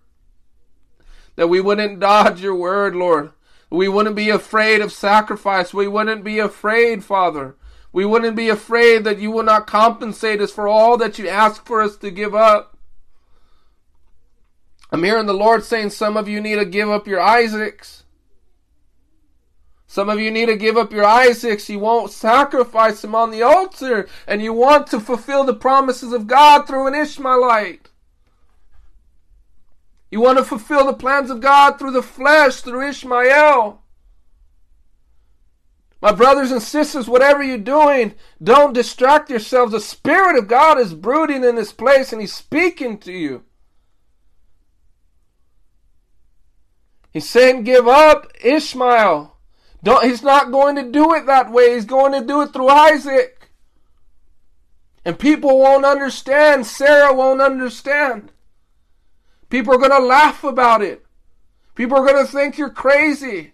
That 1.38 1.50
we 1.50 1.60
wouldn't 1.60 2.00
dodge 2.00 2.40
your 2.40 2.54
word, 2.54 2.96
Lord. 2.96 3.32
We 3.72 3.88
wouldn't 3.88 4.16
be 4.16 4.30
afraid 4.30 4.80
of 4.80 4.92
sacrifice. 4.92 5.74
We 5.74 5.88
wouldn't 5.88 6.24
be 6.24 6.38
afraid, 6.38 7.04
Father. 7.04 7.56
We 7.92 8.06
wouldn't 8.06 8.36
be 8.36 8.50
afraid 8.50 9.06
that 9.06 9.18
you 9.18 9.32
will 9.32 9.42
not 9.42 9.66
compensate 9.66 10.40
us 10.40 10.52
for 10.52 10.68
all 10.68 10.98
that 10.98 11.18
you 11.18 11.28
ask 11.28 11.66
for 11.66 11.82
us 11.82 11.98
to 11.98 12.12
give 12.12 12.36
up. 12.36 12.78
I'm 14.92 15.04
hearing 15.04 15.28
the 15.28 15.34
Lord 15.34 15.64
saying 15.64 15.92
some 15.92 16.18
of 16.18 16.28
you 16.28 16.42
need 16.42 16.56
to 16.56 16.66
give 16.66 16.90
up 16.90 17.08
your 17.08 17.22
Isaacs. 17.22 18.04
Some 19.86 20.10
of 20.10 20.20
you 20.20 20.30
need 20.30 20.48
to 20.48 20.56
give 20.56 20.78
up 20.78 20.92
your 20.92 21.06
Isaacs. 21.06 21.70
You 21.70 21.80
won't 21.80 22.12
sacrifice 22.12 23.02
them 23.02 23.16
on 23.16 23.32
the 23.32 23.42
altar, 23.42 24.08
and 24.28 24.42
you 24.42 24.54
want 24.54 24.88
to 24.88 25.00
fulfill 25.00 25.44
the 25.44 25.54
promises 25.54 26.14
of 26.14 26.28
God 26.28 26.68
through 26.68 26.88
an 26.88 26.96
Ishmaelite. 26.96 27.90
You 30.12 30.22
want 30.22 30.38
to 30.38 30.44
fulfill 30.44 30.86
the 30.86 30.94
plans 30.94 31.30
of 31.30 31.40
God 31.40 31.78
through 31.78 31.92
the 31.92 32.04
flesh, 32.04 32.62
through 32.62 32.88
Ishmael. 32.88 33.82
My 36.02 36.12
brothers 36.14 36.52
and 36.52 36.62
sisters, 36.62 37.08
whatever 37.08 37.44
you're 37.44 37.58
doing, 37.58 38.16
don't 38.42 38.74
distract 38.74 39.30
yourselves. 39.30 39.74
The 39.74 39.82
Spirit 39.82 40.38
of 40.38 40.48
God 40.48 40.80
is 40.80 40.94
brooding 40.94 41.44
in 41.44 41.56
this 41.56 41.74
place, 41.74 42.12
and 42.12 42.22
He's 42.22 42.34
speaking 42.34 42.98
to 43.00 43.12
you. 43.12 43.44
He's 47.12 47.30
saying, 47.30 47.64
give 47.64 47.88
up 47.88 48.32
Ishmael. 48.44 49.36
Don't, 49.82 50.04
he's 50.04 50.22
not 50.22 50.52
going 50.52 50.76
to 50.76 50.92
do 50.92 51.14
it 51.14 51.26
that 51.26 51.52
way. 51.52 51.74
He's 51.74 51.86
going 51.86 52.12
to 52.12 52.26
do 52.26 52.42
it 52.42 52.54
through 52.54 52.70
Isaac. 52.70 53.52
And 55.06 55.18
people 55.18 55.58
won't 55.58 55.86
understand. 55.86 56.66
Sarah 56.66 57.14
won't 57.14 57.42
understand. 57.42 58.32
People 59.50 59.74
are 59.74 59.80
going 59.80 59.90
to 59.92 60.06
laugh 60.06 60.44
about 60.44 60.82
it. 60.82 61.06
People 61.76 61.98
are 61.98 62.06
going 62.06 62.26
to 62.26 62.32
think 62.32 62.58
you're 62.58 62.70
crazy. 62.70 63.54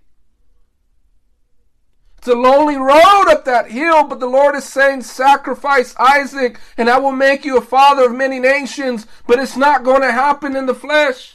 It's 2.18 2.28
a 2.28 2.34
lonely 2.34 2.76
road 2.76 3.26
up 3.30 3.46
that 3.46 3.70
hill, 3.70 4.04
but 4.06 4.20
the 4.20 4.26
Lord 4.26 4.56
is 4.56 4.64
saying, 4.64 5.04
sacrifice 5.04 5.96
Isaac, 5.98 6.60
and 6.76 6.90
I 6.90 6.98
will 6.98 7.12
make 7.12 7.46
you 7.46 7.56
a 7.56 7.62
father 7.62 8.08
of 8.08 8.16
many 8.16 8.40
nations, 8.40 9.06
but 9.28 9.38
it's 9.38 9.56
not 9.56 9.84
going 9.84 10.02
to 10.02 10.12
happen 10.12 10.56
in 10.56 10.66
the 10.66 10.74
flesh. 10.74 11.35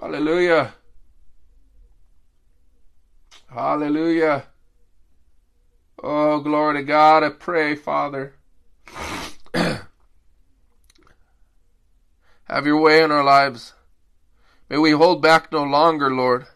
Hallelujah. 0.00 0.74
Hallelujah. 3.52 4.44
Oh, 6.02 6.38
glory 6.40 6.80
to 6.80 6.84
God. 6.84 7.24
I 7.24 7.30
pray, 7.30 7.74
Father. 7.74 8.34
Have 9.54 9.82
your 12.64 12.80
way 12.80 13.02
in 13.02 13.10
our 13.10 13.24
lives. 13.24 13.74
May 14.68 14.78
we 14.78 14.92
hold 14.92 15.20
back 15.20 15.50
no 15.50 15.64
longer, 15.64 16.10
Lord. 16.10 16.46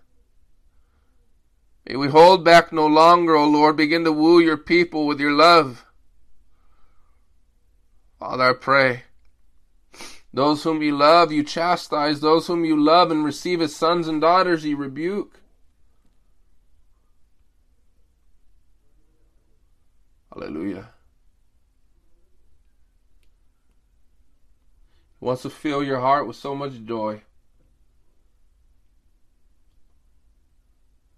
May 1.86 1.96
we 1.96 2.08
hold 2.08 2.44
back 2.44 2.72
no 2.72 2.86
longer, 2.86 3.34
O 3.34 3.48
Lord. 3.48 3.76
Begin 3.76 4.04
to 4.04 4.12
woo 4.12 4.38
your 4.38 4.56
people 4.56 5.06
with 5.06 5.18
your 5.18 5.32
love. 5.32 5.84
Father, 8.20 8.50
I 8.50 8.52
pray. 8.52 9.02
Those 10.34 10.62
whom 10.62 10.82
you 10.82 10.96
love, 10.96 11.30
you 11.30 11.44
chastise. 11.44 12.20
Those 12.20 12.46
whom 12.46 12.64
you 12.64 12.82
love 12.82 13.10
and 13.10 13.24
receive 13.24 13.60
as 13.60 13.76
sons 13.76 14.08
and 14.08 14.20
daughters, 14.20 14.64
you 14.64 14.76
rebuke. 14.76 15.40
Hallelujah. 20.32 20.88
He 25.20 25.26
wants 25.26 25.42
to 25.42 25.50
fill 25.50 25.82
your 25.82 26.00
heart 26.00 26.26
with 26.26 26.36
so 26.36 26.54
much 26.54 26.82
joy. 26.84 27.22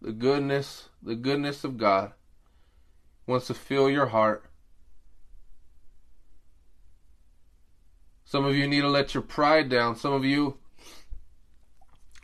The 0.03 0.13
goodness, 0.13 0.89
the 1.03 1.15
goodness 1.15 1.63
of 1.63 1.79
God 1.79 2.13
wants 3.27 3.47
to 3.47 3.55
fill 3.55 3.89
your 3.89 4.07
heart 4.07 4.45
Some 8.35 8.47
of 8.47 8.57
you 8.57 8.67
need 8.67 8.81
to 8.81 8.89
let 8.89 9.15
your 9.15 9.23
pride 9.23 9.69
down. 9.69 9.95
Some 9.95 10.13
of 10.13 10.25
you 10.25 10.59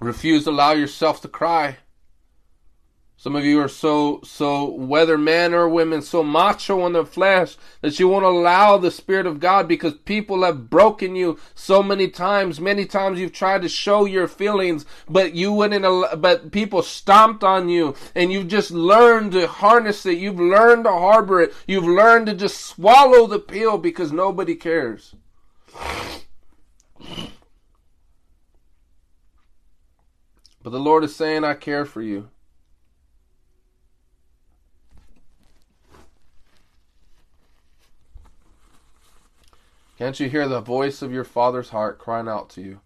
refuse 0.00 0.42
to 0.42 0.50
allow 0.50 0.72
yourself 0.72 1.22
to 1.22 1.28
cry. 1.28 1.76
Some 3.16 3.36
of 3.36 3.44
you 3.44 3.60
are 3.60 3.68
so, 3.68 4.20
so, 4.24 4.64
whether 4.64 5.16
men 5.16 5.54
or 5.54 5.68
women, 5.68 6.02
so 6.02 6.24
macho 6.24 6.84
in 6.84 6.94
the 6.94 7.06
flesh 7.06 7.56
that 7.80 8.00
you 8.00 8.08
won't 8.08 8.24
allow 8.24 8.76
the 8.76 8.90
Spirit 8.90 9.24
of 9.24 9.38
God 9.38 9.68
because 9.68 9.94
people 9.98 10.42
have 10.42 10.68
broken 10.68 11.14
you 11.14 11.38
so 11.54 11.80
many 11.80 12.08
times. 12.08 12.58
Many 12.58 12.86
times 12.86 13.20
you've 13.20 13.30
tried 13.30 13.62
to 13.62 13.68
show 13.68 14.04
your 14.04 14.26
feelings, 14.26 14.84
but 15.08 15.36
you 15.36 15.52
wouldn't, 15.52 16.20
but 16.20 16.50
people 16.50 16.82
stomped 16.82 17.44
on 17.44 17.68
you 17.68 17.94
and 18.16 18.32
you've 18.32 18.48
just 18.48 18.72
learned 18.72 19.30
to 19.30 19.46
harness 19.46 20.04
it. 20.06 20.18
You've 20.18 20.40
learned 20.40 20.86
to 20.86 20.90
harbor 20.90 21.40
it. 21.40 21.54
You've 21.68 21.86
learned 21.86 22.26
to 22.26 22.34
just 22.34 22.60
swallow 22.62 23.28
the 23.28 23.38
pill 23.38 23.78
because 23.78 24.10
nobody 24.10 24.56
cares. 24.56 25.14
But 30.62 30.70
the 30.70 30.78
Lord 30.78 31.04
is 31.04 31.16
saying, 31.16 31.44
I 31.44 31.54
care 31.54 31.84
for 31.84 32.02
you. 32.02 32.28
Can't 39.96 40.18
you 40.18 40.30
hear 40.30 40.48
the 40.48 40.60
voice 40.60 41.02
of 41.02 41.12
your 41.12 41.24
Father's 41.24 41.70
heart 41.70 41.98
crying 41.98 42.28
out 42.28 42.48
to 42.50 42.62
you? 42.62 42.80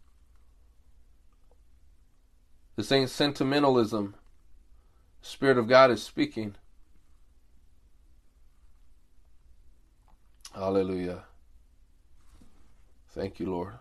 This 2.76 2.90
ain't 2.90 3.10
sentimentalism. 3.10 4.14
The 5.20 5.28
Spirit 5.28 5.58
of 5.58 5.68
God 5.68 5.90
is 5.90 6.02
speaking. 6.02 6.56
Hallelujah. 10.52 11.24
Thank 13.14 13.38
you, 13.38 13.46
Lord. 13.46 13.74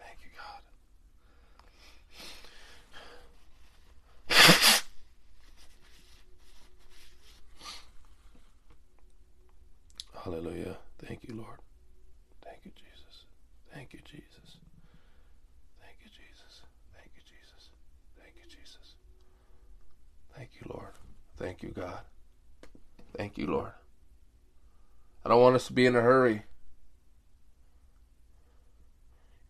Thank 0.00 0.18
you, 0.24 0.30
God. 0.36 0.62
Hallelujah. 10.24 10.76
Thank 10.98 11.20
you, 11.28 11.36
Lord. 11.36 11.60
Thank 12.42 12.58
you, 12.64 12.72
Jesus. 12.74 13.24
Thank 13.72 13.92
you, 13.92 14.00
Jesus. 14.04 14.56
Thank 15.80 15.98
you, 16.02 16.10
Jesus. 16.10 16.62
Thank 16.92 17.12
you, 17.14 17.22
Jesus. 17.22 17.68
Thank 18.18 18.34
you, 18.34 18.42
Jesus. 18.50 18.96
Thank 20.36 20.50
you, 20.60 20.66
Lord. 20.74 20.94
Thank 21.36 21.62
you, 21.62 21.68
God. 21.68 22.00
Thank 23.16 23.38
you, 23.38 23.46
Lord. 23.46 23.70
I 25.24 25.28
don't 25.28 25.40
want 25.40 25.54
us 25.54 25.68
to 25.68 25.72
be 25.72 25.86
in 25.86 25.94
a 25.94 26.00
hurry. 26.00 26.42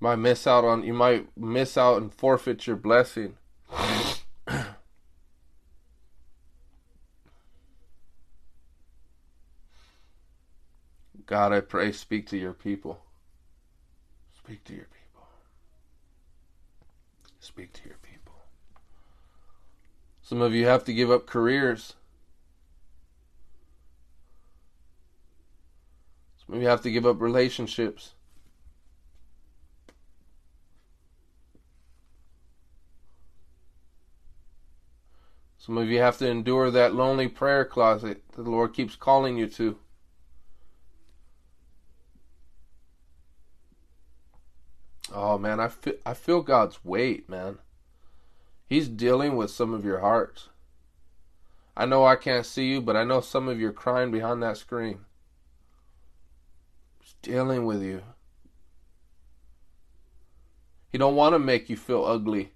Might 0.01 0.17
miss 0.17 0.47
out 0.47 0.65
on 0.65 0.83
you 0.83 0.93
might 0.93 1.29
miss 1.37 1.79
out 1.79 2.03
and 2.03 2.13
forfeit 2.13 2.67
your 2.67 2.77
blessing. 2.77 3.37
God, 11.27 11.53
I 11.53 11.61
pray, 11.61 11.93
speak 11.93 12.27
to 12.29 12.37
your 12.37 12.53
people. 12.53 13.01
Speak 14.37 14.63
to 14.65 14.75
your 14.75 14.85
people. 14.85 15.27
Speak 17.41 17.73
to 17.73 17.81
your 17.87 17.97
people. 18.03 18.35
Some 20.23 20.43
of 20.43 20.53
you 20.53 20.67
have 20.67 20.85
to 20.85 20.93
give 20.93 21.11
up 21.11 21.27
careers. 21.27 21.95
Some 26.47 26.57
of 26.57 26.63
you 26.63 26.69
have 26.69 26.83
to 26.83 26.91
give 26.91 27.07
up 27.07 27.21
relationships. 27.21 28.13
Some 35.65 35.79
of 35.79 35.89
you 35.89 35.99
have 35.99 36.19
to 36.19 36.29
endure 36.29 36.71
that 36.71 36.95
lonely 36.95 37.27
prayer 37.27 37.65
closet 37.65 38.23
that 38.33 38.43
the 38.43 38.51
Lord 38.51 38.75
keeps 38.75 38.97
calling 38.97 39.39
you 39.39 39.47
to. 39.47 39.79
Oh 45.11 45.39
man, 45.39 45.61
I 45.61 45.69
feel 45.69 45.95
I 46.05 46.13
feel 46.13 46.43
God's 46.43 46.85
weight, 46.85 47.31
man. 47.31 47.61
He's 48.67 48.89
dealing 48.89 49.37
with 49.37 49.51
some 49.51 49.73
of 49.73 49.87
your 49.87 50.01
hearts. 50.01 50.51
I 51.75 51.87
know 51.87 52.05
I 52.05 52.17
can't 52.17 52.45
see 52.45 52.67
you, 52.67 52.83
but 52.83 52.95
I 52.95 53.05
know 53.05 53.23
some 53.23 53.49
of 53.49 53.59
you 53.59 53.69
are 53.69 53.73
crying 53.73 54.11
behind 54.11 54.43
that 54.43 54.59
screen. 54.59 55.07
He's 57.01 57.15
dealing 57.23 57.65
with 57.65 57.83
you. 57.83 58.03
He 60.93 60.99
don't 60.99 61.17
want 61.17 61.35
to 61.35 61.39
make 61.39 61.71
you 61.71 61.79
feel 61.79 62.05
ugly. 62.05 62.54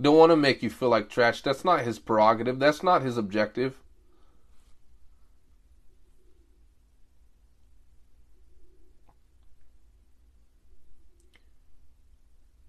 Don't 0.00 0.16
want 0.16 0.30
to 0.30 0.36
make 0.36 0.62
you 0.62 0.70
feel 0.70 0.88
like 0.88 1.08
trash. 1.10 1.42
That's 1.42 1.64
not 1.64 1.80
his 1.80 1.98
prerogative. 1.98 2.60
That's 2.60 2.82
not 2.82 3.02
his 3.02 3.16
objective. 3.16 3.78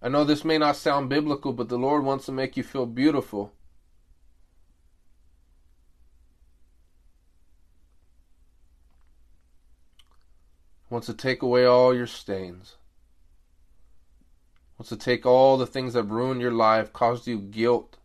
I 0.02 0.08
know 0.08 0.24
this 0.24 0.46
may 0.46 0.58
not 0.58 0.76
sound 0.76 1.10
biblical, 1.10 1.54
but 1.54 1.70
the 1.70 1.78
Lord 1.78 2.04
wants 2.04 2.26
to 2.26 2.32
make 2.32 2.58
you 2.58 2.64
feel 2.64 2.86
beautiful. 2.86 3.54
Wants 10.90 11.06
to 11.06 11.14
take 11.14 11.44
away 11.44 11.66
all 11.66 11.94
your 11.94 12.08
stains. 12.08 12.79
Wants 14.80 14.90
to 14.90 14.98
take 14.98 15.26
all 15.26 15.58
the 15.58 15.68
things 15.68 15.92
that 15.94 16.04
ruined 16.04 16.40
your 16.40 16.54
life, 16.54 16.94
caused 16.94 17.28
you 17.28 17.38
guilt. 17.38 17.98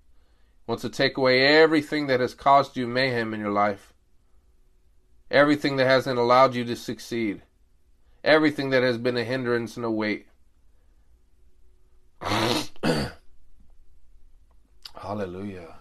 Wants 0.66 0.82
to 0.82 0.88
take 0.88 1.16
away 1.16 1.46
everything 1.46 2.08
that 2.08 2.18
has 2.18 2.34
caused 2.34 2.76
you 2.76 2.88
mayhem 2.88 3.32
in 3.32 3.38
your 3.38 3.52
life. 3.52 3.94
Everything 5.30 5.76
that 5.76 5.86
hasn't 5.86 6.18
allowed 6.18 6.56
you 6.56 6.64
to 6.64 6.74
succeed. 6.74 7.42
Everything 8.24 8.70
that 8.70 8.82
has 8.82 8.98
been 8.98 9.16
a 9.16 9.22
hindrance 9.22 9.76
and 9.76 9.86
a 9.86 9.90
weight. 9.90 10.26
Hallelujah. 14.96 15.76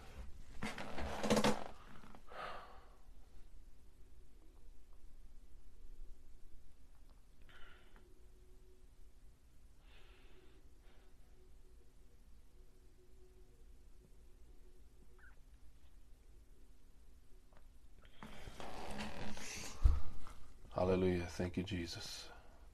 Hallelujah. 20.75 21.27
Thank 21.29 21.52
you, 21.71 21.77
Jesus. 21.77 22.25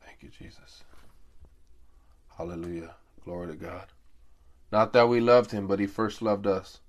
Thank 0.06 0.24
you, 0.24 0.30
Jesus. 0.30 0.84
Hallelujah. 2.38 2.96
Glory 3.24 3.48
to 3.48 3.56
God. 3.56 3.88
Not 4.72 4.94
that 4.94 5.10
we 5.10 5.20
loved 5.20 5.52
him, 5.52 5.68
but 5.68 5.80
he 5.80 5.88
first 5.88 6.22
loved 6.22 6.48
us. 6.48 6.80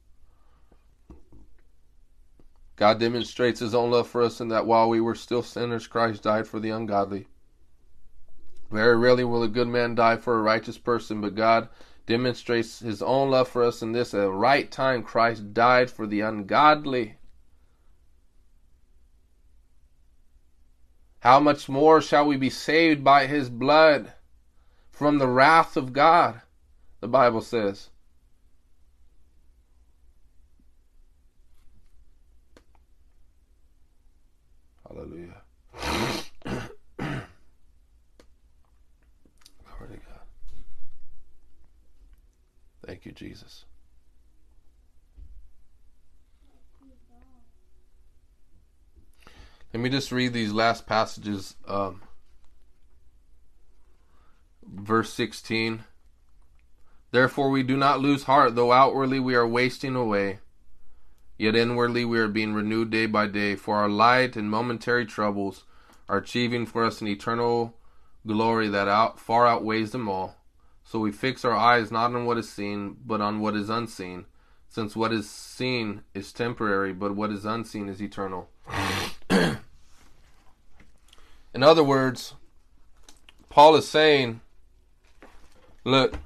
God 2.77 2.99
demonstrates 2.99 3.61
his 3.61 3.75
own 3.75 3.91
love 3.91 4.09
for 4.09 4.23
us 4.23 4.41
in 4.41 4.49
that 4.49 4.67
while 4.67 4.89
we 4.89 5.01
were 5.01 5.15
still 5.15 5.43
sinners, 5.43 5.87
Christ 5.87 6.23
died 6.23 6.47
for 6.47 6.61
the 6.61 6.71
ungodly. 6.71 7.27
Very 8.71 8.97
rarely 8.97 9.25
will 9.25 9.43
a 9.43 9.49
good 9.49 9.69
man 9.69 9.95
die 9.95 10.17
for 10.17 10.39
a 10.39 10.43
righteous 10.43 10.79
person, 10.79 11.21
but 11.21 11.35
God 11.35 11.69
demonstrates 12.07 12.79
his 12.79 13.03
own 13.03 13.31
love 13.31 13.49
for 13.49 13.63
us 13.63 13.83
in 13.83 13.93
this 13.93 14.15
at 14.15 14.21
the 14.21 14.31
right 14.31 14.71
time 14.71 15.03
Christ 15.03 15.53
died 15.53 15.91
for 15.91 16.07
the 16.07 16.21
ungodly. 16.21 17.17
How 21.21 21.39
much 21.39 21.69
more 21.69 22.01
shall 22.01 22.27
we 22.27 22.37
be 22.39 22.49
saved 22.49 23.05
by 23.05 23.27
his 23.27 23.51
blood 23.51 24.13
from 24.91 25.19
the 25.19 25.29
wrath 25.29 25.77
of 25.77 25.93
God? 25.93 26.41
The 27.01 27.09
Bible 27.09 27.43
says. 27.43 27.91
Hallelujah. 34.89 35.43
Glory 36.97 37.21
to 39.89 39.97
God. 39.97 40.27
Thank 42.87 43.05
you, 43.05 43.13
Jesus. 43.13 43.67
Let 49.73 49.81
me 49.81 49.89
just 49.89 50.11
read 50.11 50.33
these 50.33 50.53
last 50.53 50.87
passages. 50.87 51.55
Um, 51.69 52.03
verse 54.67 55.13
16. 55.13 55.85
Therefore, 57.13 57.51
we 57.51 57.63
do 57.63 57.77
not 57.77 58.01
lose 58.01 58.25
heart, 58.25 58.55
though 58.55 58.73
outwardly 58.73 59.21
we 59.21 59.35
are 59.35 59.47
wasting 59.47 59.95
away. 59.95 60.41
Yet 61.39 61.57
inwardly 61.57 62.05
we 62.05 62.19
are 62.19 62.29
being 62.29 62.53
renewed 62.53 62.91
day 62.91 63.07
by 63.07 63.27
day, 63.27 63.57
for 63.57 63.77
our 63.77 63.89
light 63.89 64.37
and 64.37 64.51
momentary 64.51 65.07
troubles 65.07 65.65
are 66.09 66.19
achieving 66.19 66.67
for 66.67 66.85
us 66.85 67.01
an 67.01 67.09
eternal 67.09 67.77
glory 68.27 68.69
that 68.69 68.89
out 68.89 69.19
far 69.19 69.47
outweighs 69.47 69.93
them 69.93 70.09
all. 70.09 70.37
So 70.85 70.99
we 70.99 71.13
fix 71.13 71.45
our 71.45 71.55
eyes 71.55 71.91
not 71.91 72.15
on 72.15 72.27
what 72.27 72.39
is 72.39 72.51
seen, 72.51 72.97
but 73.07 73.21
on 73.21 73.41
what 73.41 73.55
is 73.55 73.71
unseen, 73.71 74.27
since 74.69 74.97
what 74.97 75.13
is 75.13 75.31
seen 75.31 76.03
is 76.13 76.33
temporary, 76.33 76.93
but 76.93 77.15
what 77.15 77.31
is 77.31 77.45
unseen 77.45 77.89
is 77.89 78.03
eternal. 78.03 78.51
In 81.53 81.63
other 81.63 81.85
words, 81.85 82.35
Paul 83.49 83.77
is 83.77 83.89
saying, 83.89 84.41
look, 85.85 86.19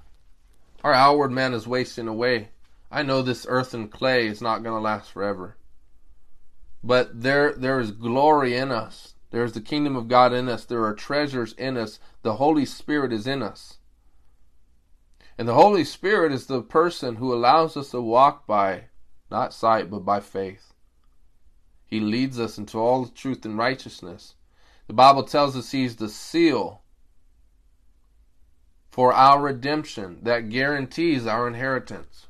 our 0.83 0.93
outward 0.93 1.33
man 1.33 1.55
is 1.55 1.67
wasting 1.67 2.09
away. 2.09 2.51
I 2.91 3.03
know 3.03 3.23
this 3.23 3.47
earth 3.49 3.73
and 3.73 3.91
clay 3.91 4.27
is 4.27 4.43
not 4.43 4.63
going 4.63 4.77
to 4.77 4.81
last 4.81 5.11
forever. 5.11 5.57
But 6.83 7.23
there 7.23 7.55
there 7.55 7.81
is 7.81 7.91
glory 7.91 8.55
in 8.55 8.71
us. 8.71 9.15
There 9.31 9.43
is 9.43 9.53
the 9.53 9.63
kingdom 9.63 9.97
of 9.97 10.07
God 10.07 10.35
in 10.35 10.49
us. 10.49 10.67
There 10.67 10.85
are 10.85 10.95
treasures 10.95 11.55
in 11.55 11.79
us. 11.79 11.99
The 12.23 12.37
Holy 12.37 12.67
Spirit 12.67 13.13
is 13.13 13.27
in 13.27 13.43
us. 13.43 13.79
And 15.39 15.49
the 15.49 15.55
Holy 15.55 15.85
Spirit 15.85 16.31
is 16.31 16.47
the 16.47 16.63
person 16.63 17.17
who 17.17 17.33
allows 17.33 17.77
us 17.77 17.91
to 17.91 18.01
walk 18.01 18.47
by 18.47 18.85
not 19.31 19.55
sight 19.55 19.91
but 19.91 20.01
by 20.01 20.21
faith. 20.21 20.75
He 21.87 21.99
leads 21.99 22.39
us 22.39 22.59
into 22.59 22.79
all 22.79 23.07
truth 23.07 23.45
and 23.45 23.57
righteousness. 23.57 24.35
The 24.86 24.93
Bible 24.93 25.24
tells 25.24 25.56
us 25.56 25.70
he's 25.70 25.97
the 25.97 26.09
seal 26.09 26.82
for 28.90 29.12
our 29.12 29.40
redemption 29.40 30.19
that 30.23 30.51
guarantees 30.51 31.27
our 31.27 31.48
inheritance. 31.48 32.27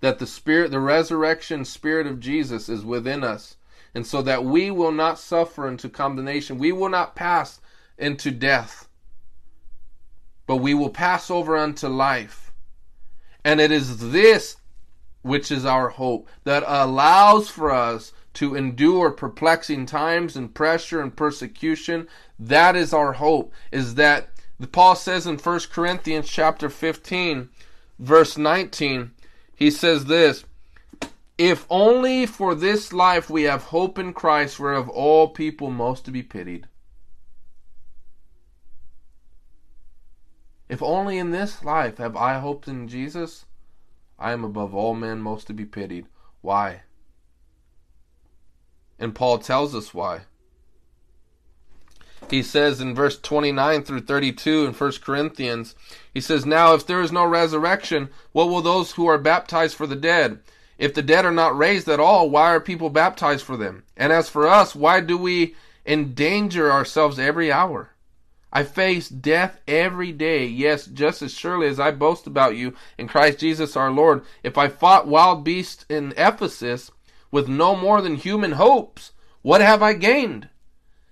That 0.00 0.18
the 0.18 0.26
spirit 0.26 0.70
the 0.70 0.80
resurrection 0.80 1.64
spirit 1.64 2.06
of 2.06 2.20
Jesus 2.20 2.68
is 2.68 2.84
within 2.84 3.24
us. 3.24 3.56
And 3.94 4.06
so 4.06 4.22
that 4.22 4.44
we 4.44 4.70
will 4.70 4.90
not 4.90 5.20
suffer 5.20 5.68
into 5.68 5.88
condemnation. 5.88 6.58
We 6.58 6.72
will 6.72 6.88
not 6.88 7.14
pass 7.14 7.60
into 7.96 8.30
death 8.30 8.88
but 10.46 10.56
we 10.56 10.74
will 10.74 10.90
pass 10.90 11.30
over 11.30 11.56
unto 11.56 11.88
life. 11.88 12.52
And 13.44 13.60
it 13.60 13.70
is 13.70 14.10
this 14.10 14.56
which 15.22 15.50
is 15.50 15.64
our 15.64 15.88
hope 15.88 16.28
that 16.44 16.64
allows 16.66 17.48
for 17.48 17.70
us 17.70 18.12
to 18.34 18.54
endure 18.54 19.10
perplexing 19.10 19.86
times 19.86 20.36
and 20.36 20.54
pressure 20.54 21.00
and 21.00 21.16
persecution 21.16 22.06
that 22.38 22.76
is 22.76 22.92
our 22.92 23.14
hope 23.14 23.52
is 23.72 23.94
that 23.94 24.28
Paul 24.72 24.96
says 24.96 25.26
in 25.26 25.38
1 25.38 25.60
Corinthians 25.72 26.28
chapter 26.28 26.68
15 26.68 27.48
verse 27.98 28.36
19 28.36 29.10
he 29.56 29.70
says 29.70 30.06
this 30.06 30.44
If 31.38 31.66
only 31.70 32.26
for 32.26 32.54
this 32.54 32.92
life 32.92 33.30
we 33.30 33.44
have 33.44 33.64
hope 33.64 33.98
in 33.98 34.12
Christ, 34.12 34.58
we're 34.58 34.74
of 34.74 34.88
all 34.88 35.28
people 35.28 35.70
most 35.70 36.04
to 36.04 36.10
be 36.10 36.22
pitied. 36.22 36.66
If 40.68 40.82
only 40.82 41.18
in 41.18 41.30
this 41.30 41.62
life 41.62 41.98
have 41.98 42.16
I 42.16 42.38
hoped 42.38 42.66
in 42.66 42.88
Jesus, 42.88 43.44
I 44.18 44.32
am 44.32 44.44
above 44.44 44.74
all 44.74 44.94
men 44.94 45.20
most 45.20 45.46
to 45.48 45.52
be 45.52 45.64
pitied. 45.64 46.06
Why? 46.40 46.82
And 49.04 49.14
Paul 49.14 49.38
tells 49.38 49.74
us 49.74 49.92
why. 49.92 50.22
He 52.30 52.42
says 52.42 52.80
in 52.80 52.94
verse 52.94 53.18
29 53.18 53.82
through 53.82 54.00
32 54.00 54.64
in 54.64 54.72
1 54.72 54.92
Corinthians, 55.02 55.74
he 56.14 56.22
says, 56.22 56.46
Now 56.46 56.72
if 56.72 56.86
there 56.86 57.02
is 57.02 57.12
no 57.12 57.26
resurrection, 57.26 58.08
what 58.32 58.48
will 58.48 58.62
those 58.62 58.92
who 58.92 59.06
are 59.06 59.18
baptized 59.18 59.76
for 59.76 59.86
the 59.86 59.94
dead? 59.94 60.40
If 60.78 60.94
the 60.94 61.02
dead 61.02 61.26
are 61.26 61.32
not 61.32 61.56
raised 61.56 61.86
at 61.86 62.00
all, 62.00 62.30
why 62.30 62.54
are 62.54 62.60
people 62.60 62.88
baptized 62.88 63.44
for 63.44 63.58
them? 63.58 63.84
And 63.94 64.10
as 64.10 64.30
for 64.30 64.48
us, 64.48 64.74
why 64.74 65.00
do 65.00 65.18
we 65.18 65.54
endanger 65.84 66.72
ourselves 66.72 67.18
every 67.18 67.52
hour? 67.52 67.90
I 68.54 68.62
face 68.62 69.10
death 69.10 69.60
every 69.68 70.12
day, 70.12 70.46
yes, 70.46 70.86
just 70.86 71.20
as 71.20 71.34
surely 71.34 71.66
as 71.66 71.78
I 71.78 71.90
boast 71.90 72.26
about 72.26 72.56
you 72.56 72.72
in 72.96 73.06
Christ 73.06 73.40
Jesus 73.40 73.76
our 73.76 73.90
Lord. 73.90 74.22
If 74.42 74.56
I 74.56 74.68
fought 74.68 75.06
wild 75.06 75.44
beasts 75.44 75.84
in 75.90 76.14
Ephesus 76.16 76.90
with 77.34 77.48
no 77.48 77.74
more 77.74 78.00
than 78.00 78.14
human 78.14 78.52
hopes, 78.52 79.10
what 79.42 79.60
have 79.60 79.82
I 79.82 79.92
gained? 79.94 80.48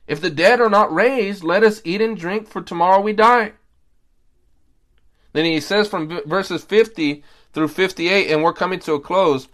If 0.06 0.20
the 0.20 0.30
dead 0.30 0.60
are 0.60 0.70
not 0.70 0.94
raised, 0.94 1.42
let 1.42 1.64
us 1.64 1.82
eat 1.84 2.00
and 2.00 2.16
drink, 2.16 2.46
for 2.46 2.62
tomorrow 2.62 3.00
we 3.00 3.12
die. 3.12 3.54
Then 5.32 5.46
he 5.46 5.58
says 5.58 5.88
from 5.88 6.20
verses 6.24 6.62
50 6.62 7.24
through 7.52 7.66
58, 7.66 8.30
and 8.30 8.40
we're 8.40 8.52
coming 8.52 8.78
to 8.78 8.92
a 8.92 9.00
close. 9.00 9.48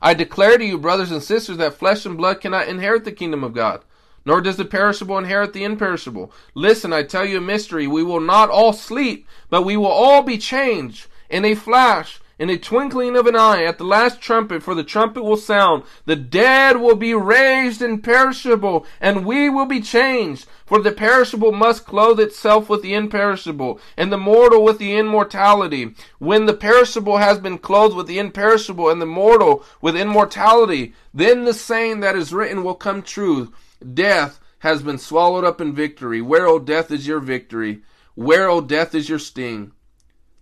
I 0.00 0.14
declare 0.14 0.56
to 0.56 0.64
you, 0.64 0.78
brothers 0.78 1.10
and 1.10 1.22
sisters, 1.22 1.58
that 1.58 1.74
flesh 1.74 2.06
and 2.06 2.16
blood 2.16 2.40
cannot 2.40 2.68
inherit 2.68 3.04
the 3.04 3.12
kingdom 3.12 3.44
of 3.44 3.52
God, 3.52 3.84
nor 4.24 4.40
does 4.40 4.56
the 4.56 4.64
perishable 4.64 5.18
inherit 5.18 5.52
the 5.52 5.64
imperishable. 5.64 6.32
Listen, 6.54 6.94
I 6.94 7.02
tell 7.02 7.26
you 7.26 7.36
a 7.36 7.42
mystery. 7.42 7.86
We 7.86 8.02
will 8.02 8.20
not 8.20 8.48
all 8.48 8.72
sleep, 8.72 9.28
but 9.50 9.66
we 9.66 9.76
will 9.76 9.88
all 9.88 10.22
be 10.22 10.38
changed 10.38 11.06
in 11.28 11.44
a 11.44 11.54
flash 11.54 12.18
in 12.38 12.50
a 12.50 12.58
twinkling 12.58 13.16
of 13.16 13.26
an 13.26 13.34
eye, 13.34 13.64
at 13.64 13.78
the 13.78 13.84
last 13.84 14.20
trumpet, 14.20 14.62
for 14.62 14.74
the 14.74 14.84
trumpet 14.84 15.22
will 15.22 15.38
sound, 15.38 15.82
the 16.04 16.16
dead 16.16 16.76
will 16.76 16.94
be 16.94 17.14
raised 17.14 17.80
imperishable, 17.80 18.84
and 19.00 19.24
we 19.24 19.48
will 19.48 19.64
be 19.64 19.80
changed. 19.80 20.46
For 20.66 20.82
the 20.82 20.92
perishable 20.92 21.52
must 21.52 21.86
clothe 21.86 22.20
itself 22.20 22.68
with 22.68 22.82
the 22.82 22.92
imperishable, 22.92 23.80
and 23.96 24.12
the 24.12 24.18
mortal 24.18 24.62
with 24.62 24.78
the 24.78 24.96
immortality. 24.96 25.94
When 26.18 26.44
the 26.44 26.52
perishable 26.54 27.16
has 27.16 27.38
been 27.38 27.56
clothed 27.56 27.96
with 27.96 28.06
the 28.06 28.18
imperishable, 28.18 28.90
and 28.90 29.00
the 29.00 29.06
mortal 29.06 29.64
with 29.80 29.96
immortality, 29.96 30.92
then 31.14 31.44
the 31.44 31.54
saying 31.54 32.00
that 32.00 32.16
is 32.16 32.34
written 32.34 32.62
will 32.62 32.74
come 32.74 33.00
true. 33.00 33.54
Death 33.94 34.40
has 34.58 34.82
been 34.82 34.98
swallowed 34.98 35.44
up 35.44 35.60
in 35.60 35.74
victory. 35.74 36.20
Where, 36.20 36.46
O 36.46 36.58
death, 36.58 36.90
is 36.90 37.06
your 37.06 37.20
victory? 37.20 37.80
Where, 38.14 38.50
O 38.50 38.60
death, 38.60 38.94
is 38.94 39.08
your 39.08 39.18
sting? 39.18 39.72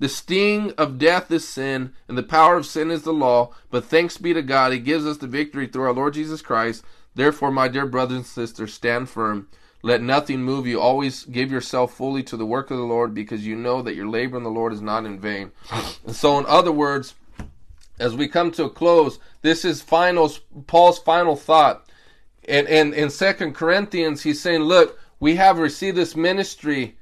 The 0.04 0.10
sting 0.10 0.74
of 0.76 0.98
death 0.98 1.30
is 1.30 1.48
sin, 1.48 1.94
and 2.08 2.18
the 2.18 2.22
power 2.22 2.58
of 2.58 2.66
sin 2.66 2.90
is 2.90 3.04
the 3.04 3.12
law. 3.14 3.54
But 3.70 3.86
thanks 3.86 4.18
be 4.18 4.34
to 4.34 4.42
God, 4.42 4.70
He 4.70 4.78
gives 4.78 5.06
us 5.06 5.16
the 5.16 5.26
victory 5.26 5.66
through 5.66 5.84
our 5.84 5.94
Lord 5.94 6.12
Jesus 6.12 6.42
Christ. 6.42 6.84
Therefore, 7.14 7.50
my 7.50 7.68
dear 7.68 7.86
brothers 7.86 8.16
and 8.18 8.26
sisters, 8.26 8.74
stand 8.74 9.08
firm. 9.08 9.48
Let 9.80 10.02
nothing 10.02 10.42
move 10.42 10.66
you. 10.66 10.78
Always 10.78 11.24
give 11.24 11.50
yourself 11.50 11.94
fully 11.94 12.22
to 12.24 12.36
the 12.36 12.44
work 12.44 12.70
of 12.70 12.76
the 12.76 12.84
Lord, 12.84 13.14
because 13.14 13.46
you 13.46 13.56
know 13.56 13.80
that 13.80 13.94
your 13.94 14.06
labor 14.06 14.36
in 14.36 14.42
the 14.42 14.50
Lord 14.50 14.74
is 14.74 14.82
not 14.82 15.06
in 15.06 15.18
vain. 15.18 15.52
And 16.04 16.14
so, 16.14 16.38
in 16.38 16.44
other 16.44 16.70
words, 16.70 17.14
as 17.98 18.14
we 18.14 18.28
come 18.28 18.50
to 18.50 18.64
a 18.64 18.70
close, 18.70 19.18
this 19.40 19.64
is 19.64 19.80
final 19.80 20.30
Paul's 20.66 20.98
final 20.98 21.34
thought. 21.34 21.88
And 22.46 22.68
in, 22.68 23.08
Second 23.08 23.54
Corinthians, 23.54 24.22
he's 24.22 24.42
saying, 24.42 24.60
Look, 24.60 25.00
we 25.18 25.36
have 25.36 25.58
received 25.58 25.96
this 25.96 26.14
ministry 26.14 26.98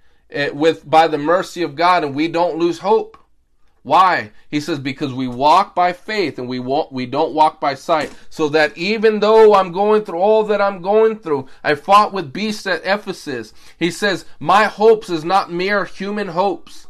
with 0.54 0.88
by 0.88 1.08
the 1.08 1.18
mercy 1.18 1.62
of 1.62 1.74
God 1.74 2.04
and 2.04 2.14
we 2.14 2.28
don't 2.28 2.58
lose 2.58 2.78
hope. 2.78 3.18
Why? 3.82 4.30
He 4.48 4.60
says 4.60 4.78
because 4.78 5.12
we 5.12 5.26
walk 5.26 5.74
by 5.74 5.92
faith 5.92 6.38
and 6.38 6.48
we 6.48 6.60
walk, 6.60 6.92
we 6.92 7.04
don't 7.04 7.34
walk 7.34 7.60
by 7.60 7.74
sight. 7.74 8.12
So 8.30 8.48
that 8.50 8.76
even 8.78 9.18
though 9.18 9.54
I'm 9.54 9.72
going 9.72 10.04
through 10.04 10.20
all 10.20 10.44
that 10.44 10.60
I'm 10.60 10.82
going 10.82 11.18
through, 11.18 11.48
I 11.64 11.74
fought 11.74 12.12
with 12.12 12.32
beasts 12.32 12.66
at 12.66 12.84
Ephesus. 12.84 13.52
He 13.78 13.90
says 13.90 14.24
my 14.38 14.64
hopes 14.64 15.10
is 15.10 15.24
not 15.24 15.52
mere 15.52 15.84
human 15.84 16.28
hopes. 16.28 16.86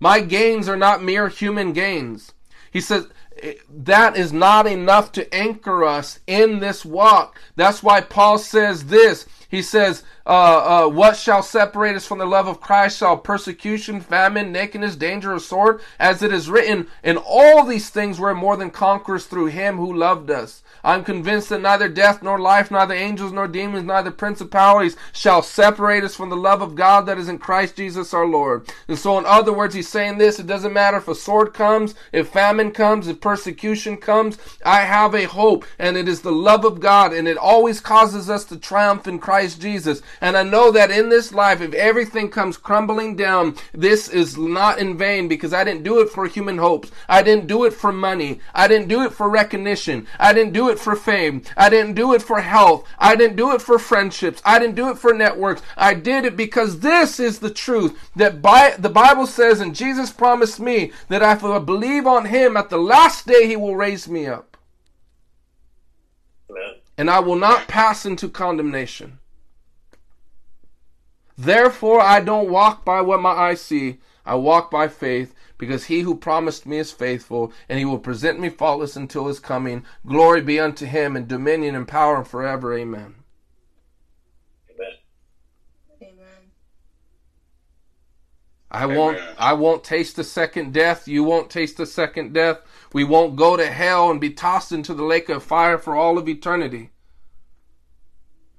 My 0.00 0.20
gains 0.20 0.68
are 0.68 0.76
not 0.76 1.02
mere 1.02 1.28
human 1.28 1.72
gains. 1.72 2.34
He 2.70 2.82
says 2.82 3.08
eh, 3.42 3.54
that 3.70 4.16
is 4.16 4.32
not 4.32 4.66
enough 4.66 5.12
to 5.12 5.34
anchor 5.34 5.82
us 5.82 6.20
in 6.26 6.60
this 6.60 6.84
walk. 6.84 7.40
That's 7.56 7.82
why 7.82 8.02
Paul 8.02 8.36
says 8.36 8.84
this. 8.86 9.26
He 9.48 9.62
says, 9.62 10.02
uh, 10.26 10.84
uh, 10.84 10.88
what 10.88 11.16
shall 11.16 11.42
separate 11.42 11.96
us 11.96 12.06
from 12.06 12.18
the 12.18 12.26
love 12.26 12.46
of 12.46 12.60
Christ? 12.60 12.98
Shall 12.98 13.16
persecution, 13.16 14.00
famine, 14.00 14.52
nakedness, 14.52 14.94
danger, 14.94 15.32
or 15.32 15.40
sword? 15.40 15.80
As 15.98 16.22
it 16.22 16.32
is 16.32 16.50
written, 16.50 16.88
in 17.02 17.16
all 17.16 17.64
these 17.64 17.88
things 17.88 18.20
we're 18.20 18.34
more 18.34 18.58
than 18.58 18.70
conquerors 18.70 19.24
through 19.24 19.46
him 19.46 19.78
who 19.78 19.92
loved 19.92 20.30
us. 20.30 20.62
I'm 20.84 21.04
convinced 21.04 21.48
that 21.48 21.60
neither 21.60 21.88
death 21.88 22.22
nor 22.22 22.38
life, 22.38 22.70
neither 22.70 22.94
angels 22.94 23.32
nor 23.32 23.48
demons, 23.48 23.84
neither 23.84 24.10
principalities 24.10 24.96
shall 25.12 25.42
separate 25.42 26.04
us 26.04 26.14
from 26.14 26.30
the 26.30 26.36
love 26.36 26.62
of 26.62 26.74
God 26.74 27.06
that 27.06 27.18
is 27.18 27.28
in 27.28 27.38
Christ 27.38 27.76
Jesus 27.76 28.14
our 28.14 28.26
Lord. 28.26 28.68
And 28.86 28.98
so, 28.98 29.18
in 29.18 29.26
other 29.26 29.52
words, 29.52 29.74
he's 29.74 29.88
saying 29.88 30.18
this 30.18 30.38
it 30.38 30.46
doesn't 30.46 30.72
matter 30.72 30.98
if 30.98 31.08
a 31.08 31.14
sword 31.14 31.54
comes, 31.54 31.94
if 32.12 32.28
famine 32.28 32.70
comes, 32.70 33.08
if 33.08 33.20
persecution 33.20 33.96
comes. 33.96 34.38
I 34.64 34.82
have 34.82 35.14
a 35.14 35.24
hope, 35.24 35.64
and 35.78 35.96
it 35.96 36.08
is 36.08 36.22
the 36.22 36.32
love 36.32 36.64
of 36.64 36.80
God, 36.80 37.12
and 37.12 37.26
it 37.26 37.36
always 37.36 37.80
causes 37.80 38.30
us 38.30 38.44
to 38.46 38.56
triumph 38.56 39.06
in 39.06 39.18
Christ 39.18 39.60
Jesus. 39.60 40.02
And 40.20 40.36
I 40.36 40.42
know 40.42 40.70
that 40.72 40.90
in 40.90 41.08
this 41.08 41.32
life, 41.32 41.60
if 41.60 41.74
everything 41.74 42.30
comes 42.30 42.56
crumbling 42.56 43.16
down, 43.16 43.56
this 43.72 44.08
is 44.08 44.36
not 44.36 44.78
in 44.78 44.96
vain 44.96 45.28
because 45.28 45.52
I 45.52 45.64
didn't 45.64 45.82
do 45.82 46.00
it 46.00 46.10
for 46.10 46.26
human 46.26 46.58
hopes. 46.58 46.90
I 47.08 47.22
didn't 47.22 47.46
do 47.46 47.64
it 47.64 47.72
for 47.72 47.92
money. 47.92 48.40
I 48.54 48.68
didn't 48.68 48.88
do 48.88 49.02
it 49.02 49.12
for 49.12 49.28
recognition. 49.28 50.06
I 50.18 50.32
didn't 50.32 50.52
do 50.52 50.67
it 50.68 50.78
for 50.78 50.96
fame. 50.96 51.42
I 51.56 51.68
didn't 51.68 51.94
do 51.94 52.14
it 52.14 52.22
for 52.22 52.40
health. 52.40 52.86
I 52.98 53.16
didn't 53.16 53.36
do 53.36 53.52
it 53.52 53.62
for 53.62 53.78
friendships. 53.78 54.42
I 54.44 54.58
didn't 54.58 54.76
do 54.76 54.90
it 54.90 54.98
for 54.98 55.12
networks. 55.12 55.62
I 55.76 55.94
did 55.94 56.24
it 56.24 56.36
because 56.36 56.80
this 56.80 57.18
is 57.20 57.38
the 57.38 57.50
truth 57.50 58.10
that 58.16 58.42
by, 58.42 58.74
the 58.78 58.88
Bible 58.88 59.26
says, 59.26 59.60
and 59.60 59.74
Jesus 59.74 60.10
promised 60.10 60.60
me 60.60 60.92
that 61.08 61.22
if 61.22 61.44
I 61.44 61.58
believe 61.58 62.06
on 62.06 62.26
him 62.26 62.56
at 62.56 62.70
the 62.70 62.78
last 62.78 63.26
day, 63.26 63.46
he 63.46 63.56
will 63.56 63.76
raise 63.76 64.08
me 64.08 64.26
up 64.26 64.48
and 66.98 67.08
I 67.08 67.20
will 67.20 67.36
not 67.36 67.68
pass 67.68 68.04
into 68.04 68.28
condemnation. 68.28 69.20
Therefore, 71.38 72.00
I 72.00 72.20
don't 72.20 72.50
walk 72.50 72.84
by 72.84 73.00
what 73.00 73.22
my 73.22 73.30
eyes 73.30 73.62
see, 73.62 73.98
I 74.26 74.34
walk 74.34 74.70
by 74.70 74.88
faith, 74.88 75.32
because 75.58 75.86
he 75.86 76.00
who 76.00 76.14
promised 76.14 76.64
me 76.64 76.78
is 76.78 76.92
faithful, 76.92 77.52
and 77.68 77.78
he 77.78 77.84
will 77.84 77.98
present 77.98 78.40
me 78.40 78.48
faultless 78.48 78.96
until 78.96 79.26
his 79.26 79.40
coming. 79.40 79.84
Glory 80.06 80.40
be 80.40 80.58
unto 80.58 80.86
him, 80.86 81.16
and 81.16 81.28
dominion 81.28 81.74
and 81.74 81.86
power 81.86 82.24
forever. 82.24 82.72
Amen. 82.78 83.16
Amen. 86.00 86.26
I 88.70 88.86
won't 88.86 89.18
I 89.38 89.54
won't 89.54 89.82
taste 89.82 90.16
the 90.16 90.24
second 90.24 90.72
death. 90.72 91.08
You 91.08 91.24
won't 91.24 91.50
taste 91.50 91.78
the 91.78 91.86
second 91.86 92.34
death. 92.34 92.60
We 92.92 93.02
won't 93.02 93.36
go 93.36 93.56
to 93.56 93.66
hell 93.66 94.10
and 94.10 94.20
be 94.20 94.30
tossed 94.30 94.72
into 94.72 94.94
the 94.94 95.04
lake 95.04 95.28
of 95.28 95.42
fire 95.42 95.78
for 95.78 95.96
all 95.96 96.18
of 96.18 96.28
eternity. 96.28 96.90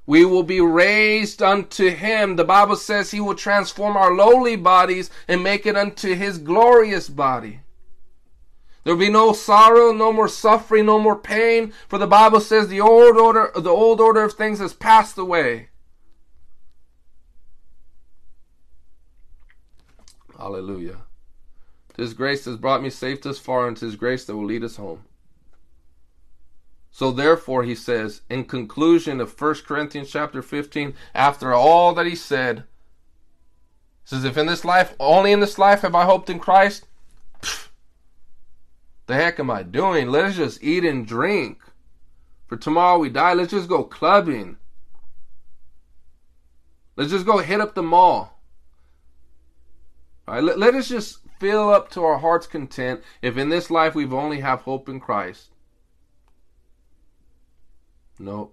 We 0.10 0.26
will 0.26 0.41
be 0.41 0.60
raised 0.60 1.44
unto 1.44 1.91
him. 1.91 2.36
The 2.36 2.44
Bible 2.44 2.77
says 2.77 3.11
he 3.11 3.19
will 3.19 3.36
transform 3.36 3.95
our 3.95 4.11
lowly 4.11 4.56
bodies 4.56 5.11
and 5.27 5.44
make 5.44 5.68
it 5.68 5.77
unto 5.77 6.15
his 6.15 6.40
glorious 6.40 7.07
body. 7.07 7.60
There 8.84 8.95
will 8.95 8.99
be 8.99 9.11
no 9.11 9.34
sorrow, 9.34 9.91
no 9.91 10.11
more 10.11 10.27
suffering, 10.27 10.88
no 10.88 10.98
more 10.98 11.15
pain, 11.15 11.73
for 11.88 11.99
the 11.99 12.07
Bible 12.07 12.40
says 12.40 12.69
the 12.69 12.81
old 12.81 13.18
order 13.18 13.52
the 13.56 13.69
old 13.69 14.02
order 14.02 14.23
of 14.23 14.34
things 14.34 14.57
has 14.57 14.73
passed 14.73 15.19
away. 15.19 15.69
Hallelujah. 20.36 21.02
Tis 21.95 22.15
grace 22.15 22.45
has 22.45 22.57
brought 22.57 22.81
me 22.81 22.90
safe 22.90 23.22
thus 23.22 23.38
far, 23.38 23.68
and 23.68 23.77
tis 23.77 23.95
grace 23.95 24.26
that 24.26 24.36
will 24.36 24.45
lead 24.45 24.64
us 24.64 24.77
home. 24.77 25.03
So 26.99 27.13
therefore, 27.13 27.63
he 27.63 27.76
says, 27.76 28.23
in 28.30 28.43
conclusion 28.43 29.21
of 29.21 29.39
1 29.39 29.55
Corinthians 29.65 30.11
chapter 30.11 30.41
15, 30.41 30.93
after 31.15 31.53
all 31.53 31.93
that 31.93 32.05
he 32.05 32.13
said, 32.13 32.65
says, 34.03 34.26
if 34.26 34.38
in 34.38 34.47
this 34.47 34.65
life, 34.65 34.95
only 34.99 35.31
in 35.31 35.39
this 35.39 35.57
life 35.57 35.80
have 35.80 35.95
I 35.95 36.03
hoped 36.03 36.30
in 36.30 36.39
Christ, 36.39 36.88
pff, 37.41 37.69
the 39.05 39.13
heck 39.13 39.39
am 39.39 39.49
I 39.49 39.63
doing? 39.63 40.09
Let's 40.09 40.35
just 40.35 40.61
eat 40.61 40.84
and 40.84 41.07
drink. 41.07 41.61
For 42.47 42.57
tomorrow 42.57 42.99
we 42.99 43.07
die, 43.07 43.34
let's 43.34 43.51
just 43.51 43.69
go 43.69 43.85
clubbing. 43.85 44.57
Let's 46.97 47.11
just 47.11 47.26
go 47.26 47.38
hit 47.38 47.61
up 47.61 47.76
the 47.76 47.81
mall. 47.81 48.41
All 50.27 50.34
right, 50.34 50.43
let, 50.43 50.59
let 50.59 50.76
us 50.76 50.89
just 50.89 51.19
fill 51.39 51.69
up 51.69 51.91
to 51.91 52.03
our 52.03 52.17
heart's 52.17 52.45
content 52.45 53.03
if 53.21 53.38
in 53.38 53.47
this 53.47 53.71
life 53.71 53.95
we've 53.95 54.11
only 54.13 54.41
have 54.41 54.63
hope 54.63 54.89
in 54.89 54.99
Christ. 54.99 55.51
No. 58.19 58.51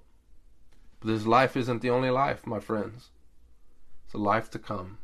This 1.02 1.26
life 1.26 1.56
isn't 1.56 1.82
the 1.82 1.90
only 1.90 2.10
life, 2.10 2.46
my 2.46 2.60
friends. 2.60 3.10
It's 4.04 4.14
a 4.14 4.18
life 4.18 4.50
to 4.52 4.58
come. 4.58 4.98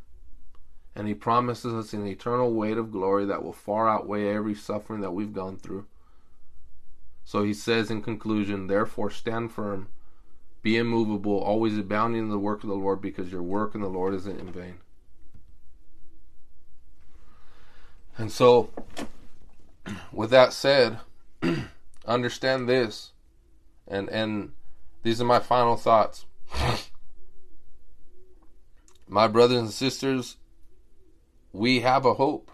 And 0.95 1.09
he 1.09 1.15
promises 1.15 1.73
us 1.75 1.93
an 1.93 2.07
eternal 2.07 2.53
weight 2.53 2.79
of 2.79 2.93
glory 2.93 3.25
that 3.27 3.43
will 3.43 3.53
far 3.53 3.89
outweigh 3.89 4.29
every 4.29 4.55
suffering 4.55 5.01
that 5.01 5.13
we've 5.13 5.33
gone 5.33 5.57
through. 5.57 5.87
So 7.25 7.43
he 7.43 7.55
says 7.55 7.91
in 7.91 8.03
conclusion, 8.03 8.67
therefore 8.67 9.11
stand 9.11 9.53
firm, 9.53 9.89
be 10.63 10.77
immovable, 10.77 11.39
always 11.39 11.77
abounding 11.79 12.23
in 12.23 12.31
the 12.31 12.39
work 12.39 12.63
of 12.63 12.69
the 12.69 12.75
Lord, 12.75 13.01
because 13.01 13.33
your 13.33 13.43
work 13.43 13.75
in 13.75 13.81
the 13.81 13.89
Lord 13.89 14.15
isn't 14.15 14.41
in 14.41 14.53
vain. 14.53 14.79
And 18.19 18.31
so, 18.31 18.71
with 20.13 20.31
that 20.31 20.53
said, 20.53 20.99
understand 22.07 22.69
this, 22.69 23.12
and 23.87 24.09
and 24.09 24.53
these 25.03 25.21
are 25.21 25.27
my 25.27 25.41
final 25.41 25.77
thoughts. 25.77 26.27
my 29.09 29.29
brothers 29.29 29.61
and 29.61 29.71
sisters, 29.71 30.37
we 31.53 31.81
have 31.81 32.07
a 32.07 32.15
hope. 32.15 32.51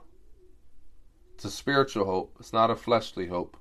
It's 1.34 1.44
a 1.44 1.50
spiritual 1.50 2.04
hope. 2.04 2.36
It's 2.40 2.52
not 2.52 2.70
a 2.70 2.76
fleshly 2.76 3.28
hope. 3.28 3.56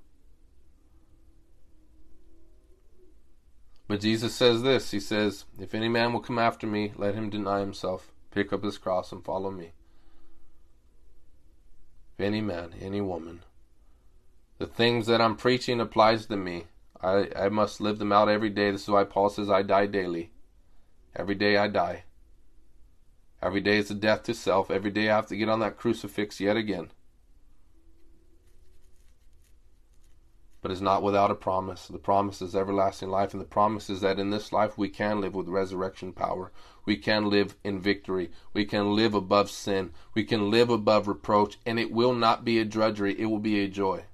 But 3.88 4.02
Jesus 4.02 4.35
says 4.35 4.64
this 4.64 4.91
He 4.91 4.99
says, 4.99 5.45
If 5.60 5.73
any 5.73 5.88
man 5.88 6.14
will 6.14 6.19
come 6.19 6.39
after 6.39 6.68
me, 6.68 6.91
let 6.95 7.15
him 7.15 7.30
deny 7.30 7.60
himself, 7.60 8.11
pick 8.31 8.52
up 8.52 8.64
his 8.64 8.77
cross, 8.77 9.11
and 9.11 9.23
follow 9.23 9.52
me 9.52 9.72
If 12.18 12.26
any 12.26 12.41
man, 12.41 12.73
any 12.81 13.02
woman. 13.02 13.44
The 14.57 14.68
things 14.68 15.06
that 15.07 15.22
I'm 15.22 15.35
preaching 15.35 15.80
applies 15.80 16.26
to 16.26 16.35
me. 16.35 16.65
I, 17.01 17.29
I 17.35 17.49
must 17.49 17.79
live 17.79 17.99
them 17.99 18.11
out 18.11 18.29
every 18.29 18.49
day. 18.49 18.71
This 18.71 18.83
is 18.83 18.89
why 18.89 19.03
Paul 19.03 19.29
says 19.29 19.49
I 19.49 19.61
die 19.61 19.85
daily. 19.85 20.31
Every 21.15 21.35
day 21.35 21.57
I 21.57 21.67
die. 21.67 22.03
Every 23.41 23.61
day 23.61 23.77
is 23.77 23.91
a 23.91 23.95
death 23.95 24.23
to 24.23 24.33
self. 24.33 24.71
Every 24.71 24.91
day 24.91 25.09
I 25.09 25.15
have 25.15 25.27
to 25.27 25.37
get 25.37 25.49
on 25.49 25.59
that 25.59 25.77
crucifix 25.77 26.39
yet 26.39 26.57
again. 26.57 26.91
But 30.61 30.71
it's 30.71 30.81
not 30.81 31.03
without 31.03 31.29
a 31.29 31.35
promise. 31.35 31.87
The 31.87 31.99
promise 31.99 32.41
is 32.41 32.55
everlasting 32.55 33.09
life, 33.09 33.31
and 33.33 33.39
the 33.39 33.45
promise 33.45 33.91
is 33.91 34.01
that 34.01 34.19
in 34.19 34.31
this 34.31 34.51
life 34.51 34.75
we 34.75 34.89
can 34.89 35.21
live 35.21 35.35
with 35.35 35.47
resurrection 35.47 36.13
power. 36.13 36.51
We 36.83 36.97
can 36.97 37.29
live 37.29 37.55
in 37.63 37.79
victory. 37.79 38.31
We 38.53 38.65
can 38.65 38.95
live 38.95 39.13
above 39.13 39.51
sin. 39.51 39.91
We 40.15 40.23
can 40.23 40.49
live 40.49 40.71
above 40.71 41.07
reproach, 41.07 41.59
and 41.65 41.79
it 41.79 41.91
will 41.91 42.13
not 42.13 42.43
be 42.43 42.59
a 42.59 42.65
drudgery, 42.65 43.19
it 43.19 43.27
will 43.27 43.39
be 43.39 43.63
a 43.63 43.69
joy. 43.69 44.05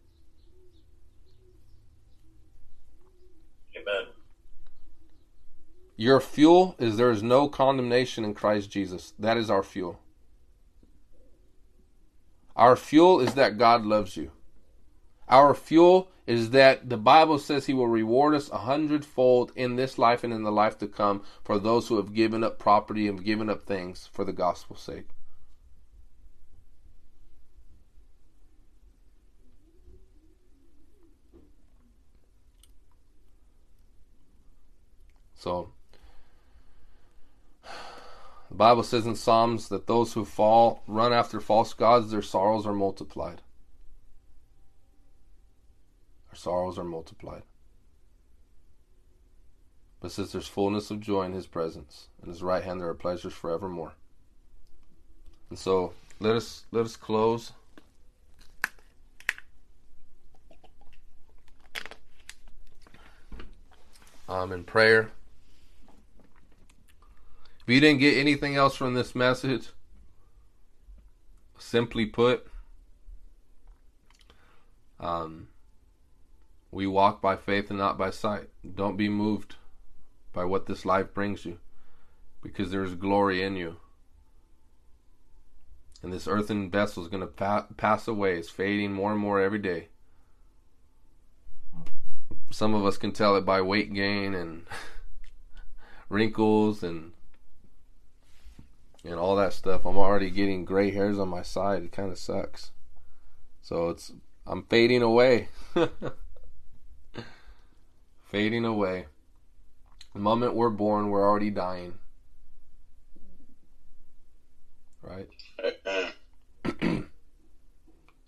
Your 6.03 6.19
fuel 6.19 6.75
is 6.79 6.97
there 6.97 7.11
is 7.11 7.23
no 7.23 7.47
condemnation 7.47 8.25
in 8.25 8.33
Christ 8.33 8.69
Jesus. 8.69 9.13
That 9.17 9.37
is 9.37 9.49
our 9.49 9.63
fuel. 9.63 10.01
Our 12.57 12.75
fuel 12.75 13.21
is 13.21 13.35
that 13.35 13.57
God 13.57 13.85
loves 13.85 14.17
you. 14.17 14.31
Our 15.29 15.53
fuel 15.53 16.11
is 16.27 16.49
that 16.49 16.89
the 16.89 16.97
Bible 16.97 17.39
says 17.39 17.67
He 17.67 17.73
will 17.73 17.87
reward 17.87 18.35
us 18.35 18.49
a 18.49 18.57
hundredfold 18.57 19.53
in 19.55 19.77
this 19.77 19.97
life 19.97 20.25
and 20.25 20.33
in 20.33 20.43
the 20.43 20.51
life 20.51 20.77
to 20.79 20.89
come 20.89 21.23
for 21.41 21.57
those 21.57 21.87
who 21.87 21.95
have 21.95 22.13
given 22.13 22.43
up 22.43 22.59
property 22.59 23.07
and 23.07 23.23
given 23.23 23.49
up 23.49 23.63
things 23.63 24.09
for 24.11 24.25
the 24.25 24.33
gospel's 24.33 24.81
sake. 24.81 25.07
So, 35.33 35.71
the 38.53 38.57
Bible 38.57 38.83
says 38.83 39.05
in 39.05 39.15
Psalms 39.15 39.67
that 39.67 39.87
those 39.87 40.13
who 40.13 40.23
fall, 40.23 40.83
run 40.87 41.11
after 41.11 41.41
false 41.41 41.73
gods, 41.73 42.11
their 42.11 42.21
sorrows 42.21 42.65
are 42.65 42.73
multiplied 42.73 43.41
our 46.33 46.37
sorrows 46.37 46.79
are 46.79 46.83
multiplied. 46.83 47.43
But 49.99 50.11
since 50.11 50.31
there's 50.31 50.47
fullness 50.47 50.89
of 50.89 50.99
joy 50.99 51.25
in 51.25 51.33
his 51.33 51.45
presence, 51.45 52.07
in 52.23 52.29
his 52.29 52.41
right 52.41 52.63
hand 52.63 52.81
there 52.81 52.89
are 52.89 52.95
pleasures 52.95 53.33
forevermore. 53.33 53.93
And 55.51 55.59
so 55.59 55.93
let 56.19 56.35
us 56.35 56.65
let 56.71 56.85
us 56.85 56.95
close. 56.95 57.51
Um, 64.27 64.51
in 64.51 64.63
prayer. 64.63 65.11
If 67.65 67.73
you 67.73 67.79
didn't 67.79 68.01
get 68.01 68.17
anything 68.17 68.57
else 68.57 68.75
from 68.75 68.93
this 68.93 69.15
message, 69.15 69.69
simply 71.57 72.05
put, 72.05 72.45
um, 74.99 75.47
we 76.71 76.85
walk 76.87 77.21
by 77.21 77.37
faith 77.37 77.69
and 77.69 77.79
not 77.79 77.97
by 77.97 78.09
sight. 78.09 78.49
Don't 78.75 78.97
be 78.97 79.07
moved 79.07 79.55
by 80.33 80.43
what 80.43 80.65
this 80.65 80.83
life 80.85 81.13
brings 81.13 81.45
you 81.45 81.59
because 82.41 82.69
there 82.69 82.83
is 82.83 82.95
glory 82.95 83.41
in 83.41 83.55
you. 83.55 83.77
And 86.01 86.11
this 86.11 86.27
earthen 86.27 86.69
vessel 86.69 87.01
is 87.01 87.09
going 87.09 87.21
to 87.21 87.27
pa- 87.27 87.67
pass 87.77 88.09
away. 88.09 88.37
It's 88.37 88.49
fading 88.49 88.91
more 88.91 89.11
and 89.11 89.21
more 89.21 89.39
every 89.39 89.59
day. 89.59 89.87
Some 92.51 92.73
of 92.73 92.85
us 92.85 92.97
can 92.97 93.13
tell 93.13 93.37
it 93.37 93.45
by 93.45 93.61
weight 93.61 93.93
gain 93.93 94.33
and 94.33 94.65
wrinkles 96.09 96.83
and 96.83 97.12
and 99.03 99.15
all 99.15 99.35
that 99.35 99.53
stuff. 99.53 99.85
I'm 99.85 99.97
already 99.97 100.29
getting 100.29 100.65
gray 100.65 100.91
hairs 100.91 101.19
on 101.19 101.29
my 101.29 101.41
side. 101.41 101.83
It 101.83 101.91
kind 101.91 102.11
of 102.11 102.17
sucks. 102.17 102.71
So 103.61 103.89
it's 103.89 104.11
I'm 104.45 104.63
fading 104.63 105.01
away. 105.01 105.49
fading 108.25 108.65
away. 108.65 109.05
The 110.13 110.19
moment 110.19 110.55
we're 110.55 110.69
born, 110.69 111.09
we're 111.09 111.27
already 111.27 111.49
dying. 111.49 111.99
Right? 115.01 115.27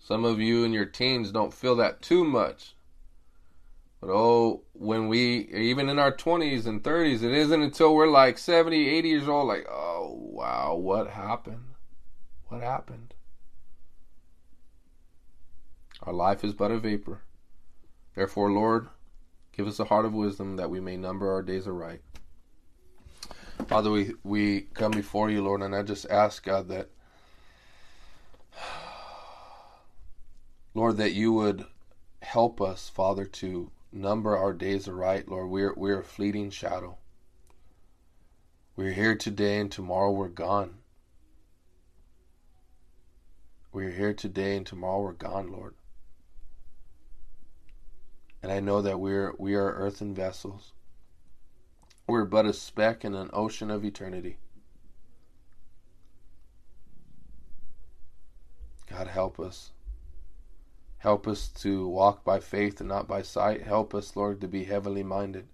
Some 0.06 0.24
of 0.24 0.38
you 0.38 0.62
in 0.62 0.72
your 0.72 0.84
teens 0.84 1.32
don't 1.32 1.52
feel 1.52 1.74
that 1.76 2.00
too 2.00 2.22
much. 2.22 2.75
But 4.00 4.10
oh, 4.10 4.62
when 4.72 5.08
we, 5.08 5.48
even 5.48 5.88
in 5.88 5.98
our 5.98 6.12
20s 6.12 6.66
and 6.66 6.82
30s, 6.82 7.22
it 7.22 7.32
isn't 7.32 7.62
until 7.62 7.94
we're 7.94 8.08
like 8.08 8.36
70, 8.38 8.88
80 8.88 9.08
years 9.08 9.28
old, 9.28 9.48
like, 9.48 9.66
oh, 9.70 10.16
wow, 10.20 10.74
what 10.74 11.08
happened? 11.08 11.74
What 12.48 12.62
happened? 12.62 13.14
Our 16.02 16.12
life 16.12 16.44
is 16.44 16.52
but 16.52 16.70
a 16.70 16.78
vapor. 16.78 17.22
Therefore, 18.14 18.52
Lord, 18.52 18.88
give 19.52 19.66
us 19.66 19.80
a 19.80 19.84
heart 19.84 20.04
of 20.04 20.12
wisdom 20.12 20.56
that 20.56 20.70
we 20.70 20.78
may 20.78 20.96
number 20.96 21.32
our 21.32 21.42
days 21.42 21.66
aright. 21.66 22.02
Father, 23.66 23.90
we, 23.90 24.12
we 24.22 24.62
come 24.74 24.92
before 24.92 25.30
you, 25.30 25.42
Lord, 25.42 25.62
and 25.62 25.74
I 25.74 25.82
just 25.82 26.06
ask, 26.10 26.44
God, 26.44 26.68
that, 26.68 26.90
Lord, 30.74 30.98
that 30.98 31.14
you 31.14 31.32
would 31.32 31.64
help 32.20 32.60
us, 32.60 32.88
Father, 32.88 33.24
to 33.24 33.70
number 33.96 34.36
our 34.36 34.52
days 34.52 34.86
aright, 34.86 35.28
Lord. 35.28 35.48
We're, 35.48 35.74
we're 35.74 36.00
a 36.00 36.04
fleeting 36.04 36.50
shadow. 36.50 36.98
We're 38.76 38.92
here 38.92 39.16
today 39.16 39.58
and 39.58 39.72
tomorrow 39.72 40.12
we're 40.12 40.28
gone. 40.28 40.74
We're 43.72 43.90
here 43.90 44.14
today 44.14 44.56
and 44.56 44.66
tomorrow 44.66 45.00
we're 45.00 45.12
gone, 45.12 45.50
Lord. 45.50 45.74
And 48.42 48.52
I 48.52 48.60
know 48.60 48.82
that 48.82 49.00
we're 49.00 49.34
we 49.38 49.54
are 49.54 49.72
earthen 49.72 50.14
vessels. 50.14 50.72
We're 52.06 52.24
but 52.24 52.46
a 52.46 52.52
speck 52.52 53.04
in 53.04 53.14
an 53.14 53.30
ocean 53.32 53.70
of 53.70 53.84
eternity. 53.84 54.38
God 58.88 59.08
help 59.08 59.40
us. 59.40 59.72
Help 61.06 61.28
us 61.28 61.46
to 61.46 61.86
walk 61.86 62.24
by 62.24 62.40
faith 62.40 62.80
and 62.80 62.88
not 62.88 63.06
by 63.06 63.22
sight. 63.22 63.62
Help 63.62 63.94
us, 63.94 64.16
Lord, 64.16 64.40
to 64.40 64.48
be 64.48 64.64
heavenly 64.64 65.04
minded. 65.04 65.46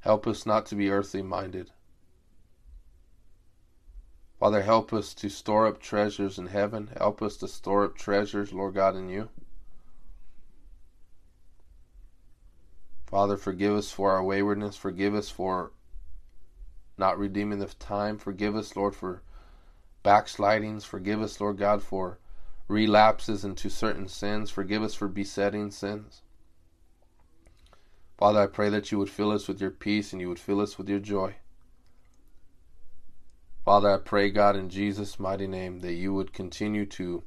Help 0.00 0.26
us 0.26 0.46
not 0.46 0.64
to 0.68 0.74
be 0.74 0.88
earthly 0.88 1.20
minded. 1.20 1.70
Father, 4.40 4.62
help 4.62 4.94
us 4.94 5.12
to 5.12 5.28
store 5.28 5.66
up 5.66 5.82
treasures 5.82 6.38
in 6.38 6.46
heaven. 6.46 6.88
Help 6.96 7.20
us 7.20 7.36
to 7.36 7.46
store 7.46 7.84
up 7.84 7.94
treasures, 7.94 8.54
Lord 8.54 8.72
God, 8.72 8.96
in 8.96 9.10
you. 9.10 9.28
Father, 13.04 13.36
forgive 13.36 13.74
us 13.74 13.90
for 13.90 14.12
our 14.12 14.24
waywardness. 14.24 14.76
Forgive 14.76 15.14
us 15.14 15.28
for 15.28 15.72
not 16.96 17.18
redeeming 17.18 17.58
the 17.58 17.66
time. 17.66 18.16
Forgive 18.16 18.56
us, 18.56 18.74
Lord, 18.74 18.96
for 18.96 19.20
backslidings. 20.02 20.86
Forgive 20.86 21.20
us, 21.20 21.38
Lord 21.38 21.58
God, 21.58 21.82
for 21.82 22.18
relapses 22.68 23.44
into 23.44 23.70
certain 23.70 24.06
sins. 24.06 24.50
Forgive 24.50 24.82
us 24.82 24.94
for 24.94 25.08
besetting 25.08 25.70
sins. 25.70 26.22
Father, 28.18 28.40
I 28.40 28.46
pray 28.46 28.68
that 28.68 28.92
you 28.92 28.98
would 28.98 29.10
fill 29.10 29.30
us 29.30 29.48
with 29.48 29.60
your 29.60 29.70
peace 29.70 30.12
and 30.12 30.20
you 30.20 30.28
would 30.28 30.38
fill 30.38 30.60
us 30.60 30.76
with 30.76 30.88
your 30.88 30.98
joy. 30.98 31.36
Father, 33.64 33.90
I 33.90 33.98
pray, 33.98 34.30
God, 34.30 34.56
in 34.56 34.70
Jesus' 34.70 35.20
mighty 35.20 35.46
name, 35.46 35.80
that 35.80 35.92
you 35.92 36.12
would 36.14 36.32
continue 36.32 36.86
to 36.86 37.22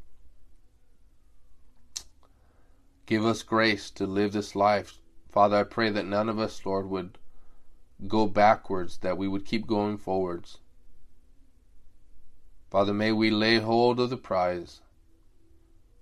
give 3.05 3.25
us 3.25 3.43
grace 3.43 3.89
to 3.91 4.05
live 4.05 4.33
this 4.33 4.55
life. 4.55 4.97
Father, 5.29 5.57
I 5.57 5.63
pray 5.63 5.89
that 5.91 6.05
none 6.05 6.29
of 6.29 6.39
us, 6.39 6.65
Lord, 6.65 6.89
would 6.89 7.17
go 8.07 8.27
backwards, 8.27 8.97
that 8.97 9.17
we 9.17 9.27
would 9.27 9.45
keep 9.45 9.67
going 9.67 9.97
forwards. 9.97 10.57
Father, 12.69 12.93
may 12.93 13.11
we 13.11 13.29
lay 13.29 13.59
hold 13.59 13.99
of 13.99 14.09
the 14.09 14.17
prize. 14.17 14.81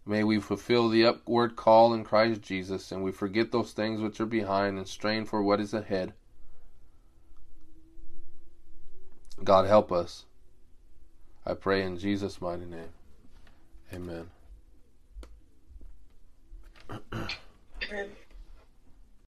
May 0.09 0.23
we 0.23 0.39
fulfill 0.39 0.89
the 0.89 1.05
upward 1.05 1.55
call 1.55 1.93
in 1.93 2.03
Christ 2.03 2.41
Jesus, 2.41 2.91
and 2.91 3.03
we 3.03 3.11
forget 3.11 3.51
those 3.51 3.73
things 3.73 4.01
which 4.01 4.19
are 4.19 4.25
behind 4.25 4.79
and 4.79 4.87
strain 4.87 5.23
for 5.23 5.43
what 5.43 5.59
is 5.59 5.71
ahead. 5.71 6.13
God 9.43 9.67
help 9.67 9.91
us. 9.91 10.25
I 11.45 11.53
pray 11.53 11.83
in 11.83 11.99
Jesus' 11.99 12.41
mighty 12.41 12.65
name. 12.65 12.89
Amen. 13.93 14.31
Amen. 16.89 18.09